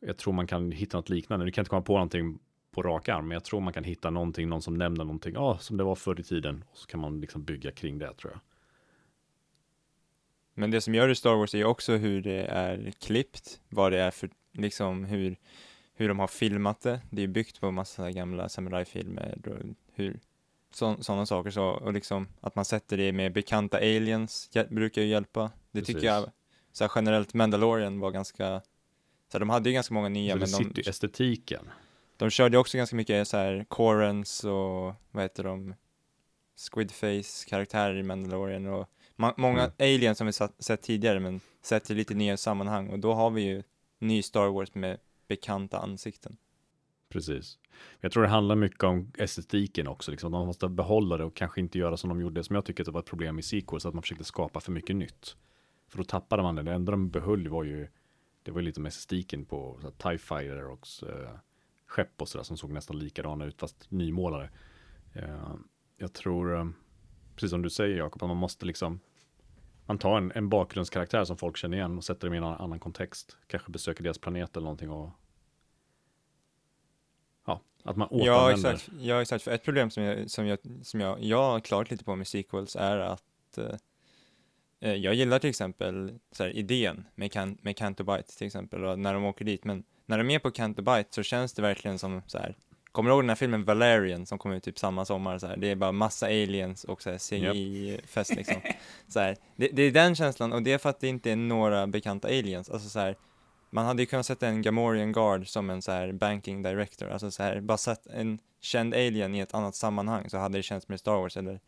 jag 0.00 0.16
tror 0.16 0.32
man 0.32 0.46
kan 0.46 0.72
hitta 0.72 0.96
något 0.96 1.08
liknande. 1.08 1.44
Nu 1.44 1.50
kan 1.50 1.60
jag 1.60 1.62
inte 1.62 1.70
komma 1.70 1.82
på 1.82 1.92
någonting 1.92 2.38
på 2.70 2.82
rak 2.82 3.08
arm, 3.08 3.28
men 3.28 3.34
jag 3.34 3.44
tror 3.44 3.60
man 3.60 3.72
kan 3.72 3.84
hitta 3.84 4.10
någonting, 4.10 4.48
någon 4.48 4.62
som 4.62 4.74
nämner 4.74 5.04
någonting, 5.04 5.34
ja, 5.34 5.40
ah, 5.40 5.58
som 5.58 5.76
det 5.76 5.84
var 5.84 5.94
förr 5.94 6.20
i 6.20 6.22
tiden. 6.22 6.64
Och 6.70 6.78
så 6.78 6.86
kan 6.86 7.00
man 7.00 7.20
liksom 7.20 7.44
bygga 7.44 7.70
kring 7.70 7.98
det 7.98 8.14
tror 8.14 8.32
jag. 8.32 8.40
Men 10.54 10.70
det 10.70 10.80
som 10.80 10.94
gör 10.94 11.08
det 11.08 11.14
Star 11.14 11.34
Wars 11.34 11.54
är 11.54 11.58
ju 11.58 11.64
också 11.64 11.92
hur 11.92 12.22
det 12.22 12.44
är 12.44 12.92
klippt, 13.00 13.60
vad 13.68 13.92
det 13.92 13.98
är 13.98 14.10
för, 14.10 14.30
liksom 14.52 15.04
hur, 15.04 15.36
hur 15.94 16.08
de 16.08 16.18
har 16.18 16.26
filmat 16.26 16.80
det. 16.80 17.00
Det 17.10 17.22
är 17.22 17.26
byggt 17.26 17.60
på 17.60 17.70
massa 17.70 18.10
gamla 18.10 18.48
samurajfilmer 18.48 19.38
och 19.48 19.56
hur, 19.94 20.20
sådana 20.72 21.26
saker 21.26 21.50
så, 21.50 21.64
och 21.64 21.92
liksom 21.92 22.28
att 22.40 22.54
man 22.54 22.64
sätter 22.64 22.96
det 22.96 23.12
med 23.12 23.32
bekanta 23.32 23.76
aliens 23.76 24.50
brukar 24.68 25.02
ju 25.02 25.08
hjälpa. 25.08 25.50
Det 25.70 25.80
Precis. 25.80 25.94
tycker 25.94 26.06
jag, 26.06 26.30
så 26.72 26.88
generellt 26.94 27.34
Mandalorian 27.34 28.00
var 28.00 28.10
ganska, 28.10 28.62
så 29.32 29.38
de 29.38 29.50
hade 29.50 29.68
ju 29.68 29.74
ganska 29.74 29.94
många 29.94 30.08
nya, 30.08 30.32
så 30.32 30.38
men 30.38 30.50
det 30.50 30.58
de, 30.58 30.64
sitter 30.64 30.82
ju 30.82 30.90
estetiken. 30.90 31.70
de 32.16 32.30
körde 32.30 32.58
också 32.58 32.76
ganska 32.76 32.96
mycket 32.96 33.28
så 33.28 33.36
här 33.36 33.66
Corens 33.68 34.44
och 34.44 34.94
vad 35.10 35.22
heter 35.22 35.44
de, 35.44 35.74
Squidface 36.56 37.48
karaktärer 37.48 37.96
i 37.96 38.02
Mandalorian 38.02 38.66
och 38.66 38.88
ma- 39.16 39.34
många 39.36 39.60
Mm. 39.62 39.72
aliens 39.78 40.18
som 40.18 40.26
vi 40.26 40.32
sett 40.58 40.82
tidigare 40.82 41.20
men 41.20 41.40
sett 41.62 41.90
i 41.90 41.94
lite 41.94 42.14
nya 42.14 42.36
sammanhang 42.36 42.88
och 42.88 42.98
då 42.98 43.12
har 43.14 43.30
vi 43.30 43.42
ju 43.42 43.62
ny 43.98 44.22
Star 44.22 44.48
Wars 44.48 44.74
med 44.74 44.98
bekanta 45.28 45.78
ansikten. 45.78 46.36
Precis. 47.08 47.58
Jag 48.00 48.12
tror 48.12 48.22
det 48.22 48.28
handlar 48.28 48.56
mycket 48.56 48.84
om 48.84 49.12
estetiken 49.18 49.88
också, 49.88 50.10
liksom. 50.10 50.32
de 50.32 50.46
måste 50.46 50.68
behålla 50.68 51.16
det 51.16 51.24
och 51.24 51.34
kanske 51.34 51.60
inte 51.60 51.78
göra 51.78 51.96
som 51.96 52.08
de 52.08 52.20
gjorde, 52.20 52.44
som 52.44 52.54
jag 52.56 52.64
tycker 52.64 52.82
att 52.82 52.86
det 52.86 52.92
var 52.92 53.00
ett 53.00 53.06
problem 53.06 53.38
i 53.38 53.42
sequels, 53.42 53.86
att 53.86 53.94
man 53.94 54.02
försökte 54.02 54.24
skapa 54.24 54.60
för 54.60 54.72
mycket 54.72 54.96
nytt. 54.96 55.36
För 55.88 55.98
då 55.98 56.04
tappade 56.04 56.42
man 56.42 56.54
det, 56.54 56.62
det 56.62 56.72
enda 56.72 56.90
de 56.92 57.10
behöll 57.10 57.48
var 57.48 57.64
ju, 57.64 57.88
det 58.42 58.50
var 58.50 58.60
ju 58.60 58.66
lite 58.66 58.80
med 58.80 58.88
estetiken 58.90 59.44
på 59.44 59.78
så 59.80 59.86
här, 59.86 60.10
TIE 60.10 60.18
Fighter 60.18 60.64
och 60.64 60.86
uh, 61.02 61.30
skepp 61.86 62.22
och 62.22 62.28
sådär 62.28 62.44
som 62.44 62.56
såg 62.56 62.70
nästan 62.72 62.98
likadana 62.98 63.44
ut, 63.44 63.60
fast 63.60 63.90
nymålade. 63.90 64.50
Eh, 65.14 65.54
jag 65.96 66.12
tror, 66.12 66.58
eh, 66.58 66.66
precis 67.42 67.50
som 67.50 67.62
du 67.62 67.70
säger 67.70 67.96
Jakob, 67.96 68.22
att 68.22 68.28
man 68.28 68.36
måste 68.36 68.66
liksom, 68.66 69.00
man 69.86 69.98
tar 69.98 70.18
en, 70.18 70.32
en 70.34 70.48
bakgrundskaraktär 70.48 71.24
som 71.24 71.36
folk 71.36 71.56
känner 71.56 71.76
igen 71.76 71.98
och 71.98 72.04
sätter 72.04 72.26
dem 72.26 72.34
i 72.34 72.36
en 72.36 72.44
annan, 72.44 72.80
kontext, 72.80 73.36
kanske 73.46 73.70
besöker 73.70 74.04
deras 74.04 74.18
planet 74.18 74.56
eller 74.56 74.64
någonting 74.64 74.90
och 74.90 75.10
Ja, 77.46 77.60
att 77.82 77.96
man 77.96 78.08
återanvänder. 78.08 78.68
Ja 78.68 78.72
exakt, 78.72 78.90
ja 79.00 79.22
exakt, 79.22 79.44
för 79.44 79.50
ett 79.50 79.64
problem 79.64 79.90
som 79.90 80.02
jag, 80.02 80.30
som 80.30 80.46
jag, 80.46 80.58
som 80.82 81.00
jag, 81.00 81.22
jag 81.22 81.42
har 81.42 81.60
klarat 81.60 81.90
lite 81.90 82.04
på 82.04 82.16
med 82.16 82.28
sequels 82.28 82.76
är 82.76 82.98
att 82.98 83.58
eh, 83.58 83.76
eh, 84.80 84.94
jag 84.94 85.14
gillar 85.14 85.38
till 85.38 85.50
exempel 85.50 86.18
så 86.32 86.42
här, 86.42 86.50
idén 86.50 87.04
med, 87.14 87.32
can, 87.32 87.58
med 87.62 87.76
Cantobite 87.76 88.38
till 88.38 88.46
exempel, 88.46 88.84
och 88.84 88.98
när 88.98 89.14
de 89.14 89.24
åker 89.24 89.44
dit, 89.44 89.64
men 89.64 89.84
när 90.06 90.18
de 90.18 90.30
är 90.30 90.38
på 90.38 90.50
Cantobite 90.50 91.08
så 91.10 91.22
känns 91.22 91.52
det 91.52 91.62
verkligen 91.62 91.98
som 91.98 92.22
så 92.26 92.38
här, 92.38 92.56
kommer 92.92 93.10
du 93.10 93.14
ihåg 93.14 93.22
den 93.22 93.28
här 93.28 93.36
filmen 93.36 93.64
Valerian 93.64 94.26
som 94.26 94.38
kom 94.38 94.52
ut 94.52 94.62
typ 94.62 94.78
samma 94.78 95.04
sommar, 95.04 95.38
så 95.38 95.46
här, 95.46 95.56
det 95.56 95.70
är 95.70 95.76
bara 95.76 95.92
massa 95.92 96.26
aliens 96.26 96.84
och 96.84 97.00
CGI-fest 97.02 98.36
liksom. 98.36 98.56
så 99.08 99.20
här, 99.20 99.36
det, 99.56 99.68
det 99.68 99.82
är 99.82 99.90
den 99.90 100.14
känslan, 100.14 100.52
och 100.52 100.62
det 100.62 100.72
är 100.72 100.78
för 100.78 100.90
att 100.90 101.00
det 101.00 101.08
inte 101.08 101.30
är 101.30 101.36
några 101.36 101.86
bekanta 101.86 102.28
aliens, 102.28 102.70
alltså 102.70 102.88
så 102.88 102.98
här, 102.98 103.16
man 103.70 103.86
hade 103.86 104.02
ju 104.02 104.06
kunnat 104.06 104.26
sätta 104.26 104.46
en 104.48 104.62
Gamorrean 104.62 105.12
Guard 105.12 105.48
som 105.48 105.70
en 105.70 105.82
så 105.82 105.92
här 105.92 106.12
banking 106.12 106.62
director, 106.62 107.08
alltså 107.08 107.30
så 107.30 107.42
här, 107.42 107.60
bara 107.60 107.78
sett 107.78 108.06
en 108.06 108.38
känd 108.60 108.94
alien 108.94 109.34
i 109.34 109.38
ett 109.38 109.54
annat 109.54 109.74
sammanhang 109.74 110.30
så 110.30 110.38
hade 110.38 110.58
det 110.58 110.62
känts 110.62 110.88
mer 110.88 110.96
Star 110.96 111.16
Wars, 111.16 111.36
eller 111.36 111.60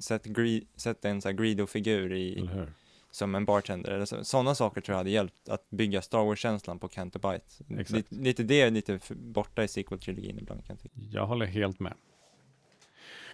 sätt, 0.00 0.24
gre, 0.24 0.60
sätt 0.76 1.04
en 1.04 1.22
så 1.22 1.28
här 1.28 1.34
Greedo-figur 1.34 2.12
i? 2.12 2.48
Som 3.16 3.34
en 3.34 3.44
bartender, 3.44 3.90
eller 3.90 4.04
så, 4.04 4.24
sådana 4.24 4.54
saker 4.54 4.80
tror 4.80 4.94
jag 4.94 4.98
hade 4.98 5.10
hjälpt 5.10 5.48
att 5.48 5.70
bygga 5.70 6.02
Star 6.02 6.24
Wars-känslan 6.24 6.78
på 6.78 6.88
Cantabite. 6.88 7.44
Lite, 7.68 8.02
lite 8.14 8.42
det 8.42 8.60
är 8.60 8.70
lite 8.70 9.00
borta 9.10 9.64
i 9.64 9.66
sequel-trilogin 9.66 10.38
ibland 10.38 10.66
kan 10.66 10.76
jag 10.76 10.82
tycka. 10.82 10.94
Jag 11.10 11.26
håller 11.26 11.46
helt 11.46 11.80
med. 11.80 11.94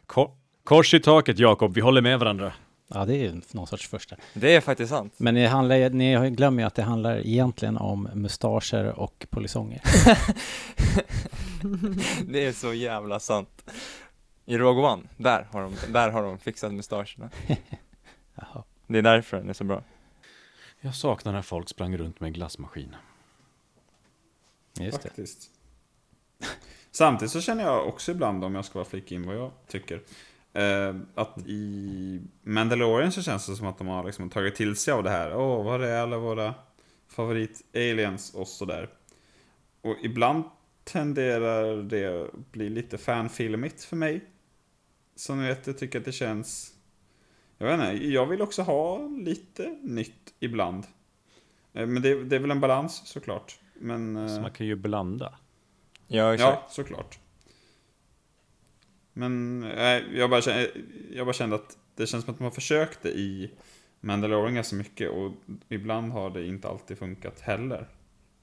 Ko- 0.06 0.36
kors 0.64 0.94
i 0.94 1.00
taket 1.00 1.38
Jakob, 1.38 1.74
vi 1.74 1.80
håller 1.80 2.02
med 2.02 2.18
varandra. 2.18 2.52
Ja, 2.88 3.04
det 3.04 3.14
är 3.14 3.18
ju 3.18 3.40
någon 3.52 3.66
sorts 3.66 3.88
första. 3.88 4.16
Det 4.34 4.54
är 4.54 4.60
faktiskt 4.60 4.90
sant. 4.90 5.14
Men 5.16 5.34
ni, 5.34 5.46
handlar, 5.46 5.90
ni 5.90 6.30
glömmer 6.30 6.62
ju 6.62 6.66
att 6.66 6.74
det 6.74 6.82
handlar 6.82 7.26
egentligen 7.26 7.76
om 7.76 8.08
mustascher 8.14 8.98
och 8.98 9.26
polisonger. 9.30 9.80
det 12.26 12.46
är 12.46 12.52
så 12.52 12.74
jävla 12.74 13.20
sant. 13.20 13.70
I 14.44 14.58
Rogue 14.58 14.82
One, 14.92 15.02
där 15.16 15.46
har 15.50 15.62
de, 15.62 15.74
där 15.92 16.10
har 16.10 16.22
de 16.22 16.38
fixat 16.38 16.72
mustascherna. 16.72 17.30
Jaha. 18.34 18.64
Det 18.92 18.98
är 18.98 19.02
därför 19.02 19.36
den 19.36 19.48
är 19.48 19.52
så 19.52 19.64
bra. 19.64 19.82
Jag 20.80 20.94
saknar 20.94 21.32
när 21.32 21.42
folk 21.42 21.68
sprang 21.68 21.96
runt 21.96 22.20
med 22.20 22.26
en 22.26 22.32
glassmaskin. 22.32 22.96
Just 24.80 25.02
det. 25.02 25.08
Faktiskt. 25.08 25.50
Samtidigt 26.90 27.32
så 27.32 27.40
känner 27.40 27.64
jag 27.64 27.88
också 27.88 28.12
ibland, 28.12 28.44
om 28.44 28.54
jag 28.54 28.64
ska 28.64 28.78
vara 28.78 28.88
flika 28.88 29.14
in 29.14 29.26
vad 29.26 29.36
jag 29.36 29.50
tycker, 29.68 30.02
eh, 30.52 30.96
att 31.14 31.38
i 31.46 32.20
Mandalorian 32.42 33.12
så 33.12 33.22
känns 33.22 33.46
det 33.46 33.56
som 33.56 33.66
att 33.66 33.78
de 33.78 33.86
har 33.86 34.04
liksom 34.04 34.30
tagit 34.30 34.54
till 34.54 34.76
sig 34.76 34.94
av 34.94 35.02
det 35.02 35.10
här. 35.10 35.36
Åh, 35.36 35.64
vad 35.64 35.84
är 35.84 36.00
alla 36.00 36.18
våra 36.18 36.54
favorit-aliens 37.08 38.34
och 38.34 38.48
sådär. 38.48 38.88
Och 39.80 39.96
ibland 40.02 40.44
tenderar 40.84 41.82
det 41.82 42.24
att 42.24 42.52
bli 42.52 42.70
lite 42.70 42.98
fanfilmigt 42.98 43.84
för 43.84 43.96
mig. 43.96 44.24
Så 45.16 45.34
ni 45.34 45.48
vet, 45.48 45.66
jag 45.66 45.78
tycker 45.78 45.98
att 45.98 46.04
det 46.04 46.12
känns... 46.12 46.71
Jag 47.62 47.76
vet 47.78 47.92
inte, 47.92 48.06
jag 48.06 48.26
vill 48.26 48.42
också 48.42 48.62
ha 48.62 49.08
lite 49.08 49.78
nytt 49.82 50.34
ibland. 50.40 50.86
Eh, 51.72 51.86
Men 51.86 52.02
det, 52.02 52.24
det 52.24 52.36
är 52.36 52.40
väl 52.40 52.50
en 52.50 52.60
balans 52.60 53.02
såklart. 53.06 53.58
Men... 53.74 54.16
eh, 54.16 54.28
Så 54.28 54.40
man 54.40 54.50
kan 54.50 54.66
ju 54.66 54.74
blanda. 54.76 55.34
Ja, 56.06 56.34
exakt. 56.34 56.58
Ja, 56.62 56.66
såklart. 56.70 57.18
Men 59.12 59.60
nej, 59.60 60.04
jag, 60.14 60.30
bara 60.30 60.40
kände, 60.42 60.70
jag 61.12 61.26
bara 61.26 61.32
kände 61.32 61.56
att 61.56 61.78
det 61.94 62.06
känns 62.06 62.24
som 62.24 62.32
att 62.34 62.38
de 62.38 62.44
har 62.44 62.50
försökt 62.50 63.02
det 63.02 63.10
i 63.10 63.50
Mandalorian 64.00 64.54
ganska 64.54 64.76
mycket 64.76 65.10
och 65.10 65.32
ibland 65.68 66.12
har 66.12 66.30
det 66.30 66.46
inte 66.46 66.68
alltid 66.68 66.98
funkat 66.98 67.40
heller. 67.40 67.88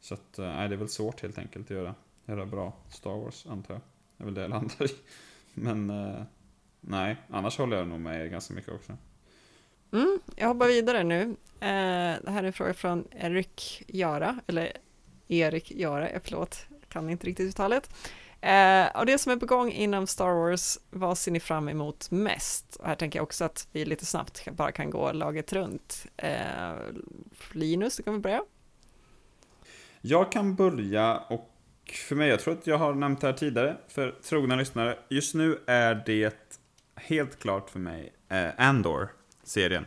Så 0.02 0.14
att, 0.14 0.40
eh, 0.40 0.46
nej, 0.46 0.70
det 0.70 0.76
är 0.76 0.78
väl 0.78 0.90
svårt 0.90 1.22
helt 1.22 1.38
enkelt 1.38 1.66
att 1.66 1.78
göra, 1.78 1.96
göra 2.26 2.46
bra 2.46 2.74
Star 2.90 3.18
Wars, 3.24 3.46
antar 3.48 3.74
jag. 3.74 3.82
Det 4.18 4.24
är 4.24 4.26
väl 4.26 4.34
det 4.34 4.42
jag 4.42 4.50
landar 4.50 4.86
i. 4.86 4.96
Men 5.54 5.90
eh, 5.90 6.22
nej, 6.82 7.18
annars 7.30 7.58
håller 7.58 7.78
jag 7.78 7.88
nog 7.88 8.00
med 8.00 8.26
er 8.26 8.26
ganska 8.26 8.54
mycket 8.54 8.74
också. 8.74 8.98
Mm, 9.92 10.20
jag 10.36 10.48
hoppar 10.48 10.68
vidare 10.68 11.04
nu. 11.04 11.22
Eh, 11.60 12.16
det 12.24 12.32
här 12.32 12.44
är 12.44 12.48
en 12.48 12.54
fråga 12.54 12.74
från 12.74 13.08
Erik 13.12 13.84
Jara, 13.88 14.40
eller 14.48 14.72
Erik 15.28 15.72
Jara, 15.72 16.10
eh, 16.10 16.22
förlåt, 16.24 16.66
kan 16.90 17.10
inte 17.10 17.28
riktigt 17.28 17.50
uttalet. 17.50 17.90
Eh, 18.42 18.88
och 18.96 19.06
det 19.06 19.18
som 19.18 19.32
är 19.32 19.38
på 19.38 19.46
gång 19.46 19.72
inom 19.72 20.08
Star 20.08 20.34
Wars, 20.34 20.78
vad 20.90 21.18
ser 21.18 21.32
ni 21.32 21.40
fram 21.40 21.70
emot 21.70 22.12
mest? 22.12 22.76
Och 22.76 22.88
här 22.88 22.96
tänker 22.96 23.20
jag 23.20 23.24
också 23.24 23.46
att 23.46 23.68
vi 23.72 23.86
lite 23.86 24.06
snabbt 24.06 24.48
bara 24.52 24.72
kan 24.72 24.90
gå 24.90 25.12
laget 25.12 25.54
runt. 25.54 26.06
Eh, 26.18 26.72
Linus, 27.52 27.98
du 27.98 28.04
kan 28.04 28.14
vi 28.14 28.20
börja? 28.20 28.44
Jag 30.02 30.32
kan 30.32 30.56
börja 30.56 31.18
och 31.18 31.56
för 32.08 32.16
mig, 32.16 32.30
jag 32.30 32.40
tror 32.40 32.54
att 32.54 32.68
jag 32.68 32.78
har 32.78 32.94
nämnt 32.94 33.22
det 33.22 33.28
här 33.28 33.34
tidigare, 33.34 33.78
för 33.88 34.12
trogna 34.12 34.56
lyssnare. 34.56 34.98
Just 35.10 35.36
nu 35.36 35.60
är 35.68 36.04
det 36.06 36.49
helt 37.02 37.40
klart 37.40 37.70
för 37.70 37.80
mig 37.80 38.14
eh, 38.30 38.50
Andor-serien. 38.58 39.86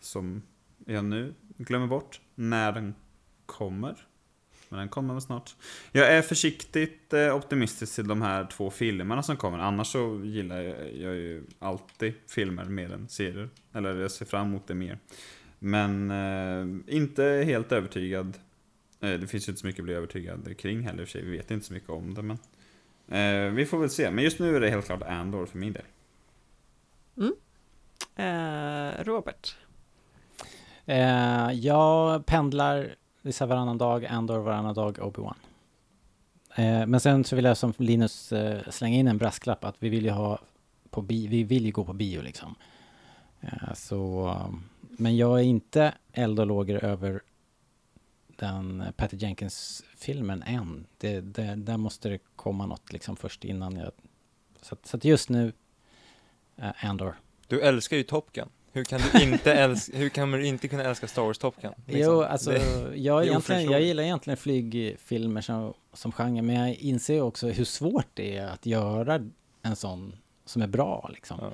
Som 0.00 0.42
jag 0.86 1.04
nu 1.04 1.34
glömmer 1.56 1.86
bort 1.86 2.20
när 2.34 2.72
den 2.72 2.94
kommer. 3.46 4.06
Men 4.68 4.78
den 4.78 4.88
kommer 4.88 5.14
väl 5.14 5.22
snart. 5.22 5.56
Jag 5.92 6.12
är 6.12 6.22
försiktigt 6.22 7.12
eh, 7.12 7.36
optimistisk 7.36 7.94
till 7.94 8.08
de 8.08 8.22
här 8.22 8.46
två 8.46 8.70
filmerna 8.70 9.22
som 9.22 9.36
kommer. 9.36 9.58
Annars 9.58 9.86
så 9.86 10.20
gillar 10.24 10.60
jag, 10.62 10.76
jag 10.96 11.14
ju 11.14 11.44
alltid 11.58 12.14
filmer 12.28 12.64
mer 12.64 12.92
än 12.92 13.08
serier. 13.08 13.48
Eller 13.72 13.94
jag 13.94 14.10
ser 14.10 14.24
fram 14.26 14.46
emot 14.46 14.66
det 14.66 14.74
mer. 14.74 14.98
Men 15.58 16.10
eh, 16.10 16.94
inte 16.94 17.24
helt 17.24 17.72
övertygad 17.72 18.38
Eh, 19.04 19.20
Det 19.20 19.26
finns 19.26 19.48
ju 19.48 19.50
inte 19.50 19.60
så 19.60 19.66
mycket 19.66 19.80
att 19.80 19.84
bli 19.84 19.94
övertygad 19.94 20.56
kring 20.58 20.82
heller 20.82 21.00
i 21.00 21.04
och 21.04 21.08
för 21.08 21.12
sig. 21.18 21.24
Vi 21.24 21.36
vet 21.36 21.50
inte 21.50 21.66
så 21.66 21.72
mycket 21.72 21.90
om 21.90 22.14
det 22.14 22.22
men 22.22 22.38
eh, 23.08 23.52
Vi 23.54 23.66
får 23.66 23.78
väl 23.78 23.90
se. 23.90 24.10
Men 24.10 24.24
just 24.24 24.38
nu 24.38 24.56
är 24.56 24.60
det 24.60 24.70
helt 24.70 24.86
klart 24.86 25.02
Andor 25.02 25.46
för 25.46 25.58
min 25.58 25.72
del. 25.72 25.82
Mm. 27.16 27.34
Eh, 28.16 29.04
Robert? 29.04 29.56
Eh, 30.86 31.52
jag 31.52 32.26
pendlar 32.26 32.94
vissa 33.22 33.46
varannan 33.46 33.78
dag, 33.78 34.04
Andor 34.06 34.38
varannan 34.38 34.74
dag, 34.74 34.98
Obi-Wan. 34.98 35.34
Eh, 36.56 36.86
men 36.86 37.00
sen 37.00 37.24
så 37.24 37.36
vill 37.36 37.44
jag 37.44 37.56
som 37.56 37.72
Linus 37.76 38.32
eh, 38.32 38.70
slänga 38.70 38.98
in 38.98 39.08
en 39.08 39.18
brasklapp 39.18 39.64
att 39.64 39.76
vi 39.78 39.88
vill 39.88 40.04
ju 40.04 40.10
ha 40.10 40.38
på 40.90 41.02
bi- 41.02 41.26
vi 41.26 41.42
vill 41.44 41.66
ju 41.66 41.72
gå 41.72 41.84
på 41.84 41.92
bio 41.92 42.22
liksom. 42.22 42.54
Eh, 43.40 43.74
så, 43.74 44.34
men 44.80 45.16
jag 45.16 45.38
är 45.40 45.44
inte 45.44 45.94
eld 46.12 46.40
och 46.40 46.46
lågor 46.46 46.84
över 46.84 47.20
den 48.36 48.84
Patty 48.96 49.16
Jenkins-filmen 49.16 50.42
än. 50.42 50.86
Det, 50.98 51.20
det, 51.20 51.54
där 51.54 51.76
måste 51.76 52.08
det 52.08 52.18
komma 52.36 52.66
något 52.66 52.92
liksom 52.92 53.16
först 53.16 53.44
innan 53.44 53.76
jag... 53.76 53.90
Så, 54.62 54.76
så 54.82 54.96
att 54.96 55.04
just 55.04 55.28
nu, 55.28 55.52
eh, 56.62 56.84
Andor. 56.90 57.14
Du 57.46 57.60
älskar 57.60 57.96
ju 57.96 58.02
Top 58.02 58.32
Gun. 58.32 58.48
Hur 58.72 58.84
kan 58.84 59.00
du 59.12 59.22
inte 59.22 59.52
älska, 59.54 59.96
hur 59.96 60.08
kan 60.08 60.30
du 60.30 60.46
inte 60.46 60.68
kunna 60.68 60.82
älska 60.84 61.06
Star 61.08 61.22
Wars 61.22 61.38
Top 61.38 61.62
Gun? 61.62 61.72
Liksom? 61.86 62.00
Jo, 62.12 62.22
alltså 62.22 62.50
Det- 62.50 62.96
jag, 62.96 63.22
det 63.22 63.26
är 63.26 63.28
egentligen, 63.30 63.70
jag 63.70 63.80
gillar 63.82 64.02
egentligen 64.02 64.36
flygfilmer 64.36 65.40
som, 65.40 65.74
som 65.92 66.12
genre, 66.12 66.42
men 66.42 66.56
jag 66.60 66.74
inser 66.74 67.20
också 67.22 67.48
hur 67.48 67.64
svårt 67.64 68.06
det 68.14 68.36
är 68.36 68.46
att 68.46 68.66
göra 68.66 69.20
en 69.62 69.76
sån 69.76 70.16
som 70.44 70.62
är 70.62 70.66
bra 70.66 71.10
liksom. 71.14 71.38
Ja. 71.40 71.52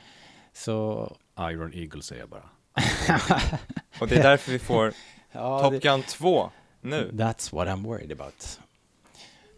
Så, 0.53 1.16
Iron 1.40 1.74
Eagle 1.74 2.03
säger 2.03 2.22
jag 2.22 2.28
bara. 2.28 2.48
Och 4.01 4.09
det 4.09 4.16
är 4.16 4.22
därför 4.22 4.53
vi 4.53 4.59
får 4.59 4.92
ja, 5.32 5.61
Top 5.62 5.72
det, 5.72 5.78
Gun 5.78 6.03
2 6.03 6.51
nu. 6.80 7.11
that's 7.12 7.55
what 7.55 7.68
I'm 7.68 7.84
worried 7.84 8.12
about. 8.12 8.61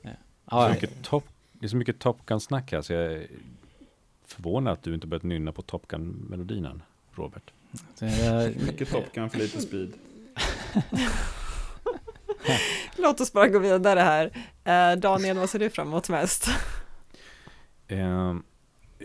Ja, 0.03 0.11
Så 0.11 0.57
ja, 0.57 0.69
mycket 0.73 1.03
top, 1.03 1.25
det 1.53 1.67
är 1.67 1.69
så 1.69 1.77
mycket 1.77 1.99
Top 1.99 2.27
Gun-snack 2.27 2.73
här 2.73 2.83
så 2.83 2.93
jag 2.93 3.03
är 3.13 3.27
förvånad 4.33 4.73
att 4.73 4.83
du 4.83 4.95
inte 4.95 5.07
börjat 5.07 5.23
nynna 5.23 5.53
på 5.53 5.63
Top 5.63 5.89
Gun-melodin 5.89 6.65
än, 6.67 6.83
Robert. 7.13 7.53
Mycket 8.67 8.91
Top 8.91 9.13
Gun 9.13 9.31
för 9.31 9.39
lite 9.39 9.61
speed. 9.61 9.93
Låt 12.97 13.21
oss 13.21 13.33
bara 13.33 13.49
gå 13.49 13.59
vidare 13.59 14.01
här. 14.01 14.31
Eh, 14.65 14.99
Daniel, 14.99 15.39
vad 15.39 15.51
ser 15.51 15.59
du 15.59 15.71
fram 15.71 15.89
emot 15.89 16.09
mest? 16.09 16.49
Ehm, 17.89 18.43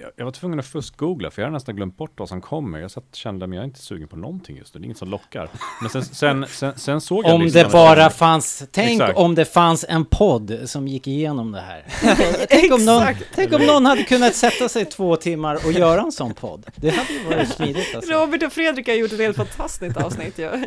jag, 0.01 0.11
jag 0.15 0.25
var 0.25 0.31
tvungen 0.31 0.59
att 0.59 0.65
fuskgoogla 0.65 1.31
för 1.31 1.41
jag 1.41 1.47
har 1.49 1.53
nästan 1.53 1.75
glömt 1.75 1.97
bort 1.97 2.11
vad 2.15 2.29
som 2.29 2.41
kommer. 2.41 2.79
Jag 2.79 2.91
satt 2.91 3.15
kände 3.15 3.47
men 3.47 3.55
jag 3.55 3.63
är 3.63 3.65
inte 3.67 3.79
sugen 3.79 4.07
på 4.07 4.15
någonting 4.15 4.57
just 4.57 4.73
nu. 4.73 4.79
Det 4.79 4.83
är 4.83 4.85
inget 4.85 4.97
som 4.97 5.09
lockar. 5.09 5.49
Men 5.81 5.89
sen, 5.89 6.05
sen, 6.05 6.45
sen, 6.49 6.73
sen 6.75 7.01
såg 7.01 7.25
jag 7.25 7.35
om 7.35 7.41
listan 7.41 7.63
det 7.63 7.69
bara 7.69 7.95
kände- 7.95 8.09
fanns, 8.09 8.63
tänk 8.71 9.01
Exakt. 9.01 9.17
om 9.19 9.35
det 9.35 9.45
fanns 9.45 9.85
en 9.89 10.05
podd 10.05 10.59
som 10.65 10.87
gick 10.87 11.07
igenom 11.07 11.51
det 11.51 11.61
här. 11.61 11.85
tänk, 12.49 12.73
om 12.73 12.85
någon, 12.85 13.03
tänk 13.35 13.53
om 13.53 13.65
någon 13.65 13.85
hade 13.85 14.03
kunnat 14.03 14.35
sätta 14.35 14.69
sig 14.69 14.85
två 14.85 15.15
timmar 15.15 15.55
och 15.65 15.71
göra 15.71 16.01
en 16.01 16.11
sån 16.11 16.33
podd. 16.33 16.65
Det 16.75 16.89
hade 16.89 17.13
ju 17.13 17.23
varit 17.23 17.49
smidigt 17.49 17.95
alltså. 17.95 18.13
Robert 18.13 18.43
och 18.43 18.53
Fredrik 18.53 18.87
har 18.87 18.95
gjort 18.95 19.11
ett 19.11 19.19
helt 19.19 19.37
fantastiskt 19.37 19.97
avsnitt 19.97 20.39
ju. 20.39 20.65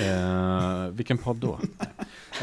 Uh, 0.00 0.88
vilken 0.88 1.18
podd 1.18 1.36
då? 1.36 1.58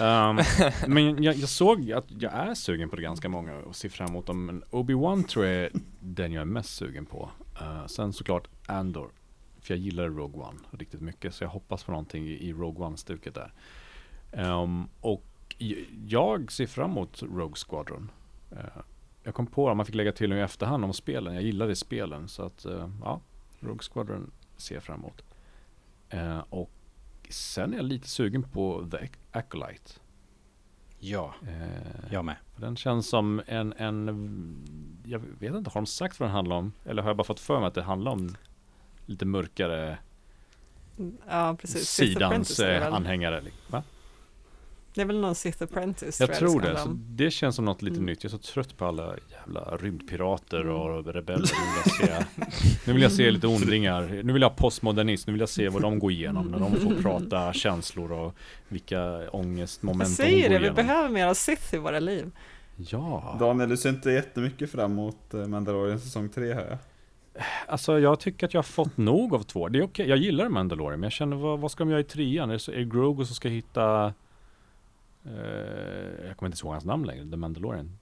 Um, 0.02 0.40
men 0.88 1.24
jag, 1.24 1.36
jag 1.36 1.50
såg 1.50 1.92
att 1.92 2.06
jag 2.20 2.34
är 2.34 2.54
sugen 2.54 2.90
på 2.90 2.96
det 2.96 3.02
ganska 3.02 3.30
många 3.30 3.58
och 3.58 3.76
ser 3.76 3.90
fram 3.90 4.10
emot 4.10 4.26
dem. 4.26 4.46
Men 4.46 4.64
Obi-Wan 4.72 5.24
tror 5.24 5.46
jag 5.46 5.56
är 5.56 5.72
den 6.00 6.32
jag 6.32 6.42
är 6.42 6.46
mest 6.46 6.76
sugen 6.76 7.06
på. 7.06 7.30
Uh, 7.62 7.88
sen 7.88 8.14
såklart 8.14 8.48
Andor. 8.66 9.10
För 9.62 9.74
jag 9.74 9.80
gillar 9.80 10.10
Rogue 10.10 10.42
One 10.42 10.60
riktigt 10.72 11.02
mycket. 11.02 11.36
Så 11.36 11.44
jag 11.44 11.50
hoppas 11.50 11.84
på 11.84 11.92
någonting 11.92 12.28
i, 12.28 12.50
i 12.50 12.54
Rogue 12.54 12.86
One-stuket 12.86 13.36
där. 13.36 13.54
Um, 14.32 14.90
och 15.02 15.56
jag 16.08 16.52
ser 16.52 16.68
fram 16.68 16.92
emot 16.92 17.24
Rogue 17.24 17.56
Squadron. 17.56 18.12
Uh, 18.52 18.82
jag 19.24 19.34
kom 19.34 19.48
på 19.48 19.70
att 19.70 19.78
man 19.78 19.86
fick 19.86 19.96
lägga 19.96 20.12
till 20.12 20.34
i 20.34 20.40
efterhand 20.40 20.86
om 20.86 20.94
spelen. 20.94 21.34
Jag 21.34 21.44
gillade 21.44 21.76
spelen. 21.76 22.28
Så 22.28 22.44
att, 22.44 22.66
ja. 23.02 23.22
Rogue 23.60 23.84
Squadron 23.94 24.32
ser 24.58 24.76
jag 24.76 24.84
fram 24.84 25.00
emot. 25.00 25.24
Och 26.50 26.72
sen 27.32 27.74
är 27.74 27.78
jag 27.78 27.86
lite 27.86 28.08
sugen 28.10 28.44
på 28.44 28.88
The 28.92 28.98
Ac- 28.98 29.18
Acolyte. 29.32 29.92
Ja, 31.00 31.34
Eh, 31.48 32.14
jag 32.14 32.26
med. 32.26 32.36
för 32.54 32.62
Den 32.62 32.76
känns 32.76 33.10
som 33.10 33.42
en, 33.48 33.74
en, 33.74 34.08
jag 35.06 35.20
vet 35.40 35.56
inte, 35.56 35.70
har 35.70 35.82
de 35.82 35.86
sagt 35.86 36.20
vad 36.20 36.30
den 36.30 36.36
handlar 36.36 36.56
om? 36.56 36.72
Eller 36.86 37.02
har 37.02 37.10
jag 37.10 37.18
bara 37.18 37.24
fått 37.24 37.40
för 37.40 37.60
mig 37.60 37.68
att 37.68 37.74
det 37.74 37.82
handlar 37.84 38.12
om 38.12 38.36
lite 39.06 39.26
mörkare 39.26 39.98
Ja, 41.30 41.56
precis. 41.60 41.90
Sidans 41.90 42.60
eh, 42.60 42.94
anhängare? 42.94 43.44
Va? 43.68 43.84
Det 44.94 45.02
är 45.02 45.06
väl 45.06 45.20
någon 45.20 45.36
Sith 45.36 45.64
Apprentice 45.64 46.20
Jag 46.20 46.34
tror 46.36 46.62
det. 46.62 46.78
det 47.26 47.32
känns 47.32 47.56
som 47.56 47.66
något 47.66 47.82
lite 47.82 47.94
Mm. 47.96 48.06
nytt. 48.06 48.24
Jag 48.24 48.34
är 48.34 48.38
så 48.38 48.54
trött 48.54 48.78
på 48.78 48.86
alla 48.86 49.16
jävla 49.32 49.78
rymdpirater 49.78 50.62
Mm. 50.62 50.76
och 50.76 51.06
rebeller. 51.14 51.50
Nu 51.50 52.04
vill, 52.04 52.10
jag 52.10 52.10
se, 52.10 52.26
nu 52.86 52.94
vill 52.94 53.02
jag 53.02 53.12
se 53.12 53.32
lite 53.32 53.48
ondingar. 53.48 54.22
Nu 54.24 54.34
vill 54.34 54.42
jag 54.42 54.50
ha 54.50 54.56
postmodernism. 54.56 55.30
Nu 55.30 55.32
vill 55.34 55.40
jag 55.40 55.50
se 55.50 55.70
vad 55.70 55.82
de 55.82 56.00
går 56.00 56.12
igenom. 56.12 56.48
När 56.48 56.60
de 56.60 56.76
får 56.76 57.02
prata 57.02 57.54
känslor 57.54 58.12
och 58.12 58.36
vilka 58.68 58.96
Jag 58.96 59.36
ångestmoment 59.36 60.10
de 60.10 60.16
säger 60.16 60.42
går 60.42 60.50
det, 60.50 60.60
vi 60.60 60.66
igenom. 60.66 60.76
behöver 60.76 61.10
mera 61.10 61.36
Sith 61.36 61.76
i 61.76 61.78
våra 61.78 62.00
liv. 62.00 62.32
Ja, 62.78 63.38
Daniel, 63.40 63.70
du 63.70 63.78
ser 63.78 63.90
inte 63.90 64.12
jättemycket 64.12 64.72
fram 64.72 64.92
emot 64.92 65.34
eh, 65.34 65.48
Mandalorian 65.48 66.00
säsong 66.00 66.30
3 66.30 66.54
här. 66.54 66.78
alltså 67.68 68.00
jag 68.00 68.20
tycker 68.20 68.46
att 68.48 68.54
jag 68.54 68.58
har 68.58 68.64
fått 68.64 68.98
nog 68.98 69.36
av 69.36 69.44
två. 69.44 69.70
Det 69.70 69.80
är 69.80 69.84
okej, 69.84 70.10
jag 70.10 70.18
gillar 70.18 70.50
Mandalorian, 70.50 71.00
men 71.00 71.04
jag 71.08 71.12
känner 71.12 71.36
vad, 71.38 71.60
vad 71.60 71.72
ska 71.72 71.84
de 71.84 71.90
göra 71.90 72.00
i 72.00 72.04
trean? 72.04 72.50
Är 72.50 72.54
det, 72.54 72.60
så, 72.60 72.72
är 72.72 72.78
det 72.78 72.84
Grogu 72.86 73.26
som 73.26 73.36
ska 73.36 73.50
hitta... 73.50 74.14
Eh, 75.26 76.26
jag 76.28 76.38
kommer 76.38 76.50
inte 76.52 76.64
ihåg 76.66 76.72
hans 76.74 76.86
namn 76.86 77.06
längre, 77.06 77.30
The 77.30 77.38
Mandalorian. 77.38 77.98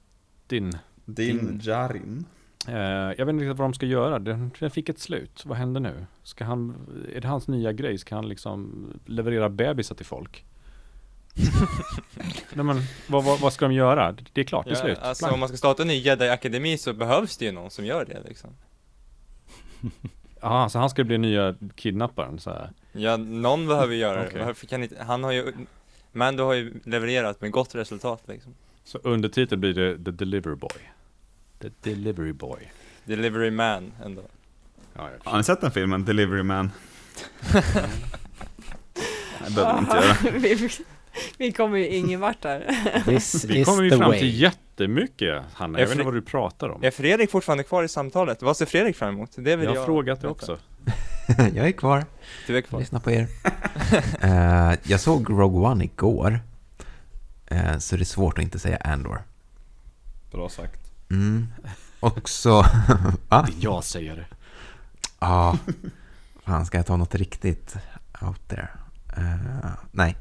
Din... 0.48 0.72
Din 1.06 1.38
Din- 1.38 1.60
Jarin. 1.64 2.26
Eh, 2.68 2.76
jag 2.76 3.26
vet 3.26 3.30
inte 3.30 3.44
riktigt 3.46 3.58
vad 3.58 3.66
de 3.70 3.74
ska 3.74 3.86
göra. 3.86 4.20
Den, 4.20 4.52
den 4.60 4.72
fick 4.72 4.90
ett 4.90 5.00
slut. 5.00 5.44
Vad 5.46 5.58
händer 5.58 5.82
nu? 5.82 6.06
Ska 6.24 6.46
han, 6.46 6.76
är 7.16 7.22
det 7.22 7.28
hans 7.28 7.48
nya 7.48 7.72
grej? 7.74 7.98
Ska 7.98 8.16
han 8.16 8.30
liksom 8.30 8.86
leverera 9.06 9.50
bebisar 9.50 9.96
till 9.96 10.06
folk? 10.06 10.46
Nej, 12.54 12.66
men, 12.66 12.82
vad, 13.08 13.24
vad, 13.24 13.40
vad 13.40 13.54
ska 13.54 13.68
de 13.68 13.74
göra? 13.74 14.16
Det 14.34 14.42
är 14.42 14.46
klart, 14.46 14.66
det 14.66 14.72
är 14.72 14.76
Ja, 14.76 14.82
slut. 14.82 14.98
alltså 15.02 15.28
om 15.30 15.40
man 15.40 15.50
ska 15.50 15.58
starta 15.58 15.82
en 15.82 15.88
ny 15.88 15.94
Jedi-akademi 16.02 16.78
så 16.78 16.94
behövs 16.94 17.38
det 17.38 17.46
ju 17.46 17.52
någon 17.52 17.72
som 17.72 17.86
gör 17.86 18.06
det 18.06 18.24
liksom. 18.28 18.50
Jaha, 20.42 20.70
så 20.70 20.80
han 20.80 20.90
ska 20.90 21.04
bli 21.04 21.18
nya 21.18 21.56
kidnapparen 21.76 22.40
så 22.40 22.50
här. 22.50 22.72
Ja, 22.92 23.18
någon 23.18 23.68
behöver 23.68 23.96
göra 23.96 24.22
Okej. 24.26 24.40
det. 24.40 24.46
Varför 24.46 24.68
kan 24.68 24.84
inte, 24.84 25.04
han 25.04 25.24
har 25.24 25.32
ju, 25.32 25.54
Mando 26.12 26.44
har 26.46 26.54
ju 26.54 26.74
levererat 26.86 27.42
med 27.42 27.52
gott 27.52 27.76
resultat 27.76 28.24
liksom. 28.26 28.56
Så 28.84 28.98
undertitel 29.04 29.58
blir 29.58 29.74
det 29.74 30.04
The 30.06 30.12
Delivery 30.12 30.56
Boy. 30.56 30.70
The 31.62 31.70
Delivery 31.82 32.34
Boy. 32.34 32.72
Delivery 33.06 33.52
man 33.52 33.92
ändå. 34.06 34.22
Ja, 34.94 35.10
jag 35.24 35.32
Har 35.32 35.38
ni 35.38 35.44
sett 35.44 35.62
den 35.62 35.72
filmen, 35.72 36.06
Delivery 36.06 36.44
Man? 36.44 36.72
Nej, 37.54 37.64
det 39.48 39.56
behöver 39.56 39.74
ni 39.74 39.80
inte 39.80 39.96
göra. 39.98 40.16
vi, 40.40 40.70
vi- 41.38 41.52
kommer 41.52 41.78
ju 41.78 41.88
ingen 41.88 42.20
vart 42.20 42.42
där. 42.42 42.76
This 43.06 43.46
Vi 43.46 43.64
kommer 43.66 43.84
ju 43.84 43.90
fram 43.90 44.00
way. 44.10 44.20
till 44.20 44.42
jättemycket, 44.42 45.44
Hanna. 45.54 45.80
Jag 45.80 45.86
vet 45.86 45.90
Är 45.96 46.00
inte 46.00 46.06
vad 46.06 46.14
du 46.14 46.22
pratar 46.22 46.70
om. 46.70 46.84
Är 46.84 46.92
Fredrik 46.92 47.32
fortfarande 47.32 47.64
kvar 47.64 47.84
i 47.84 47.88
samtalet? 47.88 48.42
Vad 48.42 48.58
ser 48.58 48.66
Fredrik 48.66 48.96
fram 48.98 49.14
emot? 49.16 49.30
Det 49.36 49.56
vill 49.56 49.66
Jag 49.66 49.76
jag 49.76 49.80
har 49.82 49.86
frågat 49.86 50.22
det 50.22 50.28
veta. 50.28 50.32
också. 50.32 50.58
jag 51.54 51.68
är 51.68 51.72
kvar. 51.72 52.06
Du 52.48 52.58
är 52.58 52.62
kvar. 52.62 52.80
Lyssna 52.80 53.00
på 53.00 53.12
er. 53.12 53.28
Eh, 54.22 54.74
jag 54.84 55.00
såg 55.00 55.30
Rogue 55.30 55.70
One 55.70 55.84
igår. 55.84 56.40
Eh, 57.46 57.78
så 57.78 57.96
det 57.96 58.04
är 58.04 58.06
svårt 58.06 58.38
att 58.38 58.44
inte 58.44 58.60
säga 58.60 58.78
Andor. 58.78 59.22
Bra 60.32 60.50
sagt. 60.50 60.92
Mm. 61.10 61.48
Och 62.00 62.30
så... 62.30 62.62
Va? 63.30 63.48
Det 63.48 63.52
är 63.52 63.64
jag 63.64 63.84
säger 63.84 64.16
det. 64.16 64.26
Ja. 65.20 65.58
Fan, 66.44 66.66
ska 66.66 66.78
jag 66.78 66.86
ta 66.86 66.98
något 66.98 67.16
riktigt 67.16 67.76
out 68.22 68.48
there? 68.48 68.68
Eh, 69.18 69.72
nej. 69.92 70.16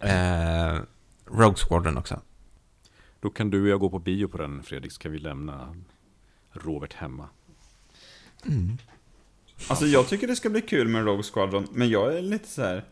Eh, 0.00 0.80
Rogue 1.26 1.56
Squadron 1.56 1.98
också. 1.98 2.20
Då 3.20 3.30
kan 3.30 3.50
du 3.50 3.62
och 3.62 3.68
jag 3.68 3.80
gå 3.80 3.90
på 3.90 3.98
bio 3.98 4.28
på 4.28 4.38
den 4.38 4.62
Fredrik, 4.62 4.92
ska 4.92 5.08
vi 5.08 5.18
lämna 5.18 5.76
Robert 6.52 6.94
hemma. 6.94 7.28
Mm. 8.46 8.78
Alltså 9.68 9.86
jag 9.86 10.08
tycker 10.08 10.26
det 10.26 10.36
ska 10.36 10.50
bli 10.50 10.60
kul 10.62 10.88
med 10.88 11.04
Rogue 11.04 11.22
Squadron, 11.22 11.68
men 11.72 11.88
jag 11.88 12.18
är 12.18 12.22
lite 12.22 12.48
så 12.48 12.62
här. 12.62 12.84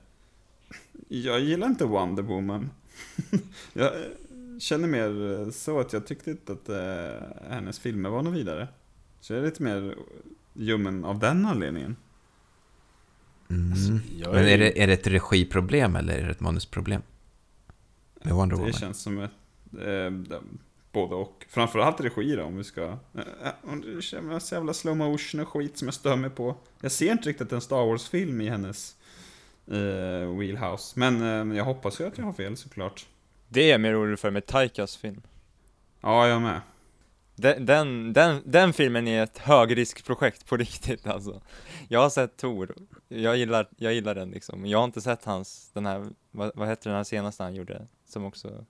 Jag 1.09 1.41
gillar 1.41 1.67
inte 1.67 1.85
Wonder 1.85 2.23
Woman. 2.23 2.71
jag 3.73 3.93
känner 4.59 4.89
mer 4.89 5.51
så 5.51 5.81
att 5.81 5.93
jag 5.93 6.07
tyckte 6.07 6.31
inte 6.31 6.53
att 6.53 6.69
eh, 6.69 7.49
hennes 7.51 7.79
filmer 7.79 8.09
var 8.09 8.23
något 8.23 8.35
vidare. 8.35 8.69
Så 9.21 9.33
jag 9.33 9.41
är 9.41 9.45
lite 9.47 9.62
mer 9.62 9.95
ljummen 10.55 11.05
av 11.05 11.19
den 11.19 11.47
anledningen. 11.47 11.97
Alltså, 13.71 13.91
Mm. 13.91 14.01
jag 14.17 14.33
Men 14.35 14.45
är 14.49 14.59
det, 14.59 14.83
är 14.83 14.87
det 14.87 14.93
ett 14.93 15.07
regiproblem 15.07 15.97
eller 15.97 16.15
är 16.19 16.25
det 16.25 16.31
ett 16.31 16.41
manusproblem? 16.41 17.03
Med 18.23 18.35
Wonder 18.35 18.57
Woman? 18.57 18.71
Det 18.73 18.79
känns 18.79 19.03
som 19.03 19.19
ett 19.19 19.31
eh, 19.73 20.39
både 20.95 21.14
och. 21.14 21.47
Framförallt 21.49 22.01
regi 22.01 22.36
då, 22.36 22.45
om 22.45 22.57
vi 22.57 22.64
ska... 22.64 22.82
Eh, 22.82 22.92
eh, 23.45 23.76
det 23.97 24.03
känns 24.03 24.49
så 24.49 24.55
jävla 24.55 24.74
slow 24.74 24.97
motion 24.97 25.40
och 25.40 25.49
skit 25.49 25.78
som 25.78 25.88
jag 25.88 25.95
stör 25.95 26.16
mig 26.16 26.30
på. 26.30 26.57
Jag 26.80 26.92
ser 26.92 27.12
inte 27.12 27.28
riktigt 27.28 27.53
en 27.53 27.61
Star 27.61 27.86
Wars-film 27.86 28.40
i 28.40 28.49
hennes 28.49 28.97
eh, 29.66 30.38
wheelhouse. 30.38 31.01
Men 31.01 31.51
eh, 31.51 31.57
jag 31.57 31.64
hoppas 31.64 32.01
ju 32.01 32.07
att 32.07 32.18
jag 32.18 32.24
har 32.24 32.32
fel 32.32 32.57
såklart. 32.57 33.07
Det 33.49 33.62
är 33.62 33.70
jag 33.70 33.80
mer 33.80 34.01
orolig 34.01 34.18
för 34.18 34.30
med 34.30 34.47
Taikas 34.47 34.97
film. 34.97 35.22
Ja, 36.01 36.28
jag 36.28 36.42
med. 36.42 36.61
Den, 37.36 37.66
den, 37.66 38.12
den, 38.12 38.42
den 38.45 38.72
filmen 38.72 39.09
är 39.09 39.22
ett 39.22 39.38
högriskprojekt 39.38 40.47
på 40.47 40.57
riktigt 40.57 41.07
alltså. 41.07 41.42
Jag 41.88 42.01
har 42.01 42.11
sett 42.11 42.36
Tor, 42.36 42.74
jag 43.09 43.36
gillar, 43.36 43.68
jag 43.76 43.95
gillar 43.95 44.14
den 44.14 44.30
liksom. 44.30 44.66
Jag 44.66 44.78
har 44.78 44.84
inte 44.84 45.01
sett 45.01 45.24
hans, 45.24 45.70
den 45.72 45.86
här, 45.86 46.07
vad, 46.30 46.53
vad 46.55 46.68
heter 46.68 46.90
den 46.90 46.97
här 46.97 47.05
senaste 47.05 47.42
han 47.42 47.55
gjorde? 47.55 47.86
Som 48.09 48.24
också... 48.24 48.64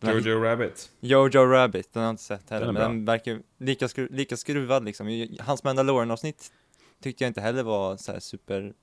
Jojo 0.00 0.42
Rabbit. 0.42 0.90
Jojo 1.00 1.46
Rabbit, 1.46 1.92
den 1.92 2.00
har 2.00 2.06
jag 2.06 2.12
inte 2.12 2.22
sett 2.22 2.50
heller, 2.50 2.66
Den 2.66 2.74
men 2.74 2.82
den 2.82 3.04
verkar 3.04 3.42
lika, 3.58 3.88
skru, 3.88 4.08
lika 4.10 4.36
skruvad 4.36 4.84
liksom. 4.84 5.28
Hans 5.40 5.64
Mandalorian-avsnitt 5.64 6.52
tyckte 7.00 7.24
jag 7.24 7.30
inte 7.30 7.40
heller 7.40 7.62
var 7.62 7.96
så 7.96 8.12
här 8.12 8.20
super... 8.20 8.74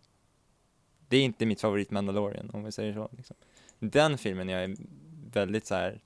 Det 1.08 1.18
är 1.18 1.22
inte 1.24 1.46
mitt 1.46 1.62
favorit 1.62 1.92
Mandalorian, 1.92 2.50
om 2.50 2.64
vi 2.64 2.72
säger 2.72 2.94
så. 2.94 3.10
Liksom. 3.18 3.36
Den 3.80 4.18
filmen 4.18 4.50
jag 4.50 4.64
är 4.64 4.76
väldigt 5.34 5.66
så 5.66 5.76
här. 5.76 6.02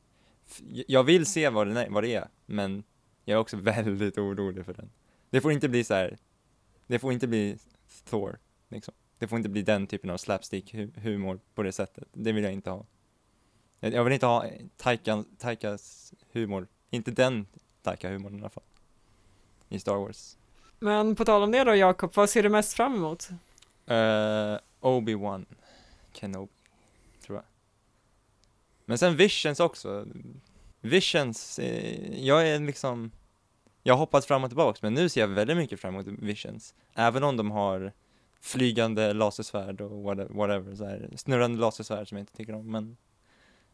Jag 0.88 1.04
vill 1.04 1.26
se 1.26 1.50
vad, 1.50 1.68
den 1.68 1.78
är, 1.78 1.90
vad 1.90 2.04
det 2.04 2.16
är, 2.16 2.28
men 2.46 2.84
jag 3.26 3.36
är 3.36 3.40
också 3.40 3.58
väldigt 3.62 4.18
orolig 4.18 4.66
för 4.66 4.74
den. 4.74 4.90
Det 5.30 5.42
får 5.42 5.52
inte 5.52 5.70
bli 5.70 5.84
så 5.84 5.94
här. 5.94 6.18
Det 6.88 7.00
får 7.00 7.14
inte 7.14 7.28
bli 7.28 7.58
Thor, 8.10 8.40
liksom. 8.70 8.94
Det 9.18 9.28
får 9.28 9.38
inte 9.38 9.50
bli 9.50 9.62
den 9.62 9.88
typen 9.88 10.10
av 10.10 10.18
slapstick-humor 10.18 11.40
på 11.56 11.64
det 11.64 11.72
sättet. 11.72 12.08
Det 12.14 12.32
vill 12.32 12.44
jag 12.44 12.54
inte 12.54 12.70
ha. 12.70 12.86
Jag 13.86 13.94
jag 13.94 14.04
vill 14.04 14.14
inte 14.14 14.26
ha 14.26 14.46
Taika, 14.78 15.24
Taikas 15.38 16.14
humor. 16.32 16.68
Inte 16.90 17.12
den 17.12 17.46
Taika-humorn 17.82 18.38
i 18.38 18.40
alla 18.40 18.50
fall. 18.50 18.64
I 19.70 19.80
Star 19.80 19.96
Wars. 19.96 20.38
Men 20.80 21.16
på 21.16 21.26
tal 21.26 21.44
om 21.44 21.52
det 21.52 21.64
då 21.64 21.76
Jakob, 21.76 22.16
vad 22.16 22.30
ser 22.30 22.44
du 22.44 22.50
mest 22.50 22.74
fram 22.74 22.96
emot? 22.96 23.30
Uh, 23.92 24.58
Obi-Wan 24.80 25.46
Kenobi, 26.14 26.52
tror 27.26 27.38
jag. 27.38 27.46
Men 28.86 28.98
sen 28.98 29.16
Visions 29.16 29.60
också. 29.60 30.06
Visions, 30.82 31.60
eh, 31.60 32.26
jag 32.26 32.48
är 32.48 32.60
liksom, 32.60 33.12
jag 33.84 33.94
har 33.94 34.00
hoppat 34.00 34.26
fram 34.26 34.44
och 34.44 34.50
tillbaks, 34.50 34.82
men 34.82 34.94
nu 34.94 35.10
ser 35.10 35.22
jag 35.22 35.28
väldigt 35.28 35.58
mycket 35.58 35.80
fram 35.80 35.94
emot 35.94 36.08
Visions. 36.08 36.74
Även 36.94 37.24
om 37.24 37.38
de 37.38 37.52
har 37.52 37.92
flygande 38.42 39.14
lasersvärd 39.14 39.82
och 39.82 40.04
whatever, 40.04 40.34
whatever 40.34 40.76
så 40.76 40.86
här, 40.86 41.10
snurrande 41.16 41.60
lasersvärd 41.60 42.10
som 42.10 42.18
jag 42.18 42.22
inte 42.22 42.36
tycker 42.36 42.56
om, 42.56 42.72
men 42.72 42.98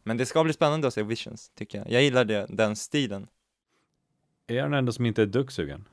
men 0.02 0.16
det 0.16 0.26
ska 0.26 0.44
bli 0.44 0.52
spännande 0.52 0.88
att 0.88 0.94
se 0.94 1.02
Visions, 1.02 1.50
tycker 1.54 1.78
jag. 1.78 1.90
Jag 1.90 2.02
gillar 2.02 2.24
det, 2.24 2.46
den 2.48 2.76
stilen. 2.76 3.26
Är 4.46 4.54
jag 4.54 4.64
den 4.64 4.74
enda 4.74 4.92
som 4.92 5.06
inte 5.06 5.22
är 5.22 5.26
duggsugen? 5.26 5.84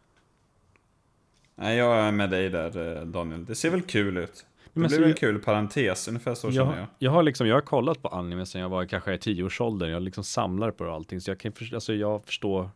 Nej, 1.56 1.78
jag 1.78 1.98
är 1.98 2.12
med 2.12 2.30
dig 2.30 2.50
där 2.50 2.98
eh, 2.98 3.06
Daniel. 3.06 3.46
Det 3.46 3.56
ser 3.56 3.70
väl 3.70 3.82
kul 3.82 4.18
ut. 4.18 4.46
Det 4.74 4.80
Men 4.80 4.90
blir 4.90 5.04
en 5.04 5.14
kul 5.14 5.40
parentes, 5.40 6.08
ungefär 6.08 6.36
så 6.36 6.52
känner 6.52 6.72
jag. 6.72 6.80
Jag, 6.80 6.88
jag 7.00 7.12
har 7.12 7.24
liksom, 7.24 7.48
jag 7.48 7.56
har 7.56 7.62
kollat 7.62 8.02
på 8.02 8.08
anime 8.08 8.46
sen 8.46 8.62
jag 8.62 8.70
var 8.70 8.86
kanske 8.86 9.14
i 9.14 9.18
tioårsåldern. 9.18 9.90
Jag 9.90 10.02
liksom 10.02 10.24
samlar 10.24 10.72
på 10.72 10.92
allting. 10.92 11.22
Så 11.22 11.32
jag 11.32 11.40
kan 11.40 11.54
alltså 11.74 11.94
jag 11.94 12.26
förstår 12.26 12.70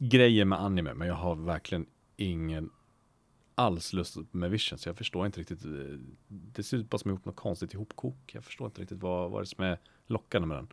grejer 0.00 0.44
med 0.44 0.60
anime. 0.60 0.94
Men 0.94 1.08
jag 1.08 1.14
har 1.14 1.34
verkligen 1.34 1.86
ingen 2.16 2.70
alls 3.54 3.92
lust 3.92 4.16
med 4.30 4.50
vision. 4.50 4.78
Så 4.78 4.88
jag 4.88 4.96
förstår 4.96 5.26
inte 5.26 5.40
riktigt. 5.40 5.64
eh, 5.64 5.70
Det 6.28 6.62
ser 6.62 6.76
ut 6.76 6.90
bara 6.90 6.98
som 6.98 7.10
ihop 7.10 7.24
något 7.24 7.36
konstigt 7.36 7.74
ihopkok. 7.74 8.30
Jag 8.32 8.44
förstår 8.44 8.66
inte 8.66 8.80
riktigt 8.82 8.98
vad, 9.02 9.30
vad 9.30 9.40
det 9.40 9.44
är 9.44 9.46
som 9.46 9.64
är 9.64 9.78
lockande 10.06 10.48
med 10.48 10.56
den. 10.56 10.68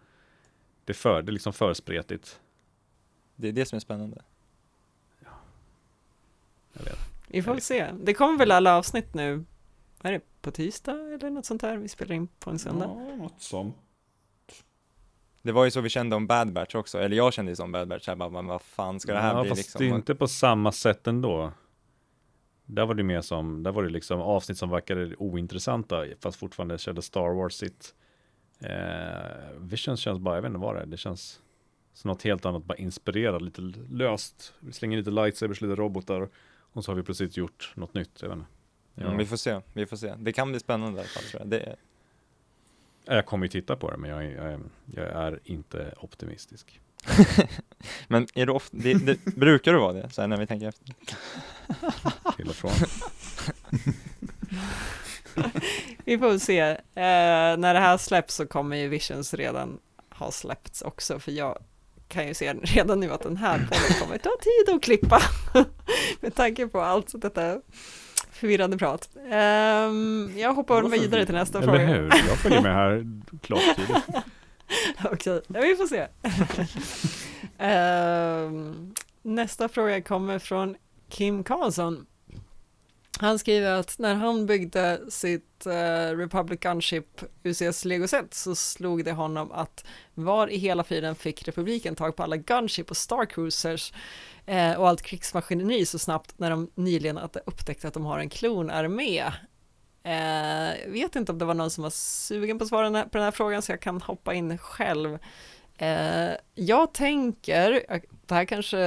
Det 0.85 0.91
är 0.91 0.95
för, 0.95 1.21
det 1.21 1.29
är 1.29 1.33
liksom 1.33 1.53
för 1.53 1.73
spretigt. 1.73 2.39
Det 3.35 3.47
är 3.47 3.51
det 3.51 3.65
som 3.65 3.75
är 3.75 3.79
spännande. 3.79 4.21
Jag 6.73 6.83
vet. 6.83 6.99
Vi 7.27 7.41
får 7.41 7.51
väl 7.51 7.61
se. 7.61 7.91
Det 8.03 8.13
kommer 8.13 8.37
väl 8.37 8.51
alla 8.51 8.77
avsnitt 8.77 9.13
nu, 9.13 9.45
är 10.01 10.11
det, 10.11 10.21
på 10.41 10.51
tisdag 10.51 11.13
eller 11.13 11.29
något 11.29 11.45
sånt 11.45 11.61
där? 11.61 11.77
Vi 11.77 11.87
spelar 11.87 12.15
in 12.15 12.27
på 12.27 12.49
en 12.49 12.59
söndag. 12.59 12.85
Ja, 12.85 13.15
något 13.15 13.41
sånt. 13.41 13.75
Det 15.41 15.51
var 15.51 15.65
ju 15.65 15.71
så 15.71 15.81
vi 15.81 15.89
kände 15.89 16.15
om 16.15 16.27
Bad 16.27 16.53
Batch 16.53 16.75
också, 16.75 16.99
eller 16.99 17.17
jag 17.17 17.33
kände 17.33 17.51
ju 17.51 17.55
som 17.55 17.71
Bad 17.71 17.87
Batch, 17.87 18.07
jag 18.07 18.17
bara, 18.17 18.29
men 18.29 18.47
vad 18.47 18.61
fan 18.61 18.99
ska 18.99 19.13
det 19.13 19.19
här 19.19 19.35
ja, 19.35 19.41
bli 19.41 19.49
fast 19.49 19.59
liksom? 19.59 19.79
det 19.79 19.87
är 19.87 19.95
inte 19.95 20.15
på 20.15 20.27
samma 20.27 20.71
sätt 20.71 21.07
ändå. 21.07 21.51
Där 22.65 22.85
var 22.85 22.93
det 22.93 23.03
mer 23.03 23.21
som, 23.21 23.63
där 23.63 23.71
var 23.71 23.83
det 23.83 23.89
liksom 23.89 24.21
avsnitt 24.21 24.57
som 24.57 24.69
verkade 24.69 25.15
ointressanta 25.15 26.05
fast 26.19 26.39
fortfarande 26.39 26.77
kände 26.77 27.01
Star 27.01 27.33
Wars 27.33 27.53
sitt. 27.53 27.95
Eh, 28.61 29.59
Visions 29.59 29.99
känns 29.99 30.19
bara, 30.19 30.35
jag 30.35 30.41
vet 30.41 30.49
inte 30.49 30.59
vad 30.59 30.75
det 30.75 30.81
är, 30.81 30.85
det 30.85 30.97
känns 30.97 31.41
som 31.93 32.07
något 32.07 32.23
helt 32.23 32.45
annat, 32.45 32.63
bara 32.63 32.77
inspirerat, 32.77 33.41
lite 33.41 33.61
löst. 33.89 34.53
Vi 34.59 34.73
slänger 34.73 34.97
lite 34.97 35.11
lightsabers, 35.11 35.61
lite 35.61 35.75
robotar 35.75 36.29
och 36.73 36.83
så 36.83 36.91
har 36.91 36.95
vi 36.95 37.03
precis 37.03 37.37
gjort 37.37 37.71
något 37.75 37.93
nytt, 37.93 38.21
jag 38.21 38.29
vet 38.29 38.37
inte. 38.37 38.49
Ja. 38.95 39.03
Mm, 39.05 39.17
vi 39.17 39.25
får 39.25 39.37
se, 39.37 39.61
vi 39.73 39.85
får 39.85 39.97
se. 39.97 40.13
Det 40.17 40.33
kan 40.33 40.49
bli 40.51 40.59
spännande 40.59 40.97
i 40.97 40.99
alla 40.99 41.07
fall 41.09 41.23
tror 41.23 41.41
jag. 41.41 41.49
Det, 41.49 41.75
Jag 43.05 43.25
kommer 43.25 43.45
ju 43.45 43.49
titta 43.49 43.75
på 43.75 43.91
det, 43.91 43.97
men 43.97 44.09
jag, 44.09 44.25
är- 44.25 44.35
jag, 44.45 44.59
jag 44.85 45.05
är 45.07 45.39
inte 45.43 45.93
optimistisk. 45.97 46.79
men 48.07 48.27
är 48.35 48.45
du 48.45 48.51
ofta, 48.51 48.77
det, 48.77 48.93
det, 48.93 49.25
brukar 49.35 49.73
du 49.73 49.79
vara 49.79 49.93
det? 49.93 50.09
Så 50.09 50.21
här, 50.21 50.27
när 50.27 50.37
vi 50.37 50.47
tänker 50.47 50.67
efter? 50.67 50.93
Till 52.37 52.49
och 52.49 52.55
från. 52.55 52.71
Vi 56.05 56.17
får 56.17 56.37
se. 56.37 56.59
Eh, 56.59 56.77
när 56.95 57.73
det 57.73 57.79
här 57.79 57.97
släpps 57.97 58.35
så 58.35 58.45
kommer 58.47 58.77
ju 58.77 58.87
Visions 58.87 59.33
redan 59.33 59.79
ha 60.09 60.31
släppts 60.31 60.81
också, 60.81 61.19
för 61.19 61.31
jag 61.31 61.57
kan 62.07 62.27
ju 62.27 62.33
se 62.33 62.53
redan 62.53 62.99
nu 62.99 63.11
att 63.11 63.21
den 63.21 63.37
här 63.37 63.57
podden 63.57 63.99
kommer 64.01 64.17
ta 64.17 64.29
tid 64.41 64.75
att 64.75 64.83
klippa. 64.83 65.21
Med 66.19 66.35
tanke 66.35 66.67
på 66.67 66.81
allt 66.81 67.21
detta 67.21 67.61
förvirrande 68.31 68.77
prat. 68.77 69.09
Ehm, 69.31 70.31
jag 70.37 70.53
hoppar 70.53 70.81
Varför 70.81 70.97
vidare 70.97 71.25
till 71.25 71.35
nästa 71.35 71.57
Eller 71.57 71.67
fråga. 71.67 71.85
hur? 71.85 72.03
Jag 72.03 72.37
följer 72.37 72.61
med 72.61 72.73
här 72.73 73.05
klart. 73.41 73.77
Okej, 75.11 75.41
ja, 75.47 75.61
vi 75.61 75.75
får 75.75 75.87
se. 75.87 76.07
Ehm, 77.57 78.93
nästa 79.21 79.69
fråga 79.69 80.01
kommer 80.01 80.39
från 80.39 80.75
Kim 81.09 81.43
Karlsson. 81.43 82.05
Han 83.21 83.39
skriver 83.39 83.71
att 83.71 83.99
när 83.99 84.15
han 84.15 84.45
byggde 84.45 85.01
sitt 85.09 85.65
eh, 85.65 86.17
Republic 86.17 86.59
Gunship 86.59 87.21
UCS 87.43 87.85
Lego-set 87.85 88.33
så 88.33 88.55
slog 88.55 89.05
det 89.05 89.11
honom 89.11 89.51
att 89.51 89.85
var 90.13 90.47
i 90.47 90.57
hela 90.57 90.83
friden 90.83 91.15
fick 91.15 91.47
republiken 91.47 91.95
tag 91.95 92.15
på 92.15 92.23
alla 92.23 92.37
Gunship 92.37 92.89
och 92.89 92.97
Star 92.97 93.25
Cruisers 93.25 93.93
eh, 94.45 94.73
och 94.73 94.89
allt 94.89 95.01
krigsmaskineri 95.01 95.85
så 95.85 95.99
snabbt 95.99 96.33
när 96.37 96.49
de 96.49 96.71
nyligen 96.75 97.19
upptäckte 97.45 97.87
att 97.87 97.93
de 97.93 98.05
har 98.05 98.19
en 98.19 98.29
klonarmé. 98.29 99.23
Eh, 100.03 100.81
jag 100.83 100.91
vet 100.91 101.15
inte 101.15 101.31
om 101.31 101.37
det 101.37 101.45
var 101.45 101.53
någon 101.53 101.71
som 101.71 101.81
var 101.81 101.91
sugen 101.91 102.57
på 102.57 102.63
att 102.63 102.69
svara 102.69 103.03
på 103.03 103.17
den 103.17 103.23
här 103.23 103.31
frågan 103.31 103.61
så 103.61 103.71
jag 103.71 103.81
kan 103.81 104.01
hoppa 104.01 104.33
in 104.33 104.57
själv. 104.57 105.19
Eh, 105.77 106.31
jag 106.55 106.93
tänker, 106.93 107.85
eh, 107.89 108.01
det 108.25 108.33
här 108.33 108.45
kanske 108.45 108.77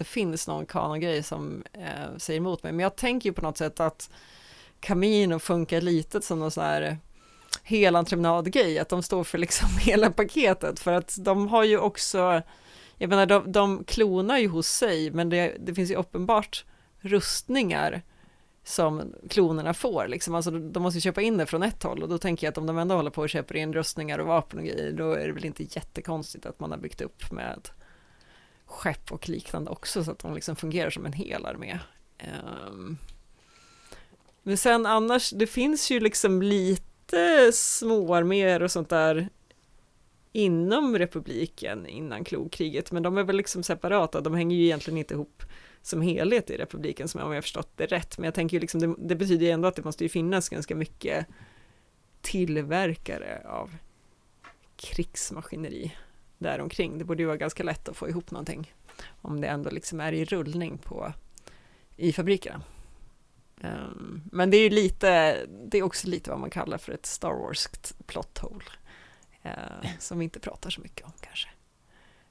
det 0.00 0.04
finns 0.04 0.48
någon 0.48 0.66
kanongrej 0.66 1.22
som 1.22 1.64
eh, 1.72 2.16
säger 2.16 2.40
emot 2.40 2.62
mig, 2.62 2.72
men 2.72 2.82
jag 2.82 2.96
tänker 2.96 3.28
ju 3.28 3.32
på 3.32 3.42
något 3.42 3.58
sätt 3.58 3.80
att 3.80 4.10
Camino 4.80 5.38
funkar 5.38 5.80
lite 5.80 6.22
som 6.22 6.38
någon 6.38 6.50
sån 6.50 6.64
här 6.64 6.98
helentreprenadgrej, 7.62 8.78
att 8.78 8.88
de 8.88 9.02
står 9.02 9.24
för 9.24 9.38
liksom 9.38 9.68
hela 9.80 10.10
paketet, 10.10 10.80
för 10.80 10.92
att 10.92 11.16
de 11.20 11.48
har 11.48 11.64
ju 11.64 11.78
också, 11.78 12.42
jag 12.96 13.10
menar 13.10 13.26
de, 13.26 13.52
de 13.52 13.84
klonar 13.84 14.38
ju 14.38 14.48
hos 14.48 14.68
sig, 14.68 15.10
men 15.10 15.28
det, 15.28 15.56
det 15.60 15.74
finns 15.74 15.90
ju 15.90 15.94
uppenbart 15.94 16.64
rustningar 17.00 18.02
som 18.64 19.14
klonerna 19.30 19.74
får, 19.74 20.08
liksom. 20.08 20.34
alltså 20.34 20.50
de 20.50 20.82
måste 20.82 20.96
ju 20.96 21.00
köpa 21.00 21.22
in 21.22 21.36
det 21.36 21.46
från 21.46 21.62
ett 21.62 21.82
håll 21.82 22.02
och 22.02 22.08
då 22.08 22.18
tänker 22.18 22.46
jag 22.46 22.52
att 22.52 22.58
om 22.58 22.66
de 22.66 22.78
ändå 22.78 22.94
håller 22.94 23.10
på 23.10 23.22
och 23.22 23.30
köper 23.30 23.56
in 23.56 23.72
rustningar 23.72 24.18
och 24.18 24.26
vapen 24.26 24.58
och 24.58 24.64
grejer, 24.64 24.92
då 24.92 25.12
är 25.12 25.26
det 25.26 25.32
väl 25.32 25.44
inte 25.44 25.62
jättekonstigt 25.62 26.46
att 26.46 26.60
man 26.60 26.70
har 26.70 26.78
byggt 26.78 27.00
upp 27.00 27.32
med 27.32 27.68
skepp 28.70 29.12
och 29.12 29.28
liknande 29.28 29.70
också 29.70 30.04
så 30.04 30.10
att 30.10 30.18
de 30.18 30.34
liksom 30.34 30.56
fungerar 30.56 30.90
som 30.90 31.06
en 31.06 31.12
hel 31.12 31.46
armé. 31.46 31.78
Um, 32.68 32.98
Men 34.42 34.56
sen 34.56 34.86
annars, 34.86 35.30
det 35.30 35.46
finns 35.46 35.90
ju 35.90 36.00
liksom 36.00 36.42
lite 36.42 37.50
småarméer 37.52 38.62
och 38.62 38.70
sånt 38.70 38.88
där 38.88 39.28
inom 40.32 40.98
republiken 40.98 41.86
innan 41.86 42.24
klokriget, 42.24 42.92
men 42.92 43.02
de 43.02 43.18
är 43.18 43.24
väl 43.24 43.36
liksom 43.36 43.62
separata, 43.62 44.20
de 44.20 44.34
hänger 44.34 44.56
ju 44.56 44.64
egentligen 44.64 44.98
inte 44.98 45.14
ihop 45.14 45.42
som 45.82 46.02
helhet 46.02 46.50
i 46.50 46.56
republiken 46.56 47.08
som 47.08 47.20
om 47.20 47.28
jag 47.28 47.36
har 47.36 47.42
förstått 47.42 47.72
det 47.76 47.86
rätt, 47.86 48.18
men 48.18 48.24
jag 48.24 48.34
tänker 48.34 48.56
ju 48.56 48.60
liksom 48.60 48.80
det, 48.80 48.94
det 48.98 49.14
betyder 49.16 49.46
ju 49.46 49.52
ändå 49.52 49.68
att 49.68 49.76
det 49.76 49.84
måste 49.84 50.04
ju 50.04 50.08
finnas 50.08 50.48
ganska 50.48 50.74
mycket 50.74 51.26
tillverkare 52.20 53.42
av 53.48 53.70
krigsmaskineri 54.76 55.92
däromkring. 56.40 56.98
Det 56.98 57.04
borde 57.04 57.22
ju 57.22 57.26
vara 57.26 57.36
ganska 57.36 57.62
lätt 57.62 57.88
att 57.88 57.96
få 57.96 58.08
ihop 58.08 58.30
någonting 58.30 58.74
om 59.22 59.40
det 59.40 59.48
ändå 59.48 59.70
liksom 59.70 60.00
är 60.00 60.12
i 60.12 60.24
rullning 60.24 60.78
på 60.78 61.12
i 61.96 62.12
fabrikerna. 62.12 62.62
Ehm, 63.60 64.22
men 64.32 64.50
det 64.50 64.56
är 64.56 64.62
ju 64.62 64.70
lite, 64.70 65.36
det 65.66 65.78
är 65.78 65.82
också 65.82 66.08
lite 66.08 66.30
vad 66.30 66.38
man 66.40 66.50
kallar 66.50 66.78
för 66.78 66.92
ett 66.92 67.06
Star 67.06 67.34
Warskt 67.34 68.06
plot 68.06 68.38
hole. 68.38 68.64
eh, 69.42 69.52
som 69.98 70.18
vi 70.18 70.24
inte 70.24 70.40
pratar 70.40 70.70
så 70.70 70.80
mycket 70.80 71.06
om 71.06 71.12
kanske. 71.20 71.48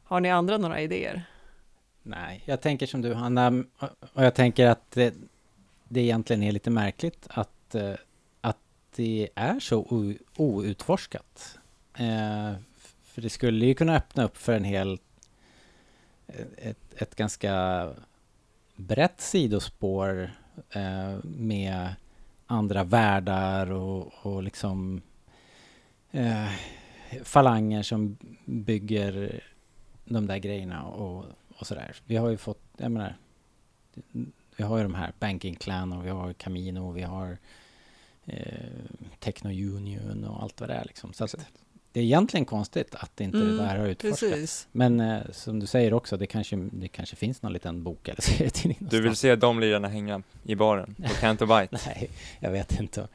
Har 0.03 0.19
ni 0.19 0.29
andra 0.29 0.57
några 0.57 0.81
idéer? 0.81 1.23
Nej, 2.03 2.43
jag 2.45 2.61
tänker 2.61 2.87
som 2.87 3.01
du 3.01 3.13
Hanna, 3.13 3.63
och 4.13 4.23
jag 4.23 4.35
tänker 4.35 4.67
att 4.67 4.91
det, 4.91 5.13
det 5.87 6.01
egentligen 6.01 6.43
är 6.43 6.51
lite 6.51 6.69
märkligt 6.69 7.27
att, 7.29 7.75
eh, 7.75 7.93
att 8.41 8.57
det 8.95 9.29
är 9.35 9.59
så 9.59 10.07
outforskat. 10.35 11.57
Eh, 11.93 12.53
för 13.09 13.21
det 13.21 13.29
skulle 13.29 13.65
ju 13.65 13.73
kunna 13.73 13.95
öppna 13.95 14.23
upp 14.23 14.37
för 14.37 14.53
en 14.53 14.63
hel, 14.63 14.99
ett, 16.57 16.93
ett 17.01 17.15
ganska 17.15 17.87
brett 18.75 19.21
sidospår 19.21 20.31
eh, 20.69 21.17
med 21.23 21.95
andra 22.47 22.83
världar 22.83 23.71
och, 23.71 24.13
och 24.21 24.43
liksom 24.43 25.01
eh, 26.11 26.51
falanger 27.23 27.83
som 27.83 28.17
bygger 28.45 29.43
de 30.05 30.27
där 30.27 30.37
grejerna 30.37 30.83
och, 30.85 31.25
och 31.57 31.67
sådär. 31.67 31.95
Vi 32.05 32.15
har 32.15 32.29
ju 32.29 32.37
fått, 32.37 32.61
jag 32.77 32.91
menar, 32.91 33.15
vi 34.55 34.63
har 34.63 34.77
ju 34.77 34.83
de 34.83 34.95
här 34.95 35.13
Banking 35.19 35.55
Clan 35.55 35.93
och 35.93 36.05
vi 36.05 36.09
har 36.09 36.33
Camino 36.33 36.79
och 36.79 36.97
vi 36.97 37.01
har 37.01 37.37
eh, 38.25 38.69
Techno 39.19 39.49
Union 39.49 40.23
och 40.23 40.43
allt 40.43 40.59
vad 40.59 40.69
det 40.69 40.75
är 40.75 40.85
liksom. 40.85 41.13
Så 41.13 41.23
att 41.23 41.35
det 41.91 41.99
är 41.99 42.03
egentligen 42.03 42.45
konstigt 42.45 42.95
att 42.95 43.21
inte 43.21 43.37
Mm, 43.37 43.49
det 43.57 43.63
där 43.63 43.77
har 43.77 43.87
utforskats. 43.87 44.19
Precis. 44.21 44.67
Men 44.71 44.99
eh, 44.99 45.21
som 45.31 45.59
du 45.59 45.65
säger 45.67 45.93
också, 45.93 46.17
det 46.17 46.27
kanske, 46.27 46.55
det 46.71 46.87
kanske 46.87 47.15
finns 47.15 47.41
någon 47.41 47.53
liten 47.53 47.83
bok 47.83 48.07
eller 48.07 48.21
serietidning 48.37 48.77
Du 48.81 49.01
vill 49.01 49.15
se 49.15 49.35
de 49.35 49.59
lirarna 49.59 49.87
hänga 49.87 50.21
i 50.43 50.55
baren 50.55 50.95
på 50.95 51.13
Canto 51.19 51.45
Bite? 51.45 51.77
Nej, 51.85 52.09
jag 52.39 52.51
vet 52.51 52.79
inte 52.79 53.07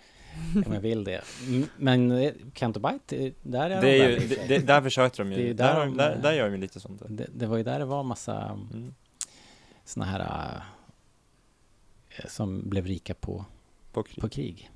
om 0.66 0.72
jag 0.72 0.80
vill 0.80 1.04
det. 1.04 1.20
Men 1.76 2.10
eh, 2.12 2.32
Canto 2.52 2.80
Bite, 2.80 3.32
där 3.42 3.70
är 3.70 3.80
Det 3.82 3.86
de 3.92 4.00
är 4.00 4.08
ju, 4.08 4.14
väl 4.14 4.22
i 4.22 4.26
och 4.26 4.28
för 4.28 4.48
det, 4.48 4.58
det, 4.58 4.66
där 4.66 4.82
försökte 4.82 5.22
de 5.22 5.28
Det 5.30 5.34
är 5.36 5.38
ju, 5.40 5.46
ju 5.46 5.54
där, 5.54 5.64
där 5.74 5.74
där, 5.74 5.86
de, 5.86 5.96
där, 5.96 6.16
eh, 6.16 6.20
där 6.22 6.32
gör 6.32 6.44
de 6.44 6.52
ju 6.54 6.60
lite 6.60 6.80
sånt. 6.80 7.02
det, 7.08 7.26
det 7.34 7.46
var 7.46 7.56
ju 7.56 7.62
där 7.62 7.78
det 7.78 7.84
var 7.84 8.02
massa 8.02 8.42
Mm. 8.72 8.94
såna 9.84 10.06
här 10.06 10.20
eh, 12.18 12.26
som 12.28 12.68
blev 12.68 12.86
rika 12.86 13.14
på, 13.14 13.44
På 13.92 14.02
krig. 14.02 14.20
på 14.20 14.28
krig. 14.28 14.70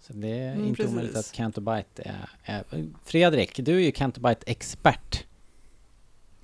Så 0.00 0.12
det 0.12 0.28
är 0.38 0.52
Mm, 0.54 0.66
inte 0.66 0.86
omöjligt 0.86 1.14
precis. 1.14 1.30
att 1.30 1.36
Canto 1.36 1.60
Bite 1.60 2.02
är, 2.02 2.28
är... 2.44 2.64
Fredrik, 3.04 3.56
du 3.64 3.76
är 3.76 3.80
ju 3.80 3.92
Canto 3.92 4.20
Bite-expert. 4.20 5.24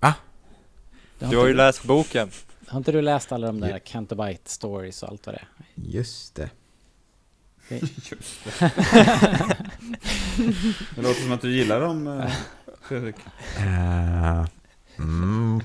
Va? 0.00 0.14
Har 1.20 1.30
Du 1.30 1.36
har 1.36 1.44
ju 1.44 1.50
inte, 1.50 1.62
läst 1.64 1.84
boken. 1.84 2.30
har 2.66 2.78
inte 2.78 2.92
du 2.92 3.02
läst 3.02 3.32
alla 3.32 3.46
de 3.46 3.60
där 3.60 3.70
Ja. 3.70 3.78
Canto 3.84 4.14
Bite 4.14 4.50
stories 4.50 5.02
och 5.02 5.08
allt 5.08 5.26
vad 5.26 5.34
det 5.34 5.38
är? 5.38 5.48
Just 5.74 6.34
det. 6.34 6.50
Det- 7.68 7.80
Det 10.96 11.02
låter 11.02 11.20
som 11.22 11.32
att 11.32 11.40
du 11.40 11.52
gillar 11.56 11.80
dem, 11.80 12.06
eh, 12.06 12.32
Fredrik. 12.82 13.16
Eh, 13.58 14.46
mm. 14.98 15.60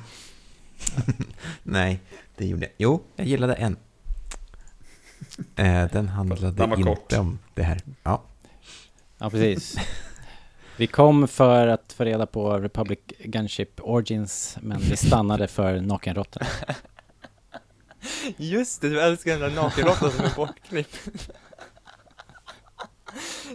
Nej, 1.64 2.00
det 2.38 2.46
gjorde 2.46 2.64
jag. 2.66 2.72
Jo, 2.78 3.04
jag 3.16 3.28
gillade 3.28 3.54
en. 3.56 3.78
Eh, 5.56 5.92
den 5.92 6.08
handlade 6.10 6.52
Den 6.52 6.72
inte 6.72 6.84
kort. 6.84 7.14
om 7.14 7.40
det 7.54 7.64
här. 7.64 7.80
Ja. 8.04 8.24
Ja, 9.18 9.30
precis. 9.30 9.76
Vi 10.78 10.88
kom 10.88 11.28
för 11.28 11.68
att 11.68 11.94
få 11.94 12.04
reda 12.06 12.26
på 12.26 12.60
Republic 12.60 13.00
Gunship 13.20 13.80
Origins, 13.84 14.58
men 14.62 14.80
vi 14.80 14.98
stannade 14.98 15.48
för 15.48 15.82
nakenråttorna. 15.82 16.46
Just 18.38 18.82
det, 18.82 18.90
du 18.90 19.02
älskar 19.02 19.32
den 19.32 19.42
där 19.42 19.62
nakenråttan 19.62 20.12
som 20.12 20.26
är 20.26 20.36
bortklippt. 20.36 21.10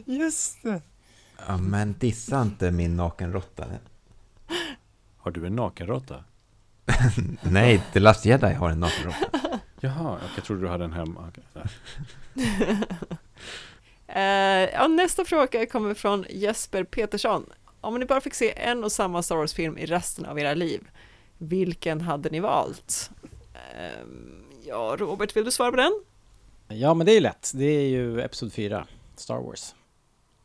Just 0.05 0.63
det. 0.63 0.81
ja, 1.47 1.57
men 1.57 1.95
dissa 1.99 2.43
inte 2.43 2.71
min 2.71 2.97
nakenråtta. 2.97 3.67
Har 5.17 5.31
du 5.31 5.47
en 5.47 5.57
nakenråtta? 5.57 6.25
Nej, 7.43 7.83
The 7.93 8.01
Last 8.01 8.25
Jedi 8.25 8.53
har 8.55 8.71
en 8.71 8.81
nakenråtta. 8.81 9.39
Jaha, 9.87 10.19
jag 10.37 10.45
trodde 10.45 10.63
du 10.63 10.69
hade 10.69 10.85
en 10.85 10.93
hemma. 10.93 11.33
Där. 11.53 11.71
Eh, 14.09 14.71
ja, 14.73 14.89
nästa 14.89 15.25
fråga 15.25 15.67
kommer 15.67 15.95
från 15.95 16.25
Jesper 16.31 16.85
Petersson. 16.85 17.47
Om 17.81 18.01
ni 18.01 18.07
bara 18.07 18.21
fick 18.21 18.35
se 18.35 18.59
en 18.59 18.85
och 18.85 18.93
samma 18.93 19.23
Star 19.23 19.37
Wars-film 19.37 19.79
i 19.79 19.87
resten 19.87 20.27
av 20.27 20.39
era 20.39 20.55
liv, 20.55 20.81
vilken 21.39 22.01
hade 22.01 22.31
ni 22.31 22.41
valt? 22.41 23.11
Ehm, 23.55 24.45
ja, 24.65 24.97
Robert, 24.99 25.37
vill 25.37 25.45
du 25.45 25.51
svara 25.51 25.71
på 25.71 25.77
den? 25.77 26.03
Ja, 26.69 26.95
men 26.95 27.07
det 27.07 27.13
är 27.13 27.15
ju 27.15 27.21
lätt. 27.21 27.53
Det 27.55 27.65
är 27.65 27.89
ju 27.89 28.21
Episod 28.21 28.53
4, 28.53 28.87
Star 29.17 29.41
Wars. 29.41 29.75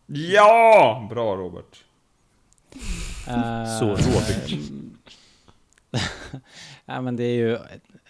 Ja! 0.06 1.08
Bra 1.10 1.36
Robert. 1.36 1.84
Eh, 3.28 3.80
Så 3.80 3.86
Robert. 3.86 4.52
ja, 6.86 7.02
men 7.02 7.16
det 7.16 7.24
är 7.24 7.36
ju, 7.36 7.58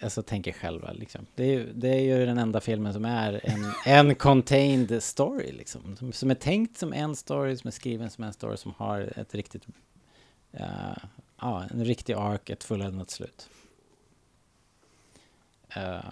alltså 0.02 0.22
tänk 0.22 0.46
er 0.46 0.52
själva 0.52 0.92
liksom. 0.92 1.26
Det 1.34 1.44
är, 1.44 1.50
ju, 1.50 1.72
det 1.72 1.88
är 1.88 2.00
ju 2.00 2.26
den 2.26 2.38
enda 2.38 2.60
filmen 2.60 2.92
som 2.92 3.04
är 3.04 3.40
en, 3.44 3.72
en 3.86 4.14
contained 4.14 5.02
story 5.02 5.52
liksom. 5.52 5.96
Som, 5.96 6.12
som 6.12 6.30
är 6.30 6.34
tänkt 6.34 6.78
som 6.78 6.92
en 6.92 7.16
story, 7.16 7.56
som 7.56 7.68
är 7.68 7.72
skriven 7.72 8.10
som 8.10 8.24
en 8.24 8.32
story, 8.32 8.56
som 8.56 8.74
har 8.76 9.12
ett 9.16 9.34
riktigt, 9.34 9.66
eh, 10.52 10.96
ja, 11.40 11.64
en 11.70 11.84
riktig 11.84 12.12
ark, 12.12 12.50
ett 12.50 12.64
fulländat 12.64 13.10
slut. 13.10 13.48
Eh, 15.68 16.04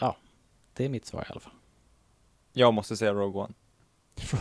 ja, 0.00 0.16
det 0.72 0.84
är 0.84 0.88
mitt 0.88 1.06
svar 1.06 1.22
i 1.28 1.32
alla 1.32 1.40
fall. 1.40 1.52
Jag 2.52 2.74
måste 2.74 2.96
säga 2.96 3.12
Rogue 3.12 3.42
One. 3.42 3.54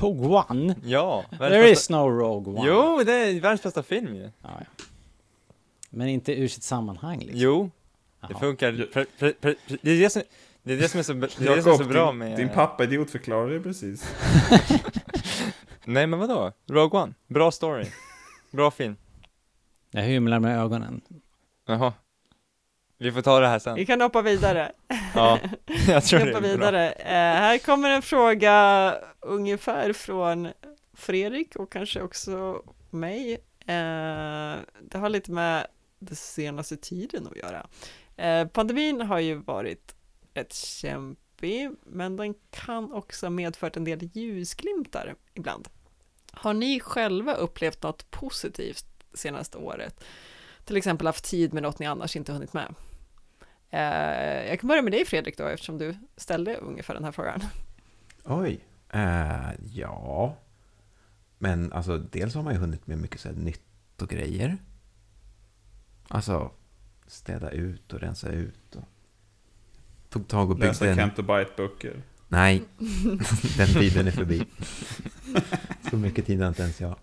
Rogue 0.01 0.27
One? 0.49 0.75
Ja, 0.83 1.23
There 1.37 1.69
is 1.69 1.77
bästa... 1.77 1.97
no 1.97 2.09
Rogue 2.09 2.53
One. 2.53 2.67
Jo, 2.67 3.03
det 3.05 3.13
är 3.13 3.39
världens 3.41 3.63
bästa 3.63 3.83
film 3.83 4.15
ju. 4.15 4.31
Ja, 4.41 4.49
ja. 4.59 4.85
Men 5.89 6.07
inte 6.07 6.33
ur 6.33 6.47
sitt 6.47 6.63
sammanhang 6.63 7.19
liksom. 7.19 7.39
Jo, 7.39 7.69
det 8.21 8.27
Jaha. 8.29 8.39
funkar. 8.39 8.87
Pre, 8.93 9.05
pre, 9.19 9.33
pre, 9.33 9.55
det 9.81 9.91
är 9.91 9.99
det 9.99 10.09
som, 10.09 10.21
det 10.63 10.73
är 10.73 10.77
det 10.77 10.89
som 10.89 10.99
är 10.99 11.03
så, 11.03 11.13
det 11.13 11.25
är 11.39 11.55
det 11.55 11.61
som 11.61 11.71
är 11.71 11.77
så 11.77 11.83
bra 11.83 12.07
din, 12.09 12.17
med... 12.17 12.37
din 12.37 12.49
pappa 12.49 12.83
idiotförklarade 12.83 13.53
det 13.53 13.59
precis. 13.63 14.15
Nej 15.85 16.07
men 16.07 16.19
vadå? 16.19 16.51
Rogue 16.69 16.99
One, 17.01 17.13
bra 17.27 17.51
story. 17.51 17.85
Bra 18.51 18.71
film. 18.71 18.95
Jag 19.91 20.01
hymlar 20.01 20.39
med 20.39 20.59
ögonen. 20.59 21.01
Jaha. 21.67 21.93
Vi 22.97 23.11
får 23.11 23.21
ta 23.21 23.39
det 23.39 23.47
här 23.47 23.59
sen. 23.59 23.75
Vi 23.75 23.85
kan 23.85 24.01
hoppa 24.01 24.21
vidare. 24.21 24.71
Ja, 25.15 25.39
jag 25.87 26.03
tror 26.05 26.19
det 26.19 26.25
Hoppa 26.25 26.41
bra. 26.41 26.49
vidare. 26.49 26.91
Eh, 26.91 27.11
här 27.13 27.57
kommer 27.57 27.89
en 27.89 28.01
fråga 28.01 28.95
ungefär 29.21 29.93
från 29.93 30.47
Fredrik 30.93 31.55
och 31.55 31.71
kanske 31.71 32.01
också 32.01 32.61
mig. 32.89 33.33
Eh, 33.59 34.55
det 34.81 34.97
har 34.97 35.09
lite 35.09 35.31
med 35.31 35.67
den 35.99 36.15
senaste 36.15 36.77
tiden 36.77 37.27
att 37.27 37.37
göra. 37.37 37.67
Eh, 38.17 38.47
pandemin 38.47 39.01
har 39.01 39.19
ju 39.19 39.35
varit 39.35 39.95
rätt 40.33 40.53
kämpig, 40.53 41.69
men 41.83 42.15
den 42.15 42.33
kan 42.49 42.93
också 42.93 43.25
ha 43.25 43.31
medfört 43.31 43.77
en 43.77 43.83
del 43.83 44.09
ljusglimtar 44.13 45.15
ibland. 45.33 45.67
Har 46.31 46.53
ni 46.53 46.79
själva 46.79 47.33
upplevt 47.33 47.83
något 47.83 48.11
positivt 48.11 48.85
senaste 49.13 49.57
året? 49.57 50.03
Till 50.65 50.77
exempel 50.77 51.07
haft 51.07 51.25
tid 51.25 51.53
med 51.53 51.63
något 51.63 51.79
ni 51.79 51.85
annars 51.85 52.15
inte 52.15 52.33
hunnit 52.33 52.53
med? 52.53 52.75
Eh, 53.69 54.49
jag 54.49 54.59
kan 54.59 54.67
börja 54.67 54.81
med 54.81 54.93
dig 54.93 55.05
Fredrik 55.05 55.37
då, 55.37 55.45
eftersom 55.45 55.77
du 55.77 55.95
ställde 56.15 56.55
ungefär 56.55 56.93
den 56.93 57.03
här 57.03 57.11
frågan. 57.11 57.41
Oj. 58.23 58.65
Eh, 58.89 59.49
ja. 59.73 60.35
Men 61.37 61.73
alltså, 61.73 61.97
dels 61.97 62.35
har 62.35 62.43
man 62.43 62.53
ju 62.53 62.59
hunnit 62.59 62.87
med 62.87 62.97
mycket 62.97 63.21
så 63.21 63.27
här 63.27 63.35
nytt 63.35 64.01
och 64.01 64.09
grejer. 64.09 64.57
Alltså, 66.07 66.51
städa 67.07 67.49
ut 67.51 67.93
och 67.93 67.99
rensa 67.99 68.29
ut. 68.29 68.75
Och... 68.75 68.83
Tog 70.09 70.27
tag 70.27 70.51
och 70.51 70.59
Läsa 70.59 70.85
byggde 70.85 71.01
en... 71.01 71.07
Kent 71.09 71.19
och 71.19 71.25
Bite-böcker. 71.25 72.01
Nej, 72.27 72.63
den 73.57 73.67
tiden 73.67 74.07
är 74.07 74.11
förbi. 74.11 74.45
Så 75.89 75.97
mycket 75.97 76.25
tid 76.25 76.41
har 76.41 76.47
inte 76.47 76.61
ens 76.61 76.81
jag. 76.81 76.95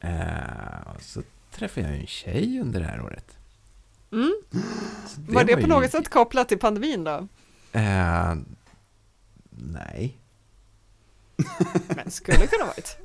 Eh, 0.00 0.98
så 1.00 1.22
träffade 1.50 1.86
jag 1.88 2.00
en 2.00 2.06
tjej 2.06 2.60
under 2.60 2.80
det 2.80 2.86
här 2.86 3.00
året. 3.00 3.38
Mm. 4.12 4.34
Så 5.06 5.20
Var 5.32 5.44
det 5.44 5.54
på 5.54 5.60
ju- 5.60 5.66
något 5.66 5.90
sätt 5.90 6.08
kopplat 6.08 6.48
till 6.48 6.58
pandemin 6.58 7.04
då? 7.04 7.28
Eh, 7.72 8.34
nej. 9.50 10.18
Men 11.88 12.10
skulle 12.10 12.46
kunna 12.46 12.64
varit. 12.64 12.98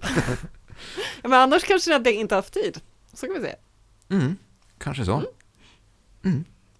men 1.24 1.34
annars 1.34 1.64
kanske 1.64 1.90
ni 1.90 1.94
hade 1.94 2.14
inte 2.14 2.36
haft 2.36 2.54
tid. 2.54 2.82
Så 3.14 3.26
kan 3.28 3.36
vi 3.36 3.42
se. 3.42 3.56
Mm, 4.10 4.38
kanske 4.78 5.06
så. 5.06 5.14
Mm. 5.14 5.26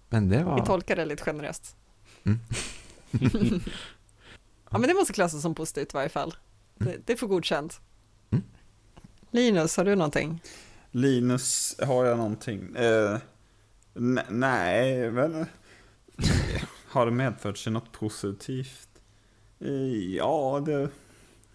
Men 0.08 0.28
det 0.28 0.36
Vi 0.38 0.42
var... 0.42 0.66
tolkar 0.66 0.96
det 0.96 1.04
lite 1.04 1.22
generöst. 1.24 1.76
Mm. 2.24 2.38
ja, 4.70 4.78
men 4.78 4.82
det 4.82 4.94
måste 4.94 5.12
klassas 5.12 5.42
som 5.42 5.54
positivt 5.54 5.94
i 5.94 5.96
varje 5.96 6.08
fall. 6.08 6.34
Det, 6.74 6.96
det 7.06 7.16
får 7.16 7.26
godkänt. 7.26 7.80
Mm. 8.30 8.44
Linus, 9.30 9.76
har 9.76 9.84
du 9.84 9.94
någonting? 9.94 10.42
Linus, 10.90 11.76
har 11.86 12.04
jag 12.04 12.18
någonting? 12.18 12.76
Eh, 12.76 13.18
n- 13.96 14.20
nej, 14.28 15.10
men... 15.10 15.46
har 16.88 17.06
det 17.06 17.12
medfört 17.12 17.58
sig 17.58 17.72
något 17.72 17.92
positivt? 17.92 18.88
Eh, 19.60 20.14
ja, 20.16 20.62
det... 20.66 20.88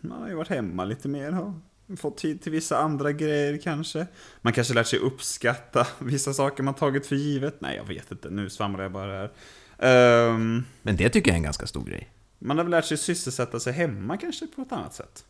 Man 0.02 0.22
har 0.22 0.28
ju 0.30 0.36
varit 0.36 0.50
hemma 0.50 0.86
lite 0.86 1.08
mer. 1.08 1.54
Fått 1.98 2.18
tid 2.18 2.42
till 2.42 2.52
vissa 2.52 2.78
andra 2.78 3.12
grejer 3.12 3.58
kanske. 3.58 4.08
Man 4.42 4.54
kanske 4.54 4.74
lärt 4.74 4.88
sig 4.88 5.00
uppskatta 5.00 5.88
vissa 6.00 6.34
saker 6.34 6.64
man 6.64 6.74
tagit 6.74 7.06
för 7.08 7.16
givet. 7.16 7.62
Nej, 7.62 7.76
jag 7.78 7.84
vet 7.84 8.12
inte. 8.12 8.30
Nu 8.30 8.50
svamlar 8.50 8.84
jag 8.84 8.92
bara 8.92 9.12
här. 9.12 9.32
Ehm, 9.80 10.66
Men 10.82 10.96
det 10.96 11.10
tycker 11.10 11.30
jag 11.32 11.34
är 11.34 11.38
en 11.38 11.44
ganska 11.44 11.68
stor 11.68 11.84
grej. 11.86 12.10
man 12.40 12.58
har 12.58 12.64
väl 12.64 12.72
lärt 12.72 12.86
sig 12.86 12.98
sysselsätta 12.98 13.60
sig 13.60 13.74
hemma 13.74 14.18
kanske 14.18 14.48
på 14.48 14.62
ett 14.62 14.72
annat 14.72 14.94
sätt. 14.94 15.26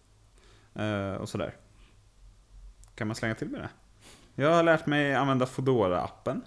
Eh, 0.76 1.14
och 1.14 1.30
sådär. 1.30 1.56
Kan 2.96 3.08
man 3.08 3.16
slänga 3.16 3.36
till 3.36 3.48
med 3.50 3.62
det? 3.62 3.70
Jag 4.44 4.52
har 4.56 4.64
lärt 4.64 4.86
mig 4.86 5.14
använda 5.16 5.46
fodora 5.46 6.02
appen 6.02 6.42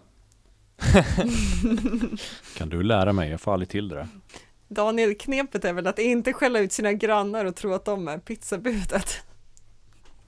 Kan 2.57 2.69
du 2.69 2.83
lära 2.83 3.13
mig? 3.13 3.31
Jag 3.31 3.41
får 3.41 3.53
aldrig 3.53 3.69
till 3.69 3.89
det 3.89 3.95
där. 3.95 4.09
Daniel, 4.69 5.15
knepet 5.15 5.65
är 5.65 5.73
väl 5.73 5.87
att 5.87 5.99
inte 5.99 6.33
skälla 6.33 6.59
ut 6.59 6.73
sina 6.73 6.93
grannar 6.93 7.45
och 7.45 7.57
tro 7.57 7.73
att 7.75 7.85
de 7.85 8.09
är 8.09 8.19
pizzabudet. 8.19 9.23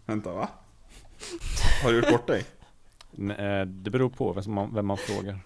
Vänta, 0.07 0.33
va? 0.33 0.49
Har 1.83 1.91
du 1.91 1.97
gjort 1.97 2.11
bort 2.11 2.27
dig? 2.27 2.45
Eh, 3.39 3.67
Det 3.67 3.91
beror 3.91 4.11
på 4.11 4.33
vem 4.33 4.55
man, 4.55 4.75
vem 4.75 4.87
man 4.87 4.97
frågar. 4.97 5.39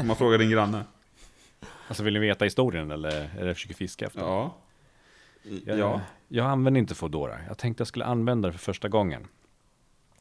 Om 0.00 0.06
man 0.06 0.16
frågar 0.16 0.38
din 0.38 0.50
granne? 0.50 0.84
Alltså 1.88 2.02
vill 2.02 2.14
ni 2.14 2.20
veta 2.20 2.44
historien 2.44 2.90
eller 2.90 3.30
är 3.38 3.44
det 3.46 3.54
försöker 3.54 3.74
fiska 3.74 4.06
efter? 4.06 4.20
Ja. 4.20 4.54
Jag, 5.64 5.78
Ja. 5.78 6.00
jag 6.28 6.46
använder 6.46 6.78
inte 6.78 6.94
Foodora. 6.94 7.38
Jag 7.48 7.58
tänkte 7.58 7.80
jag 7.80 7.88
skulle 7.88 8.04
använda 8.04 8.48
det 8.48 8.52
för 8.52 8.58
första 8.58 8.88
gången. 8.88 9.26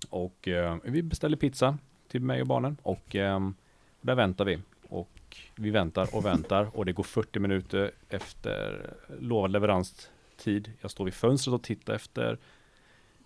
Och 0.09 0.47
eh, 0.47 0.77
vi 0.84 1.03
beställer 1.03 1.38
pizza 1.38 1.77
till 2.07 2.21
mig 2.21 2.41
och 2.41 2.47
barnen 2.47 2.77
och 2.84 3.15
eh, 3.15 3.49
där 4.01 4.15
väntar 4.15 4.45
vi. 4.45 4.59
Och 4.89 5.09
vi 5.55 5.69
väntar 5.69 6.15
och 6.15 6.25
väntar 6.25 6.77
och 6.77 6.86
det 6.86 6.91
går 6.93 7.03
40 7.03 7.39
minuter 7.39 7.91
efter 8.09 8.89
lovad 9.19 9.51
leveranstid. 9.51 10.71
Jag 10.82 10.91
står 10.91 11.05
vid 11.05 11.13
fönstret 11.13 11.53
och 11.53 11.63
tittar 11.63 11.93
efter 11.93 12.38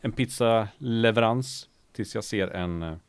en 0.02 0.12
pizzaleverans 0.12 1.70
tills 1.92 2.16
jag 2.16 2.24
ser 2.24 2.48
en, 2.48 3.00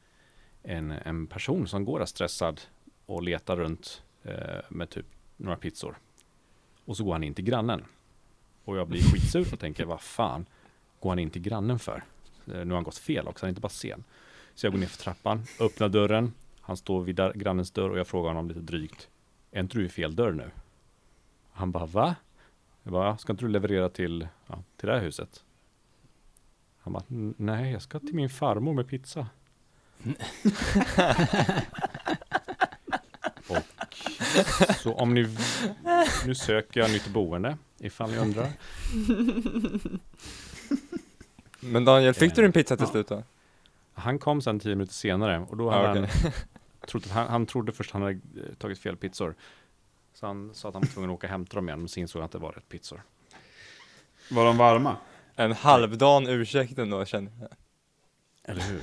en, 0.62 0.91
en 0.91 1.26
person 1.26 1.68
som 1.68 1.84
går 1.84 1.99
där 1.99 2.07
stressad 2.07 2.61
och 3.07 3.22
letar 3.22 3.57
runt 3.57 4.03
eh, 4.22 4.61
med 4.68 4.91
typ 4.91 5.07
några 5.37 5.57
pizzor. 5.57 5.99
Och 6.84 6.97
så 6.97 7.05
går 7.05 7.12
han 7.12 7.22
in 7.22 7.34
till 7.34 7.45
grannen. 7.45 7.84
Och 8.64 8.76
jag 8.76 8.89
blir 8.89 9.03
skitsur 9.03 9.53
och 9.53 9.61
tänker, 9.61 9.84
vad 9.84 10.01
fan 10.01 10.47
går 11.01 11.11
han 11.11 11.18
in 11.18 11.30
till 11.30 11.43
grannen 11.43 11.78
för? 11.78 12.05
Eh, 12.47 12.53
nu 12.53 12.66
har 12.66 12.74
han 12.74 12.84
gått 12.84 12.99
fel 12.99 13.28
också, 13.28 13.45
han 13.45 13.49
är 13.49 13.51
inte 13.51 13.61
bara 13.61 13.68
sen. 13.68 14.05
Så 14.55 14.66
jag 14.66 14.72
går 14.72 14.80
ner 14.80 14.87
för 14.87 14.99
trappan, 14.99 15.43
öppnar 15.61 15.89
dörren. 15.89 16.32
Han 16.61 16.76
står 16.76 17.03
vid 17.03 17.16
där, 17.16 17.32
grannens 17.32 17.70
dörr 17.70 17.91
och 17.91 17.99
jag 17.99 18.07
frågar 18.07 18.28
honom 18.28 18.49
lite 18.49 18.61
drygt. 18.61 19.09
Är 19.51 19.61
inte 19.61 19.78
du 19.78 19.87
i 19.87 19.89
fel 19.89 20.16
dörr 20.16 20.32
nu? 20.32 20.51
Han 21.53 21.72
bara, 21.72 21.87
va? 21.87 22.14
Jag 22.82 22.93
bara, 22.93 23.18
ska 23.18 23.32
inte 23.32 23.45
du 23.45 23.49
leverera 23.49 23.89
till, 23.89 24.28
ja, 24.47 24.62
till 24.76 24.87
det 24.87 24.95
här 24.95 25.01
huset? 25.01 25.45
Han 26.87 26.93
bara, 26.93 27.03
"N- 27.11 27.34
nej, 27.37 27.72
jag 27.72 27.82
ska 27.82 27.99
till 27.99 28.14
min 28.14 28.28
farmor 28.30 28.74
med 28.74 28.89
pizza. 28.89 29.26
och 33.49 33.59
så 34.76 34.95
om 34.95 35.14
ni, 35.14 35.37
nu 36.26 36.34
söker 36.34 36.80
jag 36.80 36.91
nytt 36.91 37.09
boende, 37.09 37.57
ifall 37.78 38.11
ni 38.11 38.16
undrar. 38.18 38.49
Men 41.61 41.84
Daniel, 41.84 42.14
fick 42.14 42.34
du 42.34 42.43
din 42.43 42.53
pizza 42.53 42.76
till 42.76 42.84
Ja. 42.87 42.91
slut 42.93 43.09
då? 43.09 43.22
Han 43.95 44.18
kom 44.18 44.43
sen 44.43 44.61
tio 44.61 44.74
minuter 44.74 44.95
senare 44.95 45.47
och 45.51 45.57
då 45.57 45.70
hade 45.70 45.91
okej. 46.01 46.11
han, 46.22 46.32
trott 46.89 47.05
att 47.07 47.11
han, 47.12 47.26
han 47.28 47.47
trodde 47.47 47.72
först 47.72 47.91
att 47.91 47.93
han 47.93 48.03
hade 48.03 48.14
eh, 48.14 48.20
tagit 48.59 48.78
fel 48.78 48.97
pizzor. 48.97 49.34
Så 50.14 50.26
han 50.26 50.51
sa 50.55 50.68
att 50.68 50.74
han 50.74 50.82
var 50.82 50.89
tvungen 50.89 51.11
att 51.11 51.14
åka 51.14 51.26
och 51.26 51.30
hämta 51.30 51.55
dem 51.57 51.68
igen, 51.68 51.78
men 51.78 51.89
sen 51.89 52.01
insåg 52.01 52.20
han 52.20 52.26
att 52.26 52.32
det 52.32 52.39
var 52.39 52.53
rätt 52.53 52.68
pizzor. 52.68 53.03
Var 54.30 54.45
de 54.45 54.57
varma? 54.57 54.97
En 55.37 55.53
halvdan 55.53 56.26
ursäkt 56.28 56.78
ändå 56.78 57.05
känner 57.05 57.32
jag. 57.41 57.49
Eller 58.45 58.62
hur? 58.62 58.80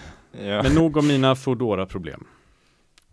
Ja. 0.47 0.63
Men 0.63 0.75
nog 0.75 0.97
om 0.97 1.07
mina 1.07 1.35
Foodora-problem. 1.35 2.27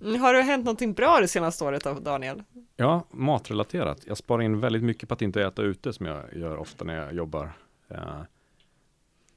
Mm, 0.00 0.20
Har 0.20 0.34
det 0.34 0.42
hänt 0.42 0.64
någonting 0.64 0.92
bra 0.92 1.18
det 1.20 1.28
senaste 1.28 1.64
året 1.64 1.86
av 1.86 2.02
Daniel? 2.02 2.42
Ja, 2.76 3.04
matrelaterat. 3.10 3.98
Jag 4.06 4.16
sparar 4.16 4.42
in 4.42 4.60
väldigt 4.60 4.82
mycket 4.82 5.08
på 5.08 5.14
att 5.14 5.22
inte 5.22 5.42
äta 5.42 5.62
ute 5.62 5.92
som 5.92 6.06
jag 6.06 6.36
gör 6.36 6.56
ofta 6.56 6.84
när 6.84 6.94
jag 6.94 7.12
jobbar. 7.14 7.52
Eh, 7.88 8.20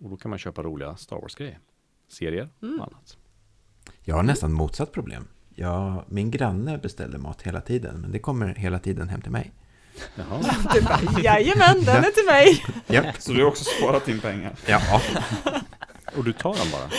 och 0.04 0.10
då 0.10 0.18
kan 0.18 0.30
man 0.30 0.40
köpa 0.40 0.64
roliga 0.64 0.96
Star 0.96 1.16
Wars-grejer. 1.22 1.60
Serier 2.08 2.50
Mm. 2.62 2.80
och 2.80 2.88
annat. 2.88 3.18
Jag 4.02 4.16
har 4.16 4.24
nästan 4.24 4.54
motsatt 4.54 4.92
problem. 4.92 5.28
Jag, 5.56 6.04
min 6.08 6.32
granne 6.32 6.78
beställer 6.78 7.18
mat 7.18 7.42
hela 7.42 7.62
tiden, 7.62 8.02
men 8.02 8.12
det 8.12 8.20
kommer 8.20 8.56
hela 8.56 8.80
tiden 8.80 9.10
hem 9.10 9.22
till 9.22 9.32
mig. 9.32 9.52
Jaha. 10.16 10.56
Du 10.74 10.82
bara, 10.82 11.22
jajamän, 11.22 11.84
den 11.86 12.04
är 12.04 12.12
till 12.12 12.26
mig. 12.26 12.66
Japp. 12.88 13.22
Så 13.22 13.32
du 13.34 13.42
har 13.44 13.50
också 13.50 13.64
sparat 13.64 14.08
in 14.08 14.20
pengar? 14.20 14.56
Ja. 14.66 15.02
Och 16.18 16.24
du 16.24 16.34
tar 16.34 16.56
den 16.56 16.72
bara? 16.72 16.90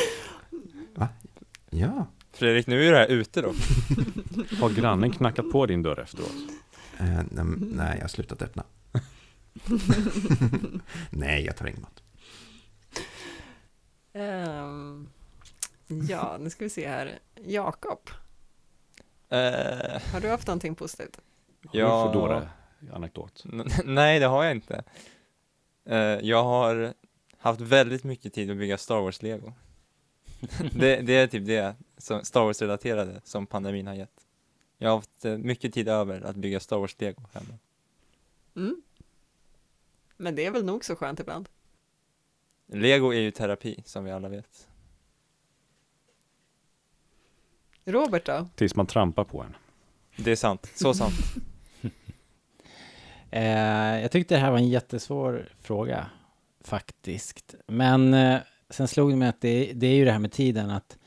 Ja. 1.70 2.06
Fredrik, 2.32 2.66
nu 2.66 2.86
är 2.88 2.92
det 2.92 2.98
här 2.98 3.06
ute 3.06 3.40
då. 3.42 3.48
Har 4.60 4.70
grannen 4.70 5.12
knackat 5.12 5.50
på 5.50 5.66
din 5.66 5.82
dörr 5.82 6.00
efteråt? 6.00 6.32
Eh, 6.98 7.06
nej, 7.30 7.44
nej, 7.58 7.94
jag 7.96 8.00
har 8.02 8.08
slutat 8.08 8.42
öppna. 8.42 8.64
nej, 11.10 11.44
jag 11.44 11.56
tar 11.56 11.66
ingen 11.66 11.82
mat. 11.82 12.02
Ehm, 14.12 15.08
ja, 15.86 16.36
nu 16.40 16.50
ska 16.50 16.64
vi 16.64 16.70
se 16.70 16.88
här. 16.88 17.18
Jakob, 17.46 18.10
Eh, 19.28 20.00
har 20.12 20.20
du 20.20 20.28
haft 20.28 20.46
någonting 20.46 20.74
positivt? 20.74 21.20
Har 21.66 21.72
du 21.72 21.78
Ja. 21.78 22.42
Anekdot? 22.92 23.44
n- 23.52 23.68
nej, 23.84 24.18
det 24.20 24.26
har 24.26 24.44
jag 24.44 24.52
inte. 24.52 24.84
Eh, 25.84 25.98
jag 25.98 26.44
har 26.44 26.94
haft 27.38 27.60
väldigt 27.60 28.04
mycket 28.04 28.32
tid 28.34 28.50
att 28.50 28.56
bygga 28.56 28.78
Star 28.78 29.00
Wars-lego. 29.00 29.52
det, 30.72 30.96
det 30.96 31.12
är 31.16 31.26
typ 31.26 31.46
det 31.46 31.74
som 31.98 32.24
Star 32.24 32.40
Wars-relaterade 32.44 33.20
som 33.24 33.46
pandemin 33.46 33.86
har 33.86 33.94
gett. 33.94 34.26
Jag 34.78 34.88
har 34.90 34.96
haft 34.96 35.24
eh, 35.24 35.38
mycket 35.38 35.74
tid 35.74 35.88
över 35.88 36.20
att 36.20 36.36
bygga 36.36 36.60
Star 36.60 36.76
Wars-lego 36.78 37.22
hemma. 37.32 37.58
Mm. 38.56 38.82
Men 40.16 40.34
det 40.34 40.46
är 40.46 40.50
väl 40.50 40.64
nog 40.64 40.84
så 40.84 40.96
skönt 40.96 41.20
ibland. 41.20 41.48
Lego 42.66 43.12
är 43.14 43.20
ju 43.20 43.30
terapi, 43.30 43.82
som 43.86 44.04
vi 44.04 44.10
alla 44.10 44.28
vet. 44.28 44.68
Robert 47.84 48.26
då? 48.26 48.48
Tills 48.54 48.76
man 48.76 48.86
trampar 48.86 49.24
på 49.24 49.42
en. 49.42 49.56
Det 50.16 50.32
är 50.32 50.36
sant, 50.36 50.70
så 50.74 50.94
sant. 50.94 51.14
Eh, 53.34 54.00
jag 54.00 54.10
tyckte 54.10 54.34
det 54.34 54.40
här 54.40 54.50
var 54.50 54.58
en 54.58 54.68
jättesvår 54.68 55.48
fråga, 55.60 56.06
faktiskt. 56.60 57.54
Men 57.66 58.14
eh, 58.14 58.40
sen 58.70 58.88
slog 58.88 59.10
det 59.10 59.16
mig 59.16 59.28
att 59.28 59.40
det, 59.40 59.72
det 59.72 59.86
är 59.86 59.94
ju 59.94 60.04
det 60.04 60.12
här 60.12 60.18
med 60.18 60.32
tiden 60.32 60.70
att 60.70 60.98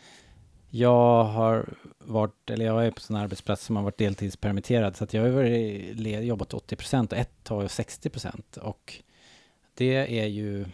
jag 0.69 1.23
har 1.23 1.73
varit, 1.97 2.49
eller 2.49 2.65
jag 2.65 2.85
är 2.85 2.91
på 2.91 3.01
sån 3.01 3.15
arbetsplats 3.15 3.65
som 3.65 3.75
har 3.75 3.83
varit 3.83 3.97
deltidspermitterad, 3.97 4.95
så 4.95 5.03
att 5.03 5.13
jag 5.13 5.21
har 5.21 5.29
varit, 5.29 5.95
led- 5.95 6.23
jobbat 6.23 6.53
80 6.53 6.75
procent 6.75 7.11
och 7.11 7.17
ett 7.17 7.43
tag 7.43 7.71
60 7.71 8.09
procent. 8.09 8.57
Och 8.57 8.93
det 9.73 10.19
är 10.21 10.27
ju 10.27 10.65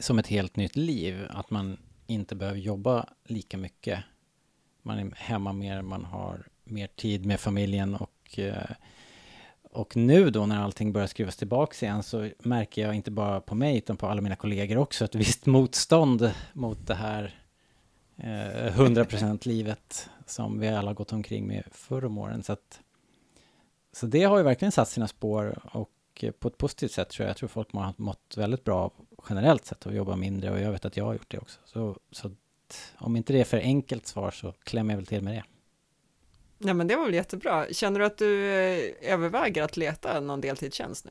som 0.00 0.18
ett 0.18 0.26
helt 0.26 0.56
nytt 0.56 0.76
liv, 0.76 1.26
att 1.30 1.50
man 1.50 1.76
inte 2.06 2.34
behöver 2.34 2.58
jobba 2.58 3.08
lika 3.24 3.56
mycket. 3.56 3.98
Man 4.82 4.98
är 4.98 5.12
hemma 5.16 5.52
mer, 5.52 5.82
man 5.82 6.04
har 6.04 6.46
mer 6.64 6.86
tid 6.86 7.26
med 7.26 7.40
familjen 7.40 7.94
och 7.94 8.38
eh, 8.38 8.70
och 9.78 9.96
nu 9.96 10.30
då 10.30 10.46
när 10.46 10.58
allting 10.62 10.92
börjar 10.92 11.06
skruvas 11.06 11.36
tillbaka 11.36 11.86
igen 11.86 12.02
så 12.02 12.30
märker 12.38 12.82
jag 12.82 12.94
inte 12.94 13.10
bara 13.10 13.40
på 13.40 13.54
mig 13.54 13.78
utan 13.78 13.96
på 13.96 14.06
alla 14.06 14.20
mina 14.20 14.36
kollegor 14.36 14.78
också 14.78 15.04
ett 15.04 15.14
visst 15.14 15.46
motstånd 15.46 16.32
mot 16.52 16.86
det 16.86 16.94
här 16.94 17.40
eh, 18.16 18.78
100% 18.78 19.48
livet 19.48 20.10
som 20.26 20.60
vi 20.60 20.68
alla 20.68 20.92
gått 20.92 21.12
omkring 21.12 21.46
med 21.46 21.64
förr 21.70 22.04
om 22.04 22.18
åren. 22.18 22.42
Så, 22.42 22.52
att, 22.52 22.80
så 23.92 24.06
det 24.06 24.24
har 24.24 24.38
ju 24.38 24.44
verkligen 24.44 24.72
satt 24.72 24.88
sina 24.88 25.08
spår 25.08 25.58
och 25.72 25.90
eh, 26.20 26.30
på 26.30 26.48
ett 26.48 26.58
positivt 26.58 26.92
sätt 26.92 27.08
tror 27.08 27.24
jag. 27.24 27.30
Jag 27.30 27.36
tror 27.36 27.48
folk 27.48 27.72
har 27.72 27.94
mått 27.96 28.34
väldigt 28.36 28.64
bra 28.64 28.78
av 28.78 28.92
generellt 29.28 29.64
sett 29.64 29.86
att 29.86 29.94
jobba 29.94 30.16
mindre 30.16 30.50
och 30.50 30.60
jag 30.60 30.72
vet 30.72 30.84
att 30.84 30.96
jag 30.96 31.04
har 31.04 31.12
gjort 31.12 31.30
det 31.30 31.38
också. 31.38 31.60
Så, 31.64 31.96
så 32.10 32.26
att, 32.26 32.94
om 32.98 33.16
inte 33.16 33.32
det 33.32 33.40
är 33.40 33.44
för 33.44 33.58
enkelt 33.58 34.06
svar 34.06 34.30
så 34.30 34.52
klämmer 34.52 34.92
jag 34.92 34.98
väl 34.98 35.06
till 35.06 35.22
med 35.22 35.34
det. 35.34 35.44
Ja 36.58 36.74
men 36.74 36.86
det 36.86 36.96
var 36.96 37.04
väl 37.04 37.14
jättebra. 37.14 37.66
Känner 37.72 38.00
du 38.00 38.06
att 38.06 38.18
du 38.18 38.44
eh, 38.54 39.12
överväger 39.12 39.62
att 39.62 39.76
leta 39.76 40.20
någon 40.20 40.40
deltidstjänst 40.40 41.04
nu? 41.04 41.10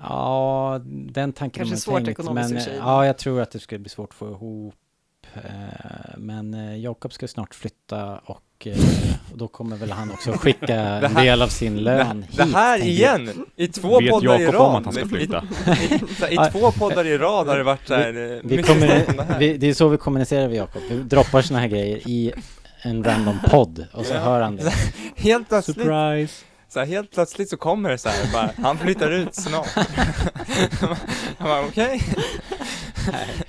Ja, 0.00 0.80
den 0.84 1.32
tanken 1.32 1.66
Kanske 1.66 1.90
har 1.90 1.94
man 1.96 2.02
svårt 2.02 2.06
tänkt, 2.06 2.20
ekonomiskt 2.20 2.50
i 2.68 2.70
men 2.70 2.78
ja, 2.78 3.06
jag 3.06 3.18
tror 3.18 3.40
att 3.40 3.50
det 3.50 3.58
skulle 3.60 3.78
bli 3.78 3.88
svårt 3.90 4.08
att 4.10 4.14
få 4.14 4.30
ihop. 4.30 4.74
eh, 5.34 5.40
Men 6.18 6.54
eh, 6.54 6.76
Jakob 6.76 7.12
ska 7.12 7.28
snart 7.28 7.54
flytta 7.54 8.18
och 8.18 8.40
och 9.32 9.38
då 9.38 9.48
kommer 9.48 9.76
väl 9.76 9.90
han 9.92 10.10
också 10.10 10.32
skicka 10.32 10.74
en 10.80 11.16
här- 11.16 11.24
del 11.24 11.42
av 11.42 11.48
sin 11.48 11.76
lön 11.76 12.20
det, 12.20 12.26
hit. 12.26 12.36
det 12.36 12.44
här 12.58 12.78
igen! 12.84 13.46
I 13.56 13.68
två 13.68 14.00
Vet 14.00 14.10
poddar 14.10 14.40
i 14.40 14.42
Jakob 14.44 14.54
rad! 14.60 14.68
om 14.70 14.74
att 14.76 14.84
han 14.84 14.92
ska 14.94 15.06
flytta? 15.06 15.44
I, 15.66 16.36
här, 16.36 16.48
I 16.48 16.50
två 16.52 16.72
poddar 16.72 17.06
i 17.06 17.18
rad 17.18 17.46
har 17.46 17.56
det 17.58 17.64
varit 17.64 17.86
så 17.88 17.94
här, 17.94 18.12
Vi 18.44 18.56
mycket 18.56 18.66
kommer, 18.66 18.86
det 19.16 19.22
här. 19.22 19.38
vi, 19.38 19.56
det 19.56 19.66
är 19.66 19.74
så 19.74 19.88
vi 19.88 19.96
kommunicerar 19.96 20.48
med 20.48 20.56
Jakob. 20.56 20.82
Vi 20.90 20.96
droppar 20.96 21.42
såna 21.42 21.60
här 21.60 21.68
grejer 21.68 22.08
i 22.08 22.32
en 22.84 23.04
random 23.04 23.38
podd 23.46 23.86
och 23.92 24.06
så 24.06 24.14
Ja. 24.14 24.20
hör 24.20 24.40
han 24.40 24.56
det. 24.56 24.72
Helt 25.16 25.48
plötsligt, 25.48 25.76
Surprise! 25.76 26.44
så 26.68 26.78
här, 26.78 26.86
helt 26.86 27.10
plötsligt 27.10 27.50
så 27.50 27.56
kommer 27.56 27.90
det 27.90 27.98
så 27.98 28.08
här, 28.08 28.32
bara, 28.32 28.50
han 28.62 28.78
flyttar 28.78 29.10
ut 29.10 29.34
snart. 29.34 29.68
Han 31.38 31.48
bara, 31.48 31.66
okej. 31.66 32.00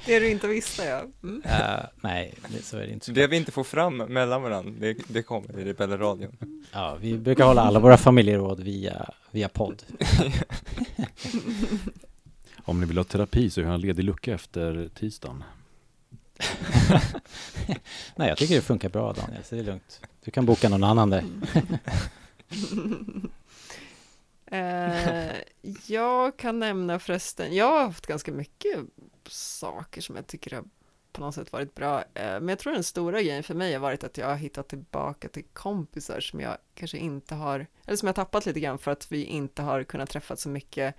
Det 0.06 0.20
du 0.20 0.30
inte 0.32 0.48
visste 0.48 0.84
ja. 0.86 1.02
Mm. 1.24 1.42
Eh, 1.46 1.86
nej, 2.02 2.34
det, 2.48 2.64
så 2.66 2.78
är 2.78 2.82
det 2.82 2.94
inte. 2.94 3.12
Det 3.12 3.28
vi 3.28 3.38
inte 3.38 3.52
får 3.52 3.64
fram 3.64 3.98
mellan 3.98 4.42
varandra, 4.42 4.72
det, 4.80 4.98
det 5.08 5.22
kommer 5.24 5.60
i 5.60 5.64
Rebellradion. 5.66 6.38
Ja, 6.72 6.98
vi 7.02 7.18
brukar 7.18 7.46
hålla 7.46 7.62
alla 7.62 7.80
våra 7.80 7.98
familjeråd 7.98 8.60
via, 8.60 9.10
via 9.32 9.50
podd. 9.50 9.84
Om 12.66 12.80
ni 12.80 12.86
vill 12.86 12.98
ha 12.98 13.04
terapi 13.04 13.50
så 13.50 13.62
är 13.62 13.66
jag 13.66 13.74
en 13.74 13.82
ledig 13.82 14.04
lucka 14.04 14.34
efter 14.34 14.90
tisdagen. 15.00 15.44
Nej, 18.16 18.30
jag 18.30 18.38
tycker 18.38 18.56
det 18.56 18.62
funkar 18.62 18.90
bra 18.90 19.14
Daniel, 19.14 19.44
så 19.44 19.56
det 19.56 19.62
är 19.62 19.66
lugnt. 19.66 20.02
Du 20.24 20.32
kan 20.32 20.46
boka 20.46 20.70
någon 20.70 20.84
annan 20.84 21.10
där. 21.10 21.24
Eh, 24.48 25.36
jag 25.88 26.38
kan 26.38 26.60
nämna 26.60 27.00
förresten, 27.00 27.56
jag 27.56 27.72
har 27.72 27.84
haft 27.84 28.06
ganska 28.06 28.32
mycket 28.32 28.80
saker 29.30 30.02
som 30.02 30.16
jag 30.16 30.28
tycker 30.28 30.56
har 30.56 30.64
på 31.12 31.22
något 31.22 31.36
sätt 31.36 31.52
varit 31.52 31.76
bra. 31.76 32.00
Eh, 32.14 32.40
men 32.40 32.48
jag 32.48 32.60
tror 32.60 32.74
den 32.74 32.84
stora 32.84 33.22
grejen 33.22 33.44
för 33.44 33.54
mig 33.54 33.74
har 33.74 33.80
varit 33.80 34.04
att 34.04 34.18
jag 34.18 34.28
har 34.28 34.36
hittat 34.36 34.68
tillbaka 34.68 35.30
till 35.30 35.44
kompisar 35.54 36.20
som 36.20 36.40
jag 36.40 36.58
kanske 36.76 36.98
inte 36.98 37.36
har, 37.36 37.68
eller 37.86 37.98
som 37.98 38.08
jag 38.08 38.16
tappat 38.16 38.46
lite 38.46 38.60
grann 38.60 38.78
för 38.78 38.92
att 38.92 39.12
vi 39.12 39.24
inte 39.24 39.62
har 39.62 39.84
kunnat 39.84 40.10
träffas 40.10 40.42
så 40.42 40.50
mycket, 40.50 40.96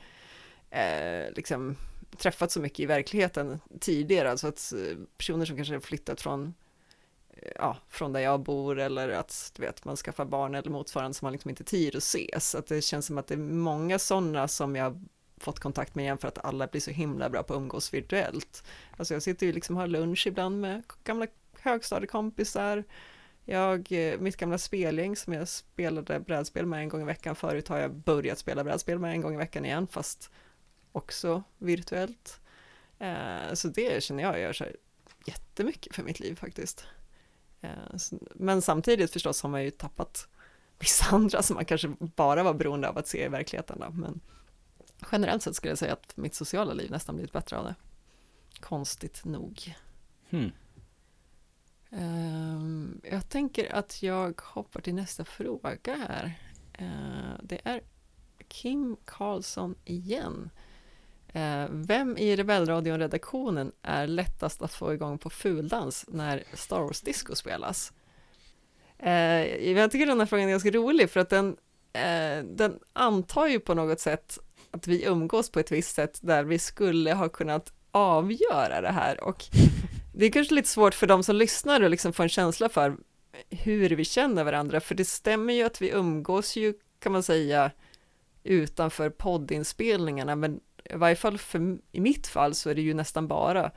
eh, 0.70 1.32
liksom 1.36 1.76
träffat 2.18 2.52
så 2.52 2.60
mycket 2.60 2.80
i 2.80 2.86
verkligheten 2.86 3.60
tidigare, 3.80 4.30
alltså 4.30 4.48
att 4.48 4.72
eh, 4.72 4.98
personer 5.16 5.44
som 5.44 5.56
kanske 5.56 5.74
har 5.74 5.80
flyttat 5.80 6.20
från 6.20 6.54
eh, 7.30 7.52
ja, 7.54 7.76
från 7.88 8.12
där 8.12 8.20
jag 8.20 8.40
bor 8.40 8.78
eller 8.78 9.08
att 9.08 9.52
du 9.56 9.62
vet, 9.62 9.84
man 9.84 9.96
skaffar 9.96 10.24
barn 10.24 10.54
eller 10.54 10.70
motsvarande 10.70 11.14
som 11.14 11.26
man 11.26 11.32
liksom 11.32 11.48
inte 11.48 11.64
tid 11.64 11.96
att 11.96 12.02
ses. 12.02 12.54
Att 12.54 12.66
det 12.66 12.82
känns 12.82 13.06
som 13.06 13.18
att 13.18 13.26
det 13.26 13.34
är 13.34 13.38
många 13.38 13.98
sådana 13.98 14.48
som 14.48 14.76
jag 14.76 15.04
fått 15.38 15.60
kontakt 15.60 15.94
med 15.94 16.02
igen 16.02 16.18
för 16.18 16.28
att 16.28 16.44
alla 16.44 16.66
blir 16.66 16.80
så 16.80 16.90
himla 16.90 17.28
bra 17.28 17.42
på 17.42 17.54
att 17.54 17.58
umgås 17.58 17.94
virtuellt. 17.94 18.64
Alltså 18.96 19.14
jag 19.14 19.22
sitter 19.22 19.46
ju 19.46 19.52
liksom 19.52 19.76
och 19.76 19.82
har 19.82 19.88
lunch 19.88 20.26
ibland 20.26 20.60
med 20.60 20.82
gamla 21.04 21.26
högstadiekompisar. 21.60 22.84
Jag, 23.44 23.92
eh, 23.92 24.20
mitt 24.20 24.36
gamla 24.36 24.58
spelgäng 24.58 25.16
som 25.16 25.32
jag 25.32 25.48
spelade 25.48 26.20
brädspel 26.20 26.66
med 26.66 26.80
en 26.80 26.88
gång 26.88 27.02
i 27.02 27.04
veckan 27.04 27.36
förut 27.36 27.68
har 27.68 27.78
jag 27.78 27.94
börjat 27.94 28.38
spela 28.38 28.64
brädspel 28.64 28.98
med 28.98 29.12
en 29.12 29.20
gång 29.20 29.34
i 29.34 29.36
veckan 29.36 29.64
igen 29.64 29.86
fast 29.86 30.30
också 30.96 31.42
virtuellt. 31.58 32.40
Eh, 32.98 33.52
så 33.54 33.68
det 33.68 34.02
känner 34.02 34.22
jag 34.22 34.40
gör 34.40 34.52
så 34.52 34.64
här 34.64 34.76
jättemycket 35.26 35.94
för 35.94 36.02
mitt 36.02 36.20
liv 36.20 36.34
faktiskt. 36.34 36.84
Eh, 37.60 37.70
s- 37.94 38.12
Men 38.34 38.62
samtidigt 38.62 39.12
förstås 39.12 39.42
har 39.42 39.50
man 39.50 39.64
ju 39.64 39.70
tappat 39.70 40.28
vissa 40.78 41.06
andra 41.16 41.42
som 41.42 41.54
man 41.54 41.64
kanske 41.64 41.88
bara 41.98 42.42
var 42.42 42.54
beroende 42.54 42.88
av 42.88 42.98
att 42.98 43.08
se 43.08 43.24
i 43.24 43.28
verkligheten. 43.28 43.78
Då. 43.80 43.90
Men 43.90 44.20
generellt 45.12 45.42
sett 45.42 45.56
skulle 45.56 45.70
jag 45.70 45.78
säga 45.78 45.92
att 45.92 46.16
mitt 46.16 46.34
sociala 46.34 46.72
liv 46.74 46.90
nästan 46.90 47.14
blivit 47.14 47.32
bättre 47.32 47.58
av 47.58 47.64
det. 47.64 47.74
Konstigt 48.60 49.24
nog. 49.24 49.74
Hmm. 50.30 50.52
Ehm, 51.90 53.00
jag 53.10 53.28
tänker 53.28 53.74
att 53.74 54.02
jag 54.02 54.40
hoppar 54.44 54.80
till 54.80 54.94
nästa 54.94 55.24
fråga 55.24 55.94
här. 56.08 56.38
Eh, 56.72 57.40
det 57.42 57.60
är 57.64 57.80
Kim 58.48 58.96
Karlsson 59.04 59.74
igen. 59.84 60.50
Eh, 61.36 61.66
vem 61.70 62.18
i 62.18 62.36
Rebellradion-redaktionen 62.36 63.72
är 63.82 64.06
lättast 64.06 64.62
att 64.62 64.72
få 64.72 64.94
igång 64.94 65.18
på 65.18 65.30
fuldans 65.30 66.04
när 66.08 66.44
Star 66.52 66.80
Wars 66.80 67.00
Disco 67.00 67.34
spelas? 67.34 67.92
Eh, 68.98 69.70
jag 69.70 69.90
tycker 69.90 70.06
den 70.06 70.18
här 70.18 70.26
frågan 70.26 70.46
är 70.46 70.50
ganska 70.50 70.70
rolig 70.70 71.10
för 71.10 71.20
att 71.20 71.28
den, 71.28 71.56
eh, 71.92 72.44
den 72.44 72.78
antar 72.92 73.46
ju 73.46 73.60
på 73.60 73.74
något 73.74 74.00
sätt 74.00 74.38
att 74.70 74.86
vi 74.86 75.04
umgås 75.04 75.50
på 75.50 75.60
ett 75.60 75.72
visst 75.72 75.94
sätt 75.94 76.18
där 76.22 76.44
vi 76.44 76.58
skulle 76.58 77.12
ha 77.12 77.28
kunnat 77.28 77.72
avgöra 77.90 78.80
det 78.80 78.92
här 78.92 79.24
och 79.24 79.44
det 80.14 80.26
är 80.26 80.32
kanske 80.32 80.54
lite 80.54 80.68
svårt 80.68 80.94
för 80.94 81.06
de 81.06 81.22
som 81.22 81.36
lyssnar 81.36 81.80
att 81.80 81.90
liksom 81.90 82.12
få 82.12 82.22
en 82.22 82.28
känsla 82.28 82.68
för 82.68 82.96
hur 83.50 83.90
vi 83.90 84.04
känner 84.04 84.44
varandra, 84.44 84.80
för 84.80 84.94
det 84.94 85.04
stämmer 85.04 85.54
ju 85.54 85.62
att 85.62 85.82
vi 85.82 85.90
umgås 85.90 86.56
ju, 86.56 86.74
kan 86.98 87.12
man 87.12 87.22
säga, 87.22 87.70
utanför 88.44 89.10
poddinspelningarna, 89.10 90.36
men 90.36 90.60
i 90.90 90.96
varje 90.96 91.16
fall 91.16 91.38
för, 91.38 91.78
i 91.92 92.00
mitt 92.00 92.26
fall 92.26 92.54
så 92.54 92.70
är 92.70 92.74
det 92.74 92.82
ju 92.82 92.94
nästan 92.94 93.28
bara 93.28 93.70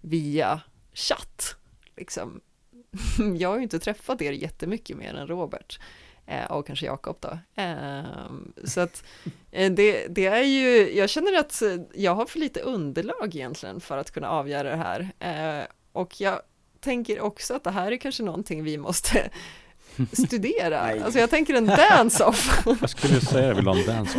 via 0.00 0.60
chatt, 0.92 1.56
liksom. 1.96 2.40
Jag 3.38 3.48
har 3.48 3.56
ju 3.56 3.62
inte 3.62 3.78
träffat 3.78 4.22
er 4.22 4.32
jättemycket 4.32 4.96
mer 4.96 5.14
än 5.14 5.26
Robert. 5.26 5.80
Eh, 6.26 6.44
och 6.44 6.66
kanske 6.66 6.86
Jakob 6.86 7.16
då. 7.20 7.38
Ehm, 7.54 8.52
så 8.64 8.80
att 8.80 9.04
eh, 9.50 9.72
det, 9.72 10.06
det 10.08 10.26
är 10.26 10.42
ju, 10.42 10.96
jag 10.96 11.10
känner 11.10 11.38
att 11.38 11.62
jag 11.94 12.14
har 12.14 12.26
för 12.26 12.38
lite 12.38 12.60
underlag 12.60 13.34
egentligen 13.34 13.80
för 13.80 13.98
att 13.98 14.10
kunna 14.10 14.28
avgöra 14.28 14.70
det 14.70 14.76
här. 14.76 15.12
Eh, 15.18 15.66
och 15.92 16.20
jag 16.20 16.40
tänker 16.80 17.20
också 17.20 17.54
att 17.54 17.64
det 17.64 17.70
här 17.70 17.92
är 17.92 17.96
kanske 17.96 18.22
någonting 18.22 18.64
vi 18.64 18.78
måste 18.78 19.30
studera. 20.12 20.80
Alltså 20.80 21.18
jag 21.18 21.30
tänker 21.30 21.54
en 21.54 21.66
dance-off. 21.66 22.66
Jag 22.80 22.90
skulle 22.90 23.20
säga 23.20 23.48
jag 23.48 23.54
vill 23.54 23.66
ha 23.66 23.76
en 23.76 23.86
dance 23.86 24.18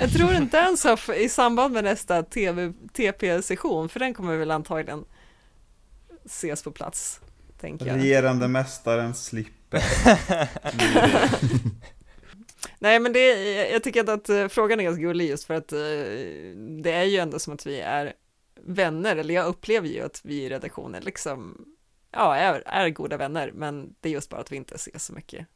Jag 0.00 0.12
tror 0.12 0.32
en 0.32 0.48
dance-off 0.48 1.08
i 1.08 1.28
samband 1.28 1.74
med 1.74 1.84
nästa 1.84 2.22
TV, 2.22 2.72
TP-session, 2.92 3.88
för 3.88 4.00
den 4.00 4.14
kommer 4.14 4.36
väl 4.36 4.50
antagligen 4.50 5.04
ses 6.24 6.62
på 6.62 6.70
plats, 6.70 7.20
tänker 7.60 7.86
jag. 7.86 7.96
Regerande 7.96 8.48
mästaren 8.48 9.14
slipper. 9.14 9.80
Nej, 12.78 13.00
men 13.00 13.12
det, 13.12 13.26
jag 13.70 13.82
tycker 13.82 14.10
att, 14.10 14.28
eh, 14.28 14.48
frågan 14.48 14.80
är 14.80 14.84
ganska 14.84 15.02
gullig 15.02 15.28
just 15.28 15.44
för 15.44 15.54
att 15.54 15.72
eh, 15.72 15.78
det 16.82 16.92
är 16.92 17.04
ju 17.04 17.16
ändå 17.16 17.38
som 17.38 17.54
att 17.54 17.66
vi 17.66 17.80
är 17.80 18.12
vänner, 18.62 19.16
eller 19.16 19.34
jag 19.34 19.46
upplever 19.46 19.88
ju 19.88 20.00
att 20.00 20.20
vi 20.24 20.42
i 20.42 20.48
redaktionen 20.48 21.02
liksom, 21.04 21.64
ja, 22.10 22.36
är, 22.36 22.62
är 22.66 22.88
goda 22.88 23.16
vänner, 23.16 23.52
men 23.54 23.94
det 24.00 24.08
är 24.08 24.12
just 24.12 24.30
bara 24.30 24.40
att 24.40 24.52
vi 24.52 24.56
inte 24.56 24.74
ses 24.74 25.04
så 25.04 25.12
mycket 25.12 25.46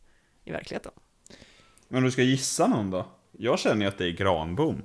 i 0.45 0.51
verkligheten. 0.51 0.93
Men 1.89 2.03
du 2.03 2.11
ska 2.11 2.23
gissa 2.23 2.67
någon 2.67 2.91
då? 2.91 3.07
Jag 3.39 3.59
känner 3.59 3.83
ju 3.83 3.89
att 3.89 3.99
det 3.99 4.07
är 4.07 4.11
Granbom. 4.11 4.83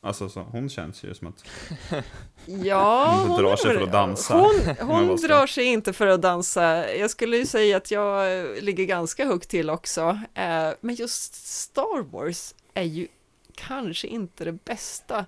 Alltså, 0.00 0.28
så, 0.28 0.40
hon 0.40 0.68
känns 0.68 1.04
ju 1.04 1.14
som 1.14 1.26
att... 1.28 1.44
Ja, 2.46 3.24
Hon 3.28 3.42
drar 3.42 3.56
sig 3.56 3.74
för 3.74 3.82
att 3.82 3.92
dansa, 3.92 4.34
Hon, 4.34 4.76
hon 4.88 5.16
drar 5.16 5.46
sig 5.46 5.64
inte 5.64 5.92
för 5.92 6.06
att 6.06 6.22
dansa. 6.22 6.94
Jag 6.94 7.10
skulle 7.10 7.36
ju 7.36 7.46
säga 7.46 7.76
att 7.76 7.90
jag 7.90 8.38
eh, 8.40 8.62
ligger 8.62 8.84
ganska 8.84 9.26
högt 9.26 9.48
till 9.48 9.70
också. 9.70 10.20
Eh, 10.34 10.70
Men 10.80 10.94
just 10.94 11.34
Star 11.46 12.02
Wars 12.02 12.54
är 12.74 12.82
ju 12.82 13.08
kanske 13.54 14.06
inte 14.08 14.44
det 14.44 14.52
bästa 14.52 15.24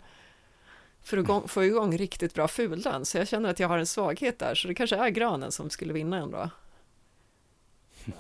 för 1.03 1.17
att 1.43 1.51
få 1.51 1.65
igång 1.65 1.99
riktigt 1.99 2.35
bra 2.35 2.49
fuldans. 2.49 3.11
Så 3.11 3.19
jag 3.19 3.29
känner 3.29 3.51
att 3.51 3.61
jag 3.61 3.69
har 3.69 3.79
en 3.79 3.87
svaghet 3.87 4.39
där, 4.39 4.55
så 4.55 4.69
det 4.69 4.75
kanske 4.75 4.97
är 4.97 5.09
granen 5.09 5.53
som 5.53 5.71
skulle 5.71 5.93
vinna 5.93 6.17
ändå. 6.17 6.51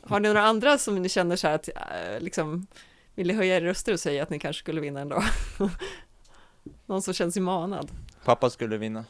Har 0.03 0.21
ni 0.21 0.29
några 0.29 0.43
andra 0.43 0.79
som 0.79 1.03
ni 1.03 1.09
känner 1.09 1.37
så 1.37 1.49
här 1.49 1.55
att, 1.55 1.69
eh, 1.69 2.21
liksom, 2.21 2.67
vill 3.15 3.27
ni 3.27 3.35
höja 3.35 3.57
er 3.57 3.61
röster 3.61 3.93
och 3.93 4.01
säga 4.01 4.23
att 4.23 4.31
ni 4.31 4.39
kanske 4.39 4.61
skulle 4.61 4.81
vinna 4.81 5.01
ändå? 5.01 5.23
Någon 6.87 7.03
som 7.03 7.15
känns 7.15 7.35
sig 7.35 7.43
manad? 7.43 7.91
Pappa 8.25 8.51
skulle 8.51 8.77
vinna. 8.77 9.05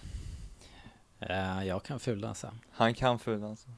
Eh, 1.21 1.65
jag 1.67 1.83
kan 1.83 2.01
fuldansa. 2.01 2.53
Han 2.71 2.95
kan 2.95 3.19
fuldansa. 3.19 3.69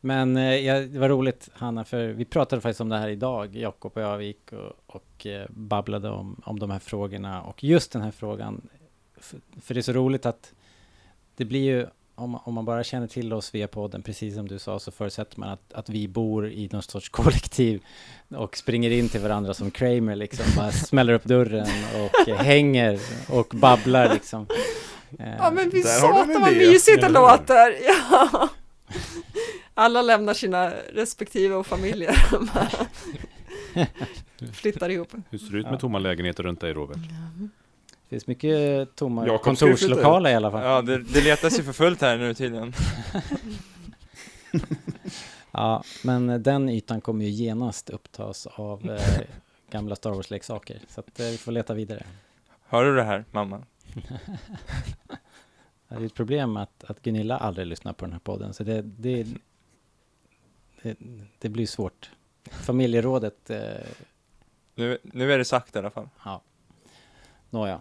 Men 0.00 0.36
eh, 0.36 0.56
ja, 0.56 0.80
det 0.80 0.98
var 0.98 1.08
roligt 1.08 1.48
Hanna, 1.52 1.84
för 1.84 2.06
vi 2.08 2.24
pratade 2.24 2.62
faktiskt 2.62 2.80
om 2.80 2.88
det 2.88 2.98
här 2.98 3.08
idag, 3.08 3.56
Jakob 3.56 3.92
och 3.94 4.02
jag, 4.02 4.18
vi 4.18 4.26
gick 4.26 4.52
och, 4.52 4.72
och 4.86 5.26
eh, 5.26 5.46
babblade 5.50 6.10
om, 6.10 6.42
om 6.44 6.58
de 6.58 6.70
här 6.70 6.78
frågorna 6.78 7.42
och 7.42 7.64
just 7.64 7.92
den 7.92 8.02
här 8.02 8.10
frågan. 8.10 8.68
För, 9.16 9.40
för 9.60 9.74
det 9.74 9.80
är 9.80 9.82
så 9.82 9.92
roligt 9.92 10.26
att 10.26 10.54
det 11.36 11.44
blir 11.44 11.64
ju, 11.64 11.86
om, 12.16 12.30
man- 12.30 12.40
om 12.44 12.54
man 12.54 12.64
bara 12.64 12.84
känner 12.84 13.06
till 13.06 13.32
oss 13.32 13.54
via 13.54 13.68
podden, 13.68 14.02
precis 14.02 14.34
som 14.34 14.48
du 14.48 14.58
sa, 14.58 14.78
så 14.78 14.90
förutsätter 14.90 15.40
man 15.40 15.48
att, 15.48 15.72
att 15.72 15.88
vi 15.88 16.08
bor 16.08 16.48
i 16.50 16.68
någon 16.72 16.82
sorts 16.82 17.08
kollektiv 17.18 17.82
och 18.28 18.56
springer 18.56 18.90
in 18.90 19.08
till 19.08 19.20
varandra 19.20 19.54
som 19.54 19.70
Kramer 19.70 20.16
liksom, 20.16 20.44
bara 20.56 20.72
smäller 20.72 21.12
upp 21.12 21.24
dörren 21.24 21.66
och 22.04 22.34
hänger 22.36 23.00
och 23.30 23.46
babblar 23.56 24.14
liksom. 24.14 24.46
Eh, 25.18 25.36
Ja 25.38 25.50
men 25.50 25.70
vi 25.70 25.82
satan 25.82 26.40
vad 26.40 26.52
mysigt 26.56 27.00
det 27.00 27.08
låter! 27.08 27.74
Ja. 27.86 28.48
Alla 29.74 30.02
lämnar 30.02 30.34
sina 30.34 30.70
respektive 30.92 31.54
och 31.54 31.66
familjer. 31.66 32.16
Flyttar 34.52 34.88
ihop. 34.88 35.12
Hur 35.30 35.38
ser 35.38 35.52
det 35.52 35.58
ut 35.58 35.70
med 35.70 35.80
tomma 35.80 35.98
lägenheter 35.98 36.42
runt 36.42 36.60
dig 36.60 36.72
Robert? 36.72 36.98
Det 38.08 38.10
finns 38.10 38.26
mycket 38.26 38.96
tomma 38.96 39.26
Jakob 39.26 39.44
kontorslokaler 39.44 40.30
i 40.30 40.34
alla 40.34 40.50
fall. 40.50 40.64
Ja, 40.64 40.82
det, 40.82 40.98
det 40.98 41.20
letas 41.20 41.58
ju 41.58 41.62
för 41.62 41.72
fullt 41.72 42.00
här 42.00 42.16
nu 42.18 42.34
tydligen. 42.34 42.72
Ja, 45.50 45.82
men 46.04 46.42
den 46.42 46.68
ytan 46.68 47.00
kommer 47.00 47.24
ju 47.24 47.30
genast 47.30 47.90
upptas 47.90 48.46
av 48.46 48.90
eh, 48.90 49.20
gamla 49.70 49.96
Star 49.96 50.10
Wars-leksaker. 50.10 50.80
Så 50.88 51.00
att, 51.00 51.20
eh, 51.20 51.26
vi 51.26 51.38
får 51.38 51.52
leta 51.52 51.74
vidare. 51.74 52.02
Hör 52.66 52.84
du 52.84 52.96
det 52.96 53.02
här, 53.02 53.24
mamma? 53.30 53.62
Det 55.88 55.94
är 55.94 56.04
ett 56.04 56.14
problem 56.14 56.56
att, 56.56 56.84
att 56.84 57.02
Gunilla 57.02 57.36
aldrig 57.36 57.66
lyssnar 57.66 57.92
på 57.92 58.04
den 58.04 58.12
här 58.12 58.20
podden, 58.20 58.54
så 58.54 58.64
det, 58.64 58.82
det, 58.82 59.26
det, 60.82 60.96
det 61.38 61.48
blir 61.48 61.66
svårt. 61.66 62.10
Familjerådet, 62.50 63.50
eh, 63.50 63.60
Nu, 64.74 64.98
nu 65.02 65.32
är 65.32 65.38
det 65.38 65.44
sagt 65.44 65.76
i 65.76 65.78
alla 65.78 65.90
fall. 65.90 66.08
ja. 66.24 66.42
Nåja. 67.50 67.80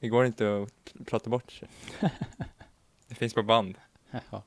Det 0.00 0.08
går 0.08 0.26
inte 0.26 0.62
att 0.62 1.06
prata 1.06 1.30
bort 1.30 1.52
sig. 1.52 1.68
Det 3.08 3.14
finns 3.14 3.34
på 3.34 3.42
band. 3.42 3.78
Ja. 4.30 4.42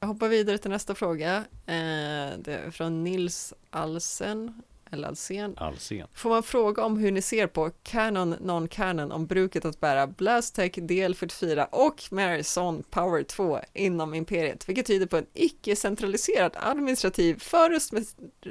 Jag 0.00 0.08
hoppar 0.08 0.28
vidare 0.28 0.58
till 0.58 0.70
nästa 0.70 0.94
fråga. 0.94 1.36
Eh, 1.66 2.38
det 2.38 2.60
är 2.66 2.70
från 2.70 3.04
Nils 3.04 3.54
Alsen, 3.70 4.62
eller 4.90 5.08
Alsen. 5.08 5.54
Allsen. 5.56 6.06
Får 6.14 6.30
man 6.30 6.42
fråga 6.42 6.84
om 6.84 6.98
hur 6.98 7.12
ni 7.12 7.22
ser 7.22 7.46
på 7.46 7.70
Canon, 7.82 8.34
non-canon 8.34 9.12
om 9.12 9.26
bruket 9.26 9.64
att 9.64 9.80
bära 9.80 10.06
Blastech 10.06 10.72
DL44 10.72 11.66
och 11.70 12.02
Marison 12.10 12.82
Power 12.90 13.22
2 13.22 13.60
inom 13.72 14.14
Imperiet, 14.14 14.68
vilket 14.68 14.86
tyder 14.86 15.06
på 15.06 15.16
en 15.16 15.26
icke-centraliserad 15.34 16.56
administrativ 16.56 17.38
för, 17.38 17.78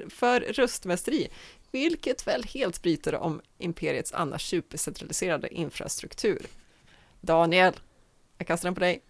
för 0.10 0.40
röstmästeri, 0.40 1.30
vilket 1.72 2.28
väl 2.28 2.44
helt 2.44 2.82
bryter 2.82 3.16
om 3.16 3.42
Imperiets 3.58 4.14
annars 4.14 4.50
supercentraliserade 4.50 5.54
infrastruktur. 5.54 6.46
Daniel, 7.22 7.74
jag 8.38 8.48
kastar 8.48 8.68
den 8.68 8.74
på 8.74 8.80
dig. 8.80 9.02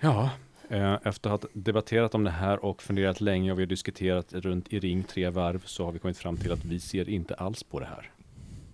Ja, 0.00 0.30
eh, 0.68 0.98
efter 1.04 1.30
att 1.30 1.42
ha 1.42 1.48
debatterat 1.52 2.14
om 2.14 2.24
det 2.24 2.30
här 2.30 2.64
och 2.64 2.82
funderat 2.82 3.20
länge 3.20 3.52
och 3.52 3.58
vi 3.58 3.62
har 3.62 3.68
diskuterat 3.68 4.32
runt 4.32 4.72
i 4.72 4.80
ring 4.80 5.02
tre 5.02 5.30
varv 5.30 5.62
så 5.66 5.84
har 5.84 5.92
vi 5.92 5.98
kommit 5.98 6.18
fram 6.18 6.36
till 6.36 6.52
att 6.52 6.64
vi 6.64 6.80
ser 6.80 7.08
inte 7.08 7.34
alls 7.34 7.62
på 7.62 7.80
det 7.80 7.86
här. 7.86 8.10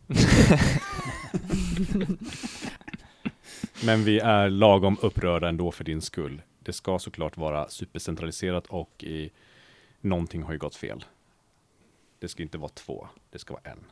Men 3.85 4.05
vi 4.05 4.19
är 4.19 4.51
lagom 4.51 4.99
upprörda 5.03 5.49
ändå 5.49 5.71
för 5.71 5.85
din 5.85 6.03
skull. 6.03 6.43
Det 6.59 6.73
ska 6.73 6.99
såklart 6.99 7.37
vara 7.37 7.69
supercentraliserat 7.69 8.67
och 8.67 9.05
i, 9.05 9.31
någonting 10.01 10.43
har 10.43 10.53
ju 10.53 10.59
gått 10.59 10.77
fel. 10.77 11.05
Det 12.19 12.29
ska 12.29 12.43
inte 12.43 12.59
vara 12.59 12.69
två, 12.69 13.09
det 13.31 13.39
ska 13.39 13.55
vara 13.55 13.73
en. 13.73 13.85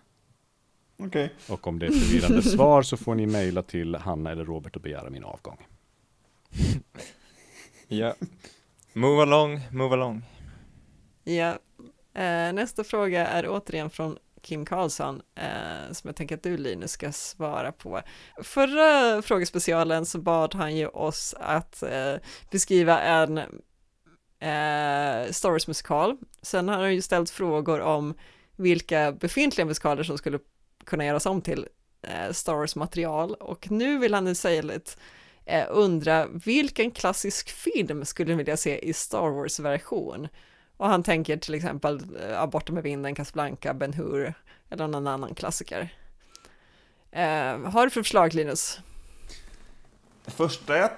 Okej. 0.96 1.32
Och 1.48 1.66
om 1.66 1.78
det 1.78 1.86
är 1.86 1.90
förvirrande 1.90 2.42
svar 2.50 2.82
så 2.82 2.96
får 2.96 3.14
ni 3.14 3.26
mejla 3.26 3.62
till 3.62 3.94
Hanna 3.94 4.30
eller 4.30 4.44
Robert 4.44 4.76
och 4.76 4.82
begära 4.82 5.10
min 5.10 5.24
avgång. 5.24 5.66
Ja. 7.88 8.14
Move 8.92 9.22
along, 9.22 9.60
move 9.70 9.94
along. 9.94 10.22
Ja, 11.24 11.58
eh, 12.14 12.52
nästa 12.52 12.84
fråga 12.84 13.26
är 13.26 13.48
återigen 13.48 13.90
från 13.90 14.18
Kim 14.42 14.64
Karlsson, 14.64 15.22
eh, 15.34 15.92
som 15.92 16.08
jag 16.08 16.16
tänker 16.16 16.34
att 16.34 16.42
du 16.42 16.56
Linus 16.56 16.90
ska 16.90 17.12
svara 17.12 17.72
på. 17.72 18.00
Förra 18.42 19.22
frågespecialen 19.22 20.06
så 20.06 20.18
bad 20.18 20.54
han 20.54 20.76
ju 20.76 20.86
oss 20.86 21.34
att 21.40 21.82
eh, 21.82 22.14
beskriva 22.50 23.00
en 23.00 23.40
eh, 24.44 25.32
Star 25.32 25.50
Wars 25.50 25.68
musikal. 25.68 26.16
Sen 26.42 26.68
har 26.68 26.78
han 26.78 26.94
ju 26.94 27.02
ställt 27.02 27.30
frågor 27.30 27.80
om 27.80 28.14
vilka 28.56 29.12
befintliga 29.12 29.66
musikaler 29.66 30.02
som 30.02 30.18
skulle 30.18 30.38
kunna 30.84 31.04
göras 31.04 31.26
om 31.26 31.40
till 31.40 31.68
eh, 32.02 32.32
Star 32.32 32.54
Wars 32.54 32.76
material 32.76 33.34
och 33.34 33.70
nu 33.70 33.98
vill 33.98 34.14
han 34.14 34.28
istället 34.28 34.98
eh, 35.44 35.66
undra 35.70 36.26
vilken 36.26 36.90
klassisk 36.90 37.50
film 37.50 38.04
skulle 38.04 38.30
ni 38.30 38.36
vilja 38.36 38.56
se 38.56 38.78
i 38.78 38.92
Star 38.92 39.30
Wars-version? 39.30 40.28
Och 40.76 40.88
han 40.88 41.02
tänker 41.02 41.36
till 41.36 41.54
exempel 41.54 42.00
eh, 42.30 42.46
Borta 42.46 42.72
med 42.72 42.82
vinden, 42.82 43.14
Casablanca, 43.14 43.74
Ben 43.74 43.92
Hur 43.92 44.34
eller 44.70 44.88
någon 44.88 45.06
annan 45.06 45.34
klassiker. 45.34 45.94
Eh, 47.10 47.58
har 47.58 47.84
du 47.84 47.90
för 47.90 48.02
förslag 48.02 48.34
Linus? 48.34 48.78
Det 50.24 50.30
första 50.30 50.76
jag 50.76 50.90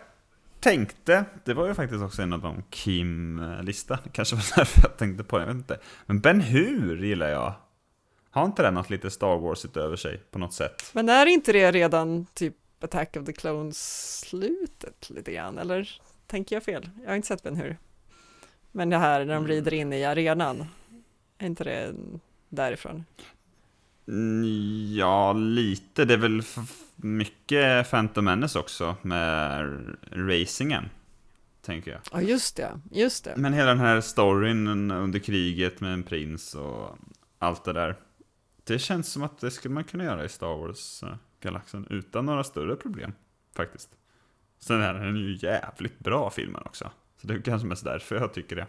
tänkte, 0.66 1.24
det 1.44 1.54
var 1.54 1.66
ju 1.66 1.74
faktiskt 1.74 2.02
också 2.02 2.22
en 2.22 2.32
av 2.32 2.40
de 2.40 2.62
Kim-lista. 2.70 3.98
Kanske 4.12 4.36
var 4.36 4.56
därför 4.56 4.80
jag 4.82 4.96
tänkte 4.96 5.24
på 5.24 5.38
det, 5.38 5.42
jag 5.42 5.46
vet 5.46 5.56
inte. 5.56 5.78
Men 6.06 6.20
Ben 6.20 6.40
Hur 6.40 6.96
gillar 6.96 7.28
jag. 7.28 7.54
Har 8.30 8.44
inte 8.44 8.62
den 8.62 8.74
något 8.74 8.90
lite 8.90 9.10
Star 9.10 9.36
Wars 9.36 9.64
över 9.76 9.96
sig 9.96 10.18
på 10.30 10.38
något 10.38 10.54
sätt? 10.54 10.90
Men 10.92 11.08
är 11.08 11.26
inte 11.26 11.52
det 11.52 11.72
redan 11.72 12.26
typ 12.34 12.54
Attack 12.80 13.16
of 13.16 13.26
the 13.26 13.32
Clones-slutet 13.32 15.10
lite 15.10 15.32
grann? 15.32 15.58
Eller 15.58 16.00
tänker 16.26 16.56
jag 16.56 16.62
fel? 16.62 16.90
Jag 17.02 17.08
har 17.08 17.16
inte 17.16 17.28
sett 17.28 17.42
Ben 17.42 17.56
Hur. 17.56 17.76
Men 18.72 18.90
det 18.90 18.98
här 18.98 19.24
när 19.24 19.34
de 19.34 19.48
rider 19.48 19.74
in 19.74 19.92
i 19.92 20.04
arenan, 20.04 20.64
är 21.38 21.46
inte 21.46 21.64
det 21.64 21.94
därifrån? 22.48 23.04
Mm, 24.08 24.94
Ja, 24.94 25.32
lite. 25.32 26.04
Det 26.04 26.14
är 26.14 26.18
väl 26.18 26.42
mycket 26.96 27.90
Phantom 27.90 28.24
Menace 28.24 28.58
också 28.58 28.96
med 29.02 29.70
racingen. 30.12 30.88
tänker 31.62 31.90
jag. 31.90 32.00
Ja, 32.12 32.20
just 32.20 32.56
det. 32.56 32.80
Just 32.90 33.24
det. 33.24 33.34
Men 33.36 33.52
hela 33.52 33.68
den 33.68 33.78
här 33.80 34.00
storyn 34.00 34.90
under 34.90 35.18
kriget 35.18 35.80
med 35.80 35.92
en 35.92 36.02
prins 36.02 36.54
och 36.54 36.98
allt 37.38 37.64
det 37.64 37.72
där. 37.72 37.96
Det 38.64 38.78
känns 38.78 39.08
som 39.12 39.22
att 39.22 39.38
det 39.40 39.50
skulle 39.50 39.74
man 39.74 39.84
kunna 39.84 40.04
göra 40.04 40.24
i 40.24 40.28
Star 40.28 40.56
Wars-galaxen 40.56 41.86
utan 41.90 42.26
några 42.26 42.44
större 42.44 42.76
problem, 42.76 43.12
faktiskt. 43.56 43.88
Sen 44.58 44.82
är 44.82 44.94
den 44.94 45.16
ju 45.16 45.38
jävligt 45.40 45.98
bra 45.98 46.30
filmen 46.30 46.62
också. 46.64 46.90
Så 47.20 47.26
det 47.26 47.34
är 47.34 47.40
kanske 47.40 47.68
mest 47.68 47.84
därför 47.84 48.16
jag 48.16 48.34
tycker 48.34 48.56
det. 48.56 48.66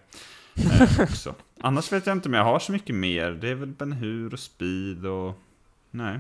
Eh, 0.57 1.01
också. 1.03 1.35
Annars 1.61 1.91
vet 1.91 2.05
jag 2.07 2.15
inte 2.17 2.29
om 2.29 2.33
jag 2.33 2.43
har 2.43 2.59
så 2.59 2.71
mycket 2.71 2.95
mer. 2.95 3.31
Det 3.31 3.49
är 3.49 3.55
väl 3.55 3.67
Ben 3.69 3.91
Hur 3.91 4.33
och 4.33 4.39
Speed 4.39 5.05
och... 5.05 5.33
Nej. 5.91 6.19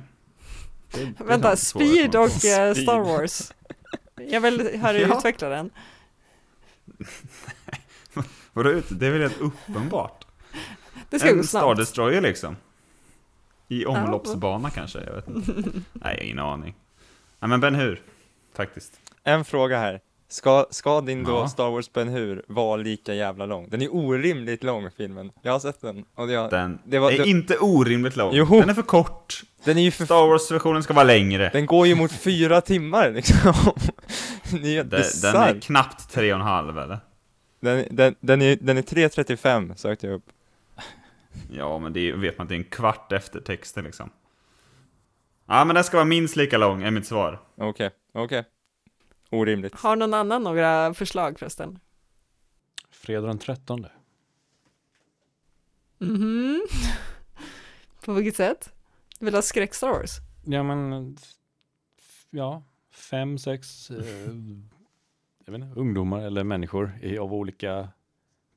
Det, 0.91 1.05
det 1.05 1.23
Vänta, 1.23 1.55
Speed 1.55 2.07
och 2.07 2.13
på. 2.13 2.21
eh, 2.21 2.29
Speed. 2.73 2.77
Star 2.77 2.99
Wars. 2.99 3.51
Jag 4.15 4.41
vill 4.41 4.79
höra 4.81 4.97
Ja. 4.99 5.17
utveckla 5.17 5.49
den. 5.49 5.69
Vadå 8.53 8.69
ut? 8.69 8.85
Det 8.89 9.07
är 9.07 9.11
väl 9.11 9.21
helt 9.21 9.41
uppenbart. 9.41 10.25
Det 11.09 11.19
ska 11.19 11.31
gå 11.31 11.37
en 11.37 11.43
Star 11.43 11.59
snabbt. 11.59 11.77
Destroyer 11.79 12.21
liksom. 12.21 12.55
I 13.67 13.85
omloppsbana 13.85 14.69
kanske, 14.69 14.99
jag 15.03 15.13
vet 15.13 15.27
inte. 15.27 15.53
Nej, 15.93 16.19
ingen 16.23 16.39
aning. 16.39 16.75
Nej 17.39 17.49
men 17.49 17.59
Ben 17.59 17.75
Hur, 17.75 18.01
faktiskt. 18.55 18.99
En 19.23 19.45
fråga 19.45 19.79
här. 19.79 20.01
Ska, 20.29 20.65
ska 20.69 21.01
din 21.01 21.23
då 21.23 21.31
Ja. 21.31 21.47
Star 21.47 21.69
Wars 21.69 21.93
Ben 21.93 22.07
Hur 22.07 22.45
vara 22.47 22.75
lika 22.75 23.13
jävla 23.13 23.45
lång? 23.45 23.69
Den 23.69 23.81
är 23.81 23.95
orimligt 23.95 24.63
lång 24.63 24.91
filmen. 24.97 25.31
Jag 25.41 25.51
har 25.51 25.59
sett 25.59 25.81
den. 25.81 26.05
Och 26.15 26.31
jag, 26.31 26.49
Den 26.49 26.79
det 26.85 26.99
var, 26.99 27.11
är 27.11 27.17
det, 27.17 27.29
inte 27.29 27.57
orimligt 27.57 28.15
lång. 28.15 28.33
Jo. 28.33 28.45
Den 28.45 28.69
är 28.69 28.73
för 28.73 28.81
kort. 28.81 29.41
den 29.63 29.77
är 29.77 29.81
ju 29.81 29.91
för 29.91 30.05
Star 30.05 30.27
Wars-versionen 30.27 30.83
ska 30.83 30.93
vara 30.93 31.03
längre. 31.03 31.49
Den 31.53 31.65
går 31.65 31.87
ju 31.87 31.95
mot 31.95 32.11
fyra 32.11 32.61
timmar 32.61 33.11
liksom. 33.11 33.53
Det 34.61 34.77
är 34.77 34.83
Den, 34.83 35.03
den 35.21 35.35
är 35.35 35.61
knappt 35.61 36.11
tre 36.11 36.33
och 36.33 36.39
en 36.39 36.45
halv 36.45 36.77
eller? 36.79 36.99
Den, 37.59 37.85
den, 37.91 38.15
den 38.19 38.41
är, 38.41 38.57
den 38.61 38.77
är 38.77 38.81
3.35 38.81 39.75
sökte 39.75 40.07
jag 40.07 40.15
upp. 40.15 40.25
Ja, 41.51 41.79
men 41.79 41.93
det 41.93 42.09
är, 42.09 42.13
vet 42.13 42.37
man 42.37 42.45
att 42.45 42.49
det 42.49 42.55
är 42.55 42.57
en 42.57 42.63
kvart 42.63 43.11
efter 43.11 43.39
texten 43.39 43.83
liksom. 43.83 44.09
Ja, 45.47 45.65
men 45.65 45.75
den 45.75 45.83
ska 45.83 45.97
vara 45.97 46.05
minst 46.05 46.35
lika 46.35 46.57
lång, 46.57 46.83
är 46.83 46.91
mitt 46.91 47.07
svar. 47.07 47.39
Okej, 47.57 47.89
okej. 48.13 48.43
Orimligt. 49.29 49.75
Har 49.75 49.95
någon 49.95 50.13
annan 50.13 50.43
några 50.43 50.93
förslag 50.93 51.39
förresten? 51.39 51.79
Fredag 52.89 53.27
den 53.27 53.39
13. 53.39 53.85
Mhm. 55.97 56.61
På 58.05 58.13
vilket 58.13 58.35
sätt? 58.35 58.73
Du 59.19 59.25
vill 59.25 59.35
ha 59.35 59.41
skräck 59.41 59.73
Star 59.73 59.89
Wars? 59.89 60.11
Ja 60.45 60.63
men, 60.63 61.17
ja, 62.29 62.63
fem, 62.91 63.37
sex, 63.37 63.91
eh, 63.91 64.05
jag 65.45 65.51
vet 65.51 65.61
inte, 65.61 65.79
ungdomar 65.79 66.21
eller 66.21 66.43
människor 66.43 66.99
i, 67.01 67.17
av 67.17 67.33
olika 67.33 67.89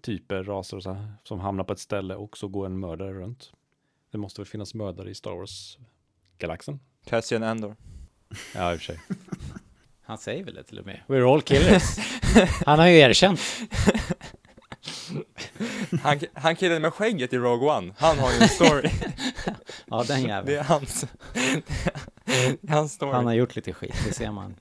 typer, 0.03 0.43
raser 0.45 0.77
och 0.77 0.83
så 0.83 0.93
här, 0.93 1.13
som 1.25 1.41
hamnar 1.41 1.65
på 1.65 1.73
ett 1.73 1.79
ställe 1.79 2.15
och 2.15 2.39
så 2.39 2.49
går 2.49 2.67
en 2.67 2.81
mördare 2.81 3.13
runt. 3.13 3.53
Det 4.11 4.19
måste 4.19 4.41
väl 4.41 4.47
finnas 4.47 4.75
mördare 4.75 5.11
i 5.11 5.15
Star 5.15 5.33
Wars-galaxen? 5.33 6.81
Cassian 7.05 7.43
Andor. 7.43 7.77
Ja, 8.55 8.73
i 8.73 8.77
och 8.77 8.81
för 8.81 8.85
sig. 8.85 9.01
Han 10.11 10.19
säger 10.19 10.45
väl 10.45 10.55
det 10.55 10.63
till 10.65 10.79
och 10.79 10.87
med. 10.87 11.01
We're 11.07 11.33
all 11.35 11.43
killers. 11.43 11.83
Han 12.67 12.79
har 12.79 12.87
ju 12.87 12.99
erkänt. 12.99 13.41
Han, 16.03 16.21
han 16.35 16.57
killen 16.57 16.83
med 16.83 16.95
skägget 16.95 17.33
i 17.33 17.39
Rogue 17.39 17.71
One, 17.77 17.95
han 17.99 18.19
har 18.19 18.33
ju 18.33 18.39
en 18.39 18.49
story. 18.49 18.91
Ja, 19.87 20.05
den 20.09 20.23
Det 20.23 20.29
jäveln. 20.29 20.59
är 20.59 20.63
hans, 20.65 21.07
det 22.25 22.45
är 22.63 22.69
hans 22.69 22.93
story. 22.93 23.13
Han 23.13 23.27
har 23.27 23.33
gjort 23.35 23.57
lite 23.57 23.73
skit, 23.73 23.95
det 24.07 24.13
ser 24.15 24.31
man. 24.31 24.55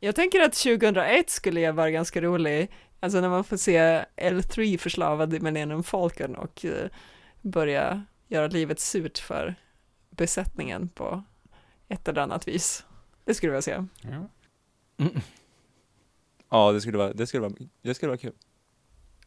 Jag 0.00 0.14
tänker 0.14 0.40
att 0.40 0.52
2001 0.52 1.30
skulle 1.30 1.60
jag 1.60 1.72
vara 1.72 1.90
ganska 1.90 2.20
rolig, 2.20 2.70
alltså 3.00 3.20
när 3.20 3.28
man 3.28 3.44
får 3.44 3.56
se 3.56 4.04
L3 4.16 4.78
förslavad 4.78 5.34
i 5.34 5.40
Millennium 5.40 5.82
Falcon 5.82 6.34
och 6.36 6.64
eh, 6.64 6.88
börja 7.40 8.04
göra 8.28 8.46
livet 8.46 8.80
surt 8.80 9.18
för 9.18 9.54
besättningen 10.10 10.88
på 10.88 11.22
ett 11.88 12.08
eller 12.08 12.20
annat 12.22 12.48
vis. 12.48 12.84
Det 13.30 13.34
skulle 13.34 13.52
jag 13.52 13.62
vilja 13.62 13.86
se. 14.02 14.08
Ja. 14.10 14.28
Ja, 16.48 16.72
det 16.72 16.80
skulle 16.80 16.98
vara, 16.98 17.12
det 17.12 17.26
skulle 17.26 17.40
vara, 17.40 17.52
det 17.82 17.94
skulle 17.94 18.08
vara 18.08 18.18
kul. 18.18 18.32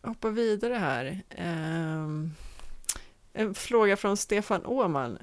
Hoppa 0.02 0.30
vidare 0.30 0.74
här. 0.74 1.22
Ehm, 1.30 2.32
en 3.34 3.54
fråga 3.54 3.98
från 3.98 4.18
Stefan 4.18 4.66
Åman. 4.66 5.18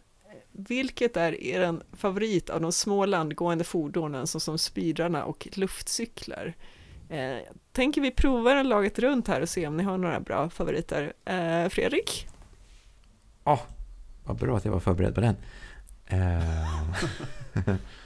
Vilket 0.53 1.17
är 1.17 1.43
er 1.43 1.81
favorit 1.93 2.51
av 2.51 2.61
de 2.61 2.73
små 2.73 3.07
landgående 3.07 3.65
fordonen 3.65 4.27
såsom 4.27 4.59
speedrarna 4.59 5.25
och 5.25 5.49
luftcyklar? 5.53 6.55
Eh, 7.09 7.39
tänker 7.73 8.01
vi 8.01 8.11
prova 8.11 8.55
den 8.55 8.69
laget 8.69 8.99
runt 8.99 9.29
här 9.29 9.41
och 9.41 9.49
se 9.49 9.67
om 9.67 9.77
ni 9.77 9.83
har 9.83 9.99
några 9.99 10.21
bra 10.21 10.51
favoriter. 10.51 11.13
Eh, 11.25 11.69
Fredrik? 11.69 12.27
Vad 14.25 14.37
bra 14.37 14.57
att 14.57 14.65
jag 14.65 14.73
var 14.73 14.81
förberedd 14.81 15.15
på 15.15 15.21
den. 15.21 15.37
Eh, 16.07 16.95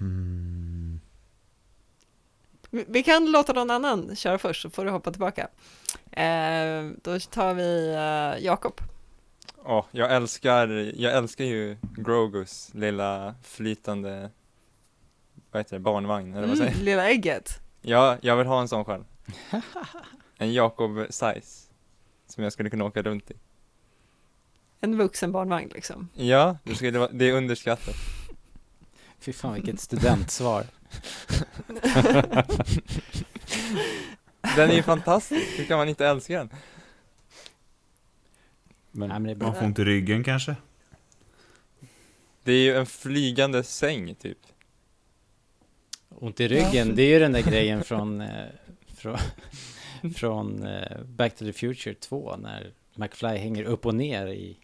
mm, 0.00 1.00
Vi 2.70 3.02
kan 3.02 3.30
låta 3.30 3.52
någon 3.52 3.70
annan 3.70 4.16
köra 4.16 4.38
först 4.38 4.62
så 4.62 4.70
får 4.70 4.84
du 4.84 4.90
hoppa 4.90 5.10
tillbaka. 5.10 5.48
Eh, 6.10 6.90
då 7.02 7.20
tar 7.20 7.54
vi 7.54 7.88
eh, 7.94 8.44
Jakob. 8.44 8.80
Ja, 9.64 9.86
jag 9.90 10.12
älskar, 10.14 10.68
jag 10.96 11.16
älskar 11.16 11.44
ju 11.44 11.76
Grogus 11.96 12.70
lilla 12.74 13.34
flytande, 13.42 14.30
vad 15.50 15.60
heter 15.60 15.76
det, 15.76 15.80
barnvagn, 15.80 16.34
eller 16.34 16.48
vad 16.48 16.56
säger 16.58 16.72
Mm, 16.72 16.84
lilla 16.84 17.08
ägget. 17.10 17.60
Ja, 17.82 18.16
jag 18.20 18.36
vill 18.36 18.46
ha 18.46 18.60
en 18.60 18.68
sån 18.68 18.84
själv. 18.84 19.04
En 20.38 20.52
Jakob 20.52 21.06
size. 21.10 21.70
Som 22.26 22.44
jag 22.44 22.52
skulle 22.52 22.70
kunna 22.70 22.84
åka 22.84 23.02
runt 23.02 23.30
i. 23.30 23.34
En 24.80 24.98
vuxen 24.98 25.32
barnvagn 25.32 25.70
liksom. 25.74 26.08
Ja, 26.14 26.56
det, 26.64 26.74
skulle 26.74 26.98
vara, 26.98 27.10
det 27.12 27.24
är 27.24 27.32
underskattat. 27.32 27.94
Fy 29.26 29.32
fan 29.32 29.54
vilket 29.54 29.80
studentsvar. 29.80 30.66
Den 34.56 34.70
är 34.70 34.74
ju 34.74 34.82
fantastisk, 34.82 35.58
hur 35.58 35.64
kan 35.64 35.78
man 35.78 35.88
inte 35.88 36.06
älska 36.06 36.38
den? 36.38 36.50
Men, 38.90 39.08
Nej, 39.08 39.18
men 39.18 39.22
det 39.22 39.30
är 39.30 39.34
bra. 39.34 39.48
Man 39.48 39.56
får 39.56 39.64
ont 39.64 39.78
i 39.78 39.84
ryggen 39.84 40.24
kanske. 40.24 40.56
Det 42.42 42.52
är 42.52 42.62
ju 42.62 42.76
en 42.76 42.86
flygande 42.86 43.62
säng 43.62 44.14
typ. 44.14 44.38
Ont 46.08 46.40
i 46.40 46.48
ryggen, 46.48 46.96
det 46.96 47.02
är 47.02 47.08
ju 47.08 47.18
den 47.18 47.32
där 47.32 47.42
grejen 47.42 47.84
från, 47.84 48.20
eh, 48.20 48.46
från, 48.86 49.18
från 50.14 50.66
eh, 50.66 51.02
Back 51.04 51.36
to 51.36 51.44
the 51.44 51.52
Future 51.52 51.94
2 51.94 52.36
när 52.36 52.72
McFly 52.94 53.36
hänger 53.36 53.64
upp 53.64 53.86
och 53.86 53.94
ner 53.94 54.26
i, 54.26 54.56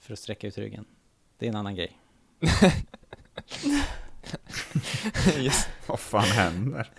för 0.00 0.12
att 0.12 0.18
sträcka 0.18 0.46
ut 0.46 0.58
ryggen. 0.58 0.84
Det 1.38 1.46
är 1.46 1.50
en 1.50 1.56
annan 1.56 1.74
grej. 1.74 1.98
Yes. 5.38 5.68
Vad 5.86 6.00
fan 6.00 6.22
händer? 6.24 6.90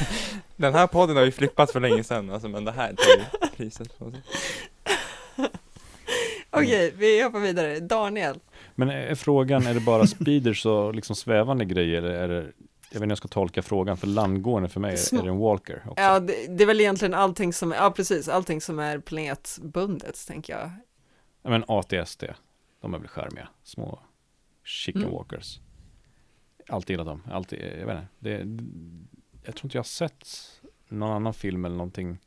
Den 0.56 0.74
här 0.74 0.86
podden 0.86 1.16
har 1.16 1.24
ju 1.24 1.32
flippat 1.32 1.70
för 1.72 1.80
länge 1.80 2.04
sedan, 2.04 2.30
alltså, 2.30 2.48
men 2.48 2.64
det 2.64 2.72
här 2.72 2.88
tar 2.94 3.04
ju 3.44 3.48
priset 3.56 3.98
på 3.98 4.10
sig. 4.10 4.22
Okej, 6.50 6.94
vi 6.96 7.22
hoppar 7.22 7.40
vidare. 7.40 7.80
Daniel. 7.80 8.38
men 8.74 8.90
är 8.90 9.14
frågan, 9.14 9.66
är 9.66 9.74
det 9.74 9.80
bara 9.80 10.06
speeders 10.06 10.66
och 10.66 10.94
liksom 10.94 11.16
svävande 11.16 11.64
grejer? 11.64 12.02
Eller 12.02 12.14
är 12.14 12.28
det, 12.28 12.34
jag 12.34 12.40
vet 12.40 12.54
inte 12.94 13.04
hur 13.04 13.08
jag 13.08 13.18
ska 13.18 13.28
tolka 13.28 13.62
frågan, 13.62 13.96
för 13.96 14.06
landgående 14.06 14.68
för 14.68 14.80
mig 14.80 14.92
är, 14.92 15.18
är 15.18 15.22
det 15.22 15.28
en 15.28 15.38
walker 15.38 15.82
också. 15.88 16.02
Ja, 16.02 16.20
det, 16.20 16.46
det 16.56 16.64
är 16.64 16.66
väl 16.66 16.80
egentligen 16.80 17.14
allting 17.14 17.52
som, 17.52 17.72
ja 17.72 17.90
precis, 17.90 18.28
allting 18.28 18.60
som 18.60 18.78
är 18.78 18.98
planetbundet, 18.98 20.26
tänker 20.26 20.52
jag. 20.52 20.70
Ja, 21.42 21.50
Men 21.50 21.64
ATST, 21.68 22.24
de 22.82 22.94
är 22.94 22.98
väl 22.98 23.08
charmiga, 23.08 23.48
små 23.64 23.98
chicken 24.64 25.02
Mm. 25.02 25.14
walkers. 25.14 25.58
Alltid 26.68 26.94
gillat 26.94 27.06
dem, 27.06 27.22
alltid, 27.30 27.60
jag 27.80 27.86
vet 27.86 27.96
inte. 27.96 28.06
Det, 28.18 28.30
jag 29.46 29.54
tror 29.56 29.66
inte 29.66 29.76
jag 29.76 29.82
har 29.82 29.84
sett 29.84 30.28
någon 30.88 31.10
annan 31.12 31.34
film 31.34 31.64
eller 31.64 31.76
någonting 31.76 32.18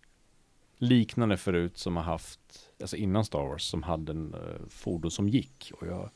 liknande 0.77 1.37
förut 1.37 1.77
som 1.77 1.95
har 1.95 2.03
haft, 2.03 2.39
alltså 2.81 2.95
innan 2.95 3.25
Star 3.25 3.39
Wars, 3.47 3.63
som 3.63 3.83
hade 3.83 4.11
en 4.11 4.33
uh, 4.35 4.67
fordon 4.69 5.11
som 5.11 5.29
gick. 5.29 5.71
Och 5.81 5.87
jag 5.87 6.09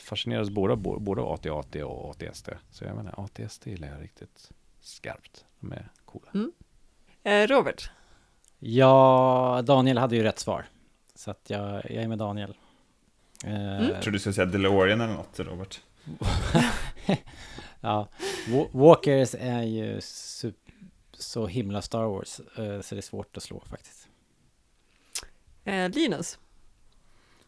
fascinerades 0.00 0.50
både, 0.50 0.76
både 0.76 1.22
av 1.22 1.32
AT-AT 1.32 1.76
och 1.82 2.10
ATST. 2.10 2.48
Så 2.70 2.84
jag 2.84 2.96
menar, 2.96 3.14
ATST 3.24 3.66
gillar 3.66 3.88
jag 3.88 4.02
riktigt 4.02 4.50
skarpt. 4.80 5.44
De 5.60 5.72
är 5.72 5.88
coola. 6.04 6.30
Eh, 7.22 7.46
Robert. 7.46 7.90
Ja, 8.58 9.62
Daniel 9.66 9.98
hade 9.98 10.16
ju 10.16 10.22
rätt 10.22 10.38
svar. 10.38 10.66
Så 11.14 11.30
att 11.30 11.50
jag, 11.50 11.74
jag 11.74 12.02
är 12.04 12.08
med 12.08 12.18
Daniel. 12.18 12.54
Eh, 13.44 13.62
Jag 13.62 14.02
trodde 14.02 14.16
du 14.16 14.18
skulle 14.18 14.32
säga 14.32 14.46
DeLorean 14.46 15.00
eller 15.00 15.14
något, 15.14 15.40
Robert. 15.40 15.80
ja, 17.80 18.08
Wa- 18.46 18.68
Walkers 18.72 19.34
är 19.38 19.62
ju 19.62 20.00
så 21.12 21.46
himla 21.46 21.82
Star 21.82 22.04
Wars, 22.04 22.40
eh, 22.40 22.80
så 22.80 22.94
det 22.94 22.98
är 22.98 23.02
svårt 23.02 23.36
att 23.36 23.42
slå 23.42 23.62
faktiskt. 23.70 24.08
Eh, 25.64 25.88
Linus. 25.90 26.38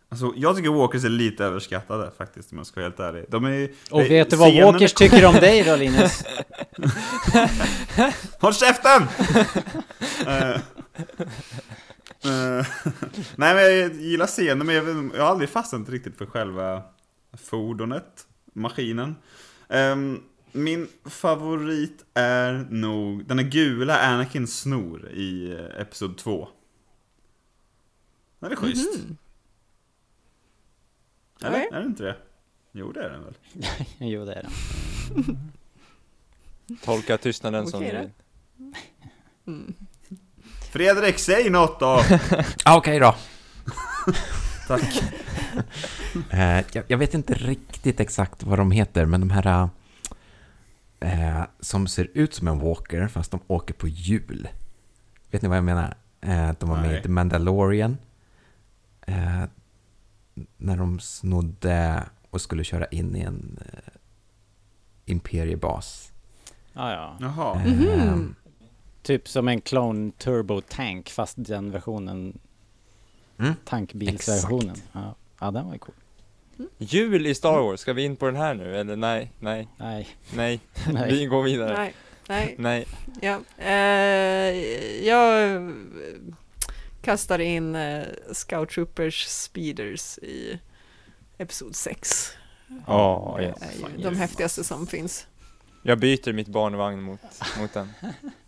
Alltså, 0.08 0.32
jag 0.36 0.56
tycker 0.56 0.70
Walkers 0.70 1.04
är 1.04 1.08
lite 1.08 1.44
överskattade 1.44 2.10
faktiskt 2.18 2.52
om 2.52 2.58
jag 2.58 2.66
ska 2.66 2.80
vara 2.80 2.88
helt 2.88 3.00
ärlig. 3.00 3.24
De 3.28 3.44
är, 3.44 3.70
Och 3.90 4.00
eh, 4.02 4.08
vet 4.08 4.30
du 4.30 4.36
vad 4.36 4.54
Walkers 4.54 4.92
är- 4.92 4.96
tycker 4.96 5.26
om 5.26 5.34
dig 5.34 5.62
då 5.64 5.76
Linus? 5.76 6.24
Håll 8.40 8.54
käften! 8.54 9.02
Eh, 10.26 10.50
eh, 12.24 12.66
Nej 13.36 13.54
men 13.54 13.78
jag 13.80 13.94
gillar 13.94 14.26
scenen 14.26 14.66
men 14.66 14.74
jag, 14.74 15.10
jag 15.14 15.22
har 15.22 15.30
aldrig 15.30 15.48
fastnat 15.50 15.88
riktigt 15.88 16.18
för 16.18 16.26
själva 16.26 16.82
fordonet, 17.42 18.26
maskinen. 18.52 19.16
Ehm, 19.70 20.22
min 20.52 20.88
favorit 21.04 22.04
är 22.14 22.52
nog 22.70 23.24
den 23.26 23.38
är 23.38 23.42
gula 23.42 23.98
Anakins 23.98 24.60
snor 24.60 25.08
i 25.10 25.52
eh, 25.52 25.80
Episod 25.80 26.18
2. 26.18 26.48
Den 28.38 28.52
är 28.52 28.56
schysst. 28.56 28.98
Mhm. 28.98 29.16
Eller? 31.42 31.50
Nej. 31.58 31.68
Är 31.72 31.80
det 31.80 31.86
inte 31.86 32.02
det? 32.02 32.16
Jo 32.72 32.92
det 32.92 33.04
är 33.04 33.10
den 33.10 33.24
väl? 33.24 33.34
jo 33.98 34.24
det 34.24 34.32
är 34.34 34.42
det. 34.42 34.50
Tolka 36.84 37.18
tystnaden 37.18 37.66
som 37.66 37.82
ni 37.82 37.92
då. 37.92 37.98
vill. 37.98 38.10
Mm. 39.46 39.74
Fredrik, 40.72 41.18
säg 41.18 41.50
något 41.50 41.80
då! 41.80 42.00
Ah, 42.64 42.76
Okej 42.76 42.98
då. 43.00 43.14
Tack. 44.68 45.02
Eh, 46.30 46.64
jag, 46.72 46.84
jag 46.88 46.98
vet 46.98 47.14
inte 47.14 47.34
riktigt 47.34 48.00
exakt 48.00 48.42
vad 48.42 48.58
de 48.58 48.70
heter, 48.70 49.04
men 49.06 49.20
de 49.20 49.30
här 49.30 49.68
eh, 51.00 51.42
som 51.60 51.86
ser 51.86 52.08
ut 52.14 52.34
som 52.34 52.48
en 52.48 52.58
walker, 52.58 53.08
fast 53.08 53.30
de 53.30 53.40
åker 53.46 53.74
på 53.74 53.88
hjul. 53.88 54.48
Vet 55.30 55.42
ni 55.42 55.48
vad 55.48 55.56
jag 55.56 55.64
menar? 55.64 55.94
Eh, 56.20 56.50
de 56.60 56.68
var 56.68 56.76
med 56.80 56.98
i. 56.98 57.02
The 57.02 57.08
Mandalorian. 57.08 57.98
Eh, 59.06 59.42
när 60.56 60.76
de 60.76 61.00
snodde 61.00 62.02
och 62.30 62.40
skulle 62.40 62.64
köra 62.64 62.86
in 62.86 63.16
i 63.16 63.20
en 63.20 63.58
eh, 63.72 63.92
imperiebas. 65.06 66.12
Ja, 66.72 66.92
ja. 66.92 67.16
Jaha. 67.20 67.62
Eh, 67.64 67.72
Mhm. 67.72 68.34
Typ 69.02 69.28
som 69.28 69.48
en 69.48 69.60
Clone 69.60 70.12
Turbo 70.18 70.60
Tank 70.60 71.08
fast 71.10 71.34
den 71.38 71.70
versionen, 71.70 72.38
Mm. 73.38 73.54
tankbilsversionen. 73.64 74.76
Ja. 74.92 75.14
Ja, 75.40 75.50
den 75.50 75.66
var 75.66 75.72
ju 75.72 75.78
cool. 75.78 75.94
Jul 76.78 77.26
i 77.26 77.34
Star 77.34 77.60
Wars, 77.60 77.80
ska 77.80 77.92
vi 77.92 78.04
in 78.04 78.16
på 78.16 78.26
den 78.26 78.36
här 78.36 78.54
nu? 78.54 78.76
Eller 78.76 78.96
nej, 78.96 79.32
nej, 79.38 79.68
Nej, 79.78 80.08
nej. 80.34 80.60
nej. 80.92 81.10
Vi 81.12 81.26
går 81.26 81.42
vidare. 81.42 81.74
Nej, 81.76 81.94
nej, 82.28 82.54
Nej. 82.58 82.86
ja. 83.20 83.40
Eh, 83.64 84.54
jag 85.06 85.72
kastar 87.02 87.38
in 87.38 87.74
eh, 87.74 88.02
Scout 88.32 88.70
Troopers 88.70 89.26
Speeders 89.26 90.18
i 90.18 90.60
Episod 91.38 91.76
6. 91.76 92.30
Ja, 92.86 93.34
Det 93.38 93.44
yes. 93.44 93.84
de 94.02 94.16
häftigaste 94.16 94.64
som 94.64 94.86
finns. 94.86 95.26
Jag 95.82 95.98
byter 95.98 96.32
mitt 96.32 96.48
barnvagn 96.48 97.02
mot, 97.02 97.20
mot 97.60 97.72
den. 97.72 97.88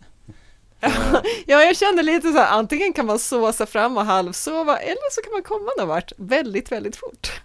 Ja, 1.46 1.62
jag 1.62 1.76
kände 1.76 2.02
lite 2.02 2.32
så 2.32 2.38
här, 2.38 2.58
antingen 2.58 2.92
kan 2.92 3.06
man 3.06 3.18
såsa 3.18 3.66
fram 3.66 3.96
och 3.96 4.04
halvsova 4.04 4.78
eller 4.78 5.10
så 5.10 5.22
kan 5.22 5.32
man 5.32 5.42
komma 5.42 5.70
någon 5.78 5.88
vart 5.88 6.12
väldigt, 6.16 6.72
väldigt 6.72 6.96
fort. 6.96 7.42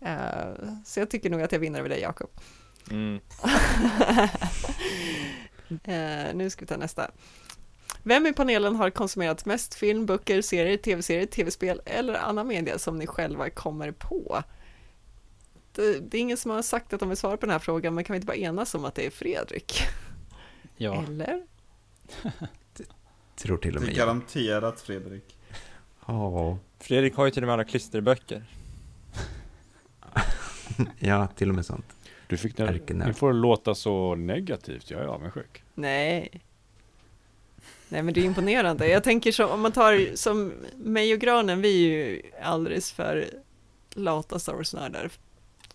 Eh, 0.00 0.68
så 0.84 1.00
jag 1.00 1.10
tycker 1.10 1.30
nog 1.30 1.42
att 1.42 1.52
jag 1.52 1.58
vinner 1.58 1.78
över 1.78 1.88
dig, 1.88 2.00
Jakob. 2.00 2.30
Mm. 2.90 3.20
Eh, 5.84 6.34
nu 6.34 6.50
ska 6.50 6.60
vi 6.60 6.66
ta 6.66 6.76
nästa. 6.76 7.10
Vem 8.02 8.26
i 8.26 8.32
panelen 8.32 8.76
har 8.76 8.90
konsumerat 8.90 9.44
mest 9.44 9.74
film, 9.74 10.06
böcker, 10.06 10.42
serier, 10.42 10.76
tv-serier, 10.76 11.26
tv-spel 11.26 11.82
eller 11.84 12.14
annan 12.14 12.46
media 12.46 12.78
som 12.78 12.98
ni 12.98 13.06
själva 13.06 13.50
kommer 13.50 13.92
på? 13.92 14.42
Det, 15.72 16.00
det 16.00 16.16
är 16.18 16.20
ingen 16.20 16.36
som 16.36 16.50
har 16.50 16.62
sagt 16.62 16.92
att 16.92 17.00
de 17.00 17.08
vill 17.08 17.18
svara 17.18 17.36
på 17.36 17.46
den 17.46 17.52
här 17.52 17.58
frågan, 17.58 17.94
men 17.94 18.04
kan 18.04 18.14
vi 18.14 18.16
inte 18.16 18.26
bara 18.26 18.36
enas 18.36 18.74
om 18.74 18.84
att 18.84 18.94
det 18.94 19.06
är 19.06 19.10
Fredrik? 19.10 19.82
Ja, 20.76 21.04
Eller? 21.04 21.42
tror 23.36 23.56
till 23.56 23.72
Det 23.72 23.78
och 23.78 23.82
är 23.82 23.86
med 23.86 23.96
jag. 23.96 24.06
garanterat 24.06 24.80
Fredrik. 24.80 25.36
Ja, 26.06 26.58
Fredrik 26.78 27.14
har 27.14 27.24
ju 27.24 27.30
till 27.30 27.42
och 27.42 27.46
med 27.46 27.54
alla 27.54 27.64
klisterböcker. 27.64 28.44
ja, 30.98 31.26
till 31.26 31.48
och 31.48 31.54
med 31.54 31.66
sånt. 31.66 31.86
Du 32.26 32.36
fick 32.36 32.56
det, 32.56 32.62
Ärkenörd. 32.62 33.08
ni 33.08 33.14
får 33.14 33.32
det 33.32 33.38
låta 33.38 33.74
så 33.74 34.14
negativt, 34.14 34.90
jag 34.90 35.00
är 35.00 35.06
avundsjuk. 35.06 35.62
Nej. 35.74 36.40
Nej 37.88 38.02
men 38.02 38.14
det 38.14 38.20
är 38.20 38.24
imponerande. 38.24 38.88
Jag 38.88 39.04
tänker 39.04 39.32
så 39.32 39.46
om 39.46 39.60
man 39.60 39.72
tar 39.72 40.16
som 40.16 40.52
mig 40.76 41.14
och 41.14 41.20
Granen, 41.20 41.60
vi 41.60 41.84
är 41.84 41.96
ju 41.96 42.22
alldeles 42.42 42.92
för 42.92 43.26
lata 43.94 44.38
Star 44.38 44.54
Wars-nördar 44.54 45.10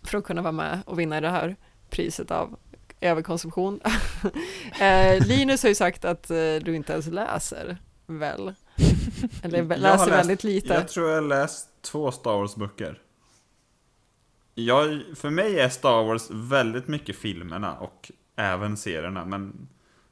för 0.02 0.18
att 0.18 0.24
kunna 0.24 0.42
vara 0.42 0.52
med 0.52 0.80
och 0.86 1.00
vinna 1.00 1.22
det 1.22 1.30
här 1.30 1.56
priset 1.90 2.32
av 2.32 2.58
överkonsumtion. 3.02 3.80
eh, 4.82 5.28
Linus 5.28 5.64
har 5.64 5.70
ju 5.70 5.76
sagt 5.76 6.06
att 6.06 6.30
eh, 6.30 6.36
du 6.62 6.76
inte 6.76 6.94
ens 6.94 7.08
läser, 7.08 7.78
väl? 8.08 8.54
Eller 9.44 9.64
läser 9.64 9.78
läst- 9.80 10.08
väldigt 10.12 10.44
lite. 10.44 10.74
Jag 10.74 10.88
tror 10.88 11.10
jag 11.10 11.16
har 11.16 11.28
läst 11.28 11.70
två 11.82 12.12
Star 12.12 12.34
Wars-böcker. 12.38 13.00
Jag, 14.56 15.02
för 15.16 15.30
mig 15.30 15.60
är 15.60 15.70
Star 15.70 16.04
Wars 16.04 16.28
väldigt 16.32 16.88
mycket 16.88 17.16
filmerna 17.16 17.76
och 17.76 18.12
även 18.36 18.78
serierna, 18.78 19.26
men 19.26 19.68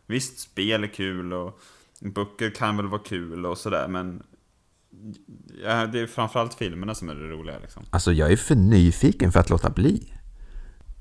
visst, 0.05 0.39
spel 0.39 0.83
är 0.83 0.87
kul 0.87 1.33
och 1.33 1.59
böcker 1.99 2.49
kan 2.49 2.77
väl 2.77 2.87
vara 2.87 3.01
kul 3.01 3.45
och 3.45 3.57
sådär, 3.57 3.87
men 3.87 4.23
ja, 5.63 5.85
det 5.85 5.99
är 5.99 6.07
framförallt 6.07 6.53
filmerna 6.53 6.95
som 6.95 7.09
är 7.09 7.15
det 7.15 7.27
roliga 7.27 7.59
liksom. 7.59 7.83
Alltså, 7.89 8.13
jag 8.13 8.31
är 8.31 8.37
för 8.37 8.55
nyfiken 8.55 9.31
för 9.31 9.39
att 9.39 9.49
låta 9.49 9.69
bli. 9.69 10.13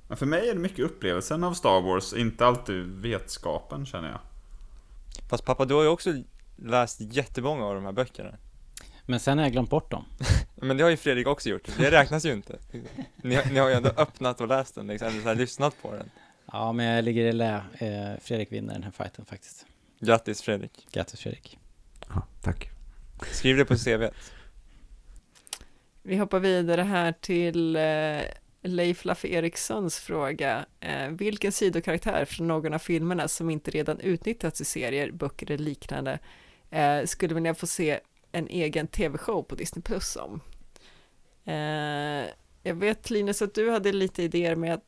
Men 0.08 0.16
för 0.16 0.26
mig 0.26 0.48
är 0.48 0.54
det 0.54 0.60
mycket 0.60 0.78
upplevelsen 0.84 1.44
av 1.44 1.54
Star 1.54 1.80
Wars, 1.80 2.12
inte 2.14 2.46
alltid 2.46 2.86
vetskapen 2.86 3.86
känner 3.86 4.08
jag. 4.10 4.20
Fast 5.28 5.44
pappa, 5.44 5.64
du 5.64 5.74
har 5.74 5.82
ju 5.82 5.88
också 5.88 6.10
läst 6.56 7.00
jättemånga 7.00 7.64
av 7.64 7.74
de 7.74 7.84
här 7.84 7.92
böckerna. 7.92 8.34
men 9.06 9.20
sen 9.20 9.38
har 9.38 9.44
jag 9.44 9.52
glömt 9.52 9.70
bort 9.70 9.90
dem. 9.90 10.04
Men 10.54 10.76
det 10.76 10.82
har 10.82 10.90
ju 10.90 10.96
Fredrik 10.96 11.26
också 11.26 11.48
gjort, 11.48 11.68
det 11.78 11.90
räknas 11.90 12.24
ju 12.26 12.32
inte. 12.32 12.58
Ni, 13.16 13.34
har- 13.34 13.44
ni 13.52 13.58
har 13.58 13.68
ju 13.68 13.74
ändå 13.74 13.88
öppnat 13.96 14.40
och 14.40 14.48
läst 14.48 14.74
den, 14.74 14.86
liksom, 14.86 15.08
eller 15.08 15.20
så 15.22 15.28
här, 15.28 15.34
lyssnat 15.34 15.82
på 15.82 15.92
den. 15.92 16.10
Ja, 16.52 16.72
men 16.72 16.86
jag 16.86 17.04
ligger 17.04 17.24
i 17.24 17.32
lä. 17.32 17.54
Eh, 17.54 18.20
Fredrik 18.22 18.52
vinner 18.52 18.72
den 18.74 18.82
här 18.82 18.90
fighten 18.90 19.24
faktiskt. 19.24 19.66
Grattis 20.00 20.42
Fredrik. 20.42 20.86
Grattis 20.92 21.20
Fredrik. 21.20 21.58
Ja, 22.08 22.22
tack. 22.42 22.70
Skriv 23.32 23.56
det 23.56 23.64
på 23.64 23.76
CV. 23.76 24.02
Vi 26.02 26.16
hoppar 26.16 26.38
vidare 26.40 26.82
här 26.82 27.12
till 27.20 27.76
eh, 27.76 27.82
Leif 28.66 29.04
Laffe 29.04 29.28
Erikssons 29.28 29.98
fråga. 29.98 30.66
Eh, 30.80 31.08
vilken 31.08 31.52
sidokaraktär 31.52 32.24
från 32.24 32.48
någon 32.48 32.74
av 32.74 32.78
filmerna 32.78 33.28
som 33.28 33.50
inte 33.50 33.70
redan 33.70 34.00
utnyttjats 34.00 34.60
i 34.60 34.64
serier, 34.64 35.10
böcker 35.10 35.50
eller 35.50 35.64
liknande 35.64 36.18
eh, 36.70 37.04
skulle 37.04 37.34
vilja 37.34 37.54
få 37.54 37.66
se 37.66 38.00
en 38.32 38.48
egen 38.48 38.86
tv-show 38.86 39.42
på 39.42 39.54
Disney 39.54 39.82
Plus 39.82 40.16
om? 40.16 40.40
Eh, 41.44 42.30
jag 42.62 42.74
vet 42.74 43.10
Linus 43.10 43.42
att 43.42 43.54
du 43.54 43.70
hade 43.70 43.92
lite 43.92 44.22
idéer 44.22 44.56
med 44.56 44.74
att 44.74 44.84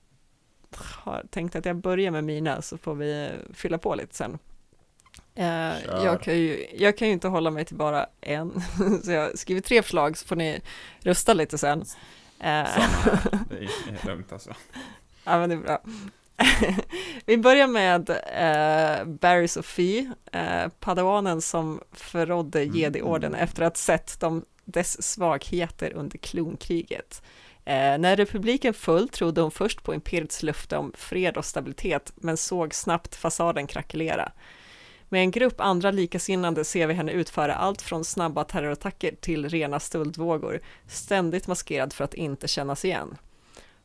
har 0.77 1.25
tänkt 1.31 1.57
att 1.57 1.65
jag 1.65 1.77
börjar 1.77 2.11
med 2.11 2.25
mina 2.25 2.63
så 2.63 2.79
får 2.79 2.95
vi 2.95 3.25
eh, 3.25 3.55
fylla 3.55 3.79
på 3.79 3.95
lite 3.95 4.15
sen. 4.15 4.39
Eh, 5.35 5.85
jag, 5.85 6.23
kan 6.23 6.39
ju, 6.39 6.67
jag 6.75 6.97
kan 6.97 7.09
ju 7.09 7.15
inte 7.15 7.29
hålla 7.29 7.51
mig 7.51 7.65
till 7.65 7.77
bara 7.77 8.07
en, 8.21 8.63
så 9.05 9.11
jag 9.11 9.39
skriver 9.39 9.61
tre 9.61 9.83
förslag 9.83 10.19
så 10.19 10.27
får 10.27 10.37
ni 10.37 10.61
rösta 11.01 11.35
lite 11.35 11.59
sen. 11.59 11.85
Eh, 12.41 12.67
Samma. 12.67 13.19
Det 13.49 13.57
är 13.57 14.07
lugnt 14.07 14.33
alltså. 14.33 14.51
ja, 15.25 15.39
men 15.39 15.49
det 15.49 15.55
är 15.55 15.61
bra. 15.61 15.83
Vi 17.27 17.39
börjar 17.39 17.67
med 17.67 18.11
eh, 18.11 19.05
Barry 19.05 19.49
Sophie, 19.49 20.13
eh, 20.33 20.69
padawanen 20.81 21.41
som 21.41 21.81
förrådde 21.93 22.63
Mm. 22.63 22.77
Jedi-orden 22.77 23.35
efter 23.35 23.63
att 23.63 23.77
sett 23.77 24.21
de, 24.21 24.45
dess 24.65 25.03
svagheter 25.03 25.93
under 25.93 26.19
klonkriget. 26.19 27.23
Eh, 27.65 27.99
när 27.99 28.17
republiken 28.17 28.75
föll 28.75 29.09
trodde 29.09 29.41
hon 29.41 29.51
först 29.51 29.83
på 29.83 29.95
imperiets 29.95 30.43
löfte 30.43 30.77
om 30.77 30.93
fred 30.97 31.37
och 31.37 31.45
stabilitet, 31.45 32.13
men 32.17 32.37
såg 32.37 32.75
snabbt 32.75 33.17
fasaden 33.17 33.67
krackelera. 33.67 34.33
Med 35.09 35.21
en 35.21 35.31
grupp 35.31 35.61
andra 35.61 35.91
likasinnande 35.91 36.65
ser 36.65 36.87
vi 36.87 36.95
henne 36.95 37.13
utföra 37.13 37.55
allt 37.55 37.83
från 37.83 38.05
snabba 38.05 38.45
terrorattacker 38.45 39.15
till 39.21 39.49
rena 39.49 39.81
stöldvågor, 39.81 40.61
ständigt 40.87 41.47
maskerad 41.47 41.93
för 41.93 42.05
att 42.05 42.15
inte 42.15 42.49
kännas 42.49 42.85
igen. 42.85 43.17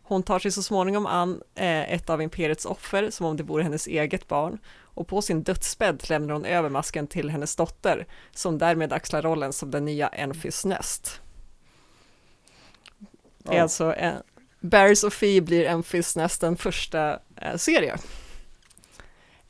Hon 0.06 0.24
tar 0.24 0.40
sig 0.40 0.52
så 0.52 0.64
småningom 0.64 1.06
an 1.06 1.42
eh, 1.56 1.94
ett 1.94 2.10
av 2.10 2.22
imperiets 2.22 2.66
offer 2.66 3.10
som 3.10 3.26
om 3.26 3.38
det 3.38 3.44
vore 3.44 3.64
hennes 3.64 3.88
eget 3.88 4.28
barn 4.28 4.58
och 4.96 5.08
på 5.08 5.22
sin 5.22 5.44
dödsbädd 5.44 6.10
lämnar 6.10 6.34
hon 6.34 6.46
över 6.46 6.70
masken 6.70 7.08
till 7.08 7.30
hennes 7.30 7.56
dotter 7.56 8.06
som 8.32 8.58
därmed 8.58 8.94
axlar 8.94 9.22
rollen 9.22 9.54
som 9.54 9.72
den 9.72 9.86
nya 9.86 10.08
Enfys 10.08 10.66
Nest. 10.66 11.22
Det 13.38 13.52
är 13.54 13.56
Ja. 13.56 13.62
alltså 13.62 13.94
eh, 13.94 14.14
Barry 14.60 14.96
Sophie 14.96 15.42
blir 15.42 15.66
Enfys 15.66 16.16
Nest 16.16 16.42
den 16.42 16.58
första 16.58 17.20
eh, 17.36 17.56
serie. 17.58 17.98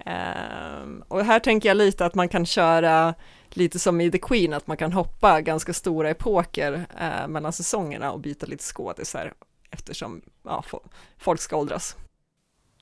Ehm, 0.06 1.04
och 1.08 1.26
här 1.26 1.40
tänker 1.40 1.70
jag 1.70 1.78
lite 1.78 2.06
att 2.06 2.16
man 2.16 2.30
kan 2.30 2.46
köra 2.46 3.14
lite 3.50 3.80
som 3.80 4.02
i 4.02 4.12
The 4.12 4.18
Queen, 4.18 4.54
att 4.54 4.68
man 4.68 4.78
kan 4.78 4.94
hoppa 4.94 5.42
ganska 5.42 5.74
stora 5.74 6.10
epoker 6.10 6.86
eh, 7.00 7.28
mellan 7.28 7.54
säsongerna 7.54 8.12
och 8.12 8.20
byta 8.20 8.46
lite 8.46 8.64
skådisar 8.64 9.34
eftersom 9.70 10.22
ja, 10.44 10.64
fo- 10.68 10.88
folk 11.18 11.42
ska 11.42 11.56
åldras. 11.58 11.96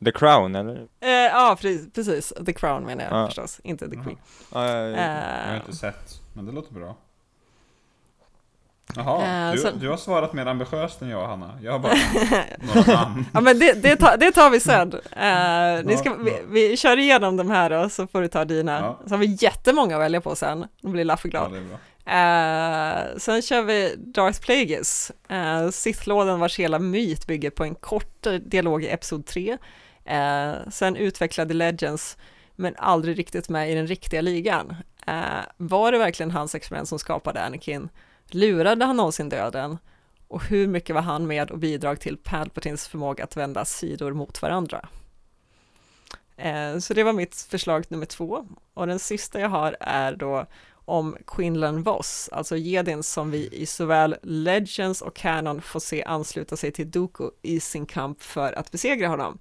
The 0.05 0.11
Crown 0.11 0.55
eller? 0.55 0.75
Eh, 0.99 1.09
ja, 1.09 1.57
pre- 1.61 1.91
precis. 1.95 2.33
The 2.45 2.53
Crown 2.53 2.83
menar 2.83 3.03
jag 3.03 3.13
Ja. 3.13 3.25
förstås, 3.25 3.59
inte 3.63 3.89
The 3.89 3.95
Queen. 3.95 4.17
Ja, 4.53 4.67
ja, 4.67 4.73
ja. 4.77 4.87
Jag 4.89 5.45
har 5.47 5.53
Eh, 5.53 5.55
inte 5.55 5.75
sett, 5.75 6.21
men 6.33 6.45
det 6.45 6.51
låter 6.51 6.73
bra. 6.73 6.95
Jaha, 8.95 9.49
Eh, 9.49 9.53
du, 9.55 9.71
du 9.79 9.89
har 9.89 9.97
svarat 9.97 10.33
mer 10.33 10.45
ambitiöst 10.45 11.01
än 11.01 11.09
jag 11.09 11.27
Hanna. 11.27 11.59
Jag 11.61 11.71
har 11.71 11.79
bara 11.79 11.93
några 12.75 12.93
namn. 13.03 13.25
ja, 13.33 13.41
men 13.41 13.59
det, 13.59 13.73
det, 13.83 13.95
tar, 13.95 14.17
det 14.17 14.31
tar 14.31 14.49
vi 14.49 14.59
sen. 14.59 14.93
Eh, 15.11 15.85
ni 15.85 15.97
ska, 15.97 16.09
Ja, 16.09 16.15
vi, 16.19 16.33
vi 16.69 16.77
kör 16.77 16.97
igenom 16.99 17.37
de 17.37 17.49
här 17.49 17.69
då, 17.69 17.89
så 17.89 18.07
får 18.07 18.21
du 18.21 18.27
ta 18.27 18.45
dina. 18.45 18.79
Ja. 18.79 18.99
Så 19.07 19.13
har 19.13 19.17
vi 19.17 19.37
jättemånga 19.39 19.95
att 19.95 20.01
välja 20.01 20.21
på 20.21 20.35
sen. 20.35 20.65
Då 20.81 20.89
blir 20.89 21.03
Laffe 21.03 21.27
Ja, 21.27 21.47
glad. 21.47 21.51
bra. 21.51 21.77
Eh, 22.05 23.17
sen 23.17 23.41
kör 23.41 23.61
vi 23.61 23.95
Darth 23.97 24.41
Plagueis, 24.41 25.11
uh, 25.31 25.69
Sith-lådan 25.71 26.39
vars 26.39 26.59
hela 26.59 26.79
myt 26.79 27.27
bygger 27.27 27.49
på 27.49 27.63
en 27.63 27.75
kort 27.75 28.27
dialog 28.45 28.83
i 28.83 28.87
Episod 28.89 29.25
3. 29.25 29.57
Eh, 30.05 30.51
sen 30.71 30.95
utvecklade 30.95 31.53
Legends, 31.53 32.17
men 32.55 32.75
aldrig 32.77 33.19
riktigt 33.19 33.49
med 33.49 33.71
i 33.71 33.75
den 33.75 33.87
riktiga 33.87 34.21
ligan. 34.21 34.75
Eh, 35.07 35.13
var 35.57 35.91
det 35.91 35.97
verkligen 35.97 36.31
hans 36.31 36.55
experiment 36.55 36.89
som 36.89 36.99
skapade 36.99 37.43
Anakin? 37.43 37.89
Lurade 38.33 38.85
han 38.85 38.97
någonsin 38.97 39.29
döden? 39.29 39.77
Och 40.27 40.43
hur 40.43 40.67
mycket 40.67 40.95
var 40.95 41.01
han 41.01 41.27
med 41.27 41.51
och 41.51 41.59
bidrog 41.59 41.99
till 41.99 42.17
Palpatins 42.17 42.87
förmåga 42.87 43.23
att 43.23 43.37
vända 43.37 43.65
sidor 43.65 44.13
mot 44.13 44.41
varandra? 44.41 44.89
Eh, 46.37 46.77
så 46.77 46.93
det 46.93 47.03
var 47.03 47.13
mitt 47.13 47.35
förslag 47.35 47.85
nummer 47.87 48.05
två. 48.05 48.47
Och 48.73 48.87
den 48.87 48.99
sista 48.99 49.39
jag 49.39 49.49
har 49.49 49.77
är 49.79 50.15
då 50.15 50.45
om 50.85 51.17
Quinlan 51.27 51.83
Voss, 51.83 52.29
alltså 52.31 52.57
jedin 52.57 53.03
som 53.03 53.31
vi 53.31 53.49
i 53.51 53.65
såväl 53.65 54.15
Legends 54.23 55.01
och 55.01 55.15
Canon 55.15 55.61
får 55.61 55.79
se 55.79 56.03
ansluta 56.03 56.57
sig 56.57 56.71
till 56.71 56.91
Doku 56.91 57.29
i 57.41 57.59
sin 57.59 57.85
kamp 57.85 58.21
för 58.23 58.53
att 58.53 58.71
besegra 58.71 59.07
honom. 59.07 59.39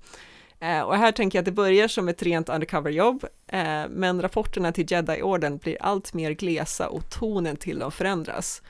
Eh, 0.61 0.81
och 0.81 0.97
här 0.97 1.13
tänker 1.13 1.39
jag 1.39 1.43
att 1.43 1.47
det 1.47 1.53
börjar 1.53 1.89
som 1.89 2.09
ett 2.09 2.23
rent 2.23 2.49
undercover-jobb, 2.49 3.25
eh, 3.47 3.89
men 3.89 4.23
rapporterna 4.23 4.73
till 4.73 4.93
Jedi-orden 4.93 5.59
blir 5.59 5.77
allt 5.81 6.15
mer 6.15 6.31
glesa 6.31 6.89
och 6.89 7.11
tonen 7.11 7.57
till 7.57 7.79
dem 7.79 7.93
förändras. 7.93 8.63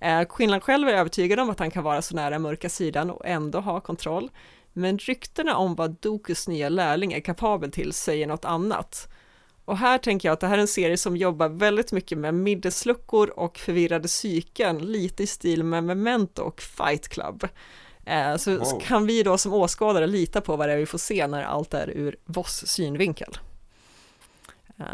Eh, 0.00 0.22
Quinlan 0.28 0.60
själv 0.60 0.88
är 0.88 0.92
övertygad 0.92 1.40
om 1.40 1.50
att 1.50 1.58
han 1.58 1.70
kan 1.70 1.84
vara 1.84 2.02
så 2.02 2.16
nära 2.16 2.38
mörka 2.38 2.68
sidan 2.68 3.10
och 3.10 3.26
ändå 3.26 3.60
ha 3.60 3.80
kontroll, 3.80 4.30
men 4.72 4.98
ryktena 4.98 5.56
om 5.56 5.74
vad 5.74 5.96
Dokus 6.00 6.48
nya 6.48 6.68
lärling 6.68 7.12
är 7.12 7.20
kapabel 7.20 7.70
till 7.70 7.92
säger 7.92 8.26
något 8.26 8.44
annat. 8.44 9.08
Och 9.64 9.78
här 9.78 9.98
tänker 9.98 10.28
jag 10.28 10.32
att 10.32 10.40
det 10.40 10.46
här 10.46 10.56
är 10.56 10.60
en 10.60 10.68
serie 10.68 10.96
som 10.96 11.16
jobbar 11.16 11.48
väldigt 11.48 11.92
mycket 11.92 12.18
med 12.18 12.34
middagsluckor 12.34 13.30
och 13.30 13.58
förvirrade 13.58 14.08
psyken, 14.08 14.78
lite 14.78 15.22
i 15.22 15.26
stil 15.26 15.64
med 15.64 15.84
Memento 15.84 16.42
och 16.42 16.60
Fight 16.60 17.08
Club. 17.08 17.48
Eh, 18.06 18.36
så 18.36 18.58
Wow. 18.58 18.80
kan 18.80 19.06
vi 19.06 19.22
då 19.22 19.38
som 19.38 19.52
åskådare 19.52 20.06
lita 20.06 20.40
på 20.40 20.56
vad 20.56 20.68
det 20.68 20.72
är 20.72 20.76
vi 20.78 20.86
får 20.86 20.98
se 20.98 21.26
när 21.26 21.42
allt 21.42 21.74
är 21.74 21.90
ur 21.90 22.16
Voss 22.24 22.66
synvinkel. 22.66 23.38
Eh, 24.78 24.84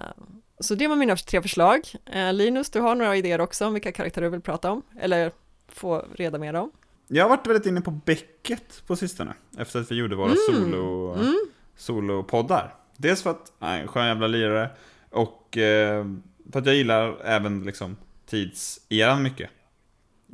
så 0.60 0.74
det 0.74 0.89
var 0.89 0.97
mina 0.97 1.16
tre 1.16 1.43
förslag. 1.43 1.80
Eh, 2.12 2.32
Linus, 2.32 2.70
du 2.70 2.80
har 2.80 2.94
några 2.94 3.16
idéer 3.16 3.40
också 3.40 3.66
om 3.66 3.72
vilka 3.74 3.93
karaktärer 3.93 4.24
du 4.24 4.30
vill 4.30 4.40
prata 4.40 4.70
om, 4.70 4.82
eller 5.01 5.32
få 5.68 6.05
reda 6.14 6.39
mer 6.39 6.55
om? 6.55 6.70
Jag 7.09 7.24
har 7.24 7.28
varit 7.28 7.47
väldigt 7.47 7.66
inne 7.66 7.80
på 7.80 7.90
Beckett 7.90 8.82
på 8.86 8.97
sistone. 8.97 9.34
Efter 9.59 9.80
att 9.80 9.90
vi 9.90 9.94
gjorde 9.97 10.16
våra 10.16 10.34
solo, 10.51 11.14
Mm. 11.14 11.39
solopoddar. 11.76 12.74
Dels 12.97 13.22
för 13.22 13.30
att 13.30 13.52
han 13.59 13.70
är 13.72 13.80
en 13.80 13.89
skön 13.89 14.06
jävla 14.06 14.26
lirare. 14.26 14.70
Och 15.10 15.56
eh, 15.59 16.06
för 16.52 16.59
att 16.60 16.66
jag 16.66 16.74
gillar 16.74 17.16
även 17.24 17.62
liksom 17.64 17.97
tidseran 18.26 19.22
mycket. 19.22 19.51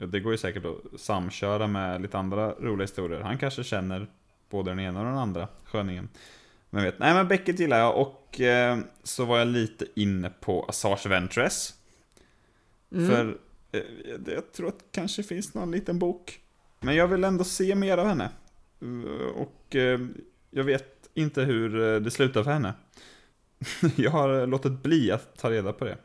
Det 0.06 0.20
går 0.20 0.32
ju 0.32 0.38
säkert 0.38 0.64
att 0.64 1.00
samköra 1.00 1.66
med 1.66 2.02
lite 2.02 2.18
andra 2.18 2.52
roliga 2.52 2.84
historier. 2.84 3.20
Han 3.20 3.38
kanske 3.38 3.64
känner 3.64 4.06
både 4.50 4.70
den 4.70 4.80
ena 4.80 5.00
och 5.00 5.06
den 5.06 5.18
andra 5.18 5.48
sköningen. 5.64 6.08
Men 6.70 6.82
vet, 6.84 6.98
nej 6.98 7.14
men 7.14 7.28
Beckett 7.28 7.60
gillar 7.60 7.78
jag 7.78 7.96
och 8.00 8.40
eh, 8.40 8.78
så 9.02 9.24
var 9.24 9.38
jag 9.38 9.48
lite 9.48 9.86
inne 9.94 10.30
på 10.40 10.64
Assange 10.68 11.08
Ventress. 11.08 11.74
Mm. 12.92 13.06
För 13.10 13.38
eh, 13.72 13.82
jag- 14.04 14.34
jag 14.36 14.52
tror 14.52 14.68
att 14.68 14.78
det 14.78 14.84
kanske 14.92 15.22
finns 15.22 15.54
någon 15.54 15.70
liten 15.70 15.98
bok. 15.98 16.40
Men 16.80 16.94
jag 16.94 17.08
vill 17.08 17.24
ändå 17.24 17.44
se 17.44 17.74
mer 17.74 17.98
av 17.98 18.06
henne. 18.06 18.30
Eh, 18.82 19.28
Och 19.36 19.76
eh, 19.76 20.00
jag 20.50 20.64
vet 20.64 21.08
inte 21.14 21.42
hur 21.42 21.94
eh, 21.94 22.00
det 22.00 22.10
slutar 22.10 22.42
för 22.42 22.50
henne. 22.50 22.74
Jag 23.96 24.10
har 24.10 24.46
låtit 24.46 24.82
bli 24.82 25.10
att 25.12 25.36
ta 25.36 25.50
reda 25.50 25.72
på 25.72 25.84
det. 25.84 25.96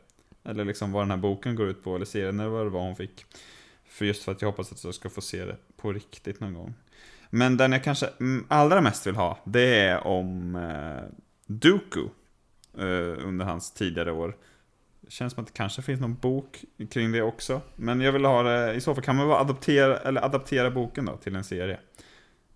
Eller 0.44 0.64
liksom 0.64 0.92
vad 0.92 1.02
den 1.02 1.10
här 1.10 1.18
boken 1.18 1.54
går 1.54 1.68
ut 1.68 1.84
på, 1.84 1.94
eller 1.96 2.06
serien, 2.06 2.40
eller 2.40 2.50
vad 2.50 2.66
det 2.66 2.70
var 2.70 2.80
hon 2.80 2.96
fick. 2.96 3.24
För 3.94 4.04
just 4.04 4.22
för 4.22 4.32
att 4.32 4.42
jag 4.42 4.48
hoppas 4.48 4.72
att 4.72 4.84
jag 4.84 4.94
ska 4.94 5.10
få 5.10 5.20
se 5.20 5.44
det 5.44 5.56
på 5.76 5.92
riktigt 5.92 6.40
någon 6.40 6.54
gång. 6.54 6.74
Men 7.30 7.56
den 7.56 7.72
jag 7.72 7.84
kanske 7.84 8.10
allra 8.48 8.80
mest 8.80 9.06
vill 9.06 9.16
ha, 9.16 9.38
det 9.44 9.80
är 9.80 10.06
om 10.06 10.56
eh, 10.56 11.16
Dooku. 11.46 12.08
Eh, 12.78 13.26
under 13.26 13.44
hans 13.44 13.72
tidigare 13.72 14.12
år. 14.12 14.36
Det 15.00 15.10
känns 15.10 15.32
som 15.32 15.42
att 15.42 15.46
det 15.46 15.56
kanske 15.56 15.82
finns 15.82 16.00
någon 16.00 16.14
bok 16.14 16.64
kring 16.90 17.12
det 17.12 17.22
också. 17.22 17.60
Men 17.76 18.00
jag 18.00 18.12
vill 18.12 18.24
ha 18.24 18.42
det, 18.42 18.74
i 18.74 18.80
så 18.80 18.94
fall 18.94 19.04
kan 19.04 19.16
man 19.16 19.28
bara 19.28 19.40
adoptera, 19.40 19.96
eller 19.96 20.24
adaptera 20.24 20.70
boken 20.70 21.04
då 21.04 21.16
till 21.16 21.36
en 21.36 21.44
serie. 21.44 21.80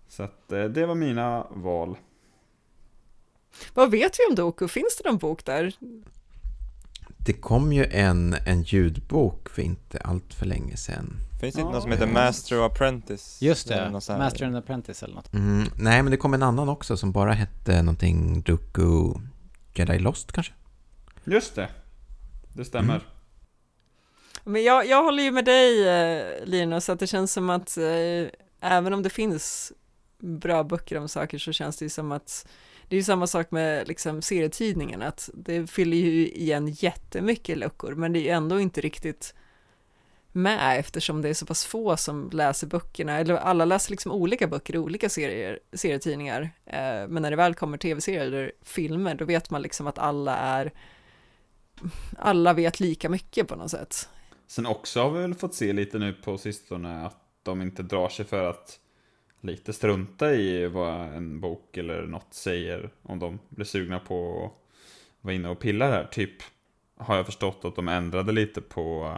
Så 0.07 0.23
att 0.23 0.51
eh, 0.51 0.63
det 0.63 0.85
var 0.85 0.95
mina 0.95 1.47
val. 1.49 1.97
Vad 3.73 3.91
vet 3.91 4.19
vi 4.19 4.29
om 4.29 4.35
Doku? 4.35 4.67
Finns 4.67 4.97
det 4.97 5.09
någon 5.09 5.17
bok 5.17 5.45
där? 5.45 5.73
Det 7.25 7.33
kom 7.33 7.73
ju 7.73 7.85
en, 7.85 8.35
en 8.45 8.61
ljudbok 8.63 9.49
för 9.49 9.61
inte 9.61 9.97
allt 9.97 10.33
för 10.33 10.45
länge 10.45 10.77
sedan. 10.77 11.13
Finns 11.41 11.55
det 11.55 11.61
inte 11.61 11.69
Ja. 11.69 11.71
något 11.71 11.81
som 11.83 11.91
heter 11.91 12.07
Master 12.07 12.59
och 12.59 12.65
Apprentice? 12.65 13.41
Just 13.41 13.67
det? 13.67 13.89
Master 13.91 14.45
and 14.45 14.57
Apprentice 14.57 15.03
eller 15.03 15.15
något. 15.15 15.33
Mm, 15.33 15.67
nej, 15.75 16.03
men 16.03 16.11
det 16.11 16.17
kom 16.17 16.33
en 16.33 16.43
annan 16.43 16.69
också 16.69 16.97
som 16.97 17.11
bara 17.11 17.31
hette 17.33 17.81
någonting 17.81 18.41
Dooku 18.41 19.13
Jedi 19.73 19.99
Lost 19.99 20.31
kanske? 20.31 20.53
Just 21.23 21.55
det. 21.55 21.69
Det 22.53 22.65
stämmer. 22.65 22.95
Mm. 22.95 23.05
Men 24.43 24.63
jag, 24.63 24.87
jag 24.87 25.03
håller 25.03 25.23
ju 25.23 25.31
med 25.31 25.45
dig 25.45 25.87
eh, 25.89 26.45
Linus, 26.45 26.89
att 26.89 26.99
det 26.99 27.07
känns 27.07 27.33
som 27.33 27.49
att 27.49 27.77
eh, 27.77 28.27
även 28.61 28.93
om 28.93 29.03
det 29.03 29.09
finns 29.09 29.71
bra 30.19 30.63
böcker 30.63 30.97
om 30.97 31.07
saker 31.09 31.37
så 31.37 31.51
känns 31.51 31.77
det 31.77 31.85
ju 31.85 31.89
som 31.89 32.11
att 32.11 32.47
det 32.89 32.95
är 32.95 32.97
ju 32.97 33.03
samma 33.03 33.27
sak 33.27 33.51
med 33.51 33.87
liksom 33.87 34.21
serietidningen, 34.21 35.01
att 35.01 35.29
det 35.33 35.67
fyller 35.67 35.97
ju 35.97 36.27
igen 36.29 36.67
jättemycket 36.67 37.57
luckor, 37.57 37.95
men 37.95 38.13
det 38.13 38.19
är 38.19 38.21
ju 38.21 38.29
ändå 38.29 38.59
inte 38.59 38.81
riktigt 38.81 39.33
med 40.31 40.79
eftersom 40.79 41.21
det 41.21 41.29
är 41.29 41.33
så 41.33 41.45
pass 41.45 41.65
få 41.65 41.97
som 41.97 42.29
läser 42.33 42.67
böckerna, 42.67 43.17
eller 43.19 43.35
alla 43.35 43.65
läser 43.65 43.91
liksom 43.91 44.11
olika 44.11 44.47
böcker 44.47 44.75
i 44.75 44.77
olika 44.77 45.09
serier, 45.09 45.59
serietidningar, 45.73 46.41
eh, 46.65 47.07
men 47.07 47.21
när 47.21 47.29
det 47.29 47.37
väl 47.37 47.55
kommer 47.55 47.77
tv-serier 47.77 48.21
eller 48.21 48.51
filmer, 48.61 49.15
då 49.15 49.25
vet 49.25 49.49
man 49.49 49.61
liksom 49.61 49.87
att 49.87 49.99
alla 49.99 50.37
är 50.37 50.73
alla 52.17 52.53
vet 52.53 52.79
lika 52.79 53.09
mycket 53.09 53.47
på 53.47 53.55
något 53.55 53.71
sätt. 53.71 54.09
Sen 54.47 54.65
också 54.65 55.01
har 55.01 55.11
vi 55.11 55.21
väl 55.21 55.35
fått 55.35 55.55
se 55.55 55.73
lite 55.73 55.99
nu 55.99 56.13
på 56.13 56.37
sistone 56.37 57.05
att 57.05 57.17
de 57.43 57.61
inte 57.61 57.83
drar 57.83 58.09
sig 58.09 58.25
för 58.25 58.49
att 58.49 58.79
lite 59.41 59.73
strunta 59.73 60.33
i 60.33 60.67
vad 60.67 61.01
en 61.01 61.39
bok 61.39 61.77
eller 61.77 62.01
något 62.01 62.33
säger 62.33 62.89
om 63.01 63.19
de 63.19 63.39
blir 63.49 63.65
sugna 63.65 63.99
på 63.99 64.45
att 64.45 64.51
vara 65.21 65.33
inne 65.33 65.49
och 65.49 65.59
pilla 65.59 65.87
här. 65.87 66.05
Typ 66.11 66.31
har 66.97 67.15
jag 67.15 67.25
förstått 67.25 67.65
att 67.65 67.75
de 67.75 67.87
ändrade 67.87 68.31
lite 68.31 68.61
på 68.61 69.17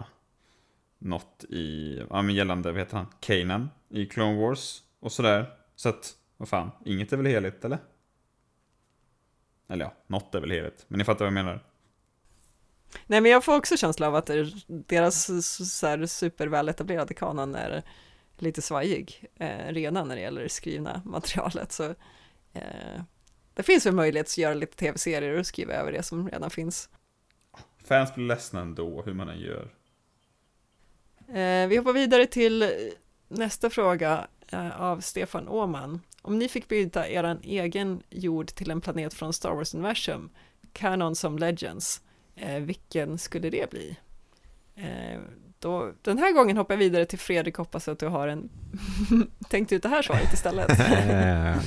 något 1.00 1.46
i, 1.50 1.98
ja 2.10 2.22
men 2.22 2.36
gällande, 2.36 2.72
vad 2.72 2.80
heter 2.80 2.98
han, 2.98 3.08
Kanan 3.20 3.70
i 3.90 4.06
Clone 4.06 4.42
Wars 4.42 4.84
och 5.00 5.12
sådär. 5.12 5.54
Så 5.76 5.90
att, 5.90 6.14
vad 6.38 6.50
fan, 6.50 6.72
inget 6.86 7.14
är 7.14 7.18
väl 7.18 7.26
heligt 7.26 7.66
eller? 7.66 7.80
Eller 9.68 9.86
ja, 9.86 9.94
något 10.08 10.36
är 10.36 10.40
väl 10.40 10.52
heligt, 10.52 10.86
men 10.88 10.98
ni 10.98 11.04
fattar 11.04 11.20
vad 11.20 11.28
jag 11.28 11.46
menar. 11.46 11.64
Nej, 13.08 13.22
men 13.22 13.32
jag 13.32 13.44
får 13.44 13.58
också 13.58 13.78
känsla 13.78 14.08
av 14.08 14.16
att 14.16 14.30
deras 14.68 15.46
så 15.80 15.88
här 15.88 16.06
superväletablerade 16.06 17.14
kanon 17.14 17.56
är 17.56 17.84
lite 18.42 18.62
svajig 18.62 19.26
eh, 19.36 19.68
redan 19.74 20.08
när 20.08 20.16
det 20.16 20.22
gäller 20.22 20.44
det 20.44 20.50
skrivna 20.50 21.02
materialet. 21.06 21.72
Så 21.72 21.84
eh, 22.54 23.02
det 23.54 23.64
finns 23.64 23.86
väl 23.86 23.94
möjlighet 23.94 24.28
att 24.28 24.38
göra 24.38 24.54
lite 24.54 24.78
tv-serier 24.78 25.40
och 25.40 25.46
skriva 25.46 25.74
över 25.74 25.92
det 25.92 26.04
som 26.04 26.30
redan 26.30 26.50
finns. 26.50 26.90
Fans 27.84 28.16
blir 28.16 28.26
ledsna 28.26 28.62
ändå, 28.62 29.02
hur 29.02 29.14
man 29.14 29.30
än 29.30 29.40
gör. 29.40 29.70
Eh, 31.28 31.68
vi 31.68 31.78
hoppar 31.78 31.94
vidare 31.94 32.26
till 32.26 32.72
nästa 33.28 33.70
fråga 33.70 34.28
eh, 34.52 34.82
av 34.82 35.00
Stefan 35.00 35.48
Åman. 35.48 36.02
Om 36.22 36.40
ni 36.40 36.50
fick 36.50 36.68
byta 36.68 37.10
er 37.10 37.40
egen 37.44 38.04
jord 38.10 38.48
till 38.48 38.72
en 38.72 38.82
planet 38.82 39.14
från 39.14 39.34
Star 39.34 39.56
Wars-universum, 39.56 40.30
kanon 40.74 41.16
som 41.16 41.38
Legends, 41.38 42.02
eh, 42.36 42.60
vilken 42.60 43.18
skulle 43.18 43.50
det 43.50 43.70
bli? 43.70 43.98
Då, 45.62 45.92
den 46.02 46.18
här 46.18 46.32
gången 46.32 46.58
hoppar 46.58 46.74
jag 46.74 46.80
vidare 46.80 47.06
till 47.06 47.20
Fredrik, 47.20 47.56
hoppas 47.56 47.88
att 47.88 48.00
du 48.00 48.08
har 48.08 48.28
en 48.28 48.50
tänkt 49.50 49.72
ut 49.72 49.84
det 49.84 49.90
här 49.90 50.02
svaret 50.02 50.34
istället. 50.34 50.80
Eh, 50.80 51.58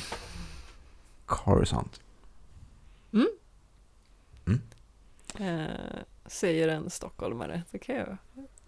Coruscant. 1.26 2.00
Eh, 5.38 5.66
säger 6.26 6.68
en 6.68 6.90
stockholmare, 6.90 7.62
det 7.70 7.78
kan 7.78 7.94
jag 7.94 8.16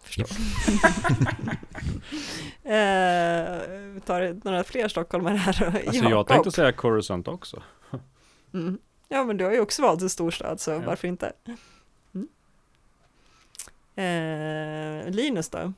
förstå. 0.03 0.23
eh, 2.63 3.69
vi 3.95 4.01
tar 4.05 4.45
några 4.45 4.65
fler 4.65 4.89
stockholmare 4.89 5.37
här. 5.37 5.65
Alltså 5.65 5.95
Jakob. 5.95 6.11
jag 6.11 6.27
tänkte 6.27 6.51
säga 6.51 6.73
Coruscant 6.73 7.29
också. 7.29 7.63
Mm. 8.55 8.79
Ja, 9.09 9.25
men 9.25 9.37
du 9.37 9.45
har 9.45 9.53
ju 9.53 9.61
också 9.61 9.83
valt 9.83 10.03
en 10.03 10.11
storstad, 10.11 10.61
så 10.61 10.79
varför 10.79 11.09
inte? 11.09 11.33
Eh, 13.97 15.11
Linus 15.11 15.49
då? 15.49 15.73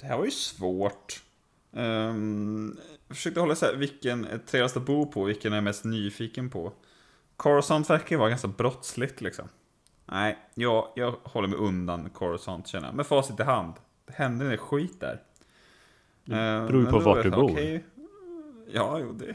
Det 0.00 0.06
här 0.06 0.18
var 0.18 0.24
ju 0.24 0.30
svårt. 0.30 1.22
Um, 1.70 2.78
jag 3.08 3.16
försökte 3.16 3.40
hålla 3.40 3.52
isär 3.52 3.76
vilken 3.76 4.24
är 4.24 4.38
trevligast 4.38 4.76
att 4.76 4.86
bo 4.86 5.06
på, 5.06 5.24
vilken 5.24 5.52
är 5.52 5.56
jag 5.56 5.64
mest 5.64 5.84
nyfiken 5.84 6.50
på. 6.50 6.72
Coruscant 7.36 7.90
verkar 7.90 8.10
ju 8.10 8.18
vara 8.18 8.28
ganska 8.28 8.48
brottsligt 8.48 9.20
liksom. 9.20 9.48
Nej, 10.06 10.38
jag, 10.54 10.88
jag 10.96 11.14
håller 11.24 11.48
mig 11.48 11.58
undan 11.58 12.10
Coruscant 12.10 12.66
känner 12.66 12.86
jag. 12.88 12.94
Med 12.94 13.06
facit 13.06 13.40
i 13.40 13.42
hand. 13.42 13.74
Det 14.06 14.12
händer 14.12 14.46
en 14.50 14.58
skit 14.58 15.00
där. 15.00 15.22
Det 16.24 16.36
Eh, 16.36 16.66
beror 16.66 16.76
ju 16.80 16.82
men 16.82 16.92
på 16.92 16.98
vart 16.98 17.22
du 17.22 17.30
bor. 17.30 17.50
okej. 17.52 17.84
Ja, 18.72 18.98
jo 18.98 19.12
det. 19.12 19.34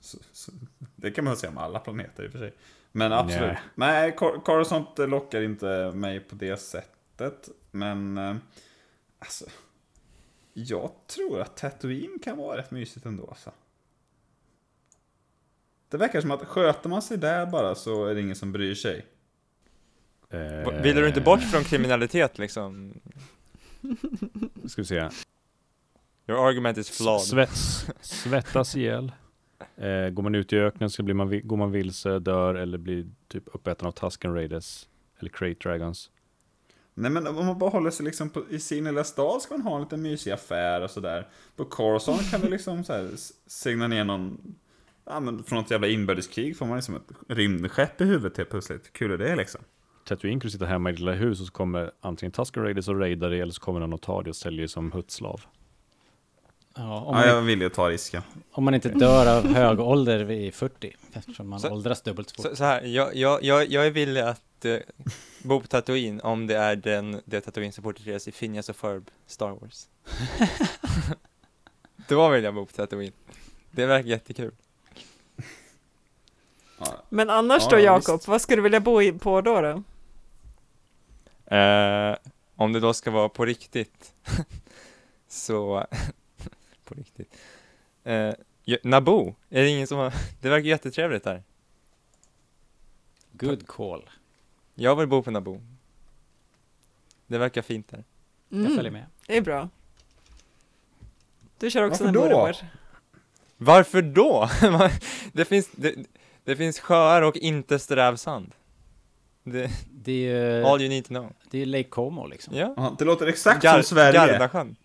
Så, 0.00 0.18
så, 0.32 0.52
det 0.96 1.10
kan 1.10 1.24
man 1.24 1.36
säga 1.36 1.50
om 1.50 1.58
alla 1.58 1.78
planeter 1.78 2.24
i 2.24 2.28
och 2.28 2.32
för 2.32 2.38
sig. 2.38 2.54
Men 2.92 3.12
absolut. 3.12 3.40
Nej. 3.42 3.58
Nej, 3.74 4.16
Cor- 4.16 4.40
Coruscant 4.44 4.98
lockar 4.98 5.42
inte 5.42 5.92
mig 5.94 6.20
på 6.20 6.34
det 6.34 6.56
sättet. 6.60 7.48
Men, 7.70 8.18
eh, 8.18 8.36
alltså. 9.18 9.44
Jag 10.52 10.90
tror 11.06 11.40
att 11.40 11.56
Tatooine 11.56 12.18
kan 12.22 12.36
vara 12.36 12.58
rätt 12.58 12.70
mysigt 12.70 13.06
ändå 13.06 13.26
alltså. 13.28 13.50
Det 15.88 15.96
verkar 15.96 16.20
som 16.20 16.30
att 16.30 16.44
sköter 16.44 16.88
man 16.88 17.02
sig 17.02 17.18
där 17.18 17.46
bara 17.46 17.74
så 17.74 18.04
är 18.06 18.14
det 18.14 18.20
ingen 18.20 18.36
som 18.36 18.52
bryr 18.52 18.74
sig. 18.74 19.06
Eh, 20.30 20.82
Vill 20.82 20.96
du 20.96 21.08
inte 21.08 21.20
bort 21.20 21.40
från 21.42 21.64
kriminalitet 21.64 22.38
liksom? 22.38 22.94
Ska 24.66 24.82
vi 24.82 24.86
se. 24.86 25.08
Your 26.26 26.48
argument 26.48 26.78
is 26.78 26.90
flawed. 26.90 27.20
Svets, 27.22 27.86
svettas 28.00 28.76
ihjäl. 28.76 29.12
Eh, 29.76 30.10
går 30.10 30.22
man 30.22 30.34
ut 30.34 30.52
i 30.52 30.58
öknen 30.58 30.90
så 30.90 31.02
blir 31.02 31.14
man, 31.14 31.40
går 31.44 31.56
man 31.56 31.72
vilse, 31.72 32.18
dör 32.18 32.54
eller 32.54 32.78
blir 32.78 33.06
typ 33.28 33.44
uppäten 33.46 33.88
av 33.88 33.92
Tusken 33.92 34.34
Raiders. 34.34 34.86
Eller 35.18 35.30
Crate 35.30 35.68
Dragons. 35.68 36.10
Nej 36.94 37.10
men 37.10 37.26
om 37.26 37.46
man 37.46 37.58
bara 37.58 37.70
håller 37.70 37.90
sig 37.90 38.06
liksom 38.06 38.30
på, 38.30 38.42
i 38.50 38.58
sin 38.58 38.84
lilla 38.84 39.04
stad 39.04 39.42
ska 39.42 39.54
man 39.54 39.62
ha 39.62 39.76
en 39.76 39.82
liten 39.82 40.02
mysig 40.02 40.30
affär 40.30 40.82
och 40.82 40.90
sådär. 40.90 41.28
På 41.56 41.64
Coruscant 41.64 42.30
kan 42.30 42.40
vi 42.40 42.48
liksom 42.48 42.84
så 42.84 42.92
här 42.92 43.08
segna 43.46 43.88
ner 43.88 44.04
någon, 44.04 44.54
ja 45.04 45.20
men 45.20 45.44
från 45.44 45.58
något 45.58 45.70
jävla 45.70 45.88
inbördeskrig 45.88 46.56
får 46.56 46.66
man 46.66 46.76
liksom 46.76 46.96
ett 46.96 47.12
rymdskepp 47.28 48.00
i 48.00 48.04
huvudet 48.04 48.36
helt 48.36 48.50
plötsligt. 48.50 48.92
Kul 48.92 49.10
är 49.12 49.18
det 49.18 49.36
liksom? 49.36 49.60
Tatooine 50.04 50.40
kan 50.40 50.46
du 50.46 50.50
sitta 50.50 50.66
hemma 50.66 50.88
i 50.88 50.92
ditt 50.92 51.00
lilla 51.00 51.12
hus 51.12 51.40
och 51.40 51.46
så 51.46 51.52
kommer 51.52 51.90
antingen 52.00 52.32
Tusken 52.32 52.62
Raiders 52.62 52.88
och 52.88 52.98
raidar 52.98 53.30
dig 53.30 53.40
eller 53.40 53.52
så 53.52 53.60
kommer 53.60 53.80
någon 53.80 53.92
och 53.92 54.02
tar 54.02 54.22
dig 54.22 54.30
och 54.30 54.36
säljer 54.36 54.60
dig 54.60 54.68
som 54.68 54.92
huttslav. 54.92 55.40
Ja, 56.74 56.82
om, 57.00 57.04
Ja, 57.06 57.12
man, 57.20 57.28
jag 57.28 57.42
vill 57.42 57.60
ju 57.60 57.68
ta 57.68 57.90
risken. 57.90 58.22
om 58.52 58.64
man 58.64 58.74
inte 58.74 58.88
dör 58.88 59.38
av 59.38 59.46
hög 59.54 59.80
ålder 59.80 60.24
vid 60.24 60.54
40, 60.54 60.96
eftersom 61.12 61.48
man 61.48 61.60
Så- 61.60 61.70
åldras 61.70 62.02
dubbelt 62.02 62.28
så 62.30 62.34
fort. 62.42 62.50
Så, 62.50 62.56
så 62.56 62.64
här, 62.64 62.82
jag, 62.82 63.16
jag, 63.16 63.42
jag, 63.44 63.66
jag 63.70 63.86
är 63.86 63.90
villig 63.90 64.20
att 64.20 64.64
eh, 64.64 64.76
bo 65.42 65.60
på 65.60 65.66
Tatooine 65.66 66.20
om 66.20 66.46
det 66.46 66.56
är 66.56 66.76
den, 66.76 67.20
det 67.24 67.40
Tatooine 67.40 67.72
som 67.72 67.84
porträtteras 67.84 68.28
i 68.28 68.32
Phineas 68.32 68.68
och 68.68 68.76
Ferb 68.76 69.10
Star 69.26 69.50
Wars. 69.50 69.88
Då 72.08 72.28
vill 72.28 72.44
jag 72.44 72.54
bo 72.54 72.66
på 72.66 72.72
Tatooine. 72.72 73.12
Det 73.70 73.86
verkar 73.86 74.08
jättekul. 74.08 74.52
Ja. 76.78 76.86
Men 77.08 77.30
annars 77.30 77.62
Ja, 77.62 77.68
då 77.70 77.76
ja, 77.76 77.82
Jakob, 77.82 78.20
vad 78.26 78.40
skulle 78.42 78.56
du 78.56 78.62
vilja 78.62 78.80
bo 78.80 79.02
i, 79.02 79.12
på 79.12 79.40
då? 79.40 79.60
då? 79.60 79.82
Eh, 81.56 82.16
om 82.56 82.72
det 82.72 82.80
då 82.80 82.92
ska 82.94 83.10
vara 83.10 83.28
på 83.28 83.44
riktigt, 83.44 84.12
så, 85.28 85.86
på 86.90 87.00
riktigt. 87.00 87.36
Eh, 88.04 88.34
Naboo, 88.84 89.34
är 89.50 89.62
det 89.62 89.68
ingen 89.68 89.86
som 89.86 89.98
har, 89.98 90.12
det 90.40 90.48
verkar 90.48 90.66
jättetrevligt 90.68 91.24
där. 91.24 91.42
Good 93.32 93.66
call. 93.66 94.10
Jag 94.74 94.96
vill 94.96 95.06
bo 95.08 95.22
på 95.22 95.30
Naboo. 95.30 95.60
Det 97.26 97.38
verkar 97.38 97.62
fint 97.62 97.88
där. 97.88 98.04
Jag 98.48 98.60
Mm, 98.60 98.76
följer 98.76 98.92
med. 98.92 99.06
Det 99.26 99.36
är 99.36 99.40
bra. 99.42 99.68
Du 101.58 101.70
kör 101.70 101.86
också 101.86 102.04
Varför 102.04 102.18
Naboo 102.18 102.28
då? 102.30 102.40
Robert. 102.40 102.62
Varför 103.56 104.02
då? 104.02 104.50
det, 105.32 105.44
finns, 105.44 105.68
det, 105.72 105.94
det 106.44 106.56
finns 106.56 106.80
sjöar 106.80 107.22
och 107.22 107.36
inte 107.36 107.78
strävsand. 107.78 108.52
Det, 109.42 109.70
Det 109.92 110.12
är 110.12 110.56
ju, 110.58 110.64
all 110.64 110.80
you 110.80 110.88
need 110.88 111.04
to 111.04 111.08
know. 111.08 111.32
det 111.50 111.62
är 111.62 111.66
Lake 111.66 111.88
Como 111.88 112.26
liksom. 112.26 112.54
Ja. 112.56 112.74
Ja, 112.76 112.96
det 112.98 113.04
låter 113.04 113.26
exakt 113.26 113.64
Gar- 113.64 113.72
som 113.74 113.82
Sverige. 113.82 114.12
Gardasjön. 114.12 114.76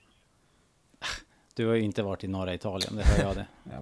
Du 1.55 1.67
har 1.67 1.75
ju 1.75 1.81
inte 1.81 2.03
varit 2.03 2.23
i 2.23 2.27
norra 2.27 2.53
Italien, 2.53 2.95
det 2.95 3.03
hör 3.03 3.23
jag 3.27 3.35
det. 3.35 3.45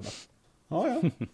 Ja, 0.67 0.87
ja. 0.87 1.25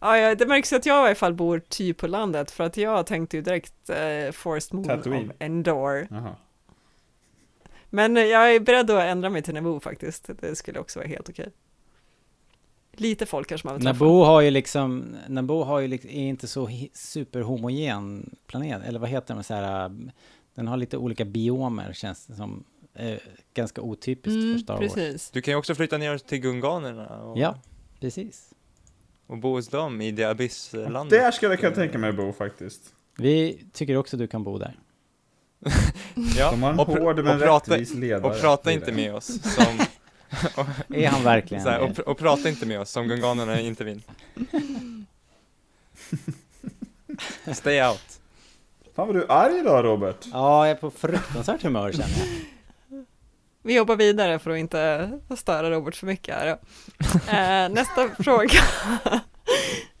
Ja, 0.00 0.18
ja, 0.18 0.34
det 0.34 0.46
märks 0.46 0.72
att 0.72 0.86
jag 0.86 1.04
i 1.04 1.06
alla 1.06 1.14
fall 1.14 1.34
bor 1.34 1.58
typ 1.68 1.96
på 1.96 2.06
landet, 2.06 2.50
för 2.50 2.64
att 2.64 2.76
jag 2.76 3.06
tänkte 3.06 3.36
ju 3.36 3.42
direkt 3.42 3.90
eh, 3.90 4.32
Forest 4.32 4.72
Moon 4.72 4.84
Tatooine. 4.84 5.30
of 5.30 5.36
Endor. 5.38 6.06
Jaha. 6.10 6.34
Men 7.90 8.16
eh, 8.16 8.22
jag 8.22 8.54
är 8.54 8.60
beredd 8.60 8.90
att 8.90 9.02
ändra 9.02 9.30
mig 9.30 9.42
till 9.42 9.54
Naboo 9.54 9.80
faktiskt, 9.80 10.30
det 10.40 10.56
skulle 10.56 10.78
också 10.78 10.98
vara 10.98 11.08
helt 11.08 11.28
okej. 11.28 11.48
Lite 12.92 13.26
folk 13.26 13.48
kanske 13.48 13.68
man 13.68 13.74
vill 13.76 13.84
träffa. 13.84 14.04
Naboo 14.04 14.24
har 14.24 14.40
ju 14.40 14.50
liksom, 14.50 15.16
Naboo 15.28 15.62
har 15.62 15.80
ju 15.80 15.88
liksom, 15.88 16.10
är 16.10 16.28
inte 16.28 16.46
så 16.46 16.68
superhomogen 16.92 18.36
planet, 18.46 18.82
eller 18.84 18.98
vad 19.00 19.08
heter 19.08 19.34
den 19.34 19.44
så 19.44 19.54
här, 19.54 19.84
äh, 19.84 19.92
den 20.54 20.68
har 20.68 20.76
lite 20.76 20.96
olika 20.96 21.24
biomer 21.24 21.92
känns 21.92 22.26
det 22.26 22.34
som, 22.34 22.64
eh, 22.94 23.16
ganska 23.54 23.80
otypiskt 23.82 24.40
för 24.40 24.46
Mm, 24.46 24.58
Star 24.58 24.76
Wars. 24.80 24.94
precis. 24.94 25.30
Du 25.30 25.42
kan 25.42 25.52
ju 25.52 25.58
också 25.58 25.74
flytta 25.74 25.98
ner 25.98 26.18
till 26.18 26.38
Gunganerna 26.38 27.22
och, 27.22 27.38
Ja, 27.38 27.58
precis. 28.00 28.50
och 29.26 29.38
bo 29.38 29.52
hos 29.54 29.68
dem 29.68 30.00
i 30.00 30.10
det 30.12 30.24
abysslandet. 30.24 31.20
Där 31.20 31.30
skulle 31.30 31.52
jag 31.52 31.60
kunna 31.60 31.74
tänka 31.74 31.98
mig 31.98 32.10
att 32.10 32.16
bo 32.16 32.32
faktiskt. 32.32 32.94
Vi 33.16 33.64
tycker 33.72 33.96
också 33.96 34.16
du 34.16 34.26
kan 34.26 34.44
bo 34.44 34.58
där. 34.58 34.78
Ja, 36.38 36.50
De 36.50 36.62
har 36.62 36.70
en 36.72 36.78
och, 36.78 36.88
pr- 36.88 37.00
hård 37.00 37.24
men 37.24 37.36
och, 37.36 37.42
prata, 37.42 37.72
rättvis 37.74 37.94
ledare. 37.94 38.34
och 38.34 38.40
prata 38.40 38.72
inte 38.72 38.92
med 38.92 39.14
oss 39.14 39.26
som, 39.54 39.78
Är 40.96 41.06
han 41.08 41.24
verkligen 41.24 41.64
här, 41.64 41.80
och, 41.80 41.98
och 41.98 42.18
prata 42.18 42.48
inte 42.48 42.66
med 42.66 42.80
oss 42.80 42.90
som 42.90 43.08
Gunganerna 43.08 43.60
inte 43.60 43.84
vill. 43.84 44.02
Stay 47.54 47.82
out. 47.82 48.20
Fan 48.94 49.06
vad 49.06 49.16
du 49.16 49.22
är 49.22 49.32
arg 49.32 49.58
idag 49.58 49.84
Robert. 49.84 50.16
Ja, 50.32 50.66
jag 50.66 50.76
är 50.76 50.80
på 50.80 50.90
fruktansvärt 50.90 51.62
humör 51.62 51.92
känner 51.92 52.08
jag. 52.18 52.28
Vi 53.66 53.74
jobbar 53.74 53.96
vidare 53.96 54.38
för 54.38 54.50
att 54.50 54.58
inte 54.58 55.10
störa 55.36 55.70
Robert 55.70 55.96
för 55.96 56.06
mycket 56.06 56.34
här. 56.34 56.58
Eh, 57.28 57.72
nästa 57.72 58.08
fråga. 58.08 58.60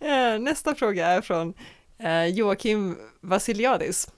eh, 0.00 0.38
nästa 0.38 0.74
fråga 0.74 1.06
är 1.06 1.20
från 1.20 1.54
eh, 1.98 2.26
Joakim 2.26 2.98
Vasiliadis. 3.20 4.08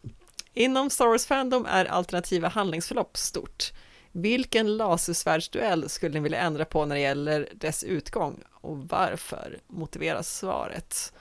Inom 0.55 0.90
Star 0.90 1.06
Wars 1.06 1.27
Fandom 1.27 1.66
är 1.66 1.85
alternativa 1.85 2.48
handlingsförlopp 2.48 3.16
stort. 3.16 3.73
Vilken 4.12 4.77
lasersvärdsduell 4.77 5.89
skulle 5.89 6.14
ni 6.14 6.20
vilja 6.20 6.40
ändra 6.40 6.64
på 6.64 6.85
när 6.85 6.94
det 6.94 7.02
gäller 7.02 7.48
dess 7.55 7.85
utgång 7.85 8.43
och 8.52 8.78
varför? 8.78 9.59
Motiveras 9.66 10.39
svaret. 10.39 11.12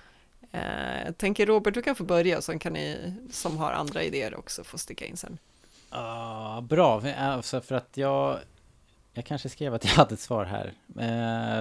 Eh, 0.52 1.06
jag 1.06 1.18
tänker 1.18 1.46
Robert, 1.46 1.74
du 1.74 1.82
kan 1.82 1.96
få 1.96 2.04
börja, 2.04 2.42
så 2.42 2.60
kan 2.60 2.74
ni 2.74 3.14
som 3.32 3.58
har 3.58 3.72
andra 3.72 4.04
idéer 4.04 4.36
också 4.36 4.64
få 4.64 4.78
sticka 4.78 5.06
in 5.06 5.18
sen. 5.18 5.38
Uh, 5.96 6.62
bra. 6.62 7.02
För- 7.02 7.14
Alltså 7.14 7.62
för 7.62 7.76
att 7.76 7.98
jag... 7.98 8.40
Jag 9.14 9.26
kanske 9.26 9.50
skrev 9.50 9.74
att 9.74 9.86
jag 9.86 9.92
hade 9.92 10.14
ett 10.14 10.20
svar 10.20 10.46
här. 10.46 10.74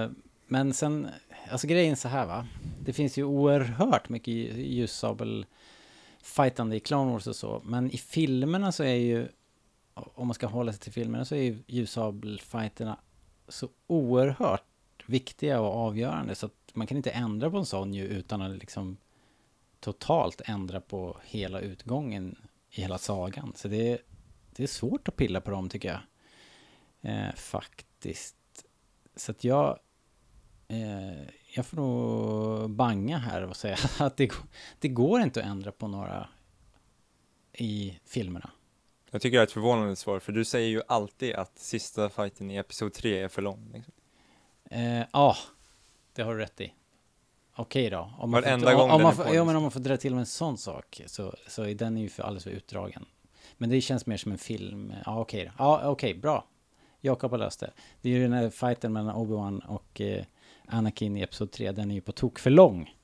Uh, 0.07 0.11
Men 0.47 0.73
sen... 0.73 1.07
Alltså 1.51 1.67
grejen 1.67 1.91
är 1.91 1.95
så 1.95 2.07
här 2.07 2.25
va. 2.25 2.47
Det 2.85 2.93
finns 2.93 3.17
ju 3.17 3.23
oerhört 3.23 4.09
mycket 4.09 4.33
ljussabel 4.57 5.45
fightande 6.21 6.75
i 6.75 6.79
Clone 6.79 7.11
Wars 7.11 7.27
och 7.27 7.35
så. 7.35 7.61
Men 7.65 7.91
i 7.91 7.97
filmerna 7.97 8.71
så 8.71 8.83
är 8.83 8.95
ju... 8.95 9.27
Om 9.93 10.27
man 10.27 10.33
ska 10.33 10.47
hålla 10.47 10.71
sig 10.71 10.81
till 10.81 10.91
filmerna 10.91 11.25
så 11.25 11.35
är 11.35 11.41
ju 11.41 11.63
ljussabelfighterna 11.67 12.97
så 13.47 13.69
oerhört 13.87 14.63
viktiga 15.05 15.61
och 15.61 15.75
avgörande. 15.75 16.35
Så 16.35 16.45
att 16.45 16.51
man 16.73 16.87
kan 16.87 16.97
inte 16.97 17.09
ändra 17.09 17.51
på 17.51 17.57
en 17.57 17.65
sån 17.65 17.93
ju 17.93 18.05
utan 18.05 18.41
att 18.41 18.57
liksom 18.57 18.97
totalt 19.79 20.41
ändra 20.45 20.81
på 20.81 21.17
hela 21.25 21.59
utgången 21.59 22.35
i 22.69 22.81
hela 22.81 22.97
sagan. 22.97 23.53
Så 23.55 23.67
det 23.67 23.91
är, 23.91 23.97
det 24.55 24.63
är 24.63 24.67
svårt 24.67 25.07
att 25.07 25.15
pilla 25.15 25.41
på 25.41 25.51
dem 25.51 25.69
tycker 25.69 25.87
jag. 25.89 25.99
Eh, 27.11 27.33
faktiskt. 27.35 28.35
Så 29.15 29.31
att 29.31 29.43
jag... 29.43 29.79
Eh, 30.67 31.21
jag 31.55 31.65
får 31.65 31.77
nog 31.77 32.69
banga 32.69 33.17
här 33.17 33.41
och 33.41 33.55
säga 33.57 33.77
att 33.99 34.17
det, 34.17 34.27
går- 34.27 34.47
det 34.79 34.87
går 34.87 35.21
inte 35.21 35.39
att 35.39 35.45
ändra 35.45 35.71
på 35.71 35.87
några 35.87 36.29
i 37.53 37.99
filmerna. 38.05 38.49
Jag 39.11 39.21
tycker 39.21 39.37
det 39.37 39.41
är 39.41 39.43
ett 39.47 39.51
förvånande 39.51 39.95
svar, 39.95 40.19
för 40.19 40.31
du 40.31 40.45
säger 40.45 40.67
ju 40.69 40.81
alltid 40.87 41.33
att 41.35 41.59
sista 41.59 42.09
fighten 42.09 42.51
i 42.51 42.55
Episod 42.55 42.93
3 42.93 43.19
är 43.23 43.27
för 43.27 43.41
lång. 43.41 43.71
Liksom. 43.73 43.93
Eh, 44.69 45.03
Ja, 45.13 45.35
det 46.13 46.21
har 46.21 46.33
du 46.33 46.39
rätt 46.39 46.61
i. 46.61 46.73
okej 47.55 47.89
då. 47.89 48.13
Om 48.19 48.31
man, 48.31 48.41
Varenda 48.41 48.71
får, 48.71 48.77
gång 48.77 48.89
om, 48.89 48.95
om 48.95 49.01
man 49.01 49.11
är 49.11 49.15
får, 49.15 49.25
ja, 49.25 49.31
men 49.31 49.39
liksom. 49.45 49.55
om 49.57 49.61
man 49.63 49.71
får 49.71 49.79
dra 49.79 49.97
till 49.97 50.11
med 50.13 50.19
en 50.19 50.25
sån 50.25 50.57
sak 50.57 51.01
så, 51.05 51.35
så 51.47 51.63
är 51.63 51.75
den 51.75 51.97
ju 51.97 52.09
för 52.09 52.23
alldeles 52.23 52.43
för 52.43 52.51
utdragen. 52.51 53.05
Men 53.57 53.69
det 53.69 53.81
känns 53.81 54.05
mer 54.05 54.17
som 54.17 54.31
en 54.31 54.37
film. 54.37 54.93
Ja, 55.05 55.19
okej 55.19 55.45
då. 55.45 55.51
Ja, 55.57 55.81
okej, 55.89 56.13
bra. 56.13 56.45
Jakob 57.01 57.31
har 57.31 57.37
löst 57.37 57.59
det. 57.59 57.71
Det 58.01 58.09
är 58.09 58.13
ju 58.13 58.21
den 58.21 58.33
här 58.33 58.49
fighten 58.49 58.93
mellan 58.93 59.15
Obi-Wan 59.15 59.65
och 59.65 60.01
eh, 60.01 60.25
Anakin 60.67 61.17
i 61.17 61.21
Episod 61.21 61.51
3. 61.51 61.71
Den 61.71 61.91
är 61.91 61.95
ju 61.95 62.01
på 62.01 62.11
tok 62.11 62.39
för 62.39 62.49
lång. 62.49 62.95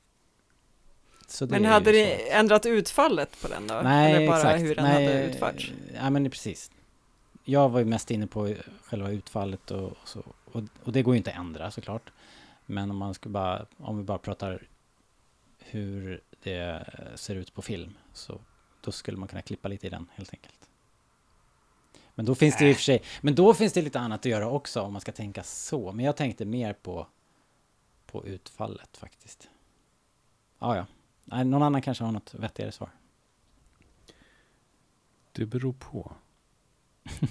Men 1.50 1.66
hade 1.66 1.92
ni 1.92 2.18
så. 2.20 2.34
ändrat 2.38 2.66
utfallet 2.66 3.42
på 3.42 3.48
den 3.48 3.68
då? 3.68 3.82
Nej, 3.84 4.14
Eller 4.14 4.28
bara 4.28 4.38
exakt. 4.38 4.62
hur 4.62 4.76
den 4.76 4.84
Nej, 4.84 5.06
hade 5.06 5.24
utförts? 5.24 5.72
Ja, 5.94 6.10
men 6.10 6.30
precis. 6.30 6.72
Jag 7.44 7.70
var 7.70 7.80
ju 7.80 7.86
mest 7.86 8.12
inne 8.12 8.28
på 8.28 8.56
själva 8.84 9.10
utfallet 9.12 9.72
och, 9.72 9.88
och 9.88 9.98
så. 10.08 10.24
Och, 10.46 10.64
och 10.84 10.92
det 10.92 11.02
går 11.02 11.14
ju 11.14 11.18
inte 11.18 11.32
att 11.32 11.38
ändra 11.38 11.72
såklart. 11.72 12.12
Men 12.66 12.92
om 12.92 12.98
man 12.98 13.14
ska 13.14 13.30
bara, 13.30 13.66
om 13.78 13.98
vi 13.98 14.04
bara 14.04 14.18
pratar 14.18 14.68
hur 15.60 16.22
det 16.44 16.86
ser 17.16 17.36
ut 17.36 17.54
på 17.54 17.62
film. 17.62 17.94
Så 18.14 18.42
då 18.82 18.92
skulle 18.92 19.18
man 19.18 19.28
kunna 19.28 19.42
klippa 19.42 19.68
lite 19.68 19.88
i 19.88 19.90
den 19.90 20.08
helt 20.16 20.34
enkelt. 20.34 20.70
Men 22.16 22.26
då 22.26 22.36
finns 22.36 22.58
det 22.58 22.70
i 22.70 22.72
och 22.72 22.76
för 22.76 22.84
sig, 22.84 23.04
men 23.22 23.36
då 23.36 23.54
finns 23.54 23.74
det 23.74 23.82
lite 23.82 24.00
annat 24.00 24.20
att 24.20 24.26
göra 24.26 24.50
också 24.50 24.82
om 24.82 24.94
man 24.94 25.02
ska 25.02 25.12
tänka 25.12 25.44
så. 25.44 25.92
Men 25.92 26.06
jag 26.06 26.18
tänkte 26.18 26.46
mer 26.46 26.74
på, 26.74 27.08
på 28.06 28.26
utfallet 28.28 28.98
faktiskt. 28.98 29.50
Ja, 30.60 30.76
ja. 30.76 30.86
Nej, 31.26 31.46
någon 31.46 31.64
annan 31.64 31.82
kanske 31.82 32.04
har 32.04 32.12
något 32.12 32.34
vettigare 32.34 32.72
svar. 32.72 32.90
Det 35.32 35.46
beror 35.46 35.74
på. 35.74 36.12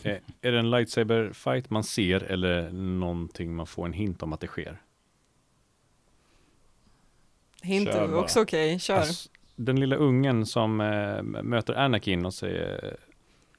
är, 0.02 0.20
är 0.40 0.52
det 0.52 0.58
en 0.58 0.70
lightsaber 0.70 1.32
fight 1.32 1.70
man 1.70 1.84
ser 1.84 2.22
eller 2.22 2.70
någonting 2.72 3.54
man 3.54 3.66
får 3.66 3.86
en 3.86 3.92
hint 3.92 4.22
om 4.22 4.32
att 4.32 4.40
det 4.40 4.46
sker? 4.46 4.82
Hint 7.62 7.88
är 7.88 8.14
också 8.14 8.42
okej, 8.42 8.78
kör. 8.78 8.96
Alltså, 8.96 9.28
den 9.64 9.80
lilla 9.80 9.96
ungen 9.96 10.46
som 10.46 10.80
eh, 10.80 11.22
möter 11.22 11.74
Anakin 11.74 12.26
och 12.26 12.34
säger 12.34 12.96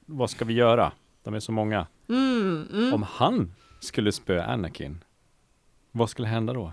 Vad 0.06 0.30
ska 0.30 0.44
vi 0.44 0.54
göra? 0.54 0.92
De 1.22 1.34
är 1.34 1.40
så 1.40 1.52
många. 1.52 1.86
Mm, 2.08 2.68
mm. 2.72 2.94
Om 2.94 3.02
han 3.02 3.54
skulle 3.80 4.12
spöa 4.12 4.44
Anakin, 4.44 5.04
vad 5.92 6.10
skulle 6.10 6.28
hända 6.28 6.52
då? 6.52 6.72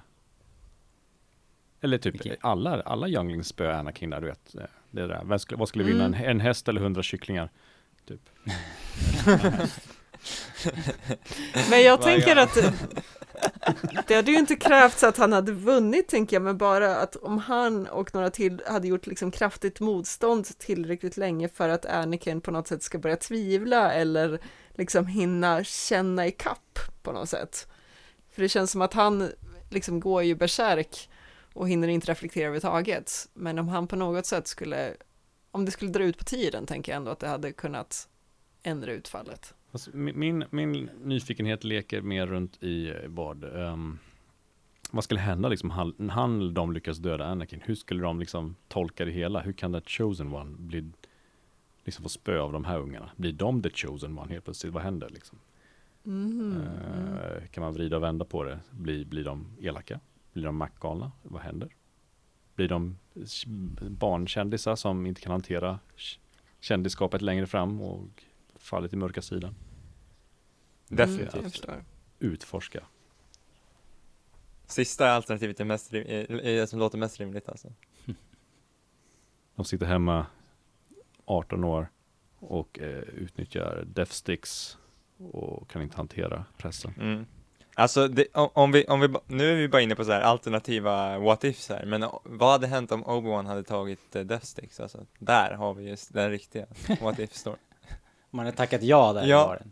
Eller 1.82 1.98
typ 1.98 2.14
Vilket- 2.14 2.38
alla, 2.42 2.82
alla 2.82 3.08
younglings 3.08 3.48
spöar 3.48 3.74
Anakin 3.74 4.10
där, 4.10 4.22
du 4.22 4.28
vet. 4.28 4.56
eh, 4.56 4.62
Det 4.92 5.08
där. 5.08 5.22
Vad 5.24 5.42
skulle, 5.42 5.58
vad 5.60 5.68
skulle 5.70 5.84
vinna? 5.84 6.06
En, 6.06 6.14
en 6.14 6.40
häst 6.40 6.68
eller 6.70 6.82
hundra 6.82 7.04
kycklingar? 7.04 7.50
Typ. 8.08 8.22
Men 11.70 11.84
jag 11.84 12.02
tänker 12.02 12.36
att 12.36 12.58
det 14.08 14.16
hade 14.16 14.32
ju 14.32 14.38
inte 14.38 14.56
krävts 14.56 15.04
att 15.04 15.18
han 15.18 15.34
hade 15.34 15.52
vunnit, 15.52 16.08
tänker 16.08 16.36
jag, 16.36 16.44
men 16.44 16.58
bara 16.58 16.96
att 16.96 17.16
om 17.16 17.38
han 17.38 17.88
och 17.88 18.14
några 18.16 18.30
till 18.30 18.62
hade 18.68 18.88
gjort 18.88 19.08
liksom 19.08 19.32
kraftigt 19.32 19.80
motstånd 19.80 20.60
tillräckligt 20.60 21.18
länge 21.18 21.50
för 21.50 21.70
att 21.70 21.86
Anakin 21.86 22.41
på 22.41 22.52
något 22.52 22.68
sätt 22.68 22.84
ska 22.84 22.98
börja 22.98 23.16
tvivla 23.16 23.94
eller 23.94 24.40
liksom 24.70 25.08
hinna 25.08 25.64
känna 25.64 26.28
i 26.28 26.32
kapp 26.32 26.80
på 27.02 27.12
något 27.12 27.30
sätt. 27.30 27.68
För 28.32 28.41
det 28.41 28.50
känns 28.50 28.72
som 28.72 28.82
att 28.82 28.94
han 28.94 29.30
liksom 29.70 30.00
går 30.00 30.24
ju 30.24 30.36
bärsärk 30.36 31.10
och 31.54 31.70
hinner 31.70 31.88
inte 31.88 32.12
reflektera 32.12 32.44
överhuvudtaget. 32.44 33.28
Men 33.34 33.60
om 33.60 33.70
han 33.70 33.88
på 33.88 33.96
något 33.96 34.26
sätt 34.26 34.48
skulle, 34.48 34.94
om 35.52 35.66
det 35.66 35.72
skulle 35.72 35.91
dra 35.91 36.04
ut 36.04 36.18
på 36.18 36.24
tiden, 36.24 36.66
tänker 36.66 36.91
jag 36.91 36.98
ändå 36.98 37.12
att 37.12 37.20
det 37.20 37.28
hade 37.28 37.52
kunnat 37.52 38.08
ändra 38.64 38.91
utfallet. 38.91 39.54
Alltså, 39.72 39.91
min, 39.94 40.46
min, 40.50 40.90
nyfikenhet 41.04 41.64
leker 41.64 42.02
mer 42.02 42.28
runt 42.28 42.64
i 42.64 42.94
vad, 43.08 43.44
ehm, 43.44 44.00
vad 44.91 45.04
skulle 45.04 45.20
hända 45.20 45.50
liksom, 45.50 45.70
han, 45.70 46.10
han 46.10 46.54
de 46.54 46.74
lyckas 46.74 46.98
döda 46.98 47.26
Anakin? 47.26 47.62
Hur 47.66 47.76
skulle 47.76 48.04
de 48.04 48.20
liksom 48.20 48.56
tolka 48.68 49.06
det 49.06 49.12
hela? 49.12 49.41
Hur 49.41 49.54
kan 49.54 49.74
the 49.74 49.82
chosen 49.82 50.34
one 50.34 50.56
bli, 50.58 50.86
liksom 51.86 52.04
få 52.04 52.10
spö 52.10 52.40
av 52.40 52.54
de 52.54 52.66
här 52.66 52.80
ungarna? 52.80 53.10
Blir 53.16 53.32
de 53.34 53.62
the 53.62 53.70
chosen 53.70 54.18
one 54.18 54.32
helt 54.34 54.44
plötsligt? 54.46 54.74
Vad 54.74 54.84
händer 54.84 55.10
liksom? 55.10 55.38
Mhm, 56.04 56.62
Eh, 57.24 57.48
kan 57.52 57.64
man 57.64 57.74
vrida 57.74 57.96
och 57.96 58.04
vända 58.04 58.26
på 58.26 58.44
det? 58.44 58.60
Blir, 58.72 59.06
blir 59.06 59.24
de 59.24 59.48
elaka? 59.62 60.00
Blir 60.34 60.46
de 60.46 60.56
maktgalna? 60.56 61.12
Vad 61.24 61.41
händer? 61.41 61.70
Blir 62.56 62.68
de 62.68 62.98
barnkändisar 63.90 64.76
som 64.76 65.06
inte 65.06 65.22
kan 65.22 65.32
hantera 65.32 65.80
kändisskapet 66.60 67.22
längre 67.22 67.48
fram 67.48 67.82
och 67.82 68.24
faller 68.60 68.88
till 68.88 68.98
mörka 68.98 69.22
sidan? 69.22 69.56
Definitivt. 70.88 71.34
Mm, 71.34 71.44
jag 71.44 71.52
förstår. 71.52 71.84
Utforska. 72.19 72.84
Sista 74.68 75.11
alternativet 75.11 75.60
är, 75.60 75.65
mest, 75.65 75.94
rim- 75.94 76.40
är, 76.44 76.65
som 76.65 76.80
låter 76.80 76.98
mest 76.98 77.19
rimligt 77.19 77.49
alltså. 77.49 77.73
De 79.56 79.65
sitter 79.65 79.86
hemma 79.86 80.26
18 81.26 81.64
år 81.64 81.91
och 82.40 82.80
eh, 82.80 82.88
utnyttjar 82.99 83.84
death 83.88 84.11
sticks 84.11 84.77
och 85.18 85.69
kan 85.69 85.81
inte 85.81 85.98
hantera 85.98 86.45
pressen. 86.57 86.94
Mm. 86.99 87.26
Alltså, 87.73 88.07
det, 88.07 88.27
om, 88.34 88.72
vi, 88.72 88.86
om 88.86 88.99
vi, 88.99 89.07
nu 89.27 89.52
är 89.52 89.56
vi 89.56 89.68
bara 89.68 89.81
inne 89.81 89.95
på 89.95 90.06
så 90.06 90.11
här 90.11 90.22
alternativa 90.22 91.19
what 91.19 91.44
ifs 91.44 91.69
här, 91.69 91.86
men 91.86 92.03
o- 92.03 92.22
vad 92.23 92.52
hade 92.52 92.68
hänt 92.68 92.91
om 92.91 93.03
Obi-Wan 93.06 93.45
hade 93.45 93.64
tagit 93.64 94.15
uh, 94.15 94.22
Death 94.22 94.45
Sticks? 94.45 94.80
Alltså, 94.80 95.06
där 95.19 95.52
har 95.53 95.73
vi 95.73 95.90
just 95.90 96.14
den 96.14 96.31
riktiga 96.31 96.65
what 97.02 97.19
if 97.19 97.34
story. 97.34 97.57
Man 98.30 98.46
har 98.46 98.54
tackat 98.54 98.84
ja 98.84 99.14
där 99.14 99.28
Ja. 99.28 99.48
var 99.48 99.56
den. 99.58 99.72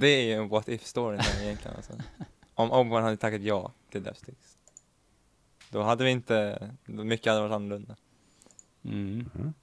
Det 0.00 0.06
är 0.08 0.22
ju 0.24 0.32
en 0.32 0.48
what 0.48 0.68
if 0.68 0.86
story 0.86 1.16
där 1.16 1.42
egentligen 1.42 1.76
alltså. 1.76 1.92
Om 2.54 2.70
Obi-Wan 2.72 3.02
hade 3.02 3.16
tackat 3.16 3.40
ja 3.42 3.72
till 3.90 4.02
Death 4.02 4.18
Sticks. 4.18 4.58
Då 5.70 5.82
hade 5.82 6.04
vi 6.04 6.10
inte, 6.10 6.70
mycket 6.84 7.26
hade 7.32 7.40
varit 7.40 7.52
annorlunda. 7.54 7.96
Mm. 8.84 9.30
Mhm. 9.34 9.54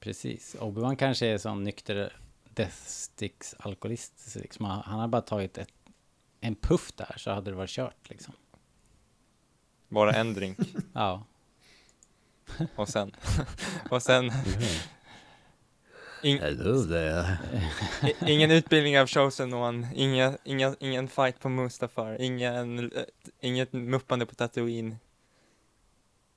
Precis. 0.00 0.56
Obi-Wan 0.60 0.96
kanske 0.96 1.26
är 1.26 1.38
sån 1.38 1.64
nykter 1.64 2.16
Death 2.50 2.76
Sticks 2.86 3.54
alkoholist. 3.58 4.30
Så 4.30 4.38
Liksom, 4.38 4.64
han, 4.64 4.82
han 4.84 4.98
har 5.00 5.08
bara 5.08 5.22
tagit 5.22 5.58
ett, 5.58 5.72
en 6.40 6.54
puff 6.54 6.92
där 6.92 7.14
så 7.18 7.30
hade 7.30 7.50
det 7.50 7.56
varit 7.56 7.70
kört 7.70 8.10
liksom. 8.10 8.34
Bara 9.88 10.12
en 10.12 10.34
drink 10.34 10.58
Ja. 10.92 11.24
och 12.76 12.88
sen, 12.88 13.12
och 13.90 14.02
sen 14.02 14.32
ing, 16.24 16.38
Hello 16.38 16.84
there. 16.84 17.38
ingen 18.26 18.50
utbildning 18.50 18.98
av 18.98 19.06
Chosen 19.06 19.54
One, 19.54 19.88
inga, 19.94 20.38
inga, 20.44 20.76
ingen 20.80 21.08
fight 21.08 21.40
på 21.40 21.48
Mustafar, 21.48 22.20
ingen, 22.20 22.92
eh, 22.92 23.02
inget 23.40 23.72
muppande 23.72 24.26
på 24.26 24.34
Tatooine. 24.34 24.96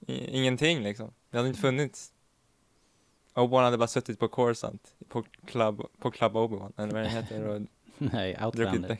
Ingenting 0.08 0.84
liksom. 0.84 1.14
Det 1.30 1.38
hade 1.38 1.50
inte 1.50 1.62
funnits. 1.62 2.12
Obi-Wan 3.34 3.64
hade 3.64 3.78
bara 3.78 3.88
suttit 3.88 4.20
på 4.20 4.28
Coruscant, 4.28 4.96
på 5.10 5.24
Club, 5.46 5.82
på 6.00 6.12
Club 6.12 6.36
Obi-Wan, 6.36 6.74
eller 6.78 6.94
vad 6.94 7.04
det 7.04 7.10
heter, 7.10 7.48
och 7.48 7.62
Nej, 7.98 8.38
Outlander. 8.46 8.98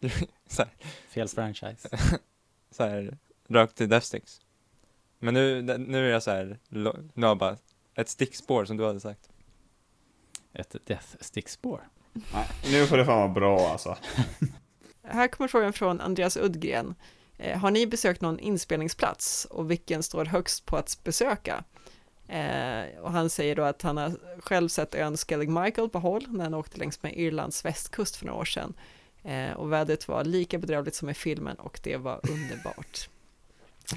Fel 1.08 1.28
franchise. 1.28 1.88
så 2.70 2.84
här, 2.84 3.18
rökt 3.48 3.76
till 3.76 3.88
Death 3.88 4.06
Sticks. 4.06 4.40
Men 5.18 5.34
nu, 5.34 5.62
nu 5.62 6.06
är 6.06 6.12
jag 6.12 6.22
så 6.22 6.30
här, 6.30 6.58
nu 6.68 6.84
har 7.14 7.28
jag 7.28 7.38
bara 7.38 7.56
ett 7.94 8.08
stickspår 8.08 8.64
som 8.64 8.76
du 8.76 8.86
hade 8.86 9.00
sagt. 9.00 9.28
Ett 10.58 10.76
Death 10.86 11.06
Stick-spår. 11.20 11.88
Nej, 12.12 12.48
nu 12.72 12.86
får 12.86 12.96
det 12.96 13.04
fan 13.04 13.18
vara 13.18 13.28
bra 13.28 13.68
alltså. 13.68 13.96
Här 15.02 15.28
kommer 15.28 15.48
frågan 15.48 15.72
från 15.72 16.00
Andreas 16.00 16.36
Uddgren. 16.36 16.94
Eh, 17.36 17.58
har 17.58 17.70
ni 17.70 17.86
besökt 17.86 18.20
någon 18.20 18.38
inspelningsplats 18.38 19.44
och 19.44 19.70
vilken 19.70 20.02
står 20.02 20.24
högst 20.24 20.66
på 20.66 20.76
att 20.76 21.00
besöka? 21.04 21.64
Eh, 22.28 23.00
och 23.00 23.12
han 23.12 23.30
säger 23.30 23.56
då 23.56 23.62
att 23.62 23.82
han 23.82 23.96
har 23.96 24.12
själv 24.40 24.68
sett 24.68 24.94
ön 24.94 25.16
Skellig 25.16 25.48
Michael 25.48 25.88
på 25.88 25.98
håll 25.98 26.24
när 26.28 26.44
han 26.44 26.54
åkte 26.54 26.78
längs 26.78 27.02
med 27.02 27.16
Irlands 27.16 27.64
västkust 27.64 28.16
för 28.16 28.26
några 28.26 28.40
år 28.40 28.44
sedan. 28.44 28.74
Eh, 29.22 29.52
och 29.52 29.72
vädret 29.72 30.08
var 30.08 30.24
lika 30.24 30.58
bedrövligt 30.58 30.94
som 30.94 31.08
i 31.08 31.14
filmen 31.14 31.56
och 31.56 31.80
det 31.82 31.96
var 31.96 32.20
underbart. 32.30 33.08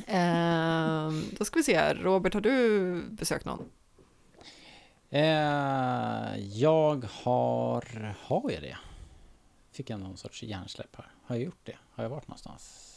Eh, 0.08 1.12
då 1.38 1.46
ska 1.46 1.60
vi 1.60 1.64
se 1.64 1.76
här, 1.76 1.96
Robert, 1.96 2.34
har 2.34 2.42
du 2.42 3.02
besökt 3.10 3.46
någon? 3.46 3.66
Eh, 5.14 6.38
jag 6.38 7.06
har... 7.24 8.16
Har 8.20 8.52
jag 8.52 8.62
det? 8.62 8.78
Fick 9.72 9.90
jag 9.90 10.00
någon 10.00 10.18
sorts 10.18 10.44
hjärnsläpp 10.44 10.96
här? 10.96 11.06
Har 11.26 11.36
jag 11.36 11.46
gjort 11.46 11.60
det? 11.64 11.76
Har 11.92 12.04
jag 12.04 12.10
varit 12.10 12.28
någonstans? 12.28 12.88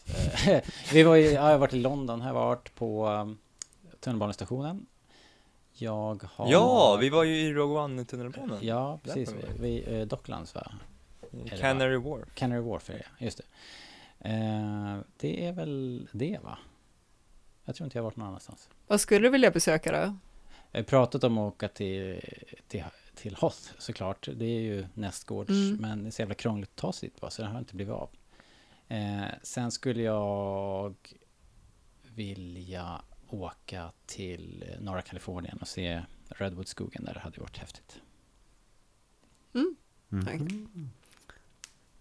Eh, 0.47 0.63
vi 0.93 1.03
var 1.03 1.15
ju, 1.15 1.25
ja, 1.25 1.33
jag 1.33 1.43
har 1.43 1.59
varit 1.59 1.73
i 1.73 1.81
London, 1.81 2.21
har 2.21 2.29
jag 2.29 2.35
varit 2.35 2.75
på 2.75 3.09
um, 3.09 3.39
tunnelbanestationen. 4.01 4.87
Jag 5.73 6.29
har... 6.35 6.51
Ja, 6.51 6.97
vi 7.01 7.09
var 7.09 7.25
ju 7.25 7.37
i 7.37 7.53
Rogue 7.53 7.79
One-tunnelbanan. 7.79 8.59
Ja, 8.63 8.99
precis. 9.03 9.33
Vi, 9.33 9.61
vi, 9.61 10.01
eh, 10.01 10.07
Docklands 10.07 10.55
va? 10.55 10.73
I 11.45 11.49
Canary 11.49 11.97
Wharf. 11.97 12.35
Canary 12.35 12.61
Wharf 12.61 12.91
är 12.91 12.95
det, 12.95 13.25
just 13.25 13.39
det. 13.39 13.45
Eh, 14.29 14.99
det 15.17 15.47
är 15.47 15.53
väl 15.53 16.09
det 16.13 16.39
va? 16.43 16.59
Jag 17.65 17.75
tror 17.77 17.85
inte 17.85 17.99
jag 17.99 18.03
har 18.03 18.11
varit 18.11 18.17
någon 18.17 18.29
annanstans. 18.29 18.69
Vad 18.87 19.01
skulle 19.01 19.27
du 19.27 19.31
vilja 19.31 19.51
besöka 19.51 19.93
då? 19.93 20.17
Jag 20.75 20.81
har 20.81 20.85
pratat 20.85 21.25
om 21.25 21.39
att 21.39 21.53
åka 21.55 21.69
till, 21.69 22.21
till, 22.69 22.85
till 23.15 23.35
Hoth 23.37 23.59
såklart. 23.79 24.29
Det 24.35 24.45
är 24.45 24.61
ju 24.61 24.87
nästgårds, 24.95 25.51
Mm. 25.51 25.77
men 25.77 26.03
det 26.03 26.09
är 26.09 26.11
så 26.11 26.23
jävla 26.23 26.35
krångligt 26.35 26.71
att 26.71 26.77
ta 26.77 26.93
sig 26.93 27.09
dit 27.09 27.21
bara, 27.21 27.31
så 27.31 27.43
det 27.43 27.49
har 27.49 27.59
inte 27.59 27.75
blivit 27.77 27.95
av. 27.95 28.09
Eh, 28.89 29.25
sen 29.43 29.71
skulle 29.71 30.03
jag 30.03 30.95
vilja 32.03 33.03
åka 33.29 33.93
till 34.07 34.65
norra 34.81 35.03
Kalifornien 35.03 35.59
och 35.61 35.69
se 35.69 36.03
Redwoodskogen 36.29 37.05
där 37.05 37.15
det 37.15 37.21
hade 37.21 37.41
varit 37.41 37.59
häftigt. 37.59 38.01
Mm. 39.55 39.77
Mm. 40.13 40.25
Tack. 40.25 40.41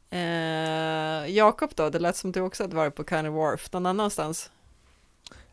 Eh, 0.09 1.35
Jakob 1.35 1.71
då, 1.75 1.89
det 1.89 1.99
lät 1.99 2.15
som 2.15 2.31
du 2.31 2.41
också 2.41 2.63
hade 2.63 2.75
varit 2.75 2.95
på 2.95 3.03
Kind 3.03 3.27
of 3.27 3.33
Wharf, 3.35 3.73
någon 3.73 3.85
annanstans? 3.85 4.51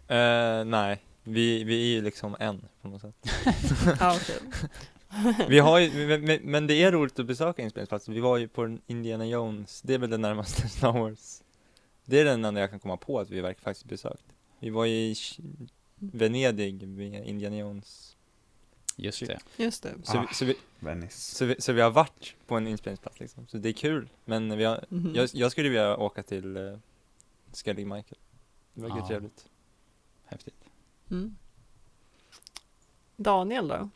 Eh, 0.08 0.64
nej, 0.64 1.02
vi, 1.22 1.64
vi 1.64 1.74
är 1.92 1.94
ju 1.96 2.02
liksom 2.02 2.36
en 2.40 2.68
på 2.82 2.88
något 2.88 3.00
sätt. 3.00 3.14
Ja. 4.00 4.18
Vi 5.48 5.58
har 5.58 5.78
ju, 5.78 6.18
men- 6.18 6.40
men, 6.42 6.66
det 6.66 6.74
är 6.82 6.92
roligt 6.92 7.18
att 7.18 7.26
besöka 7.26 7.62
inspelningsplatser. 7.62 8.12
Vi 8.12 8.20
var 8.20 8.36
ju 8.38 8.48
på 8.48 8.78
Indiana 8.86 9.26
Jones, 9.26 9.82
det 9.82 9.94
är 9.94 9.98
väl 9.98 10.10
det 10.10 10.16
närmaste 10.18 10.68
Star 10.68 10.92
Wars. 10.92 11.42
Det 12.04 12.20
är 12.20 12.24
den 12.24 12.44
enda 12.44 12.60
jag 12.60 12.70
kan 12.70 12.78
komma 12.80 12.96
på 12.96 13.20
att 13.20 13.30
vi 13.30 13.40
verkligen 13.40 13.64
faktiskt 13.64 13.86
besökt. 13.88 14.24
Vi 14.60 14.70
var 14.70 14.86
i 14.86 15.12
Ch- 15.14 15.40
Venedig 15.96 16.88
med 16.88 17.26
Indiana 17.28 17.56
Jones. 17.56 18.16
Just 18.96 19.26
det. 19.26 19.38
Just 19.56 19.82
det. 19.82 19.90
Så, 20.04 20.18
Ah. 20.18 20.26
vi, 20.28 20.34
så, 20.34 20.44
vi, 20.44 20.54
Venice. 20.78 21.34
så, 21.36 21.44
vi, 21.44 21.56
så 21.58 21.72
vi 21.72 21.80
har 21.80 21.90
varit 21.90 22.34
på 22.46 22.56
en 22.56 22.66
inspelningsplats 22.66 23.20
liksom. 23.20 23.46
Så 23.46 23.58
det 23.58 23.68
är 23.68 23.72
kul. 23.72 24.08
Men 24.24 24.58
vi 24.58 24.64
har, 24.64 24.84
Mhm. 24.88 25.12
jag, 25.14 25.28
jag 25.32 25.52
skulle 25.52 25.68
vilja 25.68 25.96
åka 25.96 26.22
till 26.22 26.56
uh, 26.56 26.78
Skellig 27.52 27.86
Michael. 27.86 28.18
Det 28.74 28.82
verkar 28.82 28.96
Ja. 28.96 29.08
trevligt. 29.08 29.46
Häftigt. 30.24 30.59
Mm. 31.10 31.36
Daniel 33.16 33.68
då? 33.68 33.88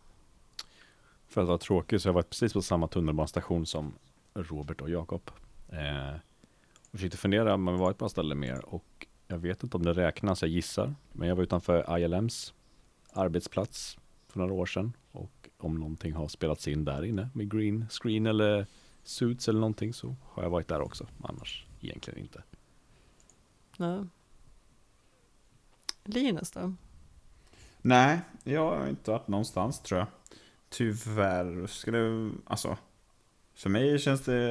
För 1.26 1.40
att 1.40 1.48
vara 1.48 1.58
tråkig 1.58 2.00
så 2.00 2.08
har 2.08 2.10
jag 2.10 2.14
varit 2.14 2.30
precis 2.30 2.52
på 2.52 2.62
samma 2.62 2.88
tunnelbanestation 2.88 3.66
som 3.66 3.94
Robert 4.34 4.80
och 4.80 4.90
Jakob. 4.90 5.30
Eh, 5.68 6.14
och 6.90 6.98
försökte 6.98 7.16
fundera 7.16 7.54
om 7.54 7.68
jag 7.68 7.78
varit 7.78 7.98
på 7.98 8.04
något 8.04 8.12
ställe 8.12 8.34
mer 8.34 8.64
och 8.64 9.06
jag 9.26 9.38
vet 9.38 9.62
inte 9.62 9.76
om 9.76 9.82
det 9.82 9.92
räknas, 9.92 10.42
jag 10.42 10.50
gissar. 10.50 10.94
Men 11.12 11.28
jag 11.28 11.36
var 11.36 11.42
utanför 11.42 11.98
ILMs 11.98 12.54
arbetsplats 13.12 13.98
för 14.28 14.38
några 14.38 14.52
år 14.52 14.66
sedan 14.66 14.92
och 15.12 15.48
om 15.58 15.74
någonting 15.74 16.12
har 16.12 16.28
spelats 16.28 16.68
in 16.68 16.84
där 16.84 17.04
inne 17.04 17.28
med 17.34 17.50
green 17.50 17.86
screen 17.88 18.26
eller 18.26 18.66
suits 19.02 19.48
eller 19.48 19.60
någonting 19.60 19.94
så 19.94 20.16
har 20.22 20.42
jag 20.42 20.50
varit 20.50 20.68
där 20.68 20.80
också. 20.80 21.06
Annars 21.22 21.66
egentligen 21.80 22.18
inte. 22.18 22.42
Ja. 23.76 24.06
Linus 26.04 26.50
då? 26.50 26.74
Nej, 27.86 28.18
jag 28.44 28.76
har 28.76 28.88
inte 28.88 29.10
varit 29.10 29.28
någonstans 29.28 29.80
tror 29.80 29.98
jag. 29.98 30.06
Tyvärr. 30.68 31.66
Skulle, 31.66 32.30
alltså. 32.46 32.76
För 33.54 33.70
mig 33.70 33.98
känns 33.98 34.20
det, 34.20 34.42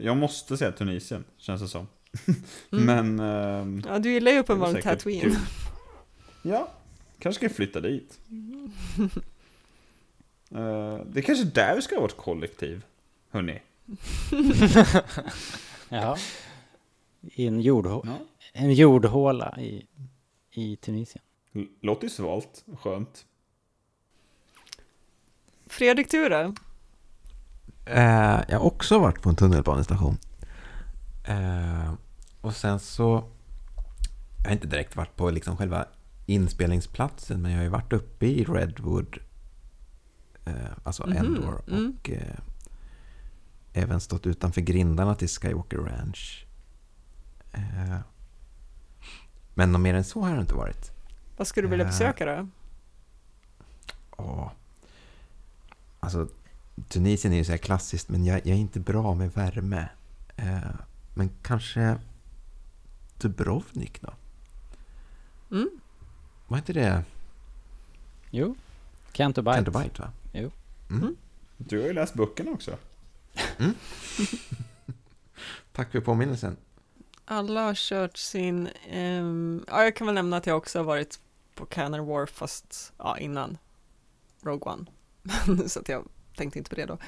jag 0.00 0.16
måste 0.16 0.56
säga 0.56 0.72
Tunisien, 0.72 1.24
känns 1.36 1.60
det 1.62 1.68
som. 1.68 1.86
Mm. 2.72 2.84
Men, 3.16 3.20
ehm, 3.20 3.82
Ja, 3.88 3.98
du 3.98 4.12
gillar 4.12 4.32
ju 4.32 4.38
uppenbarligen 4.38 4.82
Tatooine. 4.82 5.20
kul. 5.20 5.36
Ja, 6.42 6.68
kanske 7.18 7.46
ska 7.48 7.54
flytta 7.54 7.80
dit. 7.80 8.18
Eh, 10.54 10.98
det 11.06 11.20
är 11.20 11.22
kanske 11.22 11.44
där 11.44 11.76
vi 11.76 11.82
ska 11.82 11.94
ha 11.94 12.02
vårt 12.02 12.16
kollektiv, 12.16 12.84
hörni. 13.30 13.60
Ja. 15.88 16.16
I 17.22 17.46
en, 17.46 17.60
jordhå- 17.60 18.02
Ja. 18.06 18.18
en 18.52 18.72
jordhåla 18.74 19.58
i, 19.60 19.86
i 20.50 20.76
Tunisien. 20.76 21.22
Låter 21.80 22.02
ju 22.04 22.10
svalt 22.10 22.64
skönt. 22.80 23.26
Fredrik 25.66 26.08
Ture? 26.08 26.54
Eh, 27.84 28.40
jag 28.48 28.58
har 28.58 28.60
också 28.66 28.98
varit 28.98 29.22
på 29.22 29.28
en 29.28 29.36
tunnelbanestation. 29.36 30.18
Eh, 31.24 31.92
och 32.40 32.56
sen 32.56 32.80
så... 32.80 33.24
Jag 34.38 34.44
har 34.44 34.52
inte 34.52 34.66
direkt 34.66 34.96
varit 34.96 35.16
på 35.16 35.30
liksom 35.30 35.56
själva 35.56 35.86
inspelningsplatsen, 36.26 37.42
men 37.42 37.50
jag 37.50 37.58
har 37.58 37.64
ju 37.64 37.70
varit 37.70 37.92
uppe 37.92 38.26
i 38.26 38.44
Redwood, 38.44 39.18
eh, 40.44 40.54
alltså 40.82 41.06
Mhm, 41.06 41.16
Endor, 41.16 41.62
mm. 41.68 41.96
och 41.98 42.10
eh, 42.10 42.38
även 43.72 44.00
stått 44.00 44.26
utanför 44.26 44.60
grindarna 44.60 45.14
till 45.14 45.28
Skywalker 45.28 45.78
Ranch. 45.78 46.46
Eh, 47.52 47.98
men 49.54 49.72
något 49.72 49.80
mer 49.80 49.94
än 49.94 50.04
så 50.04 50.20
har 50.20 50.34
det 50.34 50.40
inte 50.40 50.54
varit. 50.54 50.92
Vad 51.40 51.46
skulle 51.46 51.66
du 51.66 51.70
vilja 51.70 51.84
Eh. 51.84 51.90
besöka 51.90 52.26
då? 52.26 52.48
Ja. 54.16 54.52
Alltså, 56.00 56.28
Tunisien 56.88 57.32
är 57.32 57.36
ju 57.36 57.44
så 57.44 57.50
här 57.50 57.58
klassiskt, 57.58 58.08
men 58.08 58.24
jag, 58.24 58.38
jag 58.38 58.46
är 58.56 58.60
inte 58.60 58.80
bra 58.80 59.14
med 59.14 59.32
värme. 59.32 59.88
Eh, 60.36 60.58
men 61.14 61.30
kanske 61.42 61.98
Dubrovnik 63.18 64.00
då? 64.02 64.12
Mm. 65.56 65.70
Var 66.48 66.58
inte 66.58 66.72
det 66.72 67.04
Jo, 68.30 68.54
Canto 69.12 69.42
Bight. 69.42 69.56
Canto 69.56 69.70
Bight, 69.78 69.98
va? 69.98 70.12
Jo. 70.32 70.50
Mm. 70.90 71.16
Du 71.56 71.80
har 71.80 71.86
ju 71.86 71.92
läst 71.92 72.14
böckerna 72.14 72.50
också. 72.50 72.76
Tack 75.72 75.92
för 75.92 76.00
påminnelsen. 76.00 76.56
Alla 77.24 77.62
har 77.62 77.74
kört 77.74 78.16
sin, 78.16 78.68
ehm, 78.90 79.64
ja 79.68 79.82
jag 79.84 79.96
kan 79.96 80.06
väl 80.06 80.14
nämna 80.14 80.36
att 80.36 80.46
jag 80.46 80.56
också 80.56 80.78
har 80.78 80.84
varit 80.84 81.20
på 81.60 81.66
Canner 81.66 81.98
War 81.98 82.26
fast 82.26 82.92
ja, 82.98 83.18
innan 83.18 83.58
Rogue 84.42 84.72
One. 84.72 84.86
så 85.68 85.80
att 85.80 85.88
jag 85.88 86.08
tänkte 86.36 86.58
inte 86.58 86.70
på 86.70 86.76
det 86.76 86.86
då. 86.86 86.98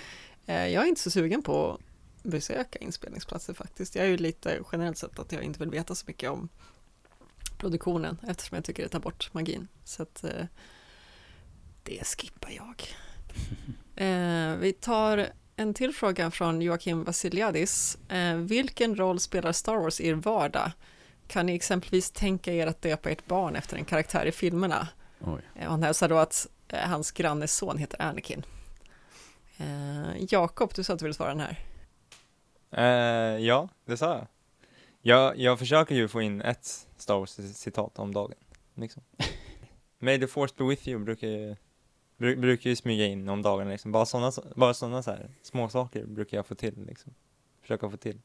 Eh, 0.47 0.67
jag 0.69 0.83
är 0.83 0.89
inte 0.89 1.01
så 1.01 1.11
sugen 1.11 1.43
på 1.43 1.73
att 1.73 1.81
besöka 2.23 2.79
inspelningsplatser 2.79 3.55
faktiskt. 3.55 3.95
Jag 3.95 4.05
är 4.05 4.09
ju 4.09 4.17
lite 4.17 4.61
generellt 4.73 4.99
sett 4.99 5.19
att 5.19 5.33
jag 5.33 5.43
inte 5.43 5.59
vill 5.59 5.71
veta 5.71 5.95
så 5.95 6.05
mycket 6.07 6.31
om 6.31 6.49
produktionen 7.59 8.19
eftersom 8.29 8.57
jag 8.57 8.65
tycker 8.65 8.83
det 8.83 8.89
tar 8.89 9.01
bort 9.01 9.35
magin. 9.35 9.69
Så 9.85 10.03
att 10.03 10.25
eh, 10.25 10.47
det 11.83 12.07
skippar 12.07 12.51
jag. 12.51 12.85
Eh, 13.97 14.57
vi 14.57 14.73
tar 14.73 15.29
en 15.57 15.75
till 15.75 15.95
fråga 15.95 16.31
från 16.31 16.63
Joakim 16.63 17.05
Vasiliadis. 17.05 17.99
Vilken 18.37 18.97
roll 18.97 19.21
spelar 19.21 19.53
Star 19.53 19.77
Wars 19.77 20.01
i 20.01 20.09
er 20.09 20.15
vardag? 20.15 20.73
Kan 21.27 21.47
ni 21.47 21.55
exempelvis 21.55 22.11
tänka 22.11 22.53
er 22.53 22.67
att 22.67 22.83
döpa 22.83 23.11
ert 23.11 23.27
barn 23.27 23.57
efter 23.57 23.77
en 23.77 23.85
karaktär 23.85 24.27
i 24.27 24.33
filmerna? 24.33 24.89
Oj. 25.21 25.41
Eh, 25.55 25.65
och 25.65 25.71
han 25.71 25.83
hälsar 25.83 26.09
då 26.09 26.17
att 26.19 26.47
eh, 26.69 26.79
hans 26.89 27.13
grannes 27.13 27.57
son 27.57 27.79
heter 27.79 28.03
Anakin. 28.03 28.45
Eh, 29.57 30.25
Jakob, 30.29 30.73
du 30.75 30.85
sa 30.85 30.93
att 30.93 30.99
du 30.99 31.05
ville 31.05 31.15
svara 31.15 31.35
den 31.35 31.41
här. 31.41 31.59
Eh, 32.71 33.39
ja, 33.45 33.69
det 33.85 33.97
sa 33.97 34.09
jag. 34.15 34.27
jag. 35.01 35.39
Jag 35.39 35.59
försöker 35.59 35.95
ju 35.95 36.09
få 36.09 36.23
in 36.23 36.43
ett 36.43 36.87
Star 36.97 37.19
Wars-citat 37.19 37.99
om 37.99 38.15
dagen. 38.15 38.39
Liksom. 38.75 39.03
May 39.99 40.21
the 40.21 40.27
force 40.27 40.55
be 40.59 40.65
with 40.65 40.89
you 40.89 41.05
brukar 41.05 41.29
ju, 41.29 41.57
bru- 42.19 42.41
brukar 42.41 42.71
ju 42.71 42.77
smyga 42.77 43.07
in 43.07 43.29
om 43.29 43.43
dagarna 43.43 43.71
liksom. 43.71 43.93
Bara 43.93 44.07
sådana 44.07 44.33
bara 44.57 44.75
såna 44.75 45.03
så 45.03 45.11
här 45.11 45.31
små 45.43 45.69
saker 45.69 46.07
brukar 46.07 46.37
jag 46.37 46.47
få 46.47 46.55
till 46.55 46.85
liksom. 46.87 47.15
Försöka 47.61 47.91
få 47.91 47.97
till. 47.97 48.21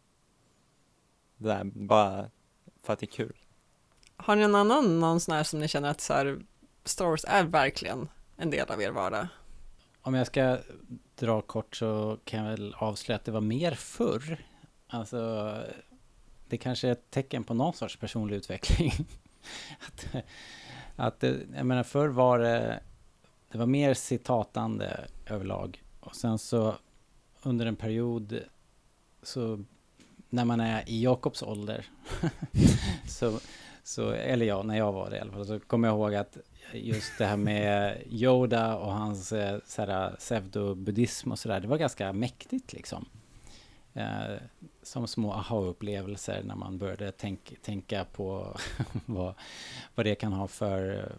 Det 1.38 1.48
där, 1.48 1.64
bara 1.64 2.30
för 2.88 2.94
att 2.94 3.00
det 3.00 3.06
är 3.06 3.08
kul. 3.12 3.36
Har 4.18 4.36
ni 4.36 4.42
någon 4.42 4.56
annan 4.56 5.00
någon 5.00 5.20
sån 5.20 5.36
här 5.36 5.44
som 5.44 5.60
ni 5.60 5.68
känner 5.68 5.90
att 5.90 6.02
så 6.02 6.14
här, 6.14 6.40
Star 6.84 7.06
Wars 7.06 7.26
är 7.28 7.44
verkligen 7.44 8.10
en 8.38 8.50
del 8.50 8.70
av 8.70 8.82
er 8.82 8.92
vardag? 8.92 9.28
Om 10.02 10.14
jag 10.14 10.28
ska 10.28 10.58
dra 11.16 11.42
kort 11.42 11.76
så 11.76 12.18
kan 12.26 12.44
jag 12.44 12.52
väl 12.52 12.76
avslöja 12.78 13.16
att 13.16 13.26
det 13.26 13.32
var 13.32 13.42
mer 13.42 13.72
förr. 13.72 14.46
Alltså, 14.88 15.54
det 16.48 16.58
kanske 16.58 16.88
är 16.88 16.92
ett 16.92 17.12
tecken 17.12 17.44
på 17.44 17.54
någon 17.54 17.74
sorts 17.74 17.98
personlig 17.98 18.36
utveckling. 18.36 18.92
att, 19.88 20.24
att 20.96 21.20
det, 21.20 21.40
jag 21.56 21.66
menar, 21.66 21.84
förr 21.84 22.08
var 22.08 22.40
det, 22.40 22.80
det 23.52 23.58
var 23.58 23.66
mer 23.66 23.94
citatande 23.94 24.98
överlag. 25.26 25.84
Och 26.00 26.16
sen 26.16 26.40
så 26.40 26.76
under 27.44 27.66
en 27.66 27.76
period 27.76 28.40
så 29.24 29.64
när 30.30 30.46
man 30.46 30.60
är 30.60 30.90
i 30.90 31.04
Jakobs 31.04 31.44
ålder 31.44 31.86
så, 33.08 33.40
så, 33.84 34.10
eller 34.12 34.46
ja, 34.46 34.64
när 34.64 34.78
jag 34.78 34.92
var 34.92 35.10
det 35.10 35.18
i 35.18 35.20
alla 35.20 35.32
fall, 35.32 35.46
så 35.46 35.60
kommer 35.60 35.88
jag 35.88 35.96
ihåg 35.96 36.16
att 36.16 36.38
just 36.74 37.18
det 37.18 37.26
här 37.26 37.38
med 37.38 38.04
Yoda 38.10 38.76
och 38.78 38.94
hans 38.94 39.32
eh, 39.32 39.60
pseudo-buddhism 40.18 41.32
och 41.32 41.40
sådär, 41.40 41.60
det 41.60 41.68
var 41.68 41.78
ganska 41.78 42.14
mäktigt 42.14 42.74
liksom. 42.74 43.06
Eh, 43.94 44.36
som 44.84 45.08
små 45.08 45.34
aha-upplevelser 45.34 46.44
när 46.44 46.56
man 46.56 46.78
började 46.78 47.12
tänk, 47.12 47.62
tänka 47.62 48.06
på 48.06 48.58
vad, 49.06 49.34
vad 49.96 50.06
det 50.06 50.16
kan 50.16 50.34
ha 50.34 50.48
för 50.48 51.12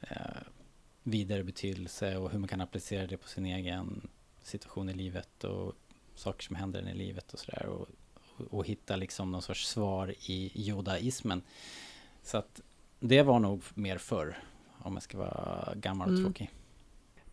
eh, 0.00 0.42
vidare 1.02 1.44
betydelse 1.44 2.16
och 2.16 2.30
hur 2.30 2.38
man 2.38 2.48
kan 2.48 2.60
applicera 2.60 3.06
det 3.06 3.16
på 3.16 3.28
sin 3.28 3.46
egen 3.46 4.08
situation 4.42 4.88
i 4.88 4.94
livet 4.94 5.44
och 5.44 5.74
saker 6.18 6.42
som 6.44 6.56
händer 6.56 6.80
en 6.80 6.88
i 6.88 6.94
livet 6.94 7.32
och 7.32 7.38
sådär. 7.38 7.66
Och, 7.66 7.86
och, 8.50 8.66
hitta 8.66 8.96
liksom 8.96 9.32
någon 9.32 9.42
sorts 9.42 9.66
svar 9.68 10.14
i 10.18 10.50
jodaismen. 10.54 11.42
Så 12.22 12.38
att 12.38 12.60
det 13.00 13.22
var 13.22 13.38
nog 13.38 13.62
mer 13.74 13.98
förr, 13.98 14.38
om 14.78 14.94
jag 14.94 15.02
ska 15.02 15.18
vara 15.18 15.74
gammal 15.76 16.08
och 16.08 16.14
Mm. 16.14 16.24
tråkig. 16.24 16.50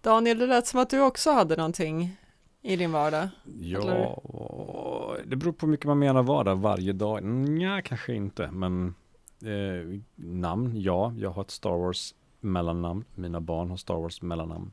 Daniel, 0.01 0.39
det 0.39 0.47
lät 0.47 0.67
som 0.67 0.79
att 0.79 0.89
du 0.89 1.01
också 1.01 1.31
hade 1.31 1.55
någonting 1.55 2.17
i 2.61 2.75
din 2.75 2.91
vardag. 2.91 3.29
Ja, 3.61 5.17
det 5.25 5.35
beror 5.35 5.53
på 5.53 5.65
hur 5.65 5.71
mycket 5.71 5.85
man 5.85 5.99
menar 5.99 6.23
vardag 6.23 6.55
varje 6.55 6.93
dag. 6.93 7.23
Ja, 7.61 7.81
kanske 7.85 8.13
inte, 8.13 8.51
men 8.51 8.95
Eh, 9.41 9.99
namn, 10.15 10.81
ja. 10.81 11.13
Jag 11.17 11.29
har 11.29 11.41
ett 11.41 11.51
Star 11.51 11.77
Wars 11.77 12.15
mellannamn. 12.39 13.05
Mina 13.15 13.41
barn 13.41 13.69
har 13.69 13.77
Star 13.77 13.95
Wars 13.95 14.21
mellannamn. 14.21 14.71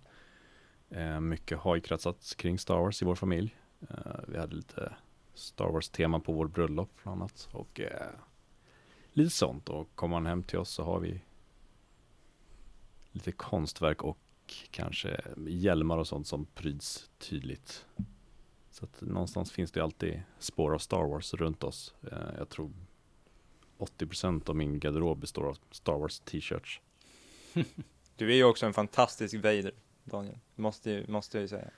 Eh, 0.90 1.20
mycket 1.20 1.58
har 1.58 1.74
ju 1.74 1.80
kretsat 1.80 2.34
kring 2.36 2.58
Star 2.58 2.78
Wars 2.78 3.02
i 3.02 3.04
vår 3.04 3.14
familj. 3.14 3.56
Eh, 3.90 4.20
vi 4.28 4.38
hade 4.38 4.56
lite 4.56 4.94
Star 5.34 5.68
Wars-tema 5.68 6.20
på 6.20 6.32
vår 6.32 6.46
bröllop 6.46 6.90
bland 7.02 7.20
annat. 7.22 7.48
Och 7.52 7.80
eh, 7.80 8.10
lite 9.12 9.30
sånt. 9.30 9.68
Och 9.68 9.88
kommer 9.94 10.16
man 10.16 10.26
hem 10.26 10.42
till 10.42 10.58
oss 10.58 10.70
så 10.70 10.82
har 10.82 11.00
vi 11.00 11.20
lite 13.12 13.32
konstverk 13.32 14.02
och 14.02 14.18
kanske 14.70 15.20
hjälmar 15.46 15.98
och 15.98 16.06
sånt 16.06 16.26
som 16.26 16.44
pryds 16.44 17.10
tydligt. 17.18 17.86
Så 18.70 18.84
att 18.84 19.00
någonstans 19.00 19.52
finns 19.52 19.72
det 19.72 19.82
alltid 19.82 20.22
spår 20.38 20.74
av 20.74 20.78
Star 20.78 21.04
Wars 21.04 21.34
runt 21.34 21.64
oss. 21.64 21.94
Eh, 22.12 22.18
jag 22.38 22.48
tror 22.48 22.70
80% 23.78 24.50
av 24.50 24.56
min 24.56 24.80
garderob 24.80 25.18
består 25.18 25.48
av 25.48 25.58
Star 25.70 25.98
Wars 25.98 26.20
t-shirts. 26.20 26.80
Du 28.16 28.30
är 28.30 28.34
ju 28.34 28.44
också 28.44 28.66
en 28.66 28.72
fantastisk 28.72 29.34
Vader, 29.34 29.72
Daniel. 30.04 30.38
Måste, 30.54 31.04
måste 31.08 31.36
jag 31.36 31.42
ju 31.42 31.48
säga. 31.48 31.70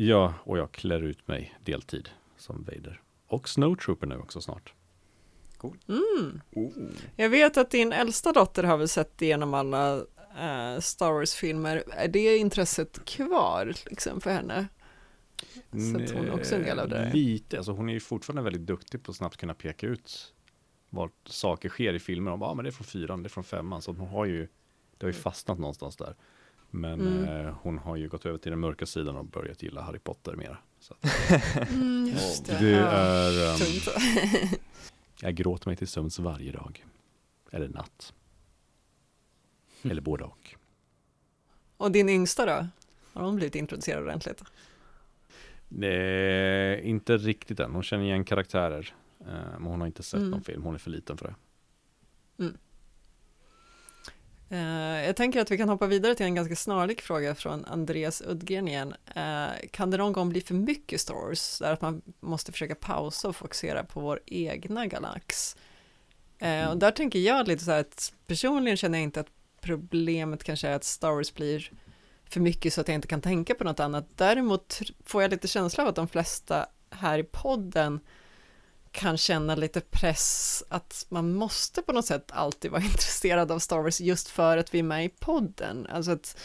Ja, 0.00 0.34
och 0.44 0.58
jag 0.58 0.72
klär 0.72 1.02
ut 1.02 1.28
mig 1.28 1.58
deltid 1.64 2.08
som 2.36 2.64
Vader. 2.64 3.00
Och 3.26 3.48
Snowtrooper 3.48 4.06
nu 4.06 4.16
också 4.16 4.40
snart. 4.40 4.74
Mm. 5.88 6.40
Jag 7.16 7.28
vet 7.28 7.56
att 7.56 7.70
din 7.70 7.92
äldsta 7.92 8.32
dotter 8.32 8.62
har 8.62 8.76
väl 8.76 8.88
sett 8.88 9.22
igenom 9.22 9.54
alla 9.54 9.96
eh, 10.40 10.80
Star 10.80 11.12
Wars-filmer. 11.12 11.84
Är 11.96 12.08
det 12.08 12.36
intresset 12.36 13.04
kvar 13.04 13.72
liksom, 13.86 14.20
för 14.20 14.30
henne? 14.30 14.66
Så 15.70 16.02
att 16.02 16.10
hon 16.10 16.26
är 16.26 16.34
också 16.34 16.54
en 16.54 16.62
del 16.62 16.78
av 16.78 16.88
det. 16.88 17.10
Lite, 17.14 17.56
alltså 17.56 17.72
hon 17.72 17.88
är 17.88 17.92
ju 17.92 18.00
fortfarande 18.00 18.42
väldigt 18.42 18.66
duktig 18.66 19.02
på 19.02 19.10
att 19.10 19.16
snabbt 19.16 19.36
kunna 19.36 19.54
peka 19.54 19.86
ut 19.86 20.34
vart 20.90 21.28
saker 21.28 21.68
sker 21.68 21.94
i 21.94 21.98
filmer. 21.98 22.30
Och 22.30 22.38
bara, 22.38 22.50
ah, 22.50 22.54
men 22.54 22.64
det 22.64 22.68
är 22.68 22.72
från 22.72 22.86
fyran, 22.86 23.22
det 23.22 23.26
är 23.26 23.30
från 23.30 23.44
femman. 23.44 23.82
Så 23.82 23.92
hon 23.92 24.08
har 24.08 24.24
ju, 24.24 24.48
det 24.98 25.06
har 25.06 25.12
ju 25.12 25.18
fastnat 25.18 25.58
någonstans 25.58 25.96
där. 25.96 26.14
Men 26.70 27.00
Mm. 27.00 27.46
eh, 27.46 27.54
hon 27.62 27.78
har 27.78 27.96
ju 27.96 28.08
gått 28.08 28.26
över 28.26 28.38
till 28.38 28.50
den 28.50 28.60
mörka 28.60 28.86
sidan 28.86 29.16
och 29.16 29.24
börjat 29.24 29.62
gilla 29.62 29.80
Harry 29.82 29.98
Potter 29.98 30.32
mer. 30.36 30.60
Så 30.80 30.94
att, 30.94 31.04
Mm, 31.70 32.06
just 32.06 32.46
det. 32.46 32.58
det 32.58 32.74
är, 32.78 33.58
tungt. 33.58 34.60
jag 35.22 35.34
gråter 35.34 35.68
mig 35.68 35.76
till 35.76 35.88
sömns 35.88 36.18
varje 36.18 36.52
dag. 36.52 36.84
Eller 37.50 37.68
natt. 37.68 38.12
Eller 39.82 40.00
både 40.02 40.24
och. 40.24 40.54
Och 41.76 41.92
din 41.92 42.08
yngsta 42.08 42.46
då? 42.46 42.66
Har 43.12 43.24
hon 43.24 43.36
blivit 43.36 43.54
introducerad 43.54 44.02
ordentligt? 44.02 44.42
Nej, 45.68 46.80
inte 46.82 47.16
riktigt 47.16 47.60
än. 47.60 47.72
Hon 47.74 47.82
känner 47.82 48.04
igen 48.04 48.24
karaktärer. 48.24 48.94
eh, 49.20 49.26
Men 49.26 49.62
hon 49.62 49.80
har 49.80 49.86
inte 49.86 50.02
sett 50.02 50.18
Mm. 50.18 50.30
någon 50.30 50.42
film. 50.44 50.62
Hon 50.62 50.74
är 50.74 50.78
för 50.78 50.90
liten 50.90 51.16
för 51.16 51.26
det. 51.26 52.44
Eh, 52.44 52.50
jag 55.06 55.16
tänker 55.16 55.40
att 55.40 55.50
vi 55.50 55.58
kan 55.58 55.68
hoppa 55.68 55.86
vidare 55.86 56.14
till 56.14 56.26
en 56.26 56.34
ganska 56.34 56.56
snarlik 56.56 57.00
fråga 57.00 57.34
från 57.34 57.64
Andreas 57.64 58.22
Uddgren 58.26 58.68
igen. 58.68 58.94
Eh, 59.14 59.68
kan 59.70 59.90
det 59.90 59.96
någon 59.96 60.12
gång 60.12 60.28
bli 60.28 60.40
för 60.40 60.54
mycket 60.54 61.00
Star 61.00 61.14
Wars, 61.14 61.58
där 61.58 61.72
att 61.72 61.82
man 61.82 62.02
måste 62.20 62.52
försöka 62.52 62.74
pausa 62.74 63.28
och 63.28 63.36
fokusera 63.36 63.84
på 63.84 64.00
vår 64.00 64.20
egna 64.26 64.86
galax? 64.86 65.56
Eh, 66.38 66.70
och 66.70 66.78
där 66.78 66.90
tänker 66.90 67.18
jag 67.18 67.48
lite 67.48 67.64
så 67.64 67.70
här 67.70 67.80
att 67.80 68.12
personligen 68.26 68.76
känner 68.76 68.98
jag 68.98 69.02
inte 69.02 69.20
att 69.20 69.30
problemet 69.60 70.44
kanske 70.44 70.68
är 70.68 70.74
att 70.74 70.84
Star 70.84 71.12
Wars 71.12 71.34
blir 71.34 71.70
för 72.30 72.40
mycket 72.40 72.72
så 72.72 72.80
att 72.80 72.88
jag 72.88 72.94
inte 72.94 73.08
kan 73.08 73.20
tänka 73.20 73.54
på 73.54 73.64
något 73.64 73.80
annat. 73.80 74.08
Däremot 74.14 74.80
får 75.04 75.22
jag 75.22 75.30
lite 75.30 75.48
känsla 75.48 75.82
av 75.82 75.88
att 75.88 75.96
de 75.96 76.08
flesta 76.08 76.66
här 76.90 77.18
i 77.18 77.22
podden 77.22 78.00
kan 78.92 79.16
känna 79.16 79.54
lite 79.54 79.80
press 79.80 80.62
att 80.68 81.06
man 81.08 81.34
måste 81.34 81.82
på 81.82 81.92
något 81.92 82.06
sätt 82.06 82.30
alltid 82.32 82.70
vara 82.70 82.82
intresserad 82.92 83.52
av 83.52 83.58
Star 83.58 83.78
Wars 83.78 84.00
just 84.00 84.28
för 84.28 84.56
att 84.56 84.74
vi 84.74 84.78
är 84.78 84.82
med 84.82 85.04
i 85.04 85.08
podden. 85.08 85.86
Alltså 85.90 86.10
att, 86.10 86.36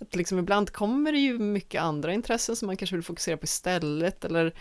att 0.00 0.14
liksom 0.14 0.38
ibland 0.38 0.72
kommer 0.72 1.12
det 1.12 1.18
ju 1.18 1.38
mycket 1.38 1.82
andra 1.82 2.12
intressen 2.12 2.56
som 2.56 2.66
man 2.66 2.76
kanske 2.76 2.96
vill 2.96 3.04
fokusera 3.04 3.36
på 3.36 3.44
istället 3.44 4.24
eller 4.24 4.54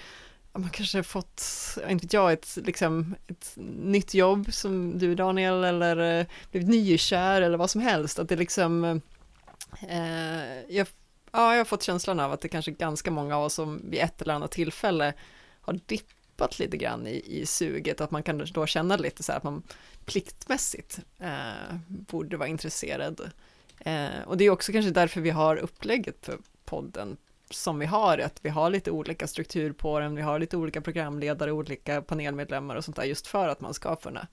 man 0.59 0.69
kanske 0.69 0.97
har 0.97 1.03
fått, 1.03 1.43
inte 1.89 2.05
vet 2.05 2.13
jag, 2.13 2.33
ett, 2.33 2.57
liksom, 2.65 3.15
ett 3.27 3.53
nytt 3.81 4.13
jobb 4.13 4.53
som 4.53 4.99
du 4.99 5.15
Daniel 5.15 5.63
eller 5.63 6.19
eh, 6.19 6.25
blivit 6.51 6.69
nykär 6.69 7.41
eller 7.41 7.57
vad 7.57 7.69
som 7.69 7.81
helst. 7.81 8.19
Att 8.19 8.29
det 8.29 8.35
liksom, 8.35 8.83
eh, 9.89 10.61
jag, 10.69 10.87
ja, 11.31 11.51
jag 11.51 11.57
har 11.59 11.65
fått 11.65 11.83
känslan 11.83 12.19
av 12.19 12.31
att 12.31 12.41
det 12.41 12.49
kanske 12.49 12.71
är 12.71 12.75
ganska 12.75 13.11
många 13.11 13.37
av 13.37 13.43
oss 13.43 13.53
som 13.53 13.81
vid 13.89 13.99
ett 13.99 14.21
eller 14.21 14.33
annat 14.33 14.51
tillfälle 14.51 15.13
har 15.61 15.73
tappat 16.37 16.59
lite 16.59 16.77
grann 16.77 17.07
i, 17.07 17.23
i 17.25 17.45
suget, 17.45 18.01
att 18.01 18.11
man 18.11 18.23
kan 18.23 18.47
då 18.53 18.65
känna 18.65 18.97
lite 18.97 19.23
så 19.23 19.31
här 19.31 19.37
att 19.37 19.43
man 19.43 19.63
pliktmässigt 20.05 20.99
eh, 21.19 21.75
borde 21.87 22.37
vara 22.37 22.49
intresserad. 22.49 23.31
Eh, 23.79 24.21
och 24.25 24.37
det 24.37 24.45
är 24.45 24.49
också 24.49 24.71
kanske 24.71 24.91
därför 24.91 25.21
vi 25.21 25.29
har 25.29 25.55
upplägget 25.55 26.25
för 26.25 26.37
podden 26.65 27.17
som 27.49 27.79
vi 27.79 27.85
har, 27.85 28.17
att 28.17 28.39
vi 28.41 28.49
har 28.49 28.69
lite 28.69 28.91
olika 28.91 29.27
struktur 29.27 29.73
på 29.73 29.99
den, 29.99 30.15
vi 30.15 30.21
har 30.21 30.39
lite 30.39 30.57
olika 30.57 30.81
programledare, 30.81 31.51
olika 31.51 32.01
panelmedlemmar 32.01 32.75
och 32.75 32.85
sånt 32.85 32.97
där, 32.97 33.03
just 33.03 33.27
för 33.27 33.47
att 33.47 33.61
man 33.61 33.73
ska 33.73 33.95
kunna 33.95 34.27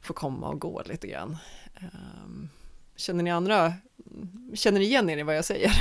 få 0.00 0.12
komma 0.12 0.48
och 0.48 0.60
gå 0.60 0.82
lite 0.86 1.06
grann. 1.06 1.36
Eh, 1.74 2.48
känner 2.96 3.22
ni 3.24 3.30
andra, 3.30 3.72
känner 4.54 4.78
ni 4.78 4.84
igen 4.84 5.10
er 5.10 5.18
i 5.18 5.22
vad 5.22 5.36
jag 5.36 5.44
säger? 5.44 5.72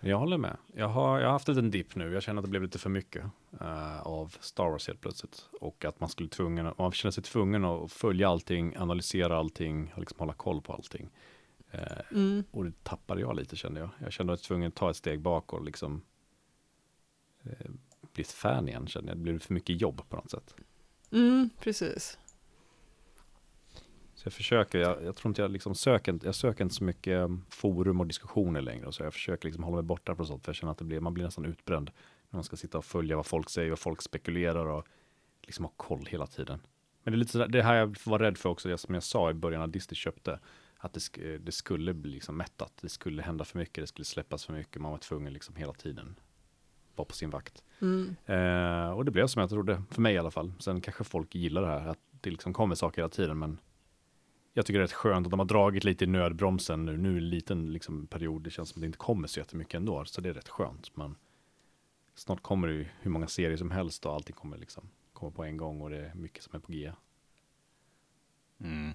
Jag 0.00 0.18
håller 0.18 0.38
med. 0.38 0.56
Jag 0.74 0.88
har, 0.88 1.18
jag 1.18 1.26
har 1.26 1.32
haft 1.32 1.48
en 1.48 1.54
liten 1.54 1.70
dipp 1.70 1.94
nu. 1.96 2.12
Jag 2.12 2.22
känner 2.22 2.38
att 2.40 2.44
det 2.44 2.50
blev 2.50 2.62
lite 2.62 2.78
för 2.78 2.90
mycket 2.90 3.24
eh, 3.60 4.00
av 4.02 4.36
Star 4.40 4.70
Wars 4.70 4.86
helt 4.86 5.00
plötsligt. 5.00 5.48
Och 5.60 5.84
att 5.84 6.00
man 6.00 6.08
skulle 6.08 6.28
tvungen, 6.28 6.72
man 6.78 6.92
känner 6.92 7.10
sig 7.10 7.22
tvungen 7.24 7.64
att 7.64 7.92
följa 7.92 8.28
allting, 8.28 8.76
analysera 8.76 9.36
allting, 9.38 9.92
liksom 9.96 10.18
hålla 10.18 10.32
koll 10.32 10.60
på 10.60 10.72
allting. 10.72 11.10
Eh, 11.70 11.82
Mm. 12.10 12.44
och 12.50 12.64
det 12.64 12.84
tappade 12.84 13.20
jag 13.20 13.36
lite 13.36 13.56
kände 13.56 13.80
jag. 13.80 13.90
Jag 13.98 14.12
kände 14.12 14.32
att 14.32 14.38
jag 14.38 14.42
var 14.42 14.46
tvungen 14.48 14.68
att 14.68 14.74
ta 14.74 14.90
ett 14.90 14.96
steg 14.96 15.20
bak 15.20 15.52
och 15.52 15.64
liksom 15.64 16.02
eh, 17.42 17.70
bli 18.12 18.22
ett 18.22 18.32
fan 18.32 18.68
igen 18.68 18.86
kände 18.86 19.10
jag. 19.10 19.16
Det 19.18 19.22
blev 19.22 19.38
för 19.38 19.54
mycket 19.54 19.80
jobb 19.80 20.02
på 20.08 20.16
något 20.16 20.30
sätt. 20.30 20.54
Mm, 21.12 21.50
precis. 21.60 22.18
Jag 24.28 24.32
försöker, 24.32 24.78
jag, 24.78 25.04
jag 25.04 25.16
tror 25.16 25.30
inte 25.30 25.42
jag 25.42 25.50
liksom 25.50 25.74
söker, 25.74 26.18
jag 26.22 26.34
söker 26.34 26.64
inte 26.64 26.74
så 26.74 26.84
mycket 26.84 27.18
um, 27.18 27.44
forum 27.48 28.00
och 28.00 28.06
diskussioner 28.06 28.60
längre. 28.60 28.92
Så 28.92 29.02
jag 29.02 29.12
försöker 29.12 29.44
liksom 29.48 29.64
hålla 29.64 29.74
mig 29.74 29.82
borta 29.82 30.14
från 30.16 30.26
sånt. 30.26 30.44
För 30.44 30.50
jag 30.50 30.56
känner 30.56 30.72
att 30.72 30.78
det 30.78 30.84
blir, 30.84 31.00
man 31.00 31.14
blir 31.14 31.24
nästan 31.24 31.44
utbränd. 31.44 31.90
När 32.30 32.36
man 32.36 32.44
ska 32.44 32.56
sitta 32.56 32.78
och 32.78 32.84
följa 32.84 33.16
vad 33.16 33.26
folk 33.26 33.50
säger, 33.50 33.70
vad 33.70 33.78
folk 33.78 34.02
spekulerar 34.02 34.66
och 34.66 34.86
liksom 35.42 35.64
ha 35.64 35.72
koll 35.76 36.06
hela 36.06 36.26
tiden. 36.26 36.60
Men 37.02 37.12
det 37.12 37.16
är 37.16 37.18
lite 37.18 37.32
sådär, 37.32 37.48
det 37.48 37.62
här 37.62 37.74
jag 37.74 37.96
var 38.04 38.18
rädd 38.18 38.38
för 38.38 38.48
också, 38.48 38.68
det 38.68 38.78
som 38.78 38.94
jag 38.94 39.02
sa 39.02 39.30
i 39.30 39.34
början 39.34 39.60
när 39.60 39.66
Disney 39.66 39.96
köpte. 39.96 40.40
Att 40.76 40.92
det, 40.92 41.00
sk- 41.00 41.38
det 41.38 41.52
skulle 41.52 41.94
bli 41.94 42.10
liksom 42.10 42.36
mättat, 42.36 42.72
det 42.80 42.88
skulle 42.88 43.22
hända 43.22 43.44
för 43.44 43.58
mycket, 43.58 43.82
det 43.82 43.86
skulle 43.86 44.04
släppas 44.04 44.44
för 44.44 44.52
mycket. 44.52 44.82
Man 44.82 44.90
var 44.90 44.98
tvungen 44.98 45.32
liksom 45.32 45.56
hela 45.56 45.72
tiden 45.72 46.18
vara 46.96 47.06
på 47.06 47.14
sin 47.14 47.30
vakt. 47.30 47.62
Mm. 47.80 48.16
Eh, 48.26 48.90
och 48.90 49.04
det 49.04 49.10
blev 49.10 49.26
som 49.26 49.40
jag 49.40 49.50
trodde, 49.50 49.82
för 49.90 50.00
mig 50.00 50.14
i 50.14 50.18
alla 50.18 50.30
fall. 50.30 50.52
Sen 50.58 50.80
kanske 50.80 51.04
folk 51.04 51.34
gillar 51.34 51.62
det 51.62 51.68
här, 51.68 51.88
att 51.88 51.98
det 52.20 52.30
liksom 52.30 52.52
kommer 52.52 52.74
saker 52.74 53.02
hela 53.02 53.08
tiden, 53.08 53.38
men 53.38 53.58
jag 54.58 54.66
tycker 54.66 54.78
det 54.78 54.82
är 54.82 54.86
rätt 54.86 54.92
skönt 54.92 55.26
att 55.26 55.30
de 55.30 55.38
har 55.38 55.46
dragit 55.46 55.84
lite 55.84 56.04
i 56.04 56.06
nödbromsen 56.06 56.84
nu. 56.84 56.96
Nu 56.96 57.08
är 57.08 57.12
det 57.12 57.18
en 57.18 57.30
liten 57.30 57.72
liksom, 57.72 58.06
period, 58.06 58.42
det 58.42 58.50
känns 58.50 58.68
som 58.68 58.78
att 58.78 58.80
det 58.80 58.86
inte 58.86 58.98
kommer 58.98 59.28
så 59.28 59.40
jättemycket 59.40 59.74
ändå, 59.74 60.04
så 60.04 60.20
det 60.20 60.28
är 60.28 60.34
rätt 60.34 60.48
skönt. 60.48 60.96
Men 60.96 61.16
snart 62.14 62.42
kommer 62.42 62.68
det 62.68 62.74
ju 62.74 62.86
hur 63.00 63.10
många 63.10 63.26
serier 63.26 63.56
som 63.56 63.70
helst 63.70 64.06
och 64.06 64.14
allting 64.14 64.34
kommer 64.34 64.58
liksom 64.58 64.90
komma 65.12 65.32
på 65.32 65.44
en 65.44 65.56
gång 65.56 65.80
och 65.80 65.90
det 65.90 65.98
är 65.98 66.14
mycket 66.14 66.42
som 66.42 66.54
är 66.54 66.58
på 66.58 66.72
G. 66.72 66.92
Mm. 68.60 68.90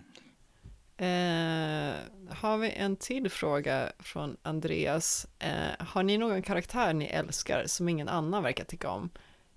Eh, 0.97 1.95
har 2.35 2.57
vi 2.57 2.71
en 2.71 2.95
till 2.95 3.29
fråga 3.29 3.91
från 3.99 4.37
Andreas. 4.41 5.27
Eh, 5.39 5.85
har 5.85 6.03
ni 6.03 6.17
någon 6.17 6.41
karaktär 6.41 6.93
ni 6.93 7.05
älskar 7.05 7.63
som 7.67 7.89
ingen 7.89 8.09
annan 8.09 8.43
verkar 8.43 8.63
tycka 8.63 8.89
om? 8.89 9.09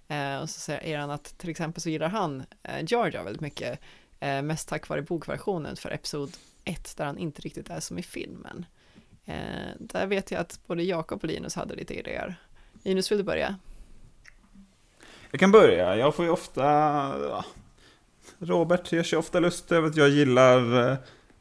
Eh, 0.08 0.38
och 0.38 0.50
så 0.50 0.60
säger 0.60 0.98
han 0.98 1.10
att 1.10 1.38
till 1.38 1.50
exempel 1.50 1.82
så 1.82 1.90
gillar 1.90 2.08
han 2.08 2.44
eh, 2.62 2.84
Jar 2.86 3.24
väldigt 3.24 3.40
mycket. 3.40 3.80
Eh, 4.20 4.42
mest 4.42 4.68
tack 4.68 4.88
vare 4.88 5.02
bokversionen 5.02 5.76
för 5.76 5.90
episod 5.90 6.36
1 6.64 6.96
där 6.96 7.04
han 7.04 7.18
inte 7.18 7.42
riktigt 7.42 7.70
är 7.70 7.80
som 7.80 7.98
i 7.98 8.02
filmen. 8.02 8.66
Eh, 9.24 9.34
där 9.78 10.06
vet 10.06 10.30
jag 10.30 10.40
att 10.40 10.60
både 10.66 10.82
Jakob 10.82 11.18
och 11.22 11.28
Linus 11.28 11.54
hade 11.54 11.74
lite 11.74 11.94
idéer. 11.94 12.36
Linus, 12.82 13.10
vill 13.10 13.18
du 13.18 13.24
börja? 13.24 13.56
Jag 15.30 15.40
kan 15.40 15.52
börja. 15.52 15.96
Jag 15.96 16.14
får 16.14 16.24
ju 16.24 16.30
ofta... 16.30 17.42
Robert 18.38 18.92
gör 18.92 19.02
sig 19.02 19.18
ofta 19.18 19.40
lust 19.40 19.72
över 19.72 19.88
att 19.88 19.96
jag 19.96 20.08
gillar 20.08 20.90
eh, 20.90 20.96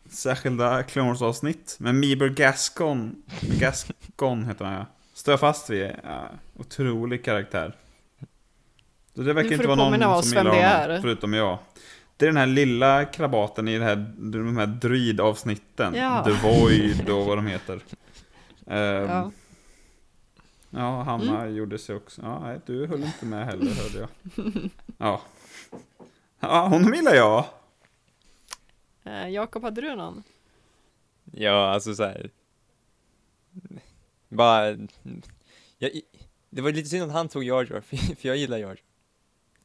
särskilda 0.09 0.83
Clone 0.83 1.09
Wars-avsnitt. 1.09 1.75
Men 1.79 1.99
Meeber 1.99 2.29
Gascon, 2.29 3.23
Gascon 3.41 4.45
heter 4.45 4.65
han 4.65 4.73
ja. 4.73 4.85
Står 5.13 5.37
fast 5.37 5.69
vid. 5.69 5.91
Ja, 6.03 6.29
otrolig 6.59 7.25
karaktär. 7.25 7.75
Det 9.13 9.33
verkar 9.33 9.51
inte 9.51 9.67
vara 9.67 9.89
någon 9.89 10.23
som 10.23 10.37
gillar 10.37 10.83
honom, 10.83 11.01
förutom 11.01 11.33
jag. 11.33 11.57
Det 12.17 12.25
är 12.25 12.29
den 12.29 12.37
här 12.37 12.47
lilla 12.47 13.05
krabaten 13.05 13.67
i 13.67 13.77
det 13.77 13.83
här, 13.83 13.95
de 14.17 14.57
här 14.57 14.67
druid-avsnitten. 14.67 15.95
Ja. 15.95 16.23
The 16.23 16.31
Void 16.31 17.09
och 17.09 17.25
vad 17.25 17.37
de 17.37 17.47
heter. 17.47 17.79
Ehm, 18.67 19.09
Ja. 19.09 19.31
Ja, 20.69 21.03
Hanna 21.03 21.47
gjorde 21.49 21.77
sig 21.77 21.95
också. 21.95 22.21
Ja, 22.21 22.39
nej, 22.39 22.59
du 22.65 22.87
höll 22.87 23.03
inte 23.03 23.25
med 23.25 23.45
heller 23.45 23.71
hörde 23.73 23.99
jag. 23.99 24.09
Ja. 24.97 25.21
Ja, 26.39 26.67
honom 26.67 26.93
gillar 26.93 27.13
jag. 27.15 27.45
Eh, 29.03 29.29
Jakob, 29.29 29.63
hade 29.63 29.81
du 29.81 29.95
någon? 29.95 30.23
Ja, 31.31 31.69
alltså 31.73 31.95
så 31.95 32.03
här. 32.03 32.29
Bara, 34.29 34.67
jag, 35.77 35.91
det 36.49 36.61
var 36.61 36.71
lite 36.71 36.89
synd 36.89 37.03
att 37.03 37.11
han 37.11 37.29
tog 37.29 37.43
Jar 37.43 37.67
Jar, 37.71 37.81
för, 37.81 37.97
för 37.97 38.27
jag 38.27 38.37
gillar 38.37 38.57
Jar 38.57 38.67
Jar. 38.67 38.77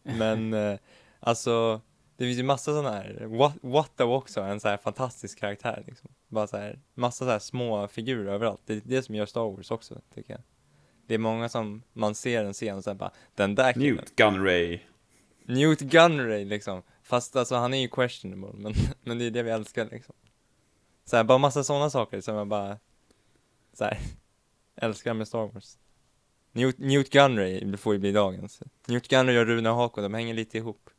Men, 0.03 0.55
eh, 0.55 0.79
alltså, 1.21 1.81
det 2.21 2.27
finns 2.27 2.39
ju 2.39 2.43
massa 2.43 2.73
sådana 2.73 2.91
här, 2.91 3.19
Wat- 3.21 3.59
Watto 3.63 4.05
också, 4.05 4.41
en 4.41 4.61
så 4.61 4.69
här 4.69 4.77
fantastisk 4.77 5.39
karaktär 5.39 5.85
liksom. 5.87 6.11
Bara 6.29 6.47
så 6.47 6.57
här, 6.57 6.79
massa 6.95 7.25
så 7.25 7.31
här 7.31 7.39
små 7.39 7.89
figurer 7.89 8.33
överallt. 8.33 8.61
Det 8.67 8.75
är 8.75 8.81
det 8.85 9.03
som 9.03 9.15
gör 9.15 9.27
Star 9.27 9.41
Wars 9.57 9.71
också, 9.71 10.01
tycker 10.15 10.33
jag. 10.33 10.43
Det 11.07 11.15
är 11.15 11.19
många 11.19 11.49
som 11.49 11.83
man 11.93 12.15
ser 12.15 12.45
en 12.45 12.53
scen 12.53 12.77
och 12.77 12.85
sen 12.85 12.97
bara, 12.97 13.11
den 13.35 13.55
där 13.55 13.73
killen. 13.73 13.95
Newt 13.97 14.17
Gunray. 14.17 14.81
Newt 15.45 15.81
Gunray 15.81 16.45
liksom. 16.45 16.83
Fast 17.03 17.37
alltså 17.37 17.55
han 17.55 17.75
är 17.75 17.79
ju 17.79 17.89
questionable, 17.89 18.53
men, 18.63 18.75
men 19.03 19.19
det 19.19 19.25
är 19.25 19.31
det 19.31 19.43
vi 19.43 19.51
älskar 19.51 19.89
liksom. 19.91 20.15
Så 21.05 21.17
här, 21.17 21.25
bara 21.25 21.39
massa 21.39 21.65
sådana 21.65 21.91
saker 21.91 22.21
som 22.21 22.35
jag 22.35 22.49
bara, 22.49 22.79
så 23.73 23.85
här, 23.85 23.99
älskar 24.77 25.15
med 25.15 25.29
Star 25.29 25.47
Wars. 25.53 25.79
Newt, 26.53 26.79
Newt 26.79 27.11
Gunray 27.11 27.77
får 27.77 27.93
ju 27.93 27.99
bli 27.99 28.13
dagens. 28.13 28.63
Newt 28.87 29.09
Gunray 29.09 29.39
och 29.39 29.47
Rune 29.47 29.69
Hako, 29.69 30.01
de 30.01 30.15
hänger 30.15 30.35
lite 30.35 30.59
ihop. 30.59 30.91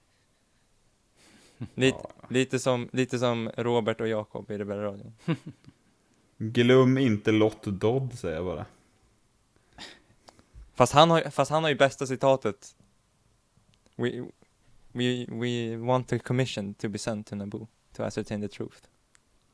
Lite, 1.75 1.97
lite, 2.29 2.59
som, 2.59 2.89
lite 2.93 3.19
som 3.19 3.51
Robert 3.57 4.01
och 4.01 4.07
Jakob 4.07 4.51
i 4.51 4.57
Rebellradion. 4.57 5.13
Glöm 6.37 6.97
inte 6.97 7.31
Lott 7.31 7.63
Dodd, 7.63 8.13
säger 8.13 8.35
jag 8.35 8.45
bara. 8.45 8.65
Fast 10.73 10.93
han 10.93 11.09
har, 11.09 11.21
fast 11.21 11.51
han 11.51 11.63
har 11.63 11.69
ju 11.69 11.75
bästa 11.75 12.07
citatet. 12.07 12.75
We, 13.95 14.25
we, 14.91 15.25
we 15.29 15.77
want 15.77 16.13
a 16.13 16.19
commission 16.19 16.73
to 16.73 16.89
be 16.89 16.97
sent 16.97 17.27
to 17.27 17.35
Naboo 17.35 17.67
to 17.95 18.03
ascertain 18.03 18.41
the 18.41 18.47
truth. 18.47 18.77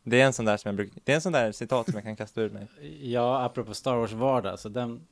Det 0.03 0.21
är 0.21 0.25
en 0.25 0.33
sån 0.33 0.45
där 0.45 0.57
som 0.57 0.69
jag 0.69 0.75
brukar, 0.75 1.01
det 1.03 1.11
är 1.11 1.15
en 1.15 1.21
sån 1.21 1.31
där 1.31 1.51
citat 1.51 1.85
som 1.85 1.95
jag 1.95 2.03
kan 2.03 2.15
kasta 2.15 2.41
ur 2.41 2.49
mig. 2.49 2.67
Ja, 3.01 3.43
apropå 3.43 3.73
Star 3.73 3.95
Wars 3.95 4.11
vardag, 4.11 4.59
så 4.59 4.69
den, 4.69 5.07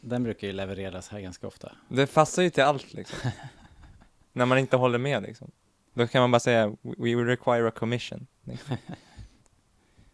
den 0.00 0.22
brukar 0.22 0.46
ju 0.46 0.52
levereras 0.52 1.08
här 1.08 1.20
ganska 1.20 1.46
ofta. 1.46 1.72
Det 1.88 2.14
passar 2.14 2.42
ju 2.42 2.50
till 2.50 2.62
allt 2.62 2.92
liksom. 2.92 3.30
När 4.32 4.46
man 4.46 4.58
inte 4.58 4.76
håller 4.76 4.98
med 4.98 5.22
liksom. 5.22 5.50
Då 5.98 6.06
kan 6.06 6.20
man 6.20 6.30
bara 6.30 6.40
säga 6.40 6.68
we 6.82 7.14
require 7.24 7.68
a 7.68 7.70
commission. 7.70 8.26
Liksom. 8.44 8.76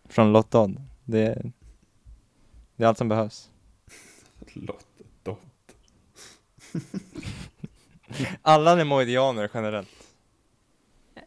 Från 0.09 0.33
Lott. 0.33 0.55
Det, 1.05 1.21
är- 1.27 1.53
det 2.77 2.85
är 2.85 2.89
allt 2.89 2.99
som 2.99 3.09
behövs. 3.09 3.51
Lott 4.53 4.87
Dodd. 5.23 5.37
Alla 8.43 8.75
nemoidianer 8.75 9.51
generellt. 9.55 9.89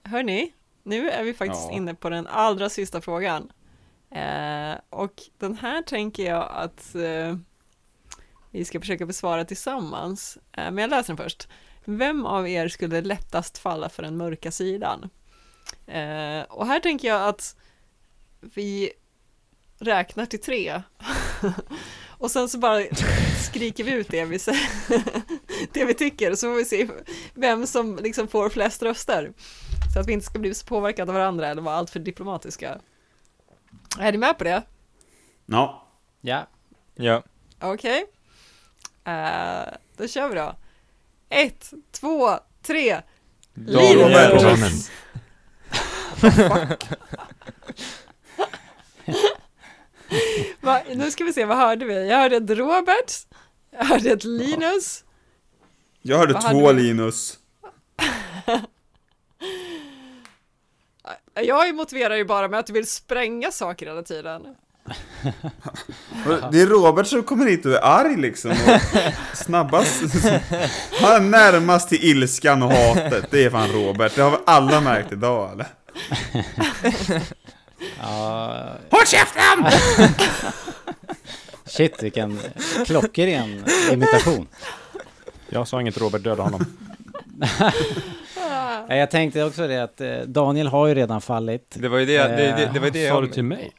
Hörni, 0.04 0.54
nu 0.84 1.10
är 1.10 1.24
vi 1.24 1.34
faktiskt 1.34 1.68
Ja. 1.70 1.76
inne 1.76 1.94
på 1.96 2.10
den 2.10 2.28
allra 2.28 2.70
sista 2.70 3.02
frågan. 3.02 3.52
Eh, 4.12 4.74
och 4.90 5.22
den 5.38 5.56
här 5.58 5.82
tänker 5.82 6.26
jag 6.26 6.50
att 6.52 6.96
eh, 6.96 7.38
vi 8.52 8.66
ska 8.66 8.80
försöka 8.80 9.06
besvara 9.06 9.46
tillsammans. 9.46 10.38
Eh, 10.52 10.72
men 10.72 10.78
jag 10.78 10.90
läser 10.90 11.08
den 11.16 11.18
först. 11.24 11.48
Vem 11.90 12.26
av 12.26 12.48
er 12.48 12.68
skulle 12.68 13.02
lättast 13.02 13.58
falla 13.58 13.90
för 13.90 14.04
den 14.04 14.18
mörka 14.18 14.52
sidan? 14.52 15.10
Eh, 15.86 16.42
och 16.42 16.68
här 16.68 16.80
tänker 16.80 17.08
jag 17.08 17.28
att 17.30 17.56
vi 18.40 18.92
räknar 19.80 20.26
till 20.26 20.42
tre. 20.42 20.82
och 22.18 22.32
sen 22.32 22.50
så 22.50 22.58
bara 22.58 22.84
skriker 23.50 23.84
vi 23.84 23.92
ut 23.92 24.08
det 24.08 24.26
vi, 24.26 24.40
det 25.74 25.86
vi 25.86 25.94
tycker, 25.94 26.36
så 26.36 26.48
får 26.48 26.56
vi 26.56 26.66
se 26.66 26.88
vem 27.34 27.68
som 27.68 27.96
liksom 27.96 28.28
får 28.28 28.50
flest 28.50 28.84
röster. 28.84 29.32
Så 29.94 30.00
att 30.00 30.08
vi 30.08 30.14
inte 30.14 30.26
ska 30.26 30.40
bli 30.40 30.54
så 30.54 30.66
påverkade 30.66 31.12
av 31.12 31.16
varandra 31.16 31.48
eller 31.48 31.62
vara 31.62 31.76
alltför 31.76 32.00
diplomatiska. 32.00 32.80
Är 34.00 34.12
ni 34.12 34.18
med 34.18 34.38
på 34.38 34.44
det? 34.44 34.64
Ja. 35.46 35.88
Ja, 36.22 36.48
Ja. 36.96 37.24
Okej. 37.60 38.06
Eh, 39.04 39.74
då 39.98 40.08
kör 40.08 40.30
vi 40.30 40.36
då. 40.36 40.56
Ett, 41.30 41.74
två, 41.92 42.40
tre. 42.62 43.02
Danen. 43.54 44.72
Va, 50.62 50.82
nu 50.96 51.12
ska 51.12 51.24
vi 51.24 51.34
se, 51.34 51.46
vad 51.46 51.58
hörde 51.58 51.86
vi? 51.86 52.08
Jag 52.10 52.18
hörde 52.18 52.36
ett 52.36 52.50
Robert, 52.50 53.12
jag 53.72 53.86
hörde 53.86 54.12
ett 54.12 54.24
Linus. 54.24 55.04
Jag 56.02 56.18
hörde 56.18 56.34
Vad 56.34 56.52
två 56.52 56.72
vi? 56.74 56.84
Linus. 56.84 57.40
Jag 61.34 61.76
motiverar 61.76 62.16
ju 62.16 62.26
bara 62.26 62.48
med 62.48 62.60
att 62.60 62.66
du 62.68 62.74
vill 62.74 62.88
spränga 62.88 63.52
saker 63.52 63.86
hela 63.86 64.04
tiden. 64.04 64.56
Det 66.52 66.62
är 66.62 66.66
Robert 66.66 67.08
som 67.08 67.24
kommer 67.24 67.46
hit 67.46 67.66
och 67.66 67.72
är 67.72 67.84
arg 67.84 68.18
liksom. 68.18 68.52
Och 68.52 68.58
snabbast. 69.38 70.02
Han 71.02 71.16
är 71.16 71.20
närmast 71.20 71.90
till 71.90 72.04
ilskan 72.04 72.64
och 72.64 72.72
hatet. 72.72 73.28
Det 73.32 73.46
är 73.46 73.50
fan 73.50 73.70
Robert. 73.70 74.16
Det 74.16 74.22
har 74.22 74.32
vi 74.32 74.38
alla 74.46 74.82
märkt 74.82 75.12
idag 75.12 75.52
eller? 75.52 75.68
ja 78.02 78.78
Håll 78.90 79.06
käften! 79.06 79.66
shit 81.66 82.04
vilken 82.04 82.40
klockren 82.86 83.66
imitation. 83.92 84.48
Jag 85.50 85.68
sa 85.68 85.82
inget 85.82 85.98
Robert, 85.98 86.24
döda 86.24 86.44
honom. 86.44 86.66
Jag 88.88 89.12
tänkte 89.12 89.44
också 89.44 89.68
det 89.68 89.84
att 89.84 90.02
eh, 90.02 90.18
Daniel 90.18 90.68
har 90.68 90.88
ju 90.88 90.96
redan 90.96 91.22
fallit. 91.22 91.76
Det 91.80 91.88
var 91.88 91.98
ju 91.98 92.06
det, 92.06 92.18
det, 92.18 92.36
det, 92.36 92.70
det, 92.74 92.80
var 92.80 92.90
det 92.90 93.10
Sa 93.10 93.22
du 93.22 93.28
till 93.28 93.44
mig? 93.44 93.72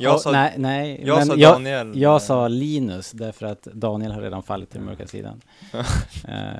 Jag 0.00 0.12
Ja, 0.14 0.18
sa, 0.18 0.32
nej, 0.32 0.54
nej, 0.58 1.00
jag 1.06 1.16
men 1.18 1.26
sa 1.26 1.34
jag, 1.36 1.52
Daniel. 1.54 2.00
jag 2.00 2.22
sa 2.22 2.48
Linus 2.48 3.10
därför 3.12 3.46
att 3.46 3.62
Daniel 3.62 4.12
har 4.12 4.22
redan 4.22 4.42
fallit 4.42 4.70
till 4.70 4.78
den 4.78 4.86
mörka 4.86 5.06
sidan. 5.06 5.40
eh, 6.28 6.54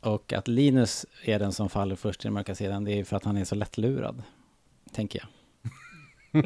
och 0.00 0.32
att 0.32 0.48
Linus 0.48 1.06
är 1.24 1.38
den 1.38 1.52
som 1.52 1.68
faller 1.68 1.96
först 1.96 2.20
till 2.20 2.26
den 2.26 2.34
mörka 2.34 2.54
sidan, 2.54 2.84
det 2.84 2.92
är 2.92 3.04
för 3.04 3.16
att 3.16 3.24
han 3.24 3.36
är 3.36 3.44
så 3.44 3.54
lättlurad. 3.54 4.22
Tänker 4.92 5.18
jag. 5.18 5.28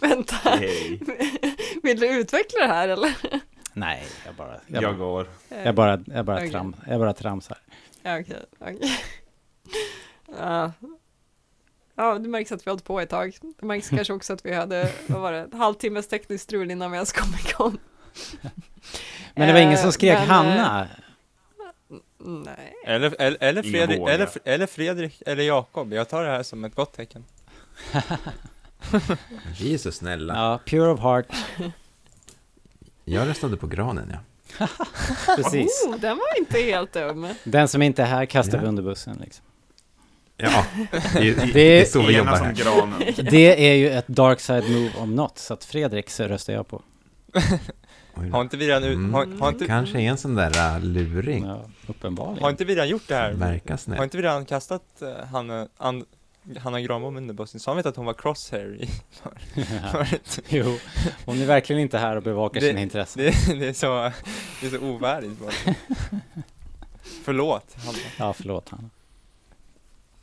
Vänta, 0.00 0.36
Hej. 0.44 1.00
vill 1.82 2.00
du 2.00 2.20
utveckla 2.20 2.60
det 2.60 2.66
här 2.72 2.88
eller? 2.88 3.14
Nej, 3.72 4.04
jag 4.26 4.34
bara, 4.34 4.60
jag, 4.66 4.82
Jag 4.82 4.98
går. 4.98 5.28
jag 5.64 5.74
bara, 5.74 6.00
jag 6.06 6.24
bara, 6.24 6.48
tram, 6.48 6.76
jag 6.88 7.00
bara 7.00 7.12
tramsar. 7.12 7.58
Okej, 8.00 8.36
okej. 8.58 8.90
Ja. 10.38 10.72
Ja, 11.96 12.18
det 12.18 12.28
märks 12.28 12.52
att 12.52 12.60
vi 12.66 12.70
har 12.70 12.72
hållit 12.72 12.84
på 12.84 13.00
ett 13.00 13.10
tag. 13.10 13.36
Det 13.60 13.66
märks 13.66 13.88
kanske 13.96 14.12
också 14.12 14.32
att 14.32 14.46
vi 14.46 14.54
hade, 14.54 14.90
vad 15.06 15.20
var 15.20 15.32
det, 15.32 15.38
en 15.38 15.52
halvtimmes 15.52 16.08
tekniskt 16.08 16.44
strul 16.44 16.70
innan 16.70 16.90
vi 16.90 16.94
ens 16.96 17.12
kom 17.12 17.28
igång. 17.48 17.78
Men 19.34 19.46
det 19.46 19.52
var 19.52 19.60
ingen 19.60 19.72
Eh, 19.74 19.82
som 19.82 19.92
skrek 19.92 20.18
men, 20.18 20.28
Hanna. 20.28 20.88
Nej. 22.18 22.76
Eller, 22.86 23.14
eller, 23.20 23.38
eller, 23.42 23.62
Fredrik, 23.62 24.00
eller, 24.00 24.28
eller 24.44 24.66
Fredrik, 24.66 25.22
eller 25.26 25.42
Jakob. 25.42 25.92
Jag 25.92 26.08
tar 26.08 26.24
det 26.24 26.30
här 26.30 26.42
som 26.42 26.64
ett 26.64 26.74
gott 26.74 26.92
tecken. 26.92 27.24
Vi 29.60 29.74
är 29.74 29.78
så 29.78 29.92
snälla. 29.92 30.34
Ja, 30.34 30.60
pure 30.66 30.90
of 30.90 31.00
heart, 31.00 31.26
Jag 33.04 33.28
röstade 33.28 33.56
på 33.56 33.66
granen, 33.66 34.12
ja. 34.58 34.68
precis. 35.36 35.84
Oh, 35.88 35.96
den 36.00 36.16
var 36.16 36.38
inte 36.38 36.58
helt 36.58 36.92
dum. 36.92 37.28
Den 37.44 37.68
som 37.68 37.82
inte 37.82 38.02
är 38.02 38.06
här 38.06 38.26
kastar 38.26 38.58
vi 38.58 38.64
Ja. 38.64 38.68
under 38.68 38.82
bussen. 38.82 39.16
Liksom. 39.20 39.44
Ja, 40.36 40.64
det 41.12 41.28
är, 41.28 41.52
det 41.52 41.60
är 41.60 41.84
så 41.84 42.02
vi 42.02 42.16
jobbar 42.16 42.36
här. 42.36 42.52
granen. 42.52 43.02
Det 43.30 43.68
är 43.70 43.74
ju 43.74 43.90
ett 43.90 44.06
dark 44.08 44.40
side 44.40 44.70
move 44.70 44.90
om 44.98 45.14
något, 45.14 45.38
så 45.38 45.54
att 45.54 45.64
Fredrik 45.64 46.10
så 46.10 46.24
röstar 46.24 46.52
jag 46.52 46.68
på. 46.68 46.82
Har 48.32 48.40
inte 48.40 48.56
vi 48.56 48.68
redan, 48.68 48.84
Mm. 48.84 49.14
har, 49.14 49.26
har, 49.40 49.48
inte, 49.48 49.66
Kanske 49.66 49.98
är 50.00 50.02
en 50.10 50.16
sån 50.16 50.34
där 50.34 50.76
uh, 50.76 50.84
luring. 50.84 51.44
Ja, 51.44 51.64
uppenbarligen. 51.86 52.42
har 52.42 52.50
inte 52.50 52.64
vi 52.64 52.74
redan 52.74 52.88
gjort 52.88 53.08
det 53.08 53.14
här? 53.14 53.32
Verkar 53.32 53.70
Har 53.70 53.76
snäll. 53.76 54.02
inte 54.02 54.16
vi 54.16 54.22
redan 54.22 54.44
kastat 54.44 54.82
uh, 55.02 55.24
Hanna, 55.32 55.68
and, 55.76 56.04
Hanna 56.58 56.80
Granbom 56.80 57.16
under 57.16 57.34
bussen? 57.34 57.60
Sa 57.60 57.74
vi 57.74 57.78
inte 57.78 57.88
att 57.88 57.96
hon 57.96 58.06
var 58.06 58.14
crosshair 58.14 58.76
i 58.82 58.88
förut? 59.92 60.38
Jo, 60.48 60.78
hon 61.24 61.40
är 61.42 61.46
verkligen 61.46 61.82
inte 61.82 61.98
här 61.98 62.16
och 62.16 62.22
bevakar 62.22 62.60
Det- 62.60 62.66
sina 62.66 62.80
intressen. 62.80 63.22
Det, 63.24 63.54
det, 63.60 63.66
är 63.68 63.72
så, 63.72 64.12
det 64.60 64.66
är 64.66 64.70
så 64.70 64.78
ovärdigt 64.78 65.38
bara. 65.40 65.74
Förlåt, 67.24 67.76
Hanna. 67.84 67.98
Ja, 68.18 68.32
förlåt 68.32 68.68
Hanna. 68.68 68.90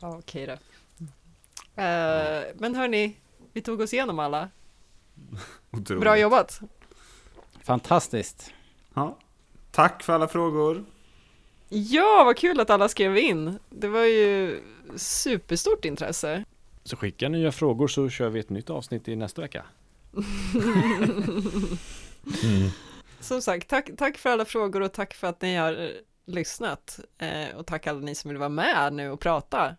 Ja, 0.02 0.18
Okej 0.18 0.46
då. 0.46 0.52
Eh, 1.82 2.42
men 2.54 2.74
hörni, 2.74 3.16
vi 3.52 3.60
tog 3.62 3.80
oss 3.80 3.92
igenom 3.92 4.18
alla. 4.18 4.50
Otroligt. 5.70 6.00
Bra 6.02 6.18
jobbat. 6.18 6.60
Fantastiskt. 7.62 8.52
Ja. 8.94 9.18
Tack 9.70 10.02
för 10.02 10.12
alla 10.12 10.28
frågor. 10.28 10.84
Ja, 11.68 12.22
vad 12.24 12.36
kul 12.36 12.60
att 12.60 12.70
alla 12.70 12.88
skrev 12.88 13.18
in. 13.18 13.58
Det 13.70 13.88
var 13.88 14.04
ju 14.04 14.62
superstort 14.96 15.84
intresse. 15.84 16.44
Så 16.84 16.96
skicka 16.96 17.28
nya 17.28 17.52
frågor 17.52 17.88
så 17.88 18.08
kör 18.08 18.28
vi 18.28 18.40
ett 18.40 18.50
nytt 18.50 18.70
avsnitt 18.70 19.08
i 19.08 19.16
nästa 19.16 19.42
vecka. 19.42 19.64
Mm. 22.44 22.68
Som 23.20 23.42
sagt, 23.42 23.68
tack, 23.68 23.90
tack 23.98 24.18
för 24.18 24.30
alla 24.30 24.44
frågor 24.44 24.80
och 24.80 24.92
tack 24.92 25.14
för 25.14 25.26
att 25.26 25.42
ni 25.42 25.56
har 25.56 25.72
eh, 25.72 25.90
lyssnat. 26.26 27.00
Eh, 27.18 27.56
och 27.56 27.66
tack 27.66 27.86
alla 27.86 28.00
ni 28.00 28.14
som 28.14 28.28
vill 28.28 28.38
vara 28.38 28.48
med 28.48 28.92
nu 28.92 29.10
och 29.10 29.20
prata. 29.20 29.76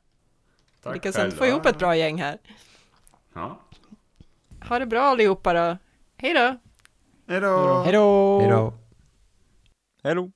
Tack 0.84 0.94
Lyckas 0.94 1.18
inte 1.18 1.32
få 1.32 1.38
själva. 1.38 1.48
ihop 1.48 1.66
ett 1.66 1.80
bra 1.80 1.96
gäng 1.96 2.18
här. 2.22 2.38
Ja. 3.34 3.60
Ha 4.68 4.80
det 4.80 4.86
bra 4.86 5.02
allihopa 5.02 5.54
då! 5.54 5.78
Hej 6.18 6.34
då! 6.34 6.58
Hej 7.28 7.42
då! 7.42 7.84
Hej 7.84 7.94
då. 7.94 8.74
Hej 10.04 10.16
då! 10.16 10.32